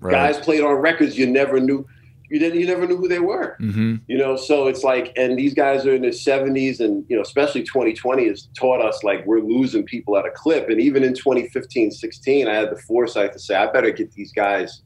Right. 0.00 0.12
guys 0.12 0.38
played 0.38 0.62
on 0.62 0.74
records 0.76 1.18
you 1.18 1.26
never 1.26 1.60
knew 1.60 1.86
you 2.30 2.38
didn't 2.38 2.60
you 2.60 2.66
never 2.66 2.86
knew 2.86 2.96
who 2.96 3.08
they 3.08 3.18
were. 3.18 3.56
Mm-hmm. 3.60 3.96
You 4.06 4.16
know, 4.16 4.36
so 4.36 4.68
it's 4.68 4.84
like, 4.84 5.12
and 5.16 5.36
these 5.36 5.52
guys 5.52 5.84
are 5.84 5.94
in 5.94 6.02
their 6.02 6.12
seventies, 6.12 6.80
and 6.80 7.04
you 7.08 7.16
know, 7.16 7.22
especially 7.22 7.64
2020 7.64 8.28
has 8.28 8.48
taught 8.56 8.80
us 8.80 9.02
like 9.02 9.26
we're 9.26 9.40
losing 9.40 9.82
people 9.82 10.16
at 10.16 10.24
a 10.24 10.30
clip. 10.30 10.68
And 10.68 10.80
even 10.80 11.02
in 11.02 11.12
2015, 11.12 11.90
16, 11.90 12.48
I 12.48 12.54
had 12.54 12.70
the 12.70 12.80
foresight 12.82 13.32
to 13.32 13.38
say, 13.40 13.56
I 13.56 13.70
better 13.70 13.90
get 13.90 14.12
these 14.12 14.32
guys 14.32 14.82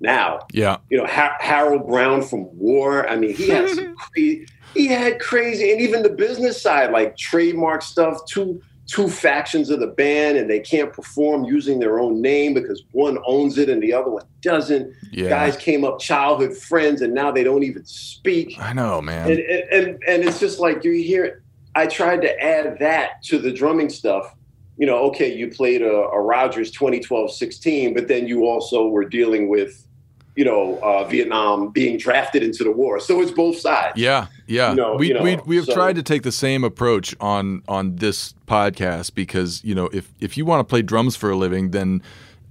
now. 0.00 0.40
Yeah. 0.52 0.78
You 0.90 0.98
know, 0.98 1.06
ha- 1.06 1.36
Harold 1.38 1.86
Brown 1.86 2.22
from 2.22 2.46
War. 2.58 3.08
I 3.08 3.16
mean, 3.16 3.34
he 3.34 3.48
had 3.48 3.68
some 3.74 3.94
crazy, 3.96 4.46
he 4.74 4.86
had 4.88 5.20
crazy, 5.20 5.70
and 5.70 5.80
even 5.80 6.02
the 6.02 6.10
business 6.10 6.60
side, 6.60 6.90
like 6.90 7.16
trademark 7.16 7.82
stuff. 7.82 8.18
Two 8.26 8.60
two 8.88 9.08
factions 9.08 9.70
of 9.70 9.78
the 9.78 9.86
band, 9.86 10.36
and 10.36 10.50
they 10.50 10.58
can't 10.60 10.92
perform 10.92 11.44
using 11.44 11.78
their 11.78 12.00
own 12.00 12.20
name 12.20 12.54
because 12.54 12.82
one 12.90 13.18
owns 13.26 13.58
it 13.58 13.68
and 13.68 13.80
the 13.82 13.92
other 13.92 14.10
one 14.10 14.24
doesn't. 14.40 14.92
Yeah. 15.12 15.28
Guys 15.28 15.56
came 15.56 15.84
up 15.84 16.00
childhood 16.00 16.56
friends, 16.56 17.02
and 17.02 17.14
now 17.14 17.30
they 17.30 17.44
don't 17.44 17.62
even 17.62 17.84
speak 17.84 18.58
I 18.58 18.72
know, 18.72 19.00
man. 19.00 19.30
and, 19.30 19.38
and 19.38 19.72
and 19.72 20.02
and 20.06 20.24
it's 20.24 20.40
just 20.40 20.58
like 20.58 20.84
you 20.84 20.92
hear 20.92 21.42
i 21.74 21.86
tried 21.86 22.20
to 22.22 22.42
add 22.42 22.78
that 22.78 23.22
to 23.22 23.38
the 23.38 23.52
drumming 23.52 23.88
stuff 23.88 24.34
you 24.76 24.86
know 24.86 24.98
okay 24.98 25.32
you 25.34 25.48
played 25.48 25.82
a, 25.82 25.92
a 25.92 26.20
rogers 26.20 26.70
2012 26.70 27.32
16 27.32 27.94
but 27.94 28.08
then 28.08 28.26
you 28.26 28.46
also 28.46 28.88
were 28.88 29.04
dealing 29.04 29.48
with 29.48 29.86
you 30.38 30.44
know 30.44 30.78
uh, 30.88 31.02
vietnam 31.04 31.68
being 31.70 31.98
drafted 31.98 32.42
into 32.42 32.62
the 32.62 32.70
war 32.70 33.00
so 33.00 33.20
it's 33.20 33.32
both 33.32 33.58
sides 33.58 33.94
Yeah, 33.96 34.26
yeah. 34.46 34.70
You 34.70 34.76
know- 34.76 34.94
we 34.96 35.08
you 35.08 35.14
know, 35.14 35.22
we 35.22 35.36
we 35.50 35.56
have 35.56 35.64
so- 35.66 35.74
tried 35.74 35.96
to 35.96 36.02
take 36.02 36.22
the 36.22 36.32
same 36.46 36.62
approach 36.70 37.14
on 37.20 37.62
on 37.66 37.96
this 37.96 38.34
podcast 38.46 39.14
because 39.14 39.62
you 39.64 39.74
know 39.74 39.86
if 39.92 40.04
if 40.20 40.36
you 40.38 40.44
want 40.46 40.60
to 40.60 40.64
play 40.72 40.82
drums 40.82 41.16
for 41.16 41.28
a 41.30 41.36
living, 41.36 41.72
then 41.72 42.02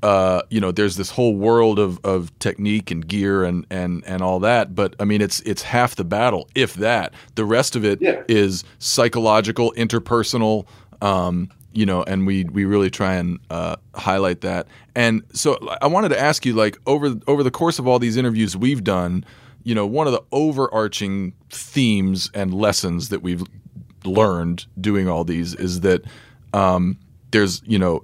uh, 0.04 0.42
you 0.50 0.60
know 0.62 0.72
there's 0.72 0.96
this 0.98 1.12
whole 1.12 1.36
world 1.36 1.80
of 1.80 2.00
of 2.04 2.38
technique 2.40 2.92
and 2.92 3.08
gear 3.08 3.44
and 3.44 3.66
and 3.70 4.04
and 4.06 4.22
all 4.22 4.40
that. 4.42 4.76
But 4.76 4.94
I 5.00 5.06
mean, 5.06 5.22
it's 5.22 5.40
it's 5.42 5.64
half 5.64 5.96
the 5.96 6.04
battle, 6.04 6.48
if 6.56 6.74
that. 6.76 7.14
The 7.36 7.46
rest 7.46 7.76
of 7.76 7.84
it 7.86 8.00
is 8.30 8.64
Yeah. 8.64 8.70
psychological, 8.80 9.74
interpersonal. 9.78 10.66
Um, 11.02 11.50
you 11.78 11.86
know, 11.86 12.02
and 12.02 12.26
we 12.26 12.44
we 12.46 12.66
really 12.66 12.90
try 12.90 13.14
and 13.14 13.38
uh, 13.52 13.76
highlight 13.94 14.42
that. 14.42 14.68
And 14.96 15.22
so 15.32 15.60
I 15.80 15.86
wanted 15.86 16.10
to 16.10 16.20
ask 16.20 16.44
you, 16.44 16.54
like 16.54 16.76
over 16.88 17.16
over 17.28 17.44
the 17.44 17.52
course 17.52 17.78
of 17.78 17.88
all 17.88 18.00
these 18.00 18.18
interviews 18.18 18.58
we've 18.58 18.84
done, 18.84 19.24
you 19.62 19.76
know, 19.76 19.86
one 19.86 20.08
of 20.08 20.14
the 20.14 20.24
overarching 20.32 21.34
themes 21.52 22.32
and 22.34 22.52
lessons 22.52 23.10
that 23.10 23.22
we've 23.22 23.44
learned 24.04 24.66
doing 24.82 25.08
all 25.08 25.24
these 25.24 25.54
is 25.54 25.82
that 25.82 26.04
um, 26.52 26.98
there's 27.30 27.62
you 27.64 27.78
know 27.78 28.04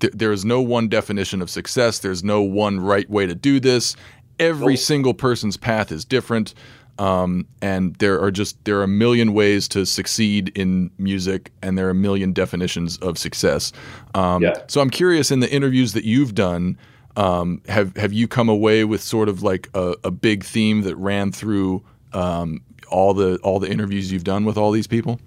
th- 0.00 0.14
there 0.14 0.32
is 0.32 0.46
no 0.46 0.62
one 0.62 0.88
definition 0.88 1.42
of 1.42 1.50
success. 1.50 1.98
There's 1.98 2.24
no 2.24 2.40
one 2.40 2.80
right 2.80 3.08
way 3.10 3.26
to 3.26 3.34
do 3.34 3.60
this. 3.60 3.96
Every 4.38 4.78
single 4.78 5.12
person's 5.12 5.58
path 5.58 5.92
is 5.92 6.06
different. 6.06 6.54
Um, 7.00 7.46
and 7.62 7.96
there 7.96 8.20
are 8.20 8.30
just 8.30 8.62
there 8.66 8.78
are 8.78 8.82
a 8.82 8.88
million 8.88 9.32
ways 9.32 9.66
to 9.68 9.86
succeed 9.86 10.52
in 10.54 10.90
music, 10.98 11.50
and 11.62 11.78
there 11.78 11.86
are 11.86 11.90
a 11.90 11.94
million 11.94 12.34
definitions 12.34 12.98
of 12.98 13.16
success. 13.16 13.72
Um, 14.14 14.42
Yeah. 14.42 14.52
So 14.68 14.82
I'm 14.82 14.90
curious 14.90 15.30
in 15.30 15.40
the 15.40 15.50
interviews 15.50 15.94
that 15.94 16.04
you've 16.04 16.34
done, 16.34 16.76
um, 17.16 17.62
have 17.68 17.96
have 17.96 18.12
you 18.12 18.28
come 18.28 18.50
away 18.50 18.84
with 18.84 19.00
sort 19.02 19.30
of 19.30 19.42
like 19.42 19.70
a, 19.72 19.94
a 20.04 20.10
big 20.10 20.44
theme 20.44 20.82
that 20.82 20.94
ran 20.96 21.32
through 21.32 21.82
um, 22.12 22.60
all 22.90 23.14
the 23.14 23.36
all 23.38 23.58
the 23.58 23.70
interviews 23.70 24.12
you've 24.12 24.24
done 24.24 24.44
with 24.44 24.58
all 24.58 24.70
these 24.70 24.86
people? 24.86 25.18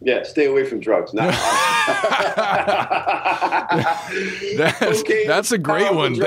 yeah 0.00 0.22
stay 0.22 0.44
away 0.44 0.64
from 0.66 0.80
drugs 0.80 1.12
Not- 1.14 1.32
That's, 4.56 5.00
Okay, 5.00 5.26
that's 5.26 5.52
a 5.52 5.58
great 5.58 5.94
one. 5.94 6.14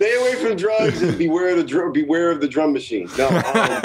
Stay 0.00 0.14
away 0.14 0.34
from 0.36 0.56
drugs 0.56 1.02
and 1.02 1.18
beware 1.18 1.50
of 1.50 1.58
the 1.58 1.62
dr- 1.62 1.92
beware 1.92 2.30
of 2.30 2.40
the 2.40 2.48
drum 2.48 2.72
machine. 2.72 3.06
No, 3.18 3.28
um, 3.28 3.82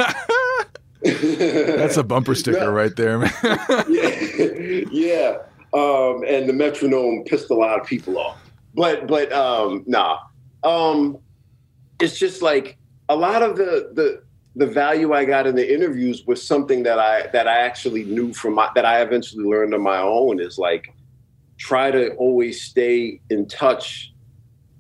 that's 1.03 1.97
a 1.97 2.05
bumper 2.05 2.33
sticker 2.33 2.71
right 2.71 2.95
there, 2.95 3.19
man. 3.19 3.33
yeah, 3.89 4.85
yeah. 4.91 5.37
Um, 5.73 6.23
and 6.25 6.47
the 6.47 6.53
metronome 6.53 7.25
pissed 7.25 7.49
a 7.49 7.53
lot 7.53 7.81
of 7.81 7.85
people 7.85 8.17
off. 8.17 8.39
But 8.73 9.07
but 9.07 9.29
um, 9.33 9.83
nah, 9.87 10.19
um, 10.63 11.17
it's 11.99 12.17
just 12.17 12.41
like 12.41 12.77
a 13.09 13.15
lot 13.17 13.41
of 13.41 13.57
the 13.57 13.91
the 13.91 14.23
the 14.55 14.67
value 14.67 15.11
I 15.11 15.25
got 15.25 15.47
in 15.47 15.55
the 15.55 15.73
interviews 15.73 16.23
was 16.25 16.41
something 16.41 16.83
that 16.83 16.97
I 16.97 17.27
that 17.33 17.49
I 17.49 17.57
actually 17.57 18.05
knew 18.05 18.33
from 18.33 18.53
my 18.53 18.69
that 18.75 18.85
I 18.85 19.01
eventually 19.01 19.43
learned 19.43 19.73
on 19.73 19.81
my 19.81 19.99
own 19.99 20.39
is 20.39 20.57
like 20.57 20.95
try 21.57 21.91
to 21.91 22.13
always 22.15 22.61
stay 22.61 23.19
in 23.29 23.49
touch 23.49 24.13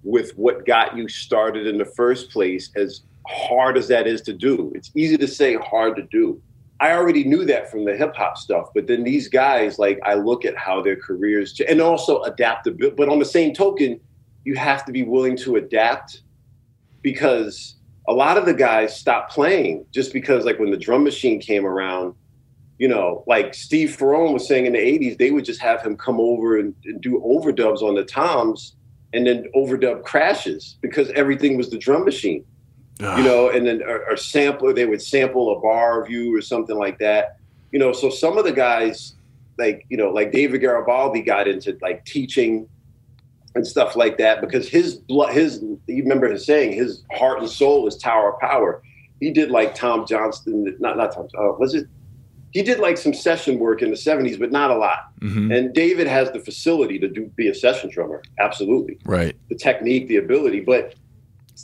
with 0.05 0.31
what 0.37 0.65
got 0.65 0.95
you 0.95 1.09
started 1.09 1.65
in 1.67 1.77
the 1.77 1.85
first 1.85 2.29
place 2.29 2.69
as 2.75 3.01
hard 3.27 3.75
as 3.75 3.87
that 3.87 4.05
is 4.07 4.21
to 4.21 4.33
do. 4.33 4.71
It's 4.75 4.91
easy 4.95 5.17
to 5.17 5.27
say 5.27 5.55
hard 5.55 5.95
to 5.97 6.03
do. 6.03 6.41
I 6.79 6.91
already 6.91 7.23
knew 7.23 7.43
that 7.45 7.71
from 7.71 7.85
the 7.85 7.95
hip 7.95 8.15
hop 8.15 8.37
stuff, 8.37 8.69
but 8.75 8.85
then 8.85 9.03
these 9.03 9.27
guys, 9.27 9.79
like, 9.79 9.99
I 10.03 10.13
look 10.13 10.45
at 10.45 10.55
how 10.55 10.81
their 10.81 10.95
careers 10.95 11.59
and 11.67 11.81
also 11.81 12.21
adaptability. 12.23 12.95
But 12.95 13.09
on 13.09 13.17
the 13.17 13.25
same 13.25 13.53
token, 13.53 13.99
you 14.43 14.55
have 14.55 14.85
to 14.85 14.91
be 14.91 15.03
willing 15.03 15.37
to 15.37 15.55
adapt 15.55 16.21
because 17.01 17.75
a 18.07 18.13
lot 18.13 18.37
of 18.37 18.45
the 18.45 18.53
guys 18.53 18.95
stopped 18.95 19.31
playing 19.31 19.85
just 19.91 20.13
because, 20.13 20.45
like, 20.45 20.59
when 20.59 20.69
the 20.69 20.77
drum 20.77 21.03
machine 21.03 21.39
came 21.39 21.65
around, 21.65 22.13
you 22.77 22.89
know, 22.89 23.23
like 23.25 23.55
Steve 23.55 23.95
Ferrone 23.97 24.33
was 24.33 24.47
saying 24.47 24.65
in 24.65 24.73
the 24.73 24.79
80s, 24.79 25.17
they 25.17 25.31
would 25.31 25.45
just 25.45 25.61
have 25.61 25.81
him 25.81 25.95
come 25.95 26.19
over 26.19 26.59
and, 26.59 26.75
and 26.83 27.01
do 27.01 27.23
overdubs 27.25 27.81
on 27.81 27.95
the 27.95 28.03
toms 28.03 28.74
and 29.15 29.25
then 29.25 29.45
overdub 29.55 30.03
crashes 30.03 30.77
because 30.81 31.09
everything 31.11 31.57
was 31.57 31.69
the 31.69 31.77
drum 31.77 32.03
machine 32.05 32.45
you 32.99 33.23
know, 33.23 33.49
and 33.49 33.67
then 33.67 33.83
or, 33.83 34.09
or 34.09 34.17
sample 34.17 34.73
they 34.73 34.85
would 34.85 35.01
sample 35.01 35.57
a 35.57 35.59
bar 35.59 36.01
of 36.01 36.09
you 36.09 36.35
or 36.35 36.41
something 36.41 36.77
like 36.77 36.97
that. 36.99 37.37
You 37.71 37.79
know, 37.79 37.91
so 37.91 38.09
some 38.09 38.37
of 38.37 38.45
the 38.45 38.53
guys, 38.53 39.15
like 39.57 39.85
you 39.89 39.97
know, 39.97 40.09
like 40.09 40.31
David 40.31 40.61
Garibaldi 40.61 41.21
got 41.21 41.47
into 41.47 41.77
like 41.81 42.05
teaching 42.05 42.69
and 43.53 43.67
stuff 43.67 43.95
like 43.95 44.17
that 44.17 44.39
because 44.39 44.69
his 44.69 44.95
blood, 44.95 45.33
his 45.33 45.61
you 45.87 46.03
remember 46.03 46.31
his 46.31 46.45
saying 46.45 46.73
his 46.73 47.03
heart 47.11 47.39
and 47.39 47.49
soul 47.49 47.85
is 47.87 47.97
Tower 47.97 48.33
of 48.33 48.39
Power. 48.39 48.81
He 49.19 49.31
did 49.31 49.51
like 49.51 49.75
Tom 49.75 50.05
Johnston, 50.07 50.75
not 50.79 50.95
not 50.95 51.13
Tom. 51.13 51.27
Uh, 51.37 51.51
was 51.59 51.75
it? 51.75 51.87
He 52.55 52.63
did 52.63 52.79
like 52.79 52.97
some 52.97 53.13
session 53.13 53.59
work 53.59 53.81
in 53.81 53.89
the 53.89 53.97
'70s, 53.97 54.39
but 54.39 54.49
not 54.49 54.71
a 54.71 54.77
lot. 54.77 54.99
Mhm. 55.19 55.53
And 55.53 55.73
David 55.73 56.07
has 56.07 56.31
the 56.31 56.39
facility 56.39 56.97
to 56.99 57.09
do 57.09 57.29
be 57.35 57.49
a 57.49 57.53
session 57.53 57.89
drummer, 57.89 58.23
absolutely 58.39 58.97
Right. 59.03 59.35
the 59.49 59.55
technique, 59.55 60.07
the 60.07 60.15
ability, 60.15 60.61
but 60.61 60.95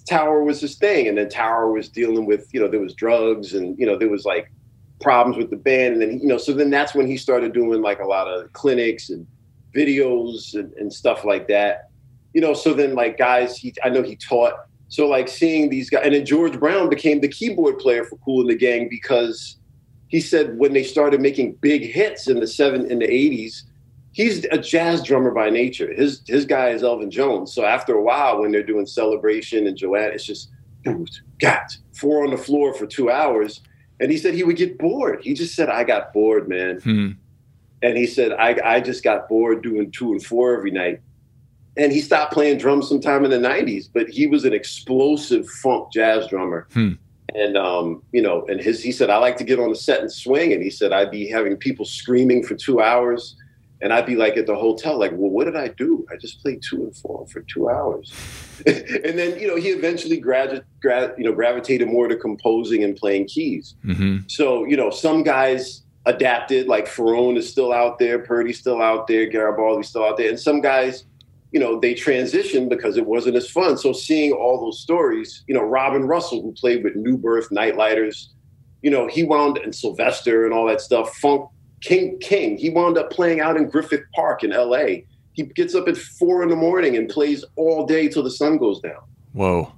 Tower 0.05 0.43
was 0.43 0.59
his 0.59 0.75
thing. 0.75 1.07
And 1.07 1.17
then 1.17 1.29
Tower 1.29 1.71
was 1.71 1.87
dealing 1.87 2.25
with, 2.25 2.45
you 2.53 2.59
know, 2.59 2.67
there 2.67 2.81
was 2.81 2.93
drugs 2.93 3.53
and, 3.53 3.79
you 3.79 3.85
know, 3.85 3.97
there 3.97 4.09
was 4.09 4.25
like 4.25 4.51
problems 4.99 5.37
with 5.37 5.49
the 5.49 5.55
band. 5.55 5.93
And 5.93 6.01
then, 6.01 6.19
you 6.19 6.27
know, 6.27 6.37
so 6.37 6.51
then 6.51 6.69
that's 6.69 6.93
when 6.93 7.07
he 7.07 7.15
started 7.15 7.53
doing 7.53 7.81
like 7.81 8.01
a 8.01 8.05
lot 8.05 8.27
of 8.27 8.51
clinics 8.51 9.09
and 9.09 9.25
videos 9.73 10.55
and, 10.55 10.73
and 10.73 10.91
stuff 10.91 11.23
like 11.23 11.47
that. 11.47 11.89
You 12.33 12.41
know, 12.41 12.53
so 12.53 12.73
then 12.73 12.95
like 12.95 13.17
guys, 13.17 13.55
he, 13.57 13.73
I 13.81 13.87
know 13.87 14.03
he 14.03 14.17
taught. 14.17 14.55
So 14.89 15.07
like 15.07 15.29
seeing 15.29 15.69
these 15.69 15.89
guys, 15.89 16.01
and 16.03 16.13
then 16.13 16.25
George 16.25 16.59
Brown 16.59 16.89
became 16.89 17.21
the 17.21 17.29
keyboard 17.29 17.79
player 17.79 18.03
for 18.03 18.17
Kool 18.17 18.45
& 18.45 18.47
the 18.47 18.55
Gang 18.55 18.89
because 18.89 19.55
he 20.11 20.19
said 20.19 20.57
when 20.57 20.73
they 20.73 20.83
started 20.83 21.21
making 21.21 21.53
big 21.61 21.83
hits 21.83 22.27
in 22.27 22.41
the 22.41 22.47
seven 22.47 22.91
in 22.91 22.99
the 22.99 23.09
eighties, 23.09 23.63
he's 24.11 24.45
a 24.51 24.57
jazz 24.57 25.01
drummer 25.01 25.31
by 25.31 25.49
nature. 25.49 25.91
His 25.93 26.21
his 26.27 26.45
guy 26.45 26.69
is 26.69 26.83
Elvin 26.83 27.09
Jones. 27.09 27.53
So 27.53 27.63
after 27.63 27.95
a 27.95 28.03
while, 28.03 28.41
when 28.41 28.51
they're 28.51 28.61
doing 28.61 28.85
celebration 28.85 29.65
and 29.65 29.77
Joanna, 29.77 30.13
it's 30.13 30.25
just 30.25 30.49
boot, 30.83 31.09
got 31.39 31.75
four 31.93 32.25
on 32.25 32.31
the 32.31 32.37
floor 32.37 32.73
for 32.73 32.85
two 32.85 33.09
hours. 33.09 33.61
And 34.01 34.11
he 34.11 34.17
said 34.17 34.33
he 34.33 34.43
would 34.43 34.57
get 34.57 34.77
bored. 34.77 35.21
He 35.23 35.33
just 35.33 35.55
said, 35.55 35.69
I 35.69 35.85
got 35.85 36.11
bored, 36.11 36.49
man. 36.49 36.79
Hmm. 36.81 37.11
And 37.83 37.97
he 37.97 38.05
said, 38.05 38.33
I, 38.33 38.57
I 38.63 38.81
just 38.81 39.03
got 39.03 39.29
bored 39.29 39.63
doing 39.63 39.91
two 39.91 40.11
and 40.11 40.23
four 40.23 40.57
every 40.57 40.71
night. 40.71 41.01
And 41.77 41.91
he 41.91 42.01
stopped 42.01 42.33
playing 42.33 42.57
drums 42.57 42.89
sometime 42.89 43.23
in 43.23 43.31
the 43.31 43.37
90s, 43.37 43.89
but 43.93 44.09
he 44.09 44.27
was 44.27 44.43
an 44.43 44.53
explosive 44.53 45.47
funk 45.47 45.91
jazz 45.93 46.27
drummer. 46.27 46.67
Hmm. 46.73 46.93
And 47.35 47.57
um, 47.57 48.03
you 48.11 48.21
know, 48.21 48.45
and 48.47 48.59
his 48.59 48.83
he 48.83 48.91
said, 48.91 49.09
I 49.09 49.17
like 49.17 49.37
to 49.37 49.43
get 49.43 49.59
on 49.59 49.69
the 49.69 49.75
set 49.75 50.01
and 50.01 50.11
swing. 50.11 50.53
And 50.53 50.61
he 50.61 50.69
said, 50.69 50.91
I'd 50.91 51.11
be 51.11 51.27
having 51.29 51.57
people 51.57 51.85
screaming 51.85 52.43
for 52.43 52.55
two 52.55 52.81
hours. 52.81 53.35
And 53.83 53.91
I'd 53.91 54.05
be 54.05 54.15
like 54.15 54.37
at 54.37 54.45
the 54.45 54.55
hotel, 54.55 54.99
like, 54.99 55.11
well, 55.11 55.31
what 55.31 55.45
did 55.45 55.55
I 55.55 55.69
do? 55.69 56.05
I 56.11 56.15
just 56.15 56.41
played 56.43 56.61
two 56.61 56.83
and 56.83 56.95
four 56.95 57.25
for 57.27 57.41
two 57.41 57.67
hours. 57.67 58.13
and 58.67 59.17
then, 59.17 59.39
you 59.39 59.47
know, 59.47 59.55
he 59.55 59.69
eventually 59.69 60.17
grad, 60.17 60.63
grad, 60.79 61.15
you 61.17 61.23
know, 61.23 61.33
gravitated 61.33 61.87
more 61.87 62.07
to 62.07 62.15
composing 62.15 62.83
and 62.83 62.95
playing 62.95 63.25
keys. 63.27 63.73
hmm 63.83 64.19
So, 64.27 64.65
you 64.65 64.77
know, 64.77 64.91
some 64.91 65.23
guys 65.23 65.81
adapted, 66.05 66.67
like 66.67 66.87
Ferrone 66.87 67.37
is 67.37 67.49
still 67.49 67.73
out 67.73 67.97
there, 67.97 68.19
Purdie's 68.19 68.59
still 68.59 68.81
out 68.81 69.07
there, 69.07 69.27
Garibaldi's 69.27 69.89
still 69.89 70.05
out 70.05 70.17
there. 70.17 70.29
And 70.29 70.39
some 70.39 70.61
guys, 70.61 71.05
you 71.51 71.59
know, 71.59 71.79
they 71.79 71.93
transitioned 71.93 72.69
because 72.69 72.97
it 72.97 73.05
wasn't 73.05 73.35
as 73.35 73.49
fun. 73.49 73.77
So 73.77 73.93
seeing 73.93 74.31
all 74.31 74.59
those 74.59 74.79
stories, 74.79 75.43
you 75.47 75.53
know, 75.53 75.63
Robin 75.63 76.03
Russell, 76.03 76.41
who 76.41 76.53
played 76.53 76.83
with 76.83 76.95
New 76.95 77.17
Birth, 77.17 77.51
Nite-Liters, 77.51 78.33
you 78.81 78.89
know, 78.89 79.07
he 79.07 79.23
wound 79.23 79.57
and 79.57 79.75
Sylvester 79.75 80.45
and 80.45 80.53
all 80.53 80.65
that 80.67 80.81
stuff, 80.81 81.15
Funk 81.17 81.49
King 81.81 82.19
King, 82.19 82.57
he 82.57 82.69
wound 82.69 82.97
up 82.97 83.11
playing 83.11 83.41
out 83.41 83.57
in 83.57 83.67
Griffith 83.67 84.03
Park 84.13 84.43
in 84.43 84.51
LA. 84.51 85.01
He 85.33 85.43
gets 85.43 85.75
up 85.75 85.87
at 85.87 85.97
four 85.97 86.43
in 86.43 86.49
the 86.49 86.55
morning 86.55 86.95
and 86.95 87.09
plays 87.09 87.43
all 87.55 87.85
day 87.85 88.07
till 88.07 88.23
the 88.23 88.31
sun 88.31 88.57
goes 88.57 88.79
down 88.81 89.01
Whoa. 89.33 89.71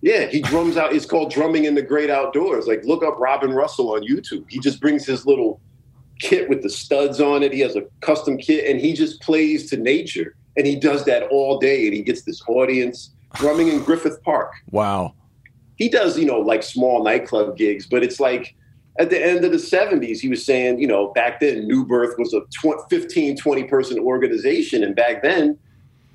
Yeah, 0.00 0.26
he 0.26 0.40
drums 0.40 0.76
out. 0.76 0.92
It's 0.92 1.06
called 1.06 1.32
drumming 1.32 1.64
in 1.64 1.74
the 1.74 1.82
great 1.82 2.10
outdoors. 2.10 2.66
Like 2.66 2.84
look 2.84 3.02
up 3.02 3.18
Robin 3.18 3.52
Russell 3.52 3.94
on 3.94 4.02
YouTube. 4.02 4.44
He 4.48 4.60
just 4.60 4.80
brings 4.80 5.04
his 5.04 5.26
little 5.26 5.60
kit 6.20 6.48
with 6.48 6.62
the 6.62 6.70
studs 6.70 7.20
on 7.20 7.42
it. 7.42 7.52
He 7.52 7.60
has 7.60 7.76
a 7.76 7.82
custom 8.00 8.36
kit 8.36 8.68
and 8.70 8.80
he 8.80 8.92
just 8.92 9.20
plays 9.20 9.68
to 9.70 9.76
nature. 9.76 10.36
And 10.58 10.66
he 10.66 10.76
does 10.76 11.04
that 11.04 11.22
all 11.30 11.58
day 11.58 11.86
and 11.86 11.94
he 11.94 12.02
gets 12.02 12.22
this 12.22 12.42
audience 12.48 13.10
drumming 13.34 13.68
in 13.68 13.82
Griffith 13.82 14.22
Park. 14.22 14.52
Wow. 14.70 15.14
He 15.76 15.88
does, 15.88 16.18
you 16.18 16.26
know, 16.26 16.40
like 16.40 16.64
small 16.64 17.04
nightclub 17.04 17.56
gigs, 17.56 17.86
but 17.86 18.02
it's 18.02 18.18
like 18.18 18.56
at 18.98 19.10
the 19.10 19.24
end 19.24 19.44
of 19.44 19.52
the 19.52 19.58
70s, 19.58 20.18
he 20.18 20.28
was 20.28 20.44
saying, 20.44 20.80
you 20.80 20.88
know, 20.88 21.12
back 21.12 21.38
then 21.38 21.68
New 21.68 21.86
Birth 21.86 22.16
was 22.18 22.34
a 22.34 22.40
tw- 22.50 22.90
15, 22.90 23.36
20 23.36 23.64
person 23.64 23.98
organization. 24.00 24.82
And 24.82 24.96
back 24.96 25.22
then, 25.22 25.56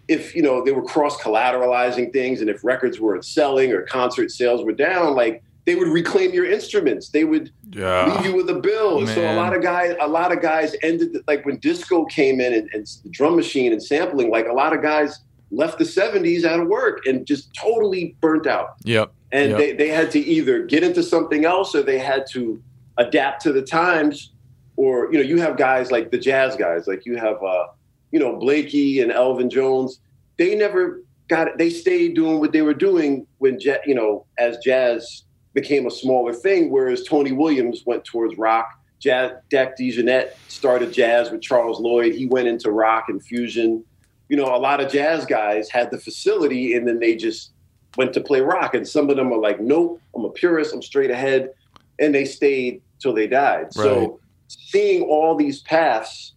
if, 0.10 0.36
you 0.36 0.42
know, 0.42 0.64
they 0.64 0.74
were 0.74 0.84
cross 0.84 1.18
collateralizing 1.22 2.12
things 2.12 2.42
and 2.42 2.50
if 2.50 2.62
records 2.66 3.00
weren't 3.00 3.24
selling 3.24 3.72
or 3.72 3.84
concert 3.84 4.32
sales 4.32 4.66
were 4.66 4.74
down, 4.74 5.16
like 5.16 5.42
they 5.66 5.76
would 5.76 5.88
reclaim 5.88 6.34
your 6.34 6.46
instruments. 6.46 7.10
They 7.10 7.24
would 7.24 7.50
Yeah. 7.72 8.14
leave 8.18 8.26
you 8.26 8.36
with 8.36 8.50
a 8.50 8.60
bill. 8.60 9.00
And 9.00 9.08
So 9.10 9.22
a 9.22 9.36
lot 9.36 9.56
of 9.56 9.62
guys, 9.62 9.96
a 10.02 10.08
lot 10.08 10.32
of 10.32 10.42
guys 10.42 10.76
ended 10.84 11.16
like 11.28 11.46
when 11.46 11.58
disco 11.58 12.06
came 12.06 12.42
in 12.42 12.54
and, 12.54 12.70
and 12.74 12.86
the 13.04 13.10
drum 13.10 13.36
machine 13.36 13.72
and 13.72 13.82
sampling. 13.82 14.30
Like 14.30 14.48
a 14.48 14.54
lot 14.54 14.74
of 14.74 14.82
guys 14.82 15.20
left 15.52 15.78
the 15.80 15.86
'70s 15.86 16.44
out 16.44 16.60
of 16.60 16.68
work 16.68 17.06
and 17.06 17.26
just 17.26 17.54
totally 17.54 18.16
burnt 18.22 18.46
out. 18.48 18.70
Yep. 18.84 19.12
And 19.32 19.52
Yep. 19.52 19.58
they, 19.60 19.72
they 19.74 19.88
had 19.90 20.12
to 20.12 20.20
either 20.20 20.64
get 20.64 20.84
into 20.84 21.02
something 21.02 21.46
else 21.46 21.74
or 21.76 21.82
they 21.82 21.98
had 22.00 22.26
to 22.34 22.62
adapt 22.98 23.42
to 23.44 23.52
the 23.54 23.62
times. 23.62 24.32
Or 24.76 25.12
you 25.14 25.18
know, 25.20 25.24
you 25.24 25.40
have 25.40 25.56
guys 25.58 25.92
like 25.92 26.12
the 26.12 26.18
jazz 26.18 26.56
guys, 26.56 26.88
like 26.88 27.06
you 27.06 27.16
have 27.18 27.42
uh, 27.44 27.68
you 28.12 28.20
know 28.20 28.36
Blakey 28.36 29.02
and 29.02 29.12
Elvin 29.12 29.50
Jones. 29.50 30.00
They 30.38 30.56
never 30.56 31.02
got 31.30 31.48
it. 31.48 31.58
They 31.58 31.70
stayed 31.70 32.16
doing 32.16 32.40
what 32.40 32.52
they 32.52 32.64
were 32.64 32.74
doing 32.74 33.26
when 33.38 33.60
you 33.86 33.96
know 33.96 34.26
as 34.40 34.58
jazz 34.58 35.24
became 35.54 35.88
a 35.88 35.92
smaller 35.92 36.34
thing. 36.34 36.70
Whereas 36.70 37.04
Tony 37.04 37.32
Williams 37.32 37.84
went 37.86 38.06
towards 38.06 38.38
rock. 38.38 38.80
Jazz, 39.00 39.32
Jack 39.52 39.78
DeJohnette 39.78 40.32
started 40.48 40.94
jazz 40.94 41.30
with 41.30 41.42
Charles 41.42 41.80
Lloyd. 41.80 42.14
He 42.14 42.26
went 42.26 42.48
into 42.48 42.72
rock 42.72 43.10
and 43.10 43.22
fusion. 43.24 43.84
You 44.30 44.38
know, 44.38 44.56
a 44.56 44.58
lot 44.58 44.80
of 44.80 44.92
jazz 44.92 45.26
guys 45.26 45.70
had 45.70 45.92
the 45.92 45.98
facility, 45.98 46.76
and 46.76 46.88
then 46.88 47.00
they 47.00 47.16
just 47.16 47.52
went 47.98 48.14
to 48.14 48.22
play 48.22 48.40
rock. 48.40 48.74
And 48.74 48.88
some 48.88 49.10
of 49.10 49.18
them 49.18 49.32
are 49.34 49.40
like, 49.40 49.60
"Nope, 49.60 50.02
I'm 50.16 50.24
a 50.24 50.30
purist. 50.30 50.74
I'm 50.74 50.82
straight 50.82 51.12
ahead," 51.12 51.52
and 52.00 52.16
they 52.16 52.26
stayed 52.26 52.82
till 53.00 53.14
they 53.14 53.28
died. 53.28 53.64
Right. 53.64 53.74
So 53.74 54.20
seeing 54.48 55.04
all 55.04 55.36
these 55.36 55.62
paths 55.62 56.34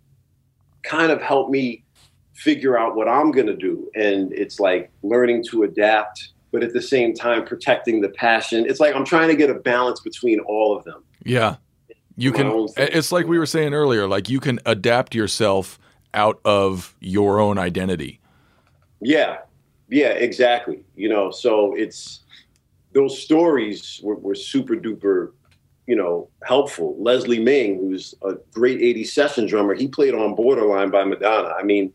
kind 0.83 1.13
of 1.13 1.23
helped 1.23 1.51
me 1.51 1.85
figure 2.35 2.79
out 2.79 2.97
what 2.97 3.09
I'm 3.09 3.31
going 3.33 3.47
to 3.47 3.57
do. 3.57 3.91
And 3.95 4.33
it's 4.33 4.61
like 4.61 4.91
learning 5.03 5.45
to 5.51 5.63
adapt, 5.63 6.33
but 6.57 6.65
at 6.65 6.73
the 6.73 6.81
same 6.81 7.13
time, 7.13 7.45
protecting 7.45 8.01
the 8.01 8.09
passion. 8.09 8.65
It's 8.67 8.81
like 8.81 8.95
I'm 8.95 9.05
trying 9.05 9.29
to 9.29 9.37
get 9.37 9.51
a 9.51 9.55
balance 9.57 10.01
between 10.01 10.41
all 10.41 10.75
of 10.75 10.85
them. 10.85 11.05
Yeah. 11.23 11.57
You 12.17 12.33
My 12.33 12.37
can 12.39 12.69
it's 12.79 13.13
like 13.13 13.27
we 13.27 13.39
were 13.39 13.45
saying 13.45 13.75
earlier, 13.75 14.09
like 14.09 14.31
you 14.31 14.41
can 14.41 14.59
adapt 14.65 15.15
yourself 15.15 15.79
out 16.15 16.41
of 16.47 16.97
your 16.99 17.41
own 17.41 17.59
identity. 17.59 18.21
Yeah. 19.03 19.41
Yeah, 19.91 20.13
exactly. 20.13 20.83
You 20.95 21.11
know, 21.11 21.31
so 21.31 21.75
it's 21.75 22.21
those 22.95 23.21
stories 23.21 24.01
were, 24.03 24.17
were 24.17 24.35
super 24.35 24.77
duper, 24.77 25.33
you 25.87 25.95
know, 25.95 26.31
helpful. 26.43 26.97
Leslie 26.99 27.39
Ming, 27.39 27.81
who's 27.81 28.15
a 28.23 28.33
great 28.55 28.81
80s 28.81 29.09
session 29.09 29.45
drummer, 29.45 29.75
he 29.75 29.89
played 29.89 30.15
on 30.15 30.35
Borderline 30.35 30.89
by 30.89 31.05
Madonna. 31.05 31.51
I 31.51 31.65
mean, 31.65 31.93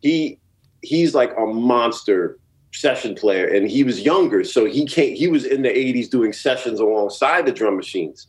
he 0.00 0.40
he's 0.80 1.14
like 1.14 1.30
a 1.38 1.46
monster 1.46 2.40
session 2.72 3.14
player 3.14 3.46
and 3.46 3.70
he 3.70 3.84
was 3.84 4.00
younger 4.00 4.42
so 4.44 4.64
he 4.64 4.86
came 4.86 5.14
he 5.14 5.28
was 5.28 5.44
in 5.44 5.62
the 5.62 5.68
80s 5.68 6.08
doing 6.08 6.32
sessions 6.32 6.80
alongside 6.80 7.44
the 7.44 7.52
drum 7.52 7.76
machines 7.76 8.26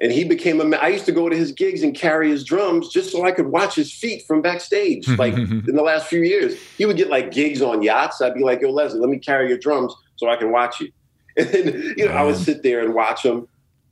and 0.00 0.10
he 0.10 0.24
became 0.24 0.60
a 0.60 0.76
i 0.78 0.88
used 0.88 1.06
to 1.06 1.12
go 1.12 1.28
to 1.28 1.36
his 1.36 1.52
gigs 1.52 1.82
and 1.82 1.94
carry 1.94 2.28
his 2.28 2.42
drums 2.42 2.88
just 2.88 3.12
so 3.12 3.24
i 3.24 3.30
could 3.30 3.46
watch 3.46 3.76
his 3.76 3.92
feet 3.92 4.24
from 4.26 4.42
backstage 4.42 5.06
like 5.18 5.34
in 5.34 5.76
the 5.76 5.82
last 5.82 6.08
few 6.08 6.22
years 6.22 6.60
he 6.76 6.86
would 6.86 6.96
get 6.96 7.08
like 7.08 7.30
gigs 7.30 7.62
on 7.62 7.82
yachts 7.82 8.20
i'd 8.20 8.34
be 8.34 8.42
like 8.42 8.60
yo 8.60 8.70
leslie 8.70 8.98
let 8.98 9.08
me 9.08 9.18
carry 9.18 9.48
your 9.48 9.58
drums 9.58 9.94
so 10.16 10.28
i 10.28 10.34
can 10.34 10.50
watch 10.50 10.80
you 10.80 10.90
and 11.36 11.48
then 11.48 11.94
you 11.96 12.06
know 12.06 12.12
i 12.12 12.22
would 12.22 12.36
sit 12.36 12.62
there 12.62 12.80
and 12.80 12.94
watch 12.94 13.24
him 13.24 13.46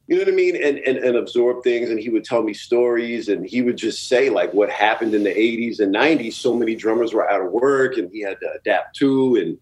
you 0.08 0.16
know 0.16 0.24
what 0.24 0.32
I 0.32 0.36
mean? 0.36 0.56
And, 0.56 0.78
and 0.78 0.98
and 0.98 1.16
absorb 1.16 1.62
things. 1.62 1.88
And 1.88 1.98
he 1.98 2.10
would 2.10 2.24
tell 2.24 2.42
me 2.42 2.52
stories 2.52 3.28
and 3.28 3.46
he 3.46 3.62
would 3.62 3.78
just 3.78 4.08
say 4.08 4.28
like 4.28 4.52
what 4.52 4.68
happened 4.68 5.14
in 5.14 5.22
the 5.22 5.30
80s 5.30 5.78
and 5.80 5.94
90s. 5.94 6.34
So 6.34 6.54
many 6.54 6.74
drummers 6.74 7.14
were 7.14 7.30
out 7.30 7.40
of 7.40 7.52
work 7.52 7.96
and 7.96 8.10
he 8.12 8.20
had 8.20 8.38
to 8.40 8.52
adapt 8.52 8.96
to. 8.96 9.36
And, 9.36 9.58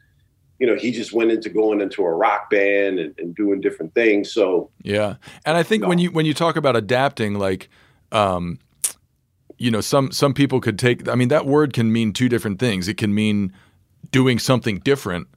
you 0.61 0.67
know, 0.67 0.77
he 0.77 0.93
just 0.93 1.13
went 1.13 1.33
into 1.33 1.49
going 1.49 1.81
into 1.81 2.05
a 2.05 2.11
rock 2.11 2.51
band 2.51 2.99
and, 2.99 3.15
and 3.19 3.35
doing 3.35 3.61
different 3.61 3.95
things. 3.95 4.33
So 4.33 4.71
Yeah. 4.83 5.17
And 5.45 5.57
I 5.57 5.63
think 5.63 5.87
when 5.87 5.99
you 5.99 6.11
when 6.11 6.27
you 6.27 6.35
talk 6.35 6.57
about 6.57 6.77
adapting 6.77 7.35
like 7.35 7.69
um 8.13 8.59
you 9.57 9.71
know 9.71 9.81
some 9.81 10.13
some 10.13 10.35
people 10.35 10.61
could 10.61 10.79
take 10.79 11.09
I 11.09 11.15
mean 11.15 11.29
that 11.29 11.47
word 11.47 11.73
can 11.73 11.91
mean 11.91 12.13
two 12.13 12.29
different 12.29 12.61
things. 12.61 12.87
It 12.87 12.99
can 12.99 13.15
mean 13.15 13.53
doing 14.13 14.39
something 14.39 14.79
different 14.79 15.29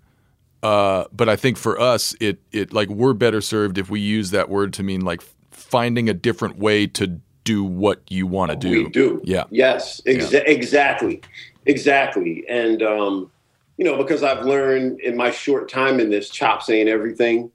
uh 0.61 1.05
but 1.11 1.29
I 1.29 1.35
think 1.35 1.57
for 1.57 1.79
us 1.79 2.15
it 2.19 2.39
it 2.51 2.73
like 2.73 2.89
we're 2.89 3.13
better 3.13 3.41
served 3.41 3.77
if 3.77 3.89
we 3.89 3.99
use 3.99 4.31
that 4.31 4.49
word 4.49 4.73
to 4.73 4.83
mean 4.83 5.01
like 5.01 5.21
finding 5.51 6.09
a 6.09 6.13
different 6.13 6.57
way 6.57 6.85
to 6.87 7.19
do 7.43 7.63
what 7.63 8.01
you 8.09 8.25
want 8.27 8.51
to 8.51 8.57
do. 8.57 8.83
we 8.85 8.89
do. 8.89 9.21
Yeah. 9.23 9.43
Yes, 9.49 10.01
exa- 10.05 10.47
exactly. 10.47 11.21
Exactly. 11.65 12.45
And, 12.47 12.81
um, 12.81 13.31
you 13.77 13.85
know, 13.85 13.97
because 13.97 14.23
I've 14.23 14.45
learned 14.45 14.99
in 15.01 15.15
my 15.17 15.31
short 15.31 15.69
time 15.69 15.99
in 15.99 16.09
this, 16.09 16.29
chops 16.29 16.69
ain't 16.69 16.89
everything. 16.89 17.51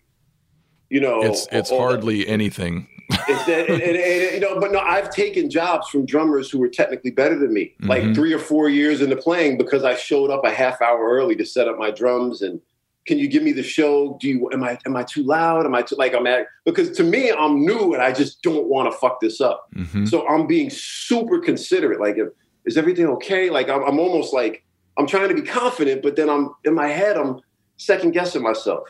You 0.91 1.01
know, 1.01 1.23
It's 1.23 1.47
it's 1.53 1.71
that- 1.71 1.77
hardly 1.79 2.27
anything. 2.27 2.89
It's 3.11 3.45
that, 3.47 3.69
and, 3.71 3.81
and- 3.83 3.97
and, 3.97 4.35
you 4.35 4.41
know, 4.41 4.59
but 4.61 4.71
no, 4.73 4.81
I've 4.81 5.11
taken 5.11 5.49
jobs 5.51 5.89
from 5.89 6.05
drummers 6.07 6.51
who 6.51 6.59
were 6.59 6.69
technically 6.69 7.11
better 7.11 7.39
than 7.39 7.53
me, 7.53 7.75
like 7.81 8.03
Mhm. 8.03 8.15
three 8.15 8.33
or 8.33 8.39
four 8.39 8.69
years 8.69 9.01
into 9.01 9.17
playing, 9.17 9.59
because 9.59 9.85
I 9.85 9.95
showed 9.97 10.31
up 10.31 10.45
a 10.45 10.51
half 10.51 10.81
hour 10.83 11.09
early 11.09 11.35
to 11.37 11.45
set 11.47 11.69
up 11.69 11.79
my 11.79 11.91
drums. 11.91 12.43
And 12.43 12.61
can 13.07 13.19
you 13.19 13.27
give 13.29 13.43
me 13.43 13.53
the 13.53 13.63
show? 13.63 14.19
Do 14.21 14.29
you 14.29 14.51
am 14.53 14.63
I 14.63 14.79
am 14.87 14.95
I 14.97 15.05
too 15.05 15.23
loud? 15.23 15.65
Am 15.67 15.75
I 15.75 15.83
too 15.83 15.97
like 15.97 16.15
I'm 16.15 16.27
at? 16.27 16.47
Because 16.67 16.91
to 16.99 17.05
me, 17.05 17.31
I'm 17.33 17.65
new 17.65 17.95
and 17.95 18.03
I 18.03 18.13
just 18.13 18.43
don't 18.43 18.67
want 18.67 18.91
to 18.93 18.99
fuck 18.99 19.21
this 19.21 19.41
up. 19.41 19.69
Mhm. 19.75 20.07
So 20.09 20.27
I'm 20.29 20.47
being 20.47 20.69
super 20.71 21.39
considerate. 21.39 22.01
Like, 22.01 22.17
if, 22.19 22.29
is 22.67 22.77
everything 22.77 23.07
okay? 23.07 23.49
Like, 23.51 23.69
I'm, 23.71 23.83
I'm 23.85 23.99
almost 23.99 24.35
like 24.35 24.65
I'm 24.99 25.07
trying 25.07 25.29
to 25.29 25.35
be 25.35 25.43
confident, 25.43 26.03
but 26.03 26.17
then 26.17 26.29
I'm 26.29 26.51
in 26.65 26.75
my 26.75 26.89
head, 26.89 27.17
I'm 27.17 27.41
second 27.77 28.11
guessing 28.13 28.43
myself. 28.43 28.89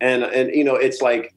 And 0.00 0.24
and 0.24 0.54
you 0.54 0.64
know, 0.64 0.74
it's 0.74 1.00
like 1.02 1.34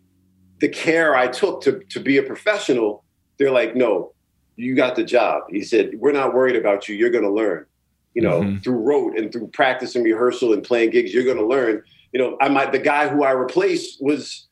the 0.62 0.70
care 0.70 1.16
I 1.16 1.28
took 1.28 1.62
to 1.64 1.82
to 1.90 2.00
be 2.00 2.18
a 2.18 2.24
professional. 2.24 3.04
They're 3.38 3.52
like, 3.52 3.76
no, 3.76 4.14
you 4.56 4.76
got 4.76 4.96
the 4.96 5.04
job. 5.04 5.44
He 5.50 5.62
said, 5.64 5.92
we're 6.00 6.14
not 6.14 6.34
worried 6.34 6.56
about 6.56 6.88
you. 6.88 6.96
You're 6.96 7.10
going 7.10 7.26
to 7.26 7.30
learn. 7.32 7.66
You 8.14 8.22
know, 8.22 8.42
Mhm. 8.42 8.64
through 8.64 8.78
rote 8.78 9.18
and 9.18 9.30
through 9.30 9.48
practice 9.48 9.94
and 9.94 10.06
rehearsal 10.06 10.54
and 10.54 10.64
playing 10.64 10.92
gigs, 10.92 11.14
you're 11.14 11.26
going 11.26 11.36
to 11.38 11.46
learn. 11.46 11.84
You 12.14 12.22
know, 12.22 12.38
I 12.40 12.48
might 12.48 12.72
the 12.72 12.80
guy 12.80 13.10
who 13.10 13.24
I 13.26 13.32
replaced 13.32 14.02
was 14.02 14.48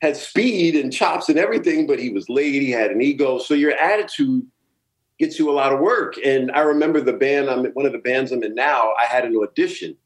had 0.00 0.16
speed 0.16 0.76
and 0.76 0.92
chops 0.92 1.28
and 1.28 1.36
everything, 1.38 1.86
but 1.88 1.98
he 1.98 2.10
was 2.10 2.28
late. 2.28 2.62
He 2.62 2.70
had 2.70 2.92
an 2.92 3.02
ego. 3.02 3.38
So 3.38 3.54
your 3.54 3.72
attitude 3.72 4.46
gets 5.22 5.38
you 5.38 5.48
a 5.48 5.52
lot 5.52 5.72
of 5.72 5.78
work. 5.78 6.16
And 6.24 6.50
I 6.50 6.60
remember 6.60 7.00
the 7.00 7.12
band 7.12 7.48
I'm 7.48 7.64
one 7.66 7.86
of 7.86 7.92
the 7.92 7.98
bands 7.98 8.32
I'm 8.32 8.42
in 8.42 8.54
now. 8.54 8.92
I 9.00 9.06
had 9.06 9.24
an 9.24 9.36
audition, 9.36 9.96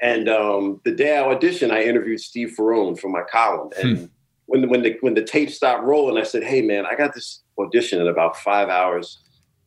and 0.00 0.28
um, 0.28 0.80
the 0.84 0.92
day 0.92 1.16
I 1.16 1.22
auditioned, 1.22 1.70
I 1.70 1.82
interviewed 1.84 2.20
Steve 2.20 2.54
Ferrone 2.56 2.98
for 2.98 3.08
my 3.08 3.22
column. 3.22 3.70
And 3.80 4.10
when 4.46 4.68
when 4.68 4.82
the 4.82 4.96
when 5.00 5.14
the 5.14 5.24
tape 5.24 5.50
stopped 5.50 5.84
rolling, 5.84 6.20
I 6.20 6.24
said, 6.24 6.44
"Hey 6.44 6.60
man, 6.60 6.84
I 6.84 6.94
got 6.94 7.14
this 7.14 7.42
audition 7.58 8.00
in 8.00 8.08
about 8.08 8.36
five 8.36 8.68
hours. 8.68 9.20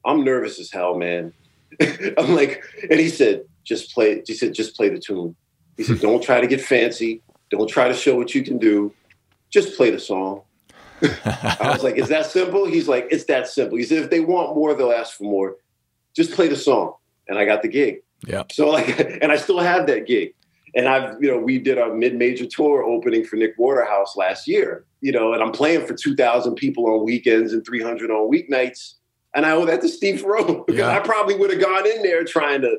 I'm 0.06 0.24
nervous 0.24 0.60
as 0.60 0.72
hell, 0.72 0.96
man." 0.96 1.34
I'm 2.18 2.36
like, 2.36 2.64
and 2.90 3.00
he 3.00 3.10
said, 3.10 3.44
"Just 3.64 3.94
play." 3.94 4.22
He 4.26 4.34
said, 4.34 4.54
"Just 4.54 4.76
play 4.76 4.90
the 4.90 5.00
tune." 5.00 5.36
He 5.78 5.84
said, 5.84 6.00
"Don't 6.00 6.22
try 6.24 6.40
to 6.40 6.48
get 6.48 6.62
fancy. 6.62 7.24
Don't 7.50 7.70
try 7.70 7.88
to 7.88 7.94
show 7.94 8.16
what 8.16 8.36
you 8.36 8.44
can 8.44 8.60
do. 8.60 8.94
Just 9.50 9.76
play 9.76 9.90
the 9.90 10.00
song." 10.00 10.44
I 11.02 11.72
was 11.72 11.84
like, 11.84 11.98
"Is 11.98 12.10
that 12.10 12.26
simple?" 12.26 12.66
He's 12.66 12.88
like, 12.88 13.08
"It's 13.12 13.26
that 13.26 13.48
simple." 13.48 13.78
He 13.78 13.84
said, 13.84 14.04
"If 14.04 14.10
they 14.10 14.20
want 14.22 14.56
more, 14.56 14.74
they'll 14.74 14.92
ask 14.92 15.18
for 15.18 15.24
more. 15.26 15.58
Just 16.16 16.32
play 16.32 16.48
the 16.48 16.56
song." 16.56 16.96
And 17.28 17.38
I 17.38 17.46
got 17.46 17.62
the 17.62 17.68
gig. 17.68 18.02
Yeah. 18.28 18.44
So 18.52 18.70
like, 18.70 19.00
and 19.22 19.32
I 19.32 19.38
still 19.38 19.60
have 19.60 19.88
that 19.88 20.08
gig. 20.08 20.34
And 20.76 20.90
I've, 20.90 21.16
you 21.22 21.32
know, 21.32 21.38
we 21.38 21.58
did 21.58 21.78
a 21.78 21.94
mid-major 21.94 22.46
tour 22.48 22.84
opening 22.84 23.24
for 23.24 23.38
Nick 23.38 23.56
Waterhouse 23.58 24.18
last 24.18 24.46
year. 24.48 24.86
You 25.02 25.12
know, 25.14 25.34
and 25.34 25.42
I'm 25.42 25.52
playing 25.52 25.86
for 25.86 25.94
2,000 25.94 26.56
people 26.56 26.86
on 26.88 27.06
weekends 27.06 27.54
and 27.54 27.66
300 27.66 28.12
on 28.12 28.30
weeknights. 28.30 28.96
And 29.34 29.46
I 29.46 29.52
owe 29.52 29.66
that 29.66 29.82
to 29.82 29.90
Steve 29.90 30.22
Ferrone 30.22 30.66
because 30.68 30.80
Yeah. 30.80 30.96
I 30.96 31.00
probably 31.00 31.36
would 31.36 31.52
have 31.52 31.62
gone 31.62 31.88
in 31.88 32.04
there 32.04 32.24
trying 32.26 32.62
to 32.62 32.78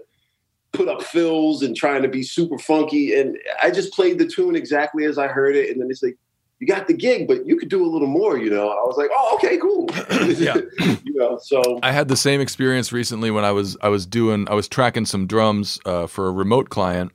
put 0.72 0.88
up 0.88 1.02
fills 1.02 1.62
and 1.62 1.74
trying 1.74 2.02
to 2.02 2.08
be 2.08 2.22
super 2.22 2.58
funky. 2.58 3.18
And 3.18 3.38
I 3.62 3.70
just 3.70 3.92
played 3.94 4.18
the 4.18 4.26
tune 4.26 4.56
exactly 4.56 5.04
as 5.04 5.16
I 5.16 5.28
heard 5.28 5.56
it. 5.56 5.70
And 5.70 5.80
then 5.80 5.90
it's 5.90 6.02
like, 6.02 6.18
you 6.58 6.66
got 6.66 6.86
the 6.86 6.94
gig, 6.94 7.28
but 7.28 7.46
you 7.46 7.56
could 7.56 7.68
do 7.68 7.84
a 7.84 7.90
little 7.90 8.08
more, 8.08 8.38
you 8.38 8.48
know. 8.48 8.68
I 8.70 8.86
was 8.86 8.96
like, 8.96 9.10
oh, 9.12 9.34
okay, 9.36 9.58
cool. 9.58 9.88
Yeah. 10.38 10.56
you 11.04 11.14
know, 11.14 11.38
so 11.42 11.78
I 11.82 11.92
had 11.92 12.08
the 12.08 12.16
same 12.16 12.40
experience 12.40 12.92
recently 12.92 13.30
when 13.30 13.44
I 13.44 13.52
was 13.52 13.76
I 13.82 13.88
was 13.88 14.06
doing 14.06 14.48
I 14.48 14.54
was 14.54 14.68
tracking 14.68 15.06
some 15.06 15.26
drums 15.26 15.78
uh, 15.84 16.06
for 16.06 16.28
a 16.28 16.32
remote 16.32 16.70
client, 16.70 17.12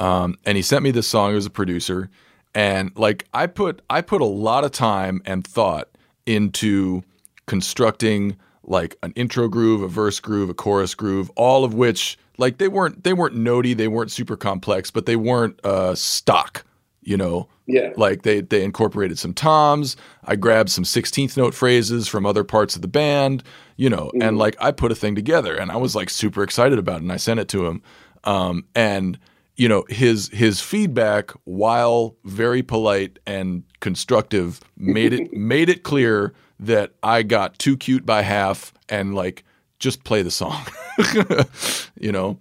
um, 0.00 0.36
and 0.44 0.56
he 0.56 0.62
sent 0.62 0.82
me 0.82 0.90
this 0.90 1.06
song. 1.06 1.32
It 1.32 1.36
was 1.36 1.46
a 1.46 1.50
producer, 1.50 2.10
and 2.54 2.92
like 2.96 3.26
I 3.34 3.46
put 3.46 3.82
I 3.90 4.00
put 4.00 4.20
a 4.20 4.26
lot 4.26 4.64
of 4.64 4.72
time 4.72 5.22
and 5.24 5.46
thought 5.46 5.88
into 6.26 7.02
constructing 7.46 8.36
like 8.64 8.96
an 9.02 9.12
intro 9.16 9.48
groove, 9.48 9.82
a 9.82 9.88
verse 9.88 10.20
groove, 10.20 10.48
a 10.48 10.54
chorus 10.54 10.94
groove, 10.94 11.30
all 11.36 11.64
of 11.64 11.74
which 11.74 12.18
like 12.38 12.58
they 12.58 12.68
weren't 12.68 13.04
they 13.04 13.12
weren't 13.12 13.36
notey, 13.36 13.76
they 13.76 13.88
weren't 13.88 14.10
super 14.10 14.36
complex, 14.36 14.90
but 14.90 15.06
they 15.06 15.16
weren't 15.16 15.58
uh, 15.64 15.94
stock, 15.94 16.64
you 17.02 17.16
know. 17.16 17.48
Yeah. 17.66 17.92
Like 17.96 18.22
they 18.22 18.40
they 18.40 18.64
incorporated 18.64 19.18
some 19.18 19.34
toms. 19.34 19.96
I 20.24 20.36
grabbed 20.36 20.70
some 20.70 20.84
16th 20.84 21.36
note 21.36 21.54
phrases 21.54 22.08
from 22.08 22.26
other 22.26 22.44
parts 22.44 22.74
of 22.74 22.82
the 22.82 22.88
band, 22.88 23.44
you 23.76 23.88
know, 23.88 24.10
and 24.20 24.36
like 24.36 24.56
I 24.60 24.72
put 24.72 24.92
a 24.92 24.96
thing 24.96 25.14
together 25.14 25.56
and 25.56 25.70
I 25.70 25.76
was 25.76 25.94
like 25.94 26.10
super 26.10 26.42
excited 26.42 26.78
about 26.78 26.96
it 26.96 27.02
and 27.02 27.12
I 27.12 27.16
sent 27.16 27.40
it 27.40 27.48
to 27.48 27.66
him. 27.66 27.82
Um, 28.24 28.64
and 28.74 29.18
you 29.56 29.68
know, 29.68 29.84
his 29.88 30.28
his 30.32 30.60
feedback 30.60 31.30
while 31.44 32.16
very 32.24 32.62
polite 32.62 33.18
and 33.26 33.62
constructive 33.80 34.60
made 34.76 35.12
it 35.12 35.32
made 35.36 35.68
it 35.68 35.84
clear 35.84 36.32
that 36.58 36.92
I 37.02 37.22
got 37.22 37.58
too 37.58 37.76
cute 37.76 38.04
by 38.06 38.22
half 38.22 38.72
and 38.88 39.14
like 39.14 39.44
just 39.78 40.04
play 40.04 40.22
the 40.22 40.30
song. 40.30 40.64
you 42.00 42.12
know. 42.12 42.38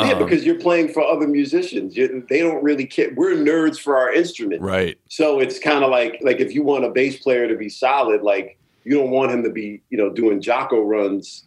Yeah, 0.00 0.12
Um, 0.12 0.24
because 0.24 0.44
you're 0.44 0.58
playing 0.60 0.88
for 0.92 1.02
other 1.02 1.26
musicians. 1.26 1.96
You, 1.96 2.24
they 2.28 2.40
don't 2.40 2.62
really 2.62 2.84
care. 2.86 3.10
We're 3.16 3.34
nerds 3.34 3.78
for 3.80 3.96
our 3.96 4.12
instrument. 4.12 4.60
Right. 4.60 4.98
So 5.08 5.40
it's 5.40 5.58
kind 5.58 5.82
of 5.82 5.90
like 5.90 6.18
like 6.20 6.38
if 6.38 6.54
you 6.54 6.62
want 6.62 6.84
a 6.84 6.90
bass 6.90 7.18
player 7.18 7.48
to 7.48 7.56
be 7.56 7.68
solid, 7.70 8.22
like 8.22 8.58
you 8.84 8.92
don't 8.94 9.10
want 9.10 9.32
him 9.32 9.42
to 9.44 9.50
be 9.50 9.80
you 9.88 9.96
know 9.96 10.10
doing 10.10 10.40
Jaco 10.42 10.86
runs, 10.86 11.44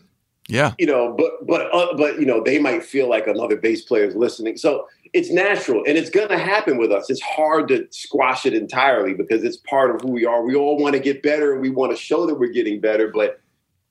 Yeah. 0.47 0.73
you 0.79 0.87
know. 0.87 1.13
But 1.15 1.45
but 1.45 1.73
uh, 1.73 1.95
but 1.95 2.19
you 2.19 2.25
know 2.25 2.41
they 2.43 2.57
might 2.57 2.83
feel 2.83 3.07
like 3.07 3.27
another 3.27 3.55
bass 3.55 3.83
player 3.83 4.05
is 4.05 4.15
listening. 4.15 4.57
So 4.57 4.87
it's 5.13 5.29
natural 5.31 5.83
and 5.87 5.97
it's 5.97 6.09
going 6.09 6.29
to 6.29 6.37
happen 6.37 6.77
with 6.77 6.91
us. 6.91 7.09
It's 7.09 7.21
hard 7.21 7.67
to 7.69 7.87
squash 7.91 8.45
it 8.47 8.53
entirely 8.53 9.13
because 9.13 9.43
it's 9.43 9.57
part 9.57 9.93
of 9.93 10.01
who 10.01 10.11
we 10.11 10.25
are. 10.25 10.43
We 10.43 10.55
all 10.55 10.77
want 10.77 10.93
to 10.93 10.99
get 10.99 11.21
better 11.23 11.53
and 11.53 11.61
we 11.61 11.69
want 11.69 11.91
to 11.91 11.97
show 11.97 12.25
that 12.27 12.35
we're 12.35 12.51
getting 12.51 12.79
better, 12.79 13.07
but 13.09 13.39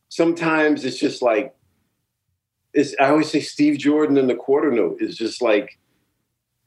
sometimes 0.08 0.84
it's 0.84 0.98
just 0.98 1.20
like 1.22 1.54
it's. 2.74 2.94
I 3.00 3.08
always 3.10 3.30
say 3.30 3.40
Steve 3.40 3.78
Jordan 3.78 4.16
in 4.16 4.26
the 4.26 4.34
quarter 4.34 4.70
note 4.70 4.98
is 5.00 5.16
just 5.16 5.40
like 5.42 5.78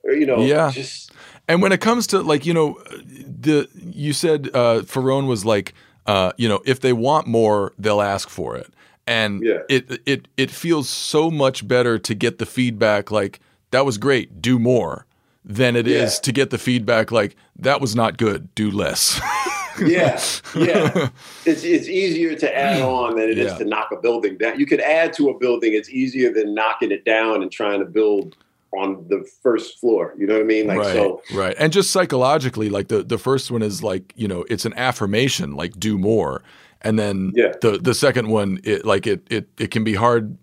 you 0.04 0.26
know 0.26 0.42
Yeah. 0.46 0.72
just 0.72 1.12
And 1.48 1.62
when 1.62 1.72
it 1.72 1.82
comes 1.82 2.08
to 2.08 2.22
like, 2.22 2.46
you 2.46 2.54
know, 2.54 2.80
the 2.88 3.68
you 3.76 4.14
said 4.14 4.50
uh 4.54 4.82
Ferrone 4.82 5.28
was 5.28 5.46
like 5.46 5.74
uh, 6.08 6.32
you 6.36 6.50
know, 6.50 6.60
if 6.66 6.80
they 6.80 6.94
want 6.94 7.28
more, 7.28 7.74
they'll 7.78 8.02
ask 8.02 8.28
for 8.30 8.58
it. 8.58 8.74
And 9.06 9.42
Yeah. 9.44 9.60
it 9.70 10.02
it 10.06 10.28
it 10.38 10.50
feels 10.52 10.90
so 10.90 11.30
much 11.30 11.68
better 11.68 12.00
to 12.00 12.16
get 12.16 12.40
the 12.40 12.46
feedback 12.46 13.12
like 13.12 13.40
that 13.70 13.86
was 13.86 13.98
great, 13.98 14.42
do 14.42 14.58
more 14.60 15.06
than 15.46 15.76
it 15.76 15.88
is 15.88 16.16
Yeah. 16.16 16.22
to 16.22 16.32
get 16.32 16.50
the 16.50 16.58
feedback 16.58 17.12
like 17.12 17.36
that 17.60 17.80
was 17.82 17.96
not 17.96 18.18
good, 18.18 18.54
do 18.56 18.72
less. 18.72 19.20
yeah, 19.80 20.20
yeah. 20.56 21.10
It's 21.46 21.64
it's 21.64 21.88
easier 21.88 22.36
to 22.36 22.58
add 22.58 22.82
on 22.82 23.16
than 23.16 23.30
it 23.30 23.38
is 23.38 23.52
Yeah. 23.52 23.58
to 23.60 23.66
knock 23.66 23.90
a 23.92 23.98
building 23.98 24.38
down. 24.38 24.60
You 24.60 24.66
could 24.66 24.82
add 24.82 25.14
to 25.14 25.30
a 25.30 25.38
building. 25.38 25.74
It's 25.74 25.90
easier 25.90 26.32
than 26.34 26.54
knocking 26.54 26.92
it 26.92 27.06
down 27.06 27.42
and 27.42 27.52
trying 27.52 27.80
to 27.80 27.86
build 27.86 28.36
on 28.74 29.06
the 29.10 29.28
first 29.44 29.80
floor. 29.80 30.14
You 30.18 30.28
know 30.28 30.34
what 30.36 30.42
I 30.44 30.46
mean? 30.46 30.68
Like 30.68 30.78
right, 30.80 30.94
so. 30.94 31.22
right. 31.34 31.56
And 31.60 31.74
just 31.74 31.92
psychologically, 31.92 32.70
like 32.70 32.88
the 32.90 33.04
the 33.04 33.18
first 33.18 33.52
one 33.52 33.62
is 33.62 33.84
like 33.84 34.14
you 34.16 34.28
know 34.28 34.46
it's 34.50 34.66
an 34.66 34.74
affirmation, 34.78 35.56
like 35.56 35.80
do 35.80 35.98
more, 35.98 36.42
and 36.82 36.98
then 37.00 37.32
Yeah. 37.36 37.54
the 37.62 37.78
the 37.80 37.94
second 37.94 38.28
one, 38.30 38.60
it 38.64 38.86
like 38.86 39.08
it 39.08 39.26
it 39.30 39.48
it 39.60 39.72
can 39.72 39.84
be 39.84 39.94
hard 39.96 40.38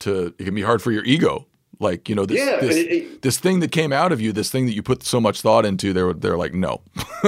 to 0.00 0.34
it 0.38 0.44
can 0.44 0.54
be 0.54 0.62
hard 0.62 0.82
for 0.82 0.92
your 0.92 1.04
ego, 1.04 1.46
like 1.80 2.08
you 2.08 2.14
know 2.14 2.26
this 2.26 2.38
Yeah, 2.38 2.60
this, 2.60 2.76
it- 2.76 2.92
it- 2.92 3.22
this 3.22 3.38
thing 3.38 3.60
that 3.60 3.72
came 3.72 3.92
out 3.92 4.12
of 4.12 4.20
you, 4.20 4.32
this 4.32 4.50
thing 4.50 4.66
that 4.66 4.72
you 4.72 4.82
put 4.82 5.02
so 5.02 5.20
much 5.20 5.40
thought 5.40 5.66
into. 5.66 5.92
They're 5.92 6.12
they're 6.12 6.36
like 6.36 6.54
no, 6.54 6.80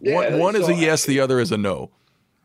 Yeah, 0.00 0.14
one 0.14 0.38
one 0.38 0.56
is 0.56 0.68
a 0.68 0.74
yes, 0.74 1.04
the 1.06 1.20
other 1.20 1.38
is 1.40 1.52
a 1.52 1.56
no. 1.56 1.90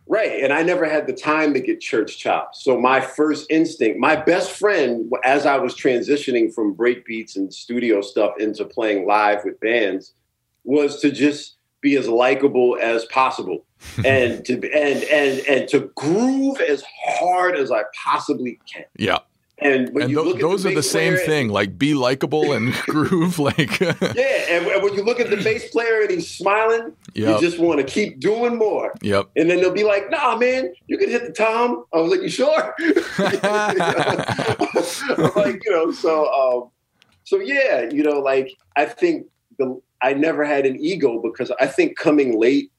Right. 0.10 0.42
And 0.42 0.54
I 0.54 0.62
never 0.64 0.86
had 0.88 1.06
the 1.06 1.12
time 1.14 1.54
to 1.54 1.60
get 1.60 1.82
church 1.82 2.18
chops. 2.18 2.64
So 2.64 2.80
my 2.80 3.02
first 3.02 3.46
instinct, 3.50 4.00
my 4.00 4.16
best 4.16 4.52
friend, 4.54 5.12
as 5.26 5.46
I 5.46 5.58
was 5.58 5.76
transitioning 5.76 6.54
from 6.54 6.72
break 6.72 7.06
beats 7.06 7.36
and 7.36 7.54
studio 7.54 8.00
stuff 8.00 8.36
into 8.40 8.64
playing 8.64 9.06
live 9.06 9.44
with 9.44 9.60
bands, 9.60 10.14
was 10.64 11.02
to 11.02 11.12
just 11.12 11.56
be 11.82 11.98
as 11.98 12.08
likable 12.08 12.78
as 12.82 13.04
possible 13.06 13.66
and 14.06 14.46
to 14.46 14.54
and 14.72 15.04
and 15.04 15.40
and 15.46 15.68
to 15.70 15.92
groove 15.96 16.62
as 16.62 16.84
hard 17.06 17.58
as 17.58 17.70
I 17.70 17.82
possibly 18.06 18.60
can. 18.74 18.86
Yeah, 18.98 19.20
And 19.60 19.90
when 19.92 20.04
and 20.04 20.12
you 20.12 20.18
tho- 20.18 20.24
look 20.24 20.36
at 20.36 20.42
those 20.42 20.62
the 20.64 20.70
are 20.70 20.76
the 20.76 20.84
same 20.84 21.14
player- 21.16 21.26
thing. 21.26 21.50
Like 21.50 21.80
be 21.80 21.96
likable 21.96 22.54
and 22.54 22.74
groove. 22.88 23.40
Like 23.40 23.80
Yeah, 23.80 23.96
and, 24.50 24.68
and 24.68 24.84
when 24.84 24.94
you 24.94 25.04
look 25.04 25.20
at 25.20 25.30
the 25.32 25.38
bass 25.38 25.70
player 25.72 26.02
and 26.02 26.12
he's 26.12 26.30
smiling, 26.30 26.94
Yep. 27.16 27.42
you 27.42 27.42
just 27.48 27.58
want 27.60 27.80
to 27.80 27.86
keep 27.86 28.20
doing 28.20 28.56
more. 28.58 28.94
yep. 29.02 29.26
And 29.36 29.50
then 29.50 29.60
they'll 29.60 29.72
be 29.74 29.84
like, 29.84 30.12
nah, 30.12 30.36
man, 30.38 30.72
you 30.86 30.98
can 31.00 31.10
hit 31.10 31.24
the 31.26 31.32
tom. 31.34 31.86
I 31.92 31.98
was 31.98 32.12
like, 32.12 32.22
you 32.22 32.30
sure? 32.30 32.76
I'm 35.18 35.32
like, 35.36 35.64
you 35.66 35.72
know, 35.72 35.92
so 35.92 36.32
um, 36.34 36.70
so 37.24 37.40
yeah, 37.40 37.90
you 37.90 38.04
know, 38.04 38.20
like 38.20 38.52
I 38.76 38.86
think 38.86 39.26
the 39.58 39.80
I 40.02 40.14
never 40.14 40.46
had 40.46 40.66
an 40.66 40.78
ego 40.80 41.20
because 41.22 41.52
I 41.60 41.66
think 41.68 41.98
coming 41.98 42.40
late 42.40 42.72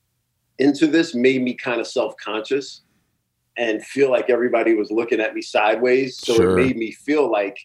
into 0.59 0.87
this 0.87 1.15
made 1.15 1.43
me 1.43 1.55
kind 1.55 1.81
of 1.81 1.87
self-conscious 1.87 2.83
and 3.59 3.85
feel 3.85 4.11
like 4.11 4.31
everybody 4.31 4.75
was 4.75 4.91
looking 4.91 5.21
at 5.21 5.35
me 5.35 5.43
sideways. 5.43 6.19
So 6.19 6.35
Sure. 6.35 6.59
it 6.59 6.63
made 6.65 6.77
me 6.77 6.93
feel 6.93 7.31
like 7.31 7.59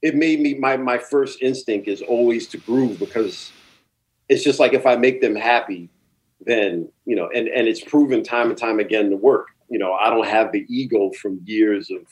it 0.00 0.14
made 0.14 0.40
me 0.40 0.54
my 0.54 0.76
my 0.76 0.96
first 0.96 1.42
instinct 1.42 1.88
is 1.88 2.00
always 2.00 2.46
to 2.48 2.56
groove 2.58 2.98
because 2.98 3.52
it's 4.28 4.44
just 4.44 4.60
like 4.60 4.72
if 4.72 4.86
I 4.86 4.96
make 4.96 5.20
them 5.20 5.34
happy, 5.34 5.90
then 6.46 6.88
you 7.04 7.16
know, 7.16 7.28
and 7.34 7.48
and 7.48 7.68
it's 7.68 7.82
proven 7.82 8.22
time 8.22 8.48
and 8.48 8.56
time 8.56 8.78
again 8.78 9.10
to 9.10 9.16
work. 9.16 9.48
You 9.68 9.78
know, 9.78 9.92
I 9.92 10.08
don't 10.08 10.26
have 10.26 10.52
the 10.52 10.64
ego 10.68 11.10
from 11.20 11.40
years 11.44 11.90
of 11.90 12.02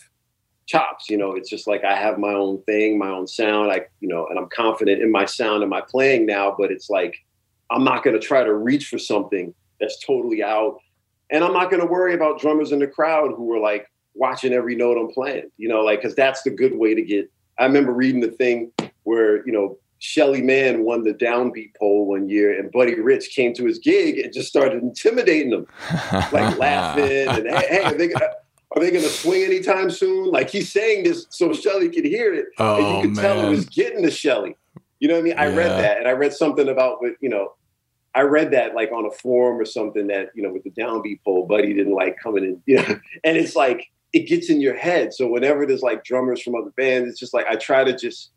chops. 0.66 1.08
You 1.08 1.16
know, 1.16 1.32
it's 1.32 1.48
just 1.48 1.66
like 1.66 1.84
I 1.84 1.96
have 1.96 2.18
my 2.18 2.32
own 2.32 2.62
thing, 2.64 2.98
my 2.98 3.08
own 3.08 3.26
sound. 3.26 3.72
I, 3.72 3.86
you 4.00 4.08
know, 4.08 4.26
and 4.26 4.38
I'm 4.38 4.48
confident 4.48 5.00
in 5.02 5.10
my 5.10 5.24
sound 5.24 5.62
and 5.62 5.70
my 5.70 5.80
playing 5.80 6.26
now. 6.26 6.54
But 6.56 6.70
it's 6.70 6.90
like 6.90 7.16
I'm 7.70 7.84
not 7.84 8.02
going 8.02 8.18
to 8.18 8.24
try 8.26 8.44
to 8.44 8.54
reach 8.54 8.88
for 8.88 8.98
something 8.98 9.54
that's 9.80 10.04
totally 10.04 10.42
out, 10.42 10.78
and 11.30 11.44
I'm 11.44 11.52
not 11.52 11.70
going 11.70 11.80
to 11.80 11.86
worry 11.86 12.14
about 12.14 12.40
drummers 12.40 12.72
in 12.72 12.78
the 12.78 12.86
crowd 12.86 13.32
who 13.36 13.52
are 13.52 13.58
like 13.58 13.90
watching 14.14 14.52
every 14.52 14.74
note 14.74 14.98
I'm 14.98 15.12
playing. 15.12 15.50
You 15.56 15.68
know, 15.68 15.80
like 15.80 16.00
because 16.00 16.14
that's 16.14 16.42
the 16.42 16.50
good 16.50 16.76
way 16.76 16.94
to 16.94 17.02
get. 17.02 17.30
I 17.58 17.64
remember 17.64 17.92
reading 17.92 18.20
the 18.20 18.30
thing 18.30 18.72
where 19.04 19.44
you 19.46 19.52
know 19.52 19.78
Shelly 19.98 20.42
Manne 20.42 20.84
won 20.84 21.02
the 21.02 21.12
downbeat 21.12 21.74
poll 21.78 22.06
one 22.06 22.28
year, 22.28 22.58
and 22.58 22.70
Buddy 22.70 22.98
Rich 22.98 23.30
came 23.30 23.52
to 23.54 23.64
his 23.64 23.78
gig 23.78 24.18
and 24.18 24.32
just 24.32 24.48
started 24.48 24.82
intimidating 24.82 25.52
him, 25.52 25.66
like 26.32 26.56
laughing 26.58 27.28
and 27.28 27.46
hey, 27.48 27.66
hey, 27.68 27.82
are 27.82 27.94
they 27.94 28.08
they 28.08 28.90
going 28.90 29.02
to 29.02 29.08
swing 29.08 29.42
anytime 29.42 29.90
soon? 29.90 30.30
Like 30.30 30.50
he's 30.50 30.70
saying 30.70 31.04
this 31.04 31.26
so 31.30 31.52
Shelly 31.52 31.88
could 31.88 32.04
hear 32.04 32.32
it, 32.32 32.46
and 32.58 32.68
Oh 32.68 33.02
you 33.02 33.08
could 33.08 33.16
tell 33.20 33.44
it 33.44 33.50
was 33.50 33.64
getting 33.66 34.02
to 34.02 34.10
Shelly. 34.10 34.56
You 35.00 35.08
know 35.08 35.14
what 35.14 35.20
I 35.20 35.24
mean? 35.24 35.38
I 35.38 35.46
read 35.46 35.70
that, 35.70 35.98
and 35.98 36.08
I 36.08 36.12
read 36.12 36.32
something 36.32 36.68
about 36.68 37.00
what 37.02 37.12
you 37.20 37.28
know. 37.28 37.54
I 38.18 38.22
read 38.22 38.50
that 38.50 38.74
like 38.74 38.90
on 38.90 39.06
a 39.06 39.12
forum 39.12 39.60
or 39.60 39.64
something 39.64 40.08
that 40.08 40.30
you 40.34 40.42
know 40.42 40.52
with 40.52 40.64
the 40.64 40.70
downbeat 40.70 41.20
poll, 41.24 41.46
Buddy 41.46 41.72
didn't 41.72 41.94
like 41.94 42.16
coming 42.20 42.42
in, 42.42 42.62
you 42.66 42.76
know, 42.76 42.98
and 43.24 43.36
it's 43.36 43.54
like 43.54 43.86
it 44.12 44.26
gets 44.26 44.50
in 44.50 44.60
your 44.60 44.74
head. 44.74 45.14
So 45.14 45.28
whenever 45.28 45.64
there's 45.64 45.82
like 45.82 46.02
drummers 46.02 46.42
from 46.42 46.56
other 46.56 46.72
bands, 46.76 47.08
it's 47.08 47.20
just 47.20 47.32
like 47.32 47.46
I 47.46 47.54
try 47.54 47.84
to 47.84 47.96
just 47.96 48.32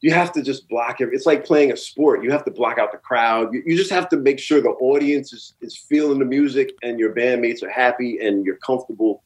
you 0.00 0.12
have 0.12 0.30
to 0.32 0.42
just 0.42 0.68
block 0.68 1.00
it. 1.00 1.08
It's 1.12 1.26
like 1.26 1.44
playing 1.44 1.72
a 1.72 1.76
sport. 1.76 2.22
You 2.22 2.30
have 2.30 2.44
to 2.44 2.52
block 2.52 2.78
out 2.78 2.92
the 2.92 2.98
crowd. 2.98 3.52
You, 3.52 3.60
you 3.66 3.76
just 3.76 3.90
have 3.90 4.08
to 4.10 4.16
make 4.16 4.38
sure 4.38 4.60
the 4.60 4.68
audience 4.68 5.32
is, 5.32 5.54
is 5.60 5.76
feeling 5.76 6.20
the 6.20 6.24
music 6.24 6.76
and 6.84 7.00
your 7.00 7.12
bandmates 7.12 7.64
are 7.64 7.70
happy 7.70 8.18
and 8.20 8.46
you're 8.46 8.58
comfortable 8.58 9.24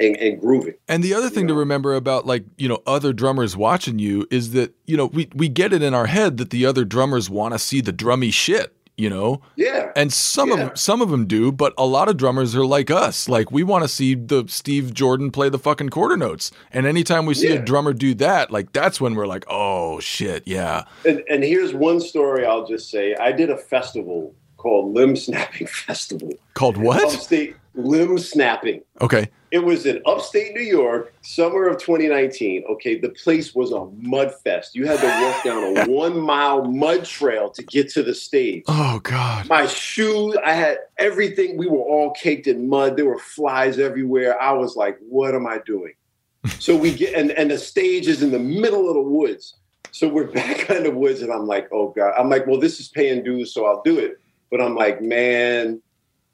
and, 0.00 0.16
and 0.16 0.40
grooving. 0.40 0.74
And 0.88 1.02
the 1.02 1.12
other 1.12 1.28
thing 1.28 1.46
to 1.48 1.54
remember 1.54 1.94
about 1.94 2.26
like, 2.26 2.44
you 2.56 2.68
know, 2.68 2.82
other 2.86 3.12
drummers 3.12 3.54
watching 3.54 3.98
you 3.98 4.26
is 4.30 4.52
that, 4.52 4.74
you 4.86 4.96
know, 4.96 5.06
we, 5.06 5.28
we 5.34 5.50
get 5.50 5.74
it 5.74 5.82
in 5.82 5.92
our 5.92 6.06
head 6.06 6.38
that 6.38 6.48
the 6.48 6.64
other 6.64 6.86
drummers 6.86 7.28
want 7.28 7.52
to 7.52 7.58
see 7.58 7.82
the 7.82 7.92
drummy 7.92 8.32
shit, 8.32 8.74
you 8.96 9.08
know? 9.10 9.40
Yeah. 9.56 9.90
And 9.96 10.12
some 10.12 10.50
Yeah. 10.50 10.68
of 10.70 10.78
some 10.78 11.00
of 11.00 11.10
them 11.10 11.26
do, 11.26 11.50
but 11.52 11.72
a 11.78 11.86
lot 11.86 12.08
of 12.08 12.16
drummers 12.16 12.54
are 12.54 12.64
like 12.64 12.90
us. 12.90 13.28
Like 13.28 13.50
we 13.50 13.62
want 13.62 13.84
to 13.84 13.88
see 13.88 14.14
the 14.14 14.44
Steve 14.48 14.92
Jordan 14.94 15.30
play 15.30 15.48
the 15.48 15.58
fucking 15.58 15.88
quarter 15.88 16.16
notes. 16.16 16.50
And 16.72 16.86
anytime 16.86 17.26
we 17.26 17.34
see 17.34 17.48
a 17.48 17.58
drummer 17.62 17.92
do 17.92 18.14
that, 18.16 18.50
like 18.50 18.72
that's 18.72 19.00
when 19.00 19.14
we're 19.14 19.26
like, 19.26 19.44
"Oh 19.48 19.98
shit, 20.00 20.42
yeah." 20.46 20.84
And, 21.06 21.22
and 21.28 21.42
here's 21.42 21.72
one 21.74 22.00
story 22.00 22.44
I'll 22.44 22.66
just 22.66 22.90
say. 22.90 23.14
I 23.14 23.32
did 23.32 23.50
a 23.50 23.56
festival 23.56 24.34
called 24.58 24.94
Limb 24.94 25.16
Snapping 25.16 25.66
Festival. 25.86 26.30
Called 26.54 26.76
what? 26.76 27.02
Upstate 27.02 27.56
Limb 27.74 28.18
Snapping. 28.18 28.82
Okay. 29.00 29.28
It 29.50 29.62
was 29.62 29.84
in 29.84 30.00
upstate 30.06 30.54
New 30.54 30.62
York, 30.62 31.12
summer 31.20 31.68
of 31.68 31.76
2019. 31.76 32.64
Okay, 32.70 32.98
the 32.98 33.10
place 33.10 33.54
was 33.54 33.70
a 33.70 33.84
mud 33.98 34.34
fest. 34.42 34.74
You 34.74 34.86
had 34.86 34.98
to 35.00 35.06
walk 35.06 35.44
down 35.44 35.76
a 35.76 35.84
one 35.90 36.18
mile 36.18 36.64
mud 36.64 37.04
trail 37.04 37.50
to 37.50 37.62
get 37.62 37.90
to 37.90 38.02
the 38.02 38.14
stage. 38.14 38.64
Oh 38.66 39.00
god. 39.00 39.48
My 39.50 39.66
shoes, 39.66 40.36
I 40.44 40.52
had 40.52 40.78
everything. 40.96 41.58
We 41.58 41.66
were 41.66 41.82
all 41.82 42.12
caked 42.12 42.46
in 42.46 42.66
mud. 42.66 42.96
There 42.96 43.04
were 43.04 43.18
flies 43.18 43.78
everywhere. 43.78 44.40
I 44.40 44.52
was 44.52 44.74
like, 44.74 44.98
what 45.00 45.34
am 45.34 45.46
I 45.46 45.58
doing? 45.66 45.92
so 46.58 46.74
we 46.74 46.94
get, 46.94 47.12
and, 47.12 47.30
and 47.32 47.50
the 47.50 47.58
stage 47.58 48.08
is 48.08 48.22
in 48.22 48.30
the 48.30 48.38
middle 48.38 48.88
of 48.88 48.94
the 48.94 49.02
woods. 49.02 49.56
So 49.90 50.08
we're 50.08 50.26
back 50.32 50.70
on 50.70 50.84
the 50.84 50.90
woods, 50.90 51.20
and 51.20 51.30
I'm 51.30 51.46
like, 51.46 51.68
oh 51.72 51.90
god. 51.90 52.14
I'm 52.18 52.30
like, 52.30 52.46
well, 52.46 52.58
this 52.58 52.80
is 52.80 52.88
paying 52.88 53.22
dues, 53.22 53.52
so 53.52 53.66
I'll 53.66 53.82
do 53.82 53.98
it. 53.98 54.18
But 54.50 54.62
I'm 54.62 54.74
like, 54.74 55.02
man, 55.02 55.81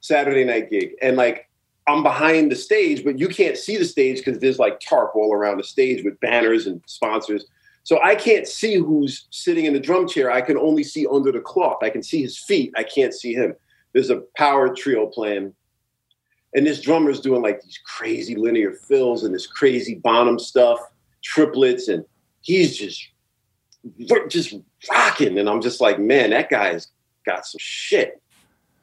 Saturday 0.01 0.45
night 0.45 0.69
gig, 0.69 0.91
and 1.01 1.17
like 1.17 1.49
I'm 1.87 2.03
behind 2.03 2.51
the 2.51 2.55
stage, 2.55 3.03
but 3.03 3.17
you 3.17 3.27
can't 3.27 3.57
see 3.57 3.77
the 3.77 3.85
stage 3.85 4.17
because 4.23 4.39
there's 4.39 4.59
like 4.59 4.79
tarp 4.79 5.15
all 5.15 5.33
around 5.33 5.57
the 5.57 5.63
stage 5.63 6.03
with 6.03 6.19
banners 6.19 6.67
and 6.67 6.81
sponsors. 6.85 7.45
So 7.83 7.99
I 8.03 8.13
can't 8.13 8.47
see 8.47 8.75
who's 8.75 9.27
sitting 9.31 9.65
in 9.65 9.73
the 9.73 9.79
drum 9.79 10.07
chair. 10.07 10.31
I 10.31 10.41
can 10.41 10.57
only 10.57 10.83
see 10.83 11.07
under 11.11 11.31
the 11.31 11.39
cloth. 11.39 11.77
I 11.81 11.89
can 11.89 12.03
see 12.03 12.21
his 12.21 12.37
feet. 12.37 12.71
I 12.77 12.83
can't 12.83 13.13
see 13.13 13.33
him. 13.33 13.55
There's 13.93 14.11
a 14.11 14.21
power 14.37 14.73
trio 14.73 15.07
playing, 15.07 15.53
and 16.53 16.67
this 16.67 16.81
drummer's 16.81 17.21
doing 17.21 17.41
like 17.41 17.61
these 17.61 17.79
crazy 17.85 18.35
linear 18.35 18.73
fills 18.73 19.23
and 19.23 19.33
this 19.33 19.47
crazy 19.47 19.95
Bonham 19.95 20.37
stuff, 20.37 20.79
triplets, 21.23 21.87
and 21.87 22.05
he's 22.41 22.77
just 22.77 23.09
just 24.27 24.53
rocking. 24.91 25.39
And 25.39 25.49
I'm 25.49 25.61
just 25.61 25.81
like, 25.81 25.99
man, 25.99 26.29
that 26.31 26.49
guy's 26.49 26.89
got 27.25 27.45
some 27.45 27.59
shit. 27.59 28.21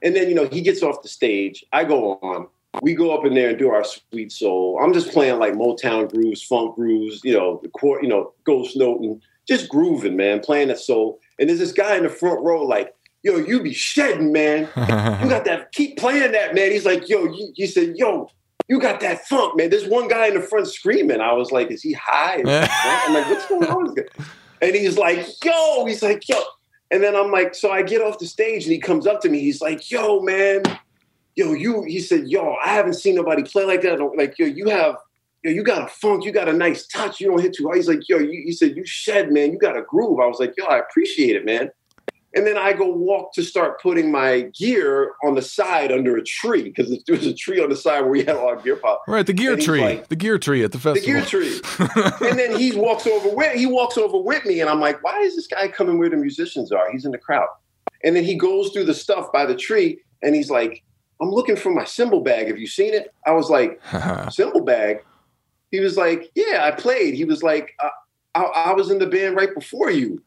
And 0.02 0.14
then 0.14 0.28
you 0.28 0.35
know 0.35 0.47
he 0.47 0.60
gets 0.60 0.82
off 0.82 1.02
the 1.02 1.09
stage. 1.09 1.64
I 1.73 1.85
go 1.85 2.18
on 2.23 2.48
we 2.82 2.94
go 2.94 3.16
up 3.16 3.24
in 3.24 3.35
there 3.35 3.51
and 3.51 3.59
do 3.59 3.70
our 3.70 3.85
sweet 3.85 4.32
soul. 4.32 4.78
I'm 4.82 4.93
just 4.93 5.12
playing 5.12 5.39
like 5.39 5.55
Motown 5.55 6.10
grooves, 6.10 6.43
funk 6.43 6.74
grooves, 6.74 7.20
you 7.24 7.35
know, 7.35 7.60
the 7.62 7.68
court, 7.70 8.02
you 8.02 8.09
know, 8.09 8.32
ghost 8.44 8.77
noting, 8.77 9.20
just 9.47 9.68
grooving, 9.68 10.16
man, 10.16 10.40
playing 10.40 10.68
that 10.68 10.78
soul. 10.78 11.20
And 11.39 11.48
there's 11.48 11.59
this 11.59 11.73
guy 11.73 11.97
in 11.97 12.02
the 12.02 12.09
front 12.09 12.43
row, 12.43 12.62
like, 12.62 12.94
yo, 13.23 13.36
you 13.36 13.62
be 13.62 13.73
shedding, 13.73 14.32
man. 14.32 14.68
you 14.77 15.28
got 15.28 15.44
that, 15.44 15.73
keep 15.73 15.97
playing 15.97 16.32
that, 16.32 16.55
man. 16.55 16.70
He's 16.70 16.86
like, 16.86 17.09
yo, 17.09 17.24
you, 17.24 17.52
he 17.55 17.66
said, 17.66 17.94
yo, 17.97 18.31
you 18.68 18.81
got 18.81 19.01
that 19.01 19.27
funk, 19.27 19.56
man. 19.56 19.70
There's 19.70 19.86
one 19.86 20.09
guy 20.09 20.27
in 20.27 20.35
the 20.35 20.43
front 20.43 20.68
screaming. 20.68 21.20
I 21.20 21.32
was 21.32 21.52
like, 21.52 21.70
is 21.70 21.82
he 21.82 21.93
high? 21.93 22.43
I'm 22.47 23.14
like, 23.14 23.27
what's 23.28 23.47
going 23.47 23.66
on? 23.66 23.85
with 23.86 23.94
this 23.97 24.05
guy? 24.18 24.24
And 24.62 24.74
he's 24.74 24.98
like, 24.98 25.27
yo, 25.44 25.85
he's 25.86 26.02
like, 26.02 26.28
yo. 26.28 26.40
And 26.91 27.03
then 27.03 27.17
I'm 27.17 27.33
like, 27.33 27.55
so 27.55 27.71
I 27.71 27.83
get 27.83 28.01
off 28.01 28.19
the 28.19 28.27
stage 28.27 28.65
and 28.65 28.73
he 28.73 28.79
comes 28.79 29.07
up 29.07 29.21
to 29.23 29.29
me. 29.29 29.41
He's 29.41 29.61
like, 29.61 29.91
yo, 29.91 30.21
man, 30.21 30.63
yo, 31.35 31.53
you, 31.53 31.83
he 31.83 32.01
said, 32.01 32.29
yo, 32.29 32.57
I 32.65 32.69
haven't 32.75 32.95
seen 32.95 33.15
nobody 33.15 33.43
play 33.43 33.65
like 33.65 33.83
that. 33.83 33.99
Like, 34.17 34.39
yo, 34.39 34.47
you 34.47 34.69
have, 34.69 34.97
yo, 35.43 35.51
you 35.51 35.65
got 35.65 35.83
a 35.83 35.89
funk, 35.89 36.25
you 36.25 36.33
got 36.33 36.49
a 36.49 36.53
nice 36.53 36.87
touch, 36.87 37.21
you 37.21 37.29
don't 37.29 37.41
hit 37.41 37.55
too 37.55 37.65
hard. 37.65 37.77
He's 37.77 37.89
like, 37.89 38.09
yo, 38.09 38.19
you, 38.19 38.43
he 38.45 38.53
said, 38.53 38.77
you 38.77 38.85
shed, 38.87 39.33
man, 39.33 39.53
you 39.53 39.59
got 39.59 39.77
a 39.77 39.83
groove. 39.83 40.21
I 40.21 40.27
was 40.27 40.39
like, 40.39 40.55
yo, 40.57 40.65
I 40.67 40.79
appreciate 40.79 41.35
it, 41.35 41.45
man. 41.45 41.71
And 42.37 42.47
then 42.47 42.59
I 42.59 42.75
go 42.75 42.87
walk 42.87 43.33
to 43.33 43.43
start 43.43 43.81
putting 43.81 44.13
my 44.13 44.43
gear 44.59 45.13
on 45.25 45.35
the 45.35 45.41
side 45.41 45.91
under 45.91 46.19
a 46.19 46.23
tree 46.23 46.65
because 46.65 46.91
there 46.91 47.17
was 47.17 47.27
a 47.27 47.33
tree 47.33 47.63
on 47.63 47.71
the 47.71 47.77
side 47.77 48.03
where 48.03 48.11
we 48.11 48.25
had 48.25 48.37
all 48.37 48.47
our 48.49 48.57
gear 48.57 48.77
pop. 48.77 49.03
Right, 49.09 49.27
the 49.27 49.33
gear 49.33 49.57
tree, 49.57 49.81
like- 49.81 50.09
the 50.09 50.17
gear 50.17 50.39
tree 50.39 50.63
at 50.63 50.71
the 50.73 50.79
festival. 50.79 51.01
The 51.01 51.07
gear 51.07 51.25
tree. 51.25 51.61
and 52.29 52.39
then 52.39 52.59
he 52.59 52.77
walks 52.77 53.07
over 53.07 53.35
with 53.35 53.55
he 53.55 53.65
walks 53.65 53.97
over 53.97 54.19
with 54.19 54.45
me, 54.45 54.61
and 54.61 54.69
I'm 54.69 54.81
like, 54.81 55.03
why 55.03 55.21
is 55.21 55.35
this 55.35 55.47
guy 55.47 55.67
coming 55.69 55.99
where 55.99 56.11
the 56.11 56.19
musicians 56.19 56.71
are? 56.73 56.93
He's 56.93 57.07
in 57.07 57.11
the 57.13 57.19
crowd. 57.19 57.49
And 58.05 58.15
then 58.15 58.25
he 58.25 58.35
goes 58.37 58.71
through 58.71 58.85
the 58.85 58.95
stuff 58.95 59.33
by 59.33 59.47
the 59.47 59.57
tree, 59.57 59.99
and 60.23 60.35
he's 60.35 60.51
like, 60.51 60.85
I'm 61.23 61.31
looking 61.31 61.57
for 61.57 61.71
my 61.71 61.85
cymbal 61.85 62.21
bag. 62.21 62.49
Have 62.49 62.59
you 62.59 62.67
seen 62.67 62.93
it? 62.93 63.15
I 63.27 63.33
was 63.33 63.49
like, 63.49 63.81
cymbal 64.31 64.61
bag. 64.61 64.99
He 65.71 65.81
was 65.81 65.97
like, 65.97 66.31
yeah, 66.35 66.61
I 66.65 66.71
played. 66.71 67.15
He 67.15 67.25
was 67.25 67.43
like, 67.43 67.73
uh, 67.83 67.89
I, 68.35 68.43
I 68.43 68.73
was 68.75 68.91
in 68.91 68.99
the 68.99 69.07
band 69.07 69.37
right 69.37 69.53
before 69.55 69.91
you. 69.91 70.23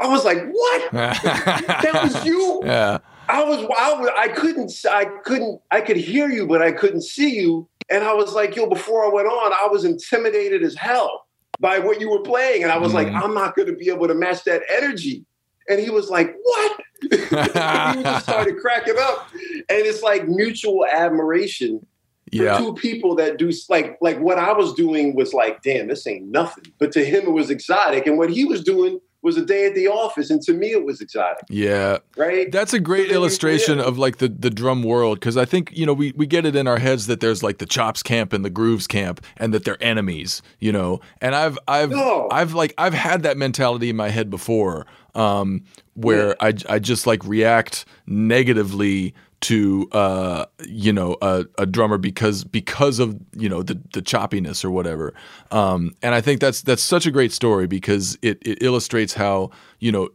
I 0.00 0.08
was 0.08 0.24
like, 0.24 0.38
what? 0.50 0.92
that 0.92 2.00
was 2.02 2.24
you? 2.24 2.60
yeah. 2.64 2.98
I 3.28 3.44
was, 3.44 3.58
I 3.78 3.94
was, 3.94 4.10
I 4.18 4.28
couldn't, 4.28 4.72
I 4.90 5.04
couldn't, 5.24 5.60
I 5.70 5.80
could 5.80 5.96
hear 5.96 6.28
you, 6.28 6.46
but 6.46 6.60
I 6.60 6.72
couldn't 6.72 7.02
see 7.02 7.36
you. 7.40 7.68
And 7.88 8.04
I 8.04 8.12
was 8.12 8.34
like, 8.34 8.56
yo, 8.56 8.66
before 8.66 9.04
I 9.04 9.08
went 9.08 9.28
on, 9.28 9.52
I 9.52 9.68
was 9.70 9.84
intimidated 9.84 10.62
as 10.62 10.74
hell 10.74 11.26
by 11.60 11.78
what 11.78 12.00
you 12.00 12.10
were 12.10 12.20
playing. 12.20 12.62
And 12.64 12.72
I 12.72 12.78
was 12.78 12.92
like, 12.92 13.06
Mhm. 13.08 13.22
I'm 13.22 13.32
not 13.34 13.54
going 13.54 13.68
to 13.68 13.76
be 13.76 13.88
able 13.88 14.08
to 14.08 14.14
match 14.14 14.42
that 14.44 14.62
energy. 14.76 15.24
And 15.68 15.78
he 15.80 15.88
was 15.90 16.10
like, 16.10 16.34
what? 16.42 16.80
he 17.02 17.08
just 17.18 18.24
started 18.24 18.58
cracking 18.60 18.96
up. 18.98 19.28
And 19.32 19.66
it's 19.86 20.02
like 20.02 20.26
mutual 20.28 20.84
admiration 20.84 21.86
Yeah. 22.32 22.58
two 22.58 22.74
people 22.74 23.14
that 23.16 23.36
do 23.38 23.50
like, 23.68 23.98
like 24.00 24.18
what 24.18 24.38
I 24.38 24.52
was 24.52 24.74
doing 24.74 25.14
was 25.14 25.32
like, 25.32 25.62
damn, 25.62 25.86
this 25.86 26.06
ain't 26.06 26.26
nothing. 26.26 26.64
But 26.78 26.90
to 26.92 27.04
him, 27.04 27.24
it 27.26 27.30
was 27.32 27.50
exotic. 27.50 28.06
And 28.06 28.18
what 28.18 28.30
he 28.30 28.44
was 28.44 28.62
doing 28.64 29.00
was 29.22 29.36
a 29.36 29.44
day 29.44 29.66
at 29.66 29.74
the 29.74 29.86
office. 29.88 30.30
And 30.30 30.42
to 30.42 30.52
me, 30.52 30.72
it 30.72 30.84
was 30.84 31.00
exotic, 31.00 31.44
Yeah. 31.48 31.98
right? 32.16 32.50
That's 32.50 32.72
a 32.74 32.80
great 32.80 33.08
So 33.08 33.14
illustration 33.14 33.78
of 33.80 33.96
like 33.96 34.18
the, 34.18 34.28
the 34.28 34.50
drum 34.50 34.82
world 34.82 35.20
because 35.20 35.36
I 35.36 35.44
think 35.44 35.70
you 35.72 35.86
know 35.86 35.94
we, 35.94 36.12
we 36.16 36.26
get 36.26 36.44
it 36.44 36.56
in 36.56 36.66
our 36.66 36.78
heads 36.78 37.06
that 37.06 37.20
there's 37.20 37.42
like 37.42 37.58
the 37.58 37.66
chops 37.66 38.02
camp 38.02 38.32
and 38.32 38.44
the 38.44 38.50
grooves 38.50 38.86
camp 38.86 39.24
and 39.36 39.54
that 39.54 39.64
they're 39.64 39.82
enemies 39.82 40.42
you 40.58 40.72
know 40.72 41.00
and 41.20 41.34
I've 41.34 41.58
I've 41.68 41.90
No. 41.90 42.28
I've 42.32 42.52
like 42.54 42.74
I've 42.78 42.94
had 42.94 43.22
that 43.22 43.36
mentality 43.36 43.88
in 43.90 43.96
my 43.96 44.08
head 44.10 44.28
before 44.28 44.86
um, 45.14 45.62
where 45.94 46.34
I 46.42 46.54
I 46.68 46.78
just 46.80 47.06
like 47.06 47.24
react 47.24 47.84
negatively 48.06 49.14
to 49.42 49.88
uh 49.92 50.46
you 50.66 50.92
know 50.92 51.16
a, 51.20 51.44
a 51.58 51.66
drummer 51.66 51.98
because 51.98 52.44
because 52.44 52.98
of 52.98 53.18
you 53.36 53.48
know 53.48 53.62
the 53.62 53.80
the 53.92 54.00
choppiness 54.00 54.64
or 54.64 54.70
whatever. 54.70 55.12
Um 55.50 55.94
and 56.02 56.14
i 56.14 56.20
think 56.20 56.40
that's 56.40 56.62
that's 56.62 56.82
such 56.82 57.06
a 57.06 57.10
great 57.10 57.32
story 57.32 57.66
because 57.66 58.16
it 58.22 58.38
it 58.46 58.62
illustrates 58.62 59.14
how 59.14 59.50
you 59.80 59.92
know 59.92 60.08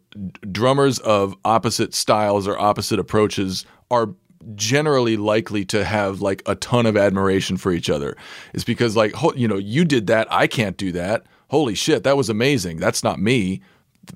drummers 0.51 0.99
of 0.99 1.35
opposite 1.45 1.93
styles 1.93 2.47
or 2.47 2.57
opposite 2.59 2.99
approaches 2.99 3.65
are 3.91 4.09
generally 4.55 5.17
likely 5.17 5.65
to 5.65 5.83
have 5.83 6.21
like 6.21 6.41
a 6.45 6.55
ton 6.55 6.85
of 6.85 6.95
admiration 6.95 7.57
for 7.57 7.71
each 7.71 7.89
other. 7.89 8.15
It's 8.53 8.63
because 8.63 8.95
like 8.95 9.13
you 9.35 9.47
know 9.47 9.57
you 9.57 9.85
did 9.85 10.07
that 10.07 10.27
i 10.31 10.47
can't 10.47 10.77
do 10.77 10.91
that. 10.93 11.25
Holy 11.49 11.75
shit 11.75 12.03
that 12.03 12.15
was 12.17 12.29
amazing. 12.29 12.77
That's 12.77 13.03
not 13.03 13.19
me 13.19 13.61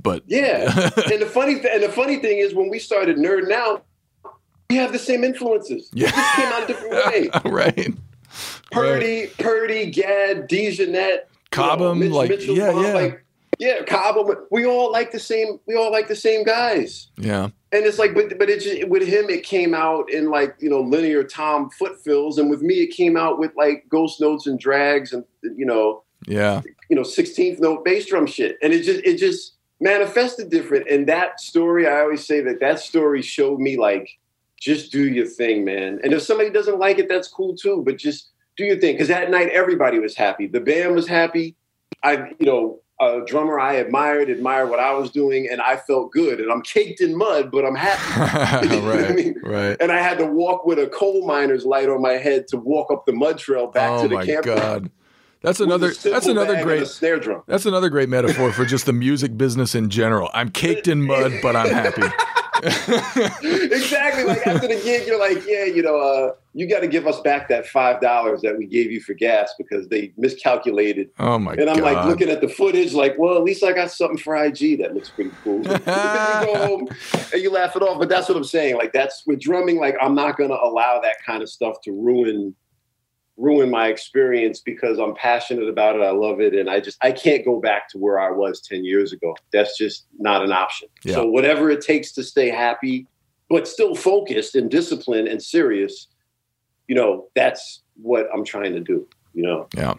but 0.02 0.24
Yeah, 0.28 0.72
and 1.12 1.22
the 1.22 1.30
funny 1.30 1.56
th- 1.56 1.74
and 1.74 1.84
the 1.84 1.92
funny 1.92 2.18
thing 2.18 2.38
is 2.38 2.54
when 2.54 2.70
we 2.70 2.80
started 2.80 3.18
nerding 3.18 3.52
out, 3.52 3.86
we 4.72 4.78
have 4.78 4.92
the 4.92 5.00
same 5.00 5.24
influences. 5.24 5.90
Yeah. 5.94 6.08
It 6.08 6.16
just 6.16 6.36
came 6.36 6.48
out 6.48 6.64
a 6.64 6.68
different 6.68 6.94
way. 6.94 7.30
right 7.46 7.94
Purdie, 8.72 9.28
Purdie, 9.38 9.92
Gadd, 9.92 10.50
DeJohnette, 10.50 11.24
Cobham, 11.52 12.00
Mitch 12.00 12.12
like, 12.12 12.30
Mitchell, 12.30 12.56
yeah, 12.56 12.72
Bob, 12.72 12.84
yeah. 12.84 12.94
like 12.94 13.26
yeah, 13.60 13.84
Cobham. 13.84 14.34
We 14.50 14.66
all 14.66 14.92
like 14.92 15.12
the 15.12 15.20
same. 15.20 15.60
We 15.68 15.76
all 15.76 15.92
like 15.92 16.08
the 16.08 16.16
same 16.16 16.46
guys. 16.46 17.10
yeah 17.18 17.50
And 17.74 17.86
it's 17.86 18.00
like, 18.00 18.14
but 18.14 18.40
but 18.40 18.50
it 18.50 18.62
just, 18.62 18.88
with 18.88 19.06
him, 19.06 19.30
it 19.30 19.44
came 19.44 19.74
out 19.74 20.10
in 20.10 20.30
like 20.30 20.56
you 20.60 20.70
know 20.70 20.80
linear 20.80 21.24
tom 21.26 21.70
foot 21.72 22.02
fills, 22.02 22.38
and 22.38 22.50
with 22.50 22.62
me, 22.62 22.76
it 22.76 22.96
came 22.96 23.18
out 23.18 23.38
with 23.38 23.52
like 23.58 23.86
ghost 23.90 24.22
notes 24.22 24.48
and 24.48 24.58
drags, 24.58 25.12
and 25.12 25.26
you 25.44 25.66
know 25.66 26.04
yeah 26.28 26.62
you 26.92 26.96
know, 26.98 27.04
16th 27.04 27.62
note 27.62 27.86
bass 27.86 28.06
drum 28.08 28.28
shit. 28.28 28.58
And 28.62 28.74
it 28.74 28.84
just 28.84 29.00
it 29.06 29.18
just 29.18 29.54
manifested 29.80 30.50
different. 30.50 30.90
And 30.90 31.08
that 31.08 31.40
story, 31.40 31.88
I 31.88 32.02
always 32.02 32.28
say 32.28 32.42
that 32.42 32.60
that 32.60 32.82
story 32.82 33.22
showed 33.22 33.62
me 33.62 33.78
like, 33.78 34.10
just 34.62 34.92
do 34.92 35.10
your 35.10 35.26
thing, 35.26 35.66
man. 35.66 36.00
And 36.04 36.14
if 36.14 36.22
somebody 36.22 36.52
doesn't 36.52 36.80
like 36.80 37.00
it, 37.00 37.10
that's 37.10 37.28
cool 37.28 37.56
too. 37.56 37.82
But 37.86 37.98
just 37.98 38.30
do 38.56 38.64
your 38.64 38.78
thing. 38.78 38.94
Because 38.94 39.10
that 39.10 39.30
night 39.30 39.50
everybody 39.50 40.00
was 40.00 40.16
happy. 40.16 40.48
The 40.48 40.62
band 40.62 40.96
was 40.96 41.08
happy. 41.08 41.56
I, 42.04 42.30
you 42.40 42.46
know, 42.46 42.80
a 43.02 43.22
drummer 43.26 43.60
I 43.60 43.74
admired, 43.74 44.30
admired 44.30 44.70
what 44.70 44.80
I 44.80 44.94
was 44.94 45.10
doing, 45.10 45.50
and 45.52 45.60
I 45.60 45.78
felt 45.78 46.12
good. 46.12 46.40
And 46.40 46.52
I'm 46.52 46.62
caked 46.62 47.02
in 47.02 47.18
mud, 47.18 47.50
but 47.52 47.66
I'm 47.66 47.76
happy. 47.76 48.70
You 48.76 48.82
know 48.82 48.88
what 48.88 48.96
I 48.96 49.02
right 49.08 49.16
mean? 49.16 49.36
right 49.44 49.78
And 49.82 49.92
I 49.92 49.98
had 49.98 50.20
to 50.20 50.28
walk 50.28 50.66
with 50.66 50.78
a 50.78 50.88
coal 50.88 51.26
miner's 51.26 51.66
light 51.66 51.90
on 51.90 52.02
my 52.02 52.14
head 52.14 52.48
to 52.50 52.58
walk 52.58 52.92
up 52.92 53.08
the 53.08 53.14
mud 53.14 53.40
trail 53.40 53.68
back 53.68 53.90
oh 53.92 54.04
to 54.04 54.08
the 54.08 54.16
my 54.16 54.26
campground. 54.26 54.60
god 54.60 54.92
that's 55.42 55.60
another 55.60 55.92
that's 55.92 56.28
another 56.28 56.64
great 56.64 56.86
snare 56.88 57.20
drum. 57.20 57.42
That's 57.48 57.66
another 57.66 57.90
great 57.90 58.10
metaphor 58.10 58.52
for 58.52 58.64
just 58.64 58.86
the 58.86 58.94
music 58.94 59.38
business 59.38 59.74
in 59.74 59.90
general. 59.90 60.30
I'm 60.36 60.50
caked 60.50 60.88
in 60.88 61.02
mud, 61.02 61.34
but 61.42 61.56
I'm 61.56 61.70
happy. 61.74 62.04
exactly. 63.42 64.24
Like 64.24 64.46
after 64.46 64.68
the 64.68 64.80
gig, 64.84 65.08
you're 65.08 65.20
like, 65.20 65.46
yeah, 65.48 65.66
you 65.66 65.82
know, 65.82 65.98
uh, 65.98 66.34
you 66.54 66.68
got 66.70 66.82
to 66.82 66.88
give 66.88 67.08
us 67.08 67.20
back 67.22 67.48
that 67.50 67.66
five 67.68 68.02
dollars 68.02 68.42
that 68.42 68.58
we 68.58 68.66
gave 68.66 68.92
you 68.92 69.00
for 69.02 69.14
gas 69.14 69.54
because 69.58 69.88
they 69.88 70.14
miscalculated. 70.18 71.10
Oh 71.20 71.40
my 71.40 71.54
And 71.54 71.70
I'm 71.70 71.78
god. 71.80 71.94
like 71.96 72.06
looking 72.06 72.30
at 72.30 72.42
the 72.42 72.50
footage, 72.50 72.94
like, 72.94 73.16
well, 73.18 73.36
at 73.36 73.44
least 73.44 73.64
I 73.64 73.72
got 73.74 73.92
something 73.92 74.18
for 74.18 74.36
IG 74.36 74.80
that 74.80 74.94
looks 74.94 75.10
pretty 75.10 75.32
cool. 75.44 75.58
you 75.68 75.78
go 75.78 76.68
home 76.68 76.88
and 77.34 77.42
you 77.42 77.52
laugh 77.52 77.76
it 77.76 77.82
off, 77.82 78.00
but 78.00 78.10
that's 78.10 78.28
what 78.28 78.38
I'm 78.38 78.44
saying. 78.44 78.76
Like 78.78 78.94
that's 78.94 79.24
with 79.26 79.40
drumming. 79.40 79.80
Like 79.80 79.96
I'm 80.02 80.16
not 80.16 80.38
gonna 80.38 80.58
allow 80.62 81.00
that 81.02 81.16
kind 81.26 81.42
of 81.42 81.50
stuff 81.50 81.82
to 81.86 81.92
ruin 81.92 82.56
ruin 83.38 83.70
my 83.70 83.88
experience 83.88 84.60
because 84.60 85.00
I'm 85.00 85.16
passionate 85.16 85.68
about 85.68 85.96
it. 85.96 86.02
I 86.02 86.12
love 86.12 86.40
it, 86.42 86.54
and 86.54 86.70
I 86.70 86.80
just 86.80 86.98
I 87.04 87.12
can't 87.12 87.44
go 87.46 87.60
back 87.60 87.90
to 87.90 87.98
where 87.98 88.20
I 88.20 88.32
was 88.32 88.62
ten 88.62 88.86
years 88.86 89.14
ago. 89.14 89.36
That's 89.52 89.78
just 89.78 90.06
not 90.20 90.44
an 90.44 90.52
option. 90.52 90.90
Yeah. 91.04 91.16
So 91.16 91.28
whatever 91.28 91.70
it 91.70 91.82
takes 91.82 92.12
to 92.14 92.24
stay 92.24 92.50
happy, 92.50 93.08
but 93.50 93.68
still 93.68 93.96
focused 93.96 94.56
and 94.56 94.70
disciplined 94.70 95.28
and 95.28 95.42
serious, 95.42 96.08
you 96.88 96.96
know, 96.96 97.28
that's 97.36 97.82
what 97.96 98.28
I'm 98.34 98.46
trying 98.46 98.74
to 98.74 98.80
do. 98.80 99.08
You 99.34 99.44
know. 99.44 99.68
yeah. 99.74 99.94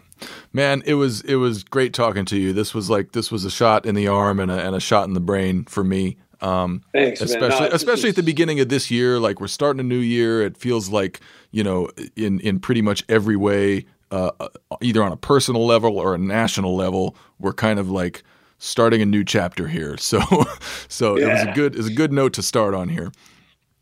Man, 0.51 0.83
it 0.85 0.93
was 0.93 1.21
it 1.21 1.35
was 1.35 1.63
great 1.63 1.93
talking 1.93 2.25
to 2.25 2.37
you. 2.37 2.53
This 2.53 2.75
was 2.75 2.89
like 2.89 3.13
this 3.13 3.31
was 3.31 3.45
a 3.45 3.51
shot 3.51 3.85
in 3.85 3.95
the 3.95 4.07
arm 4.07 4.39
and 4.39 4.51
a, 4.51 4.63
and 4.63 4.75
a 4.75 4.79
shot 4.79 5.07
in 5.07 5.13
the 5.13 5.19
brain 5.19 5.65
for 5.65 5.83
me. 5.83 6.17
Um, 6.43 6.81
Thanks, 6.91 7.21
especially 7.21 7.69
No, 7.69 7.75
especially 7.75 8.09
at 8.09 8.15
the 8.15 8.23
beginning 8.23 8.59
of 8.59 8.67
this 8.69 8.91
year 8.91 9.17
like 9.19 9.39
we're 9.39 9.47
starting 9.47 9.79
a 9.79 9.83
new 9.83 9.99
year 9.99 10.41
it 10.41 10.57
feels 10.57 10.89
like 10.89 11.21
you 11.51 11.63
know 11.63 11.89
in 12.15 12.39
in 12.41 12.59
pretty 12.59 12.81
much 12.81 13.03
every 13.07 13.37
way 13.37 13.85
uh, 14.11 14.31
either 14.81 15.01
on 15.01 15.11
a 15.11 15.17
personal 15.17 15.65
level 15.65 15.97
or 15.97 16.13
a 16.13 16.17
national 16.17 16.75
level 16.75 17.15
we're 17.39 17.53
kind 17.53 17.79
of 17.79 17.89
like 17.89 18.23
starting 18.59 19.01
a 19.01 19.05
new 19.05 19.23
chapter 19.25 19.67
here. 19.67 19.97
So, 19.99 20.19
so 20.87 21.17
it 21.17 21.27
was 21.27 21.41
a 21.43 21.45
Yeah. 21.47 21.53
good, 21.53 21.75
it's 21.75 21.87
a 21.87 21.93
good 21.93 22.13
note 22.13 22.33
to 22.33 22.41
start 22.43 22.73
on 22.73 22.87
here. 22.89 23.11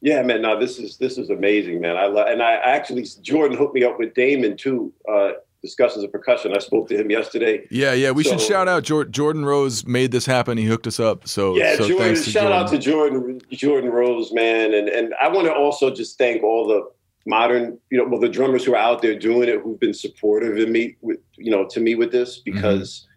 Yeah, 0.01 0.23
man. 0.23 0.41
No, 0.41 0.59
this 0.59 0.79
is 0.79 0.97
this 0.97 1.17
is 1.19 1.29
amazing, 1.29 1.81
man. 1.81 1.95
I 1.95 2.07
love, 2.07 2.27
and 2.27 2.41
I 2.41 2.53
actually 2.53 3.05
Jordan 3.21 3.55
hooked 3.57 3.75
me 3.75 3.83
up 3.83 3.99
with 3.99 4.15
Damon 4.15 4.57
too. 4.57 4.91
Uh, 5.07 5.33
discussions 5.61 6.03
of 6.03 6.11
percussion. 6.11 6.55
I 6.55 6.59
spoke 6.59 6.89
to 6.89 6.97
him 6.99 7.09
yesterday. 7.11 7.67
Yeah, 7.69 7.93
yeah. 7.93 8.11
We 8.11 8.23
should 8.23 8.41
shout 8.41 8.67
out 8.67 8.83
Jor- 8.83 9.05
Jordan 9.05 9.45
Rose 9.45 9.85
made 9.85 10.11
this 10.11 10.25
happen. 10.25 10.57
He 10.57 10.65
hooked 10.65 10.87
us 10.87 10.99
up. 10.99 11.27
So, 11.27 11.55
Yeah, 11.55 11.73
so 11.75 11.87
Jordan. 11.87 11.97
thanks 11.97 12.23
to 12.25 12.29
Shout 12.31 12.43
Jordan. 12.43 12.59
out 12.59 12.69
to 12.71 12.77
Jordan, 12.77 13.41
Jordan 13.51 13.89
Rose, 13.91 14.31
man, 14.33 14.73
and 14.73 14.89
and 14.89 15.13
I 15.21 15.27
want 15.27 15.47
to 15.47 15.53
also 15.53 15.91
just 15.93 16.17
thank 16.17 16.43
all 16.43 16.67
the 16.67 16.83
modern, 17.27 17.77
you 17.91 17.97
know, 17.99 18.05
well, 18.09 18.19
the 18.19 18.27
drummers 18.29 18.65
who 18.65 18.73
are 18.73 18.77
out 18.77 19.01
there 19.03 19.17
doing 19.17 19.47
it, 19.47 19.59
who've 19.61 19.79
been 19.79 19.93
supportive 19.93 20.57
in 20.57 20.71
me, 20.71 20.97
with 21.01 21.19
you 21.37 21.51
know, 21.51 21.65
to 21.69 21.79
me 21.79 21.93
with 21.95 22.11
this 22.11 22.39
because 22.39 23.07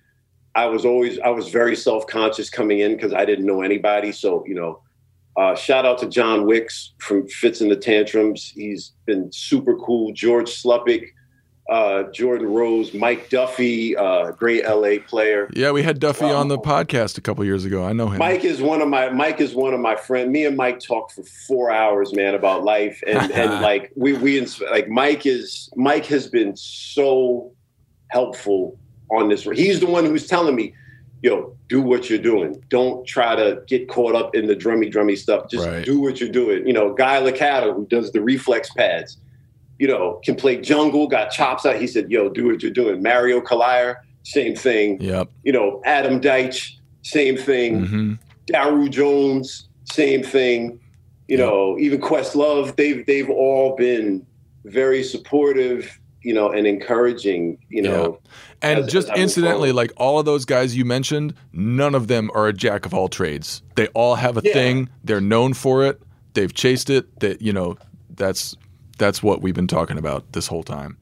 I 0.55 0.67
was 0.67 0.85
always 0.85 1.19
I 1.21 1.31
was 1.31 1.49
very 1.49 1.75
self 1.77 2.07
conscious 2.07 2.51
coming 2.51 2.81
in 2.81 2.95
because 2.95 3.15
I 3.15 3.25
didn't 3.25 3.47
know 3.47 3.63
anybody. 3.63 4.13
So 4.13 4.45
you 4.47 4.55
know, 4.55 4.83
uh, 5.39 5.55
shout 5.57 5.87
out 5.87 5.99
to 6.01 6.09
John 6.09 6.47
Wicks 6.47 6.93
from 6.99 7.27
Fitz 7.27 7.63
and 7.63 7.71
the 7.71 7.77
Tantrums. 7.77 8.53
He's 8.55 8.93
been 9.07 9.31
super 9.33 9.77
cool. 9.79 10.13
George 10.13 10.51
Sluppick. 10.51 11.07
Uh, 11.67 12.03
Jordan 12.13 12.53
Rose, 12.53 12.93
Mike 12.93 13.31
Duffy, 13.31 13.97
uh, 13.97 14.33
great 14.33 14.65
LA 14.67 14.99
player. 15.09 15.49
Yeah, 15.55 15.71
we 15.71 15.83
had 15.83 15.99
Duffy 15.99 16.27
on 16.27 16.49
the 16.49 16.59
podcast 16.59 17.17
a 17.17 17.23
couple 17.23 17.43
years 17.43 17.65
ago. 17.65 17.83
I 17.83 17.95
know 17.95 18.09
him. 18.09 18.19
Mike 18.19 18.45
is 18.45 18.61
one 18.61 18.83
of 18.83 18.89
my 18.89 19.09
Mike 19.09 19.41
is 19.41 19.55
one 19.55 19.73
of 19.73 19.81
my 19.81 19.97
friends. 19.97 20.29
Me 20.29 20.45
and 20.45 20.59
Mike 20.59 20.79
talk 20.79 21.11
for 21.11 21.23
four 21.49 21.71
hours, 21.71 22.13
man, 22.15 22.35
about 22.35 22.65
life 22.65 23.03
and 23.07 23.31
and 23.33 23.63
like 23.63 23.91
we 23.97 24.13
we 24.13 24.47
like 24.71 24.89
Mike 24.89 25.25
is 25.25 25.71
Mike 25.75 26.05
has 26.07 26.27
been 26.29 26.55
so 26.55 27.51
helpful 28.09 28.79
on 29.11 29.29
this. 29.31 29.45
He's 29.45 29.81
the 29.81 29.87
one 29.87 30.05
who's 30.05 30.27
telling 30.27 30.55
me, 30.55 30.75
"Yo, 31.23 31.57
do 31.71 31.81
what 31.81 32.11
you're 32.11 32.19
doing. 32.19 32.63
Don't 32.69 33.07
try 33.07 33.35
to 33.37 33.63
get 33.67 33.89
caught 33.89 34.15
up 34.15 34.35
in 34.35 34.47
the 34.49 34.55
drummy 34.57 34.93
drummy 34.93 35.17
stuff. 35.17 35.49
Just 35.51 35.67
Right. 35.67 35.85
do 35.85 35.99
what 35.99 36.21
you're 36.21 36.29
doing." 36.29 36.67
You 36.67 36.75
know, 36.75 36.93
Guy 36.93 37.23
Licata 37.23 37.75
who 37.75 37.87
does 37.87 38.13
the 38.13 38.21
reflex 38.21 38.71
pads, 38.75 39.17
you 39.79 39.87
know, 39.89 40.21
can 40.25 40.35
play 40.37 40.57
jungle, 40.61 41.07
got 41.09 41.31
chops 41.31 41.67
out. 41.67 41.77
He 41.77 41.87
said, 41.87 42.11
"Yo, 42.11 42.29
do 42.29 42.47
what 42.47 42.63
you're 42.63 42.71
doing." 42.71 43.03
Mario 43.03 43.41
Calire, 43.41 43.97
same 44.23 44.55
thing 44.55 45.01
Yep. 45.01 45.29
you 45.43 45.53
know, 45.53 45.83
Adam 45.85 46.21
Deitch, 46.21 46.73
same 47.03 47.37
thing. 47.37 47.87
hmm 47.87 48.13
Daru 48.47 48.89
Jones, 48.91 49.69
same 49.91 50.23
thing. 50.23 50.79
You 51.29 51.39
know, 51.39 51.79
even 51.79 52.01
Questlove, 52.01 52.77
they've 52.77 53.05
they've 53.07 53.31
all 53.31 53.75
been 53.77 54.27
very 54.67 55.03
supportive, 55.03 55.99
you 56.23 56.35
know, 56.35 56.51
and 56.51 56.67
encouraging, 56.67 57.59
you 57.71 57.81
know. 57.83 58.19
And 58.63 58.81
as- 58.81 58.93
just 58.93 59.09
as 59.11 59.19
incidentally, 59.19 59.73
like 59.73 59.93
all 59.97 60.19
of 60.19 60.27
those 60.27 60.45
guys 60.45 60.77
you 60.77 60.85
mentioned, 60.85 61.35
none 61.53 61.95
of 61.95 62.07
them 62.09 62.31
are 62.35 62.47
a 62.49 62.53
jack 62.53 62.85
of 62.87 62.93
all 62.95 63.09
trades. 63.09 63.63
They 63.77 63.89
all 63.89 64.15
have 64.17 64.37
a 64.37 64.43
Yeah. 64.45 64.53
thing. 64.53 64.89
They're 65.03 65.21
known 65.21 65.55
for 65.55 65.85
it. 65.85 66.01
They've 66.35 66.53
chased 66.53 66.91
it. 66.91 67.21
That 67.21 67.41
you 67.43 67.53
know, 67.55 67.77
that's 68.15 68.55
that's 68.99 69.23
what 69.23 69.43
we've 69.43 69.55
been 69.55 69.67
talking 69.67 69.99
about 69.99 70.33
this 70.33 70.47
whole 70.47 70.63
time. 70.63 70.97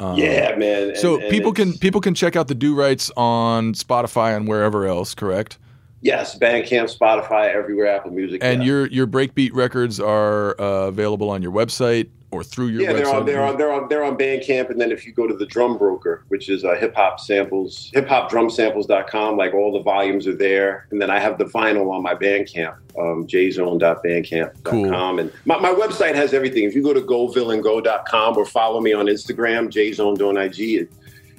yeah, 0.00 0.54
man. 0.56 0.88
and- 0.90 0.96
So 0.96 1.18
and 1.20 1.30
people 1.30 1.52
can 1.52 1.72
people 1.78 2.00
can 2.00 2.14
check 2.14 2.36
out 2.36 2.48
the 2.48 2.54
Du-Rites 2.54 3.10
on 3.16 3.72
Spotify 3.74 4.36
and 4.36 4.46
wherever 4.48 4.86
else, 4.86 5.14
correct? 5.14 5.58
yes, 6.00 6.38
Bandcamp, 6.38 6.96
Spotify, 6.96 7.52
everywhere, 7.52 7.88
Apple 7.88 8.12
Music. 8.12 8.40
And 8.42 8.62
yeah. 8.62 8.66
your 8.66 8.86
your 8.86 9.06
breakbeat 9.08 9.50
records 9.52 9.98
are 9.98 10.58
uh, 10.60 10.86
available 10.86 11.28
on 11.30 11.42
your 11.42 11.50
website 11.52 12.08
or 12.30 12.44
through 12.44 12.66
your 12.66 12.82
yeah, 12.82 12.92
website. 12.92 12.96
they're 12.96 13.14
on, 13.14 13.24
they're 13.26 13.42
on, 13.42 13.56
they're 13.58 13.72
on, 13.72 13.88
they're 13.88 14.04
on 14.04 14.16
Bandcamp, 14.18 14.70
and 14.70 14.80
then 14.80 14.92
if 14.92 15.06
you 15.06 15.12
go 15.12 15.26
to 15.26 15.34
the 15.34 15.46
Drum 15.46 15.78
Broker, 15.78 16.24
which 16.28 16.48
is 16.50 16.64
uh, 16.64 16.74
hip 16.74 16.94
hop 16.94 17.18
samples, 17.20 17.90
hip 17.94 18.06
hop 18.08 18.30
drumsamples.com, 18.30 19.36
like 19.36 19.54
all 19.54 19.72
the 19.72 19.82
volumes 19.82 20.26
are 20.26 20.36
there, 20.36 20.86
and 20.90 21.00
then 21.00 21.10
I 21.10 21.18
have 21.20 21.38
the 21.38 21.44
vinyl 21.46 21.90
on 21.90 22.02
my 22.02 22.14
Bandcamp, 22.14 22.74
um, 22.98 23.26
jzone.bandcamp.com, 23.26 25.18
and 25.18 25.32
my, 25.44 25.58
my 25.58 25.70
website 25.72 26.14
has 26.14 26.34
everything. 26.34 26.64
If 26.64 26.74
you 26.74 26.82
go 26.82 26.92
to 26.92 27.00
govillandgo.com 27.00 28.36
or 28.36 28.44
follow 28.44 28.80
me 28.80 28.92
on 28.92 29.06
Instagram, 29.06 29.68
jzone.ig, 29.70 30.60
it, 30.60 30.90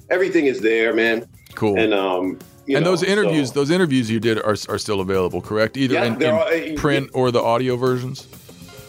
everything 0.09 0.45
is 0.45 0.59
there, 0.61 0.93
man. 0.93 1.27
cool. 1.55 1.77
And 1.79 1.93
um, 1.93 2.39
you 2.65 2.75
and 2.77 2.83
know, 2.85 2.91
those 2.91 3.03
interviews, 3.03 3.49
so- 3.49 3.53
those 3.55 3.69
interviews 3.71 4.09
you 4.09 4.19
did 4.19 4.37
are, 4.39 4.55
are 4.69 4.77
still 4.77 5.01
available, 5.01 5.41
correct? 5.41 5.77
Either 5.77 5.93
Yeah, 5.95 6.05
in, 6.05 6.21
in 6.21 6.29
all- 6.31 6.41
uh, 6.47 6.75
print 6.77 7.09
or 7.13 7.31
the 7.31 7.41
audio 7.41 7.75
versions. 7.75 8.27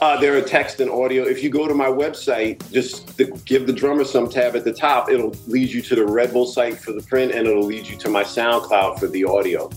Uh, 0.01 0.19
there 0.19 0.35
are 0.37 0.41
text 0.41 0.81
and 0.81 0.91
audio. 0.91 1.25
If 1.25 1.43
you 1.43 1.51
go 1.51 1.69
to 1.69 1.75
my 1.75 1.89
website, 1.89 2.71
just 2.73 3.19
the, 3.19 3.27
give 3.45 3.67
the 3.67 3.73
drummer 3.73 4.05
some 4.05 4.31
tab 4.31 4.57
at 4.57 4.65
the 4.65 4.73
top. 4.73 5.11
It'll 5.11 5.35
lead 5.47 5.69
you 5.69 5.83
to 5.83 5.95
the 5.95 6.07
Red 6.07 6.33
Bull 6.33 6.47
site 6.47 6.79
for 6.79 6.93
the 6.93 7.03
print, 7.03 7.33
and 7.33 7.47
it'll 7.47 7.65
lead 7.65 7.87
you 7.87 7.97
to 7.99 8.09
my 8.09 8.25
SoundCloud 8.25 8.99
for 8.99 9.09
the 9.09 9.25
audio. 9.25 9.71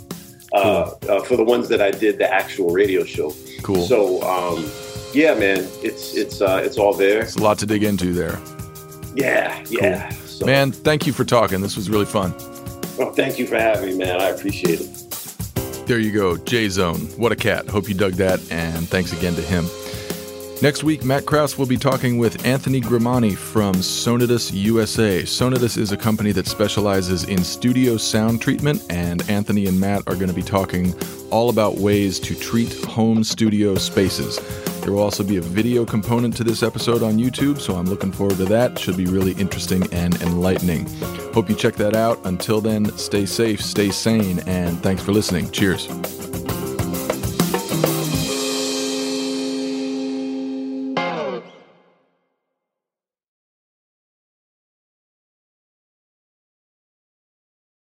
Uh, 0.53 0.93
uh, 1.09 1.23
for 1.23 1.35
the 1.35 1.43
ones 1.43 1.67
that 1.67 1.81
I 1.81 1.89
did 1.89 2.19
the 2.19 2.31
actual 2.31 2.69
radio 2.69 3.03
show. 3.03 3.33
Cool. 3.63 3.83
So 3.87 4.21
um, 4.21 4.63
yeah, 5.11 5.33
man, 5.33 5.67
it's 5.81 6.15
it's 6.15 6.41
uh, 6.41 6.61
it's 6.63 6.77
all 6.77 6.93
there. 6.93 7.21
It's 7.23 7.35
a 7.35 7.41
lot 7.41 7.57
to 7.59 7.65
dig 7.65 7.83
into 7.83 8.13
there. 8.13 8.39
Yeah, 9.15 9.65
yeah. 9.67 10.09
So, 10.09 10.45
Man, 10.45 10.71
thank 10.71 11.07
you 11.07 11.13
for 11.13 11.25
talking. 11.25 11.61
This 11.61 11.75
was 11.75 11.89
really 11.89 12.05
fun. 12.05 12.35
well, 12.99 13.11
thank 13.13 13.39
you 13.39 13.47
for 13.47 13.55
having 13.55 13.97
me, 13.97 14.05
man. 14.05 14.21
I 14.21 14.29
appreciate 14.29 14.79
it. 14.79 15.87
There 15.87 15.97
you 15.97 16.11
go, 16.11 16.37
J 16.37 16.69
Zone. 16.69 16.99
What 17.17 17.31
a 17.31 17.35
cat. 17.35 17.67
Hope 17.67 17.89
you 17.89 17.95
dug 17.95 18.13
that, 18.13 18.39
and 18.51 18.87
thanks 18.87 19.11
again 19.11 19.33
to 19.33 19.41
him. 19.41 19.65
Next 20.63 20.81
week, 20.81 21.03
Matt 21.03 21.25
Kraus 21.25 21.57
will 21.57 21.65
be 21.65 21.75
talking 21.75 22.17
with 22.17 22.45
Anthony 22.45 22.79
Grimani 22.79 23.35
from 23.35 23.73
Sonitus 23.83 24.53
USA. 24.53 25.25
Sonitus 25.25 25.75
is 25.75 25.91
a 25.91 25.97
company 25.97 26.31
that 26.31 26.47
specializes 26.47 27.25
in 27.25 27.43
studio 27.43 27.97
sound 27.97 28.41
treatment, 28.41 28.81
and 28.89 29.29
Anthony 29.29 29.65
and 29.65 29.77
Matt 29.77 30.03
are 30.07 30.15
going 30.15 30.29
to 30.29 30.33
be 30.33 30.41
talking 30.41 30.95
all 31.31 31.49
about 31.49 31.79
ways 31.79 32.17
to 32.21 32.33
treat 32.33 32.73
home 32.85 33.25
studio 33.25 33.75
spaces. 33.75 34.39
There 34.79 34.93
will 34.93 35.01
also 35.01 35.25
be 35.25 35.35
a 35.35 35.41
video 35.41 35.83
component 35.83 36.37
to 36.37 36.45
this 36.45 36.63
episode 36.63 37.03
on 37.03 37.17
YouTube, 37.17 37.59
so 37.59 37.75
I'm 37.75 37.87
looking 37.87 38.13
forward 38.13 38.37
to 38.37 38.45
that. 38.45 38.79
Should 38.79 38.95
be 38.95 39.07
really 39.07 39.33
interesting 39.33 39.91
and 39.91 40.15
enlightening. 40.21 40.87
Hope 41.33 41.49
you 41.49 41.57
check 41.57 41.75
that 41.75 41.93
out. 41.93 42.25
Until 42.25 42.61
then, 42.61 42.85
stay 42.97 43.25
safe, 43.25 43.61
stay 43.61 43.89
sane, 43.89 44.39
and 44.47 44.81
thanks 44.81 45.03
for 45.03 45.11
listening. 45.11 45.51
Cheers. 45.51 45.89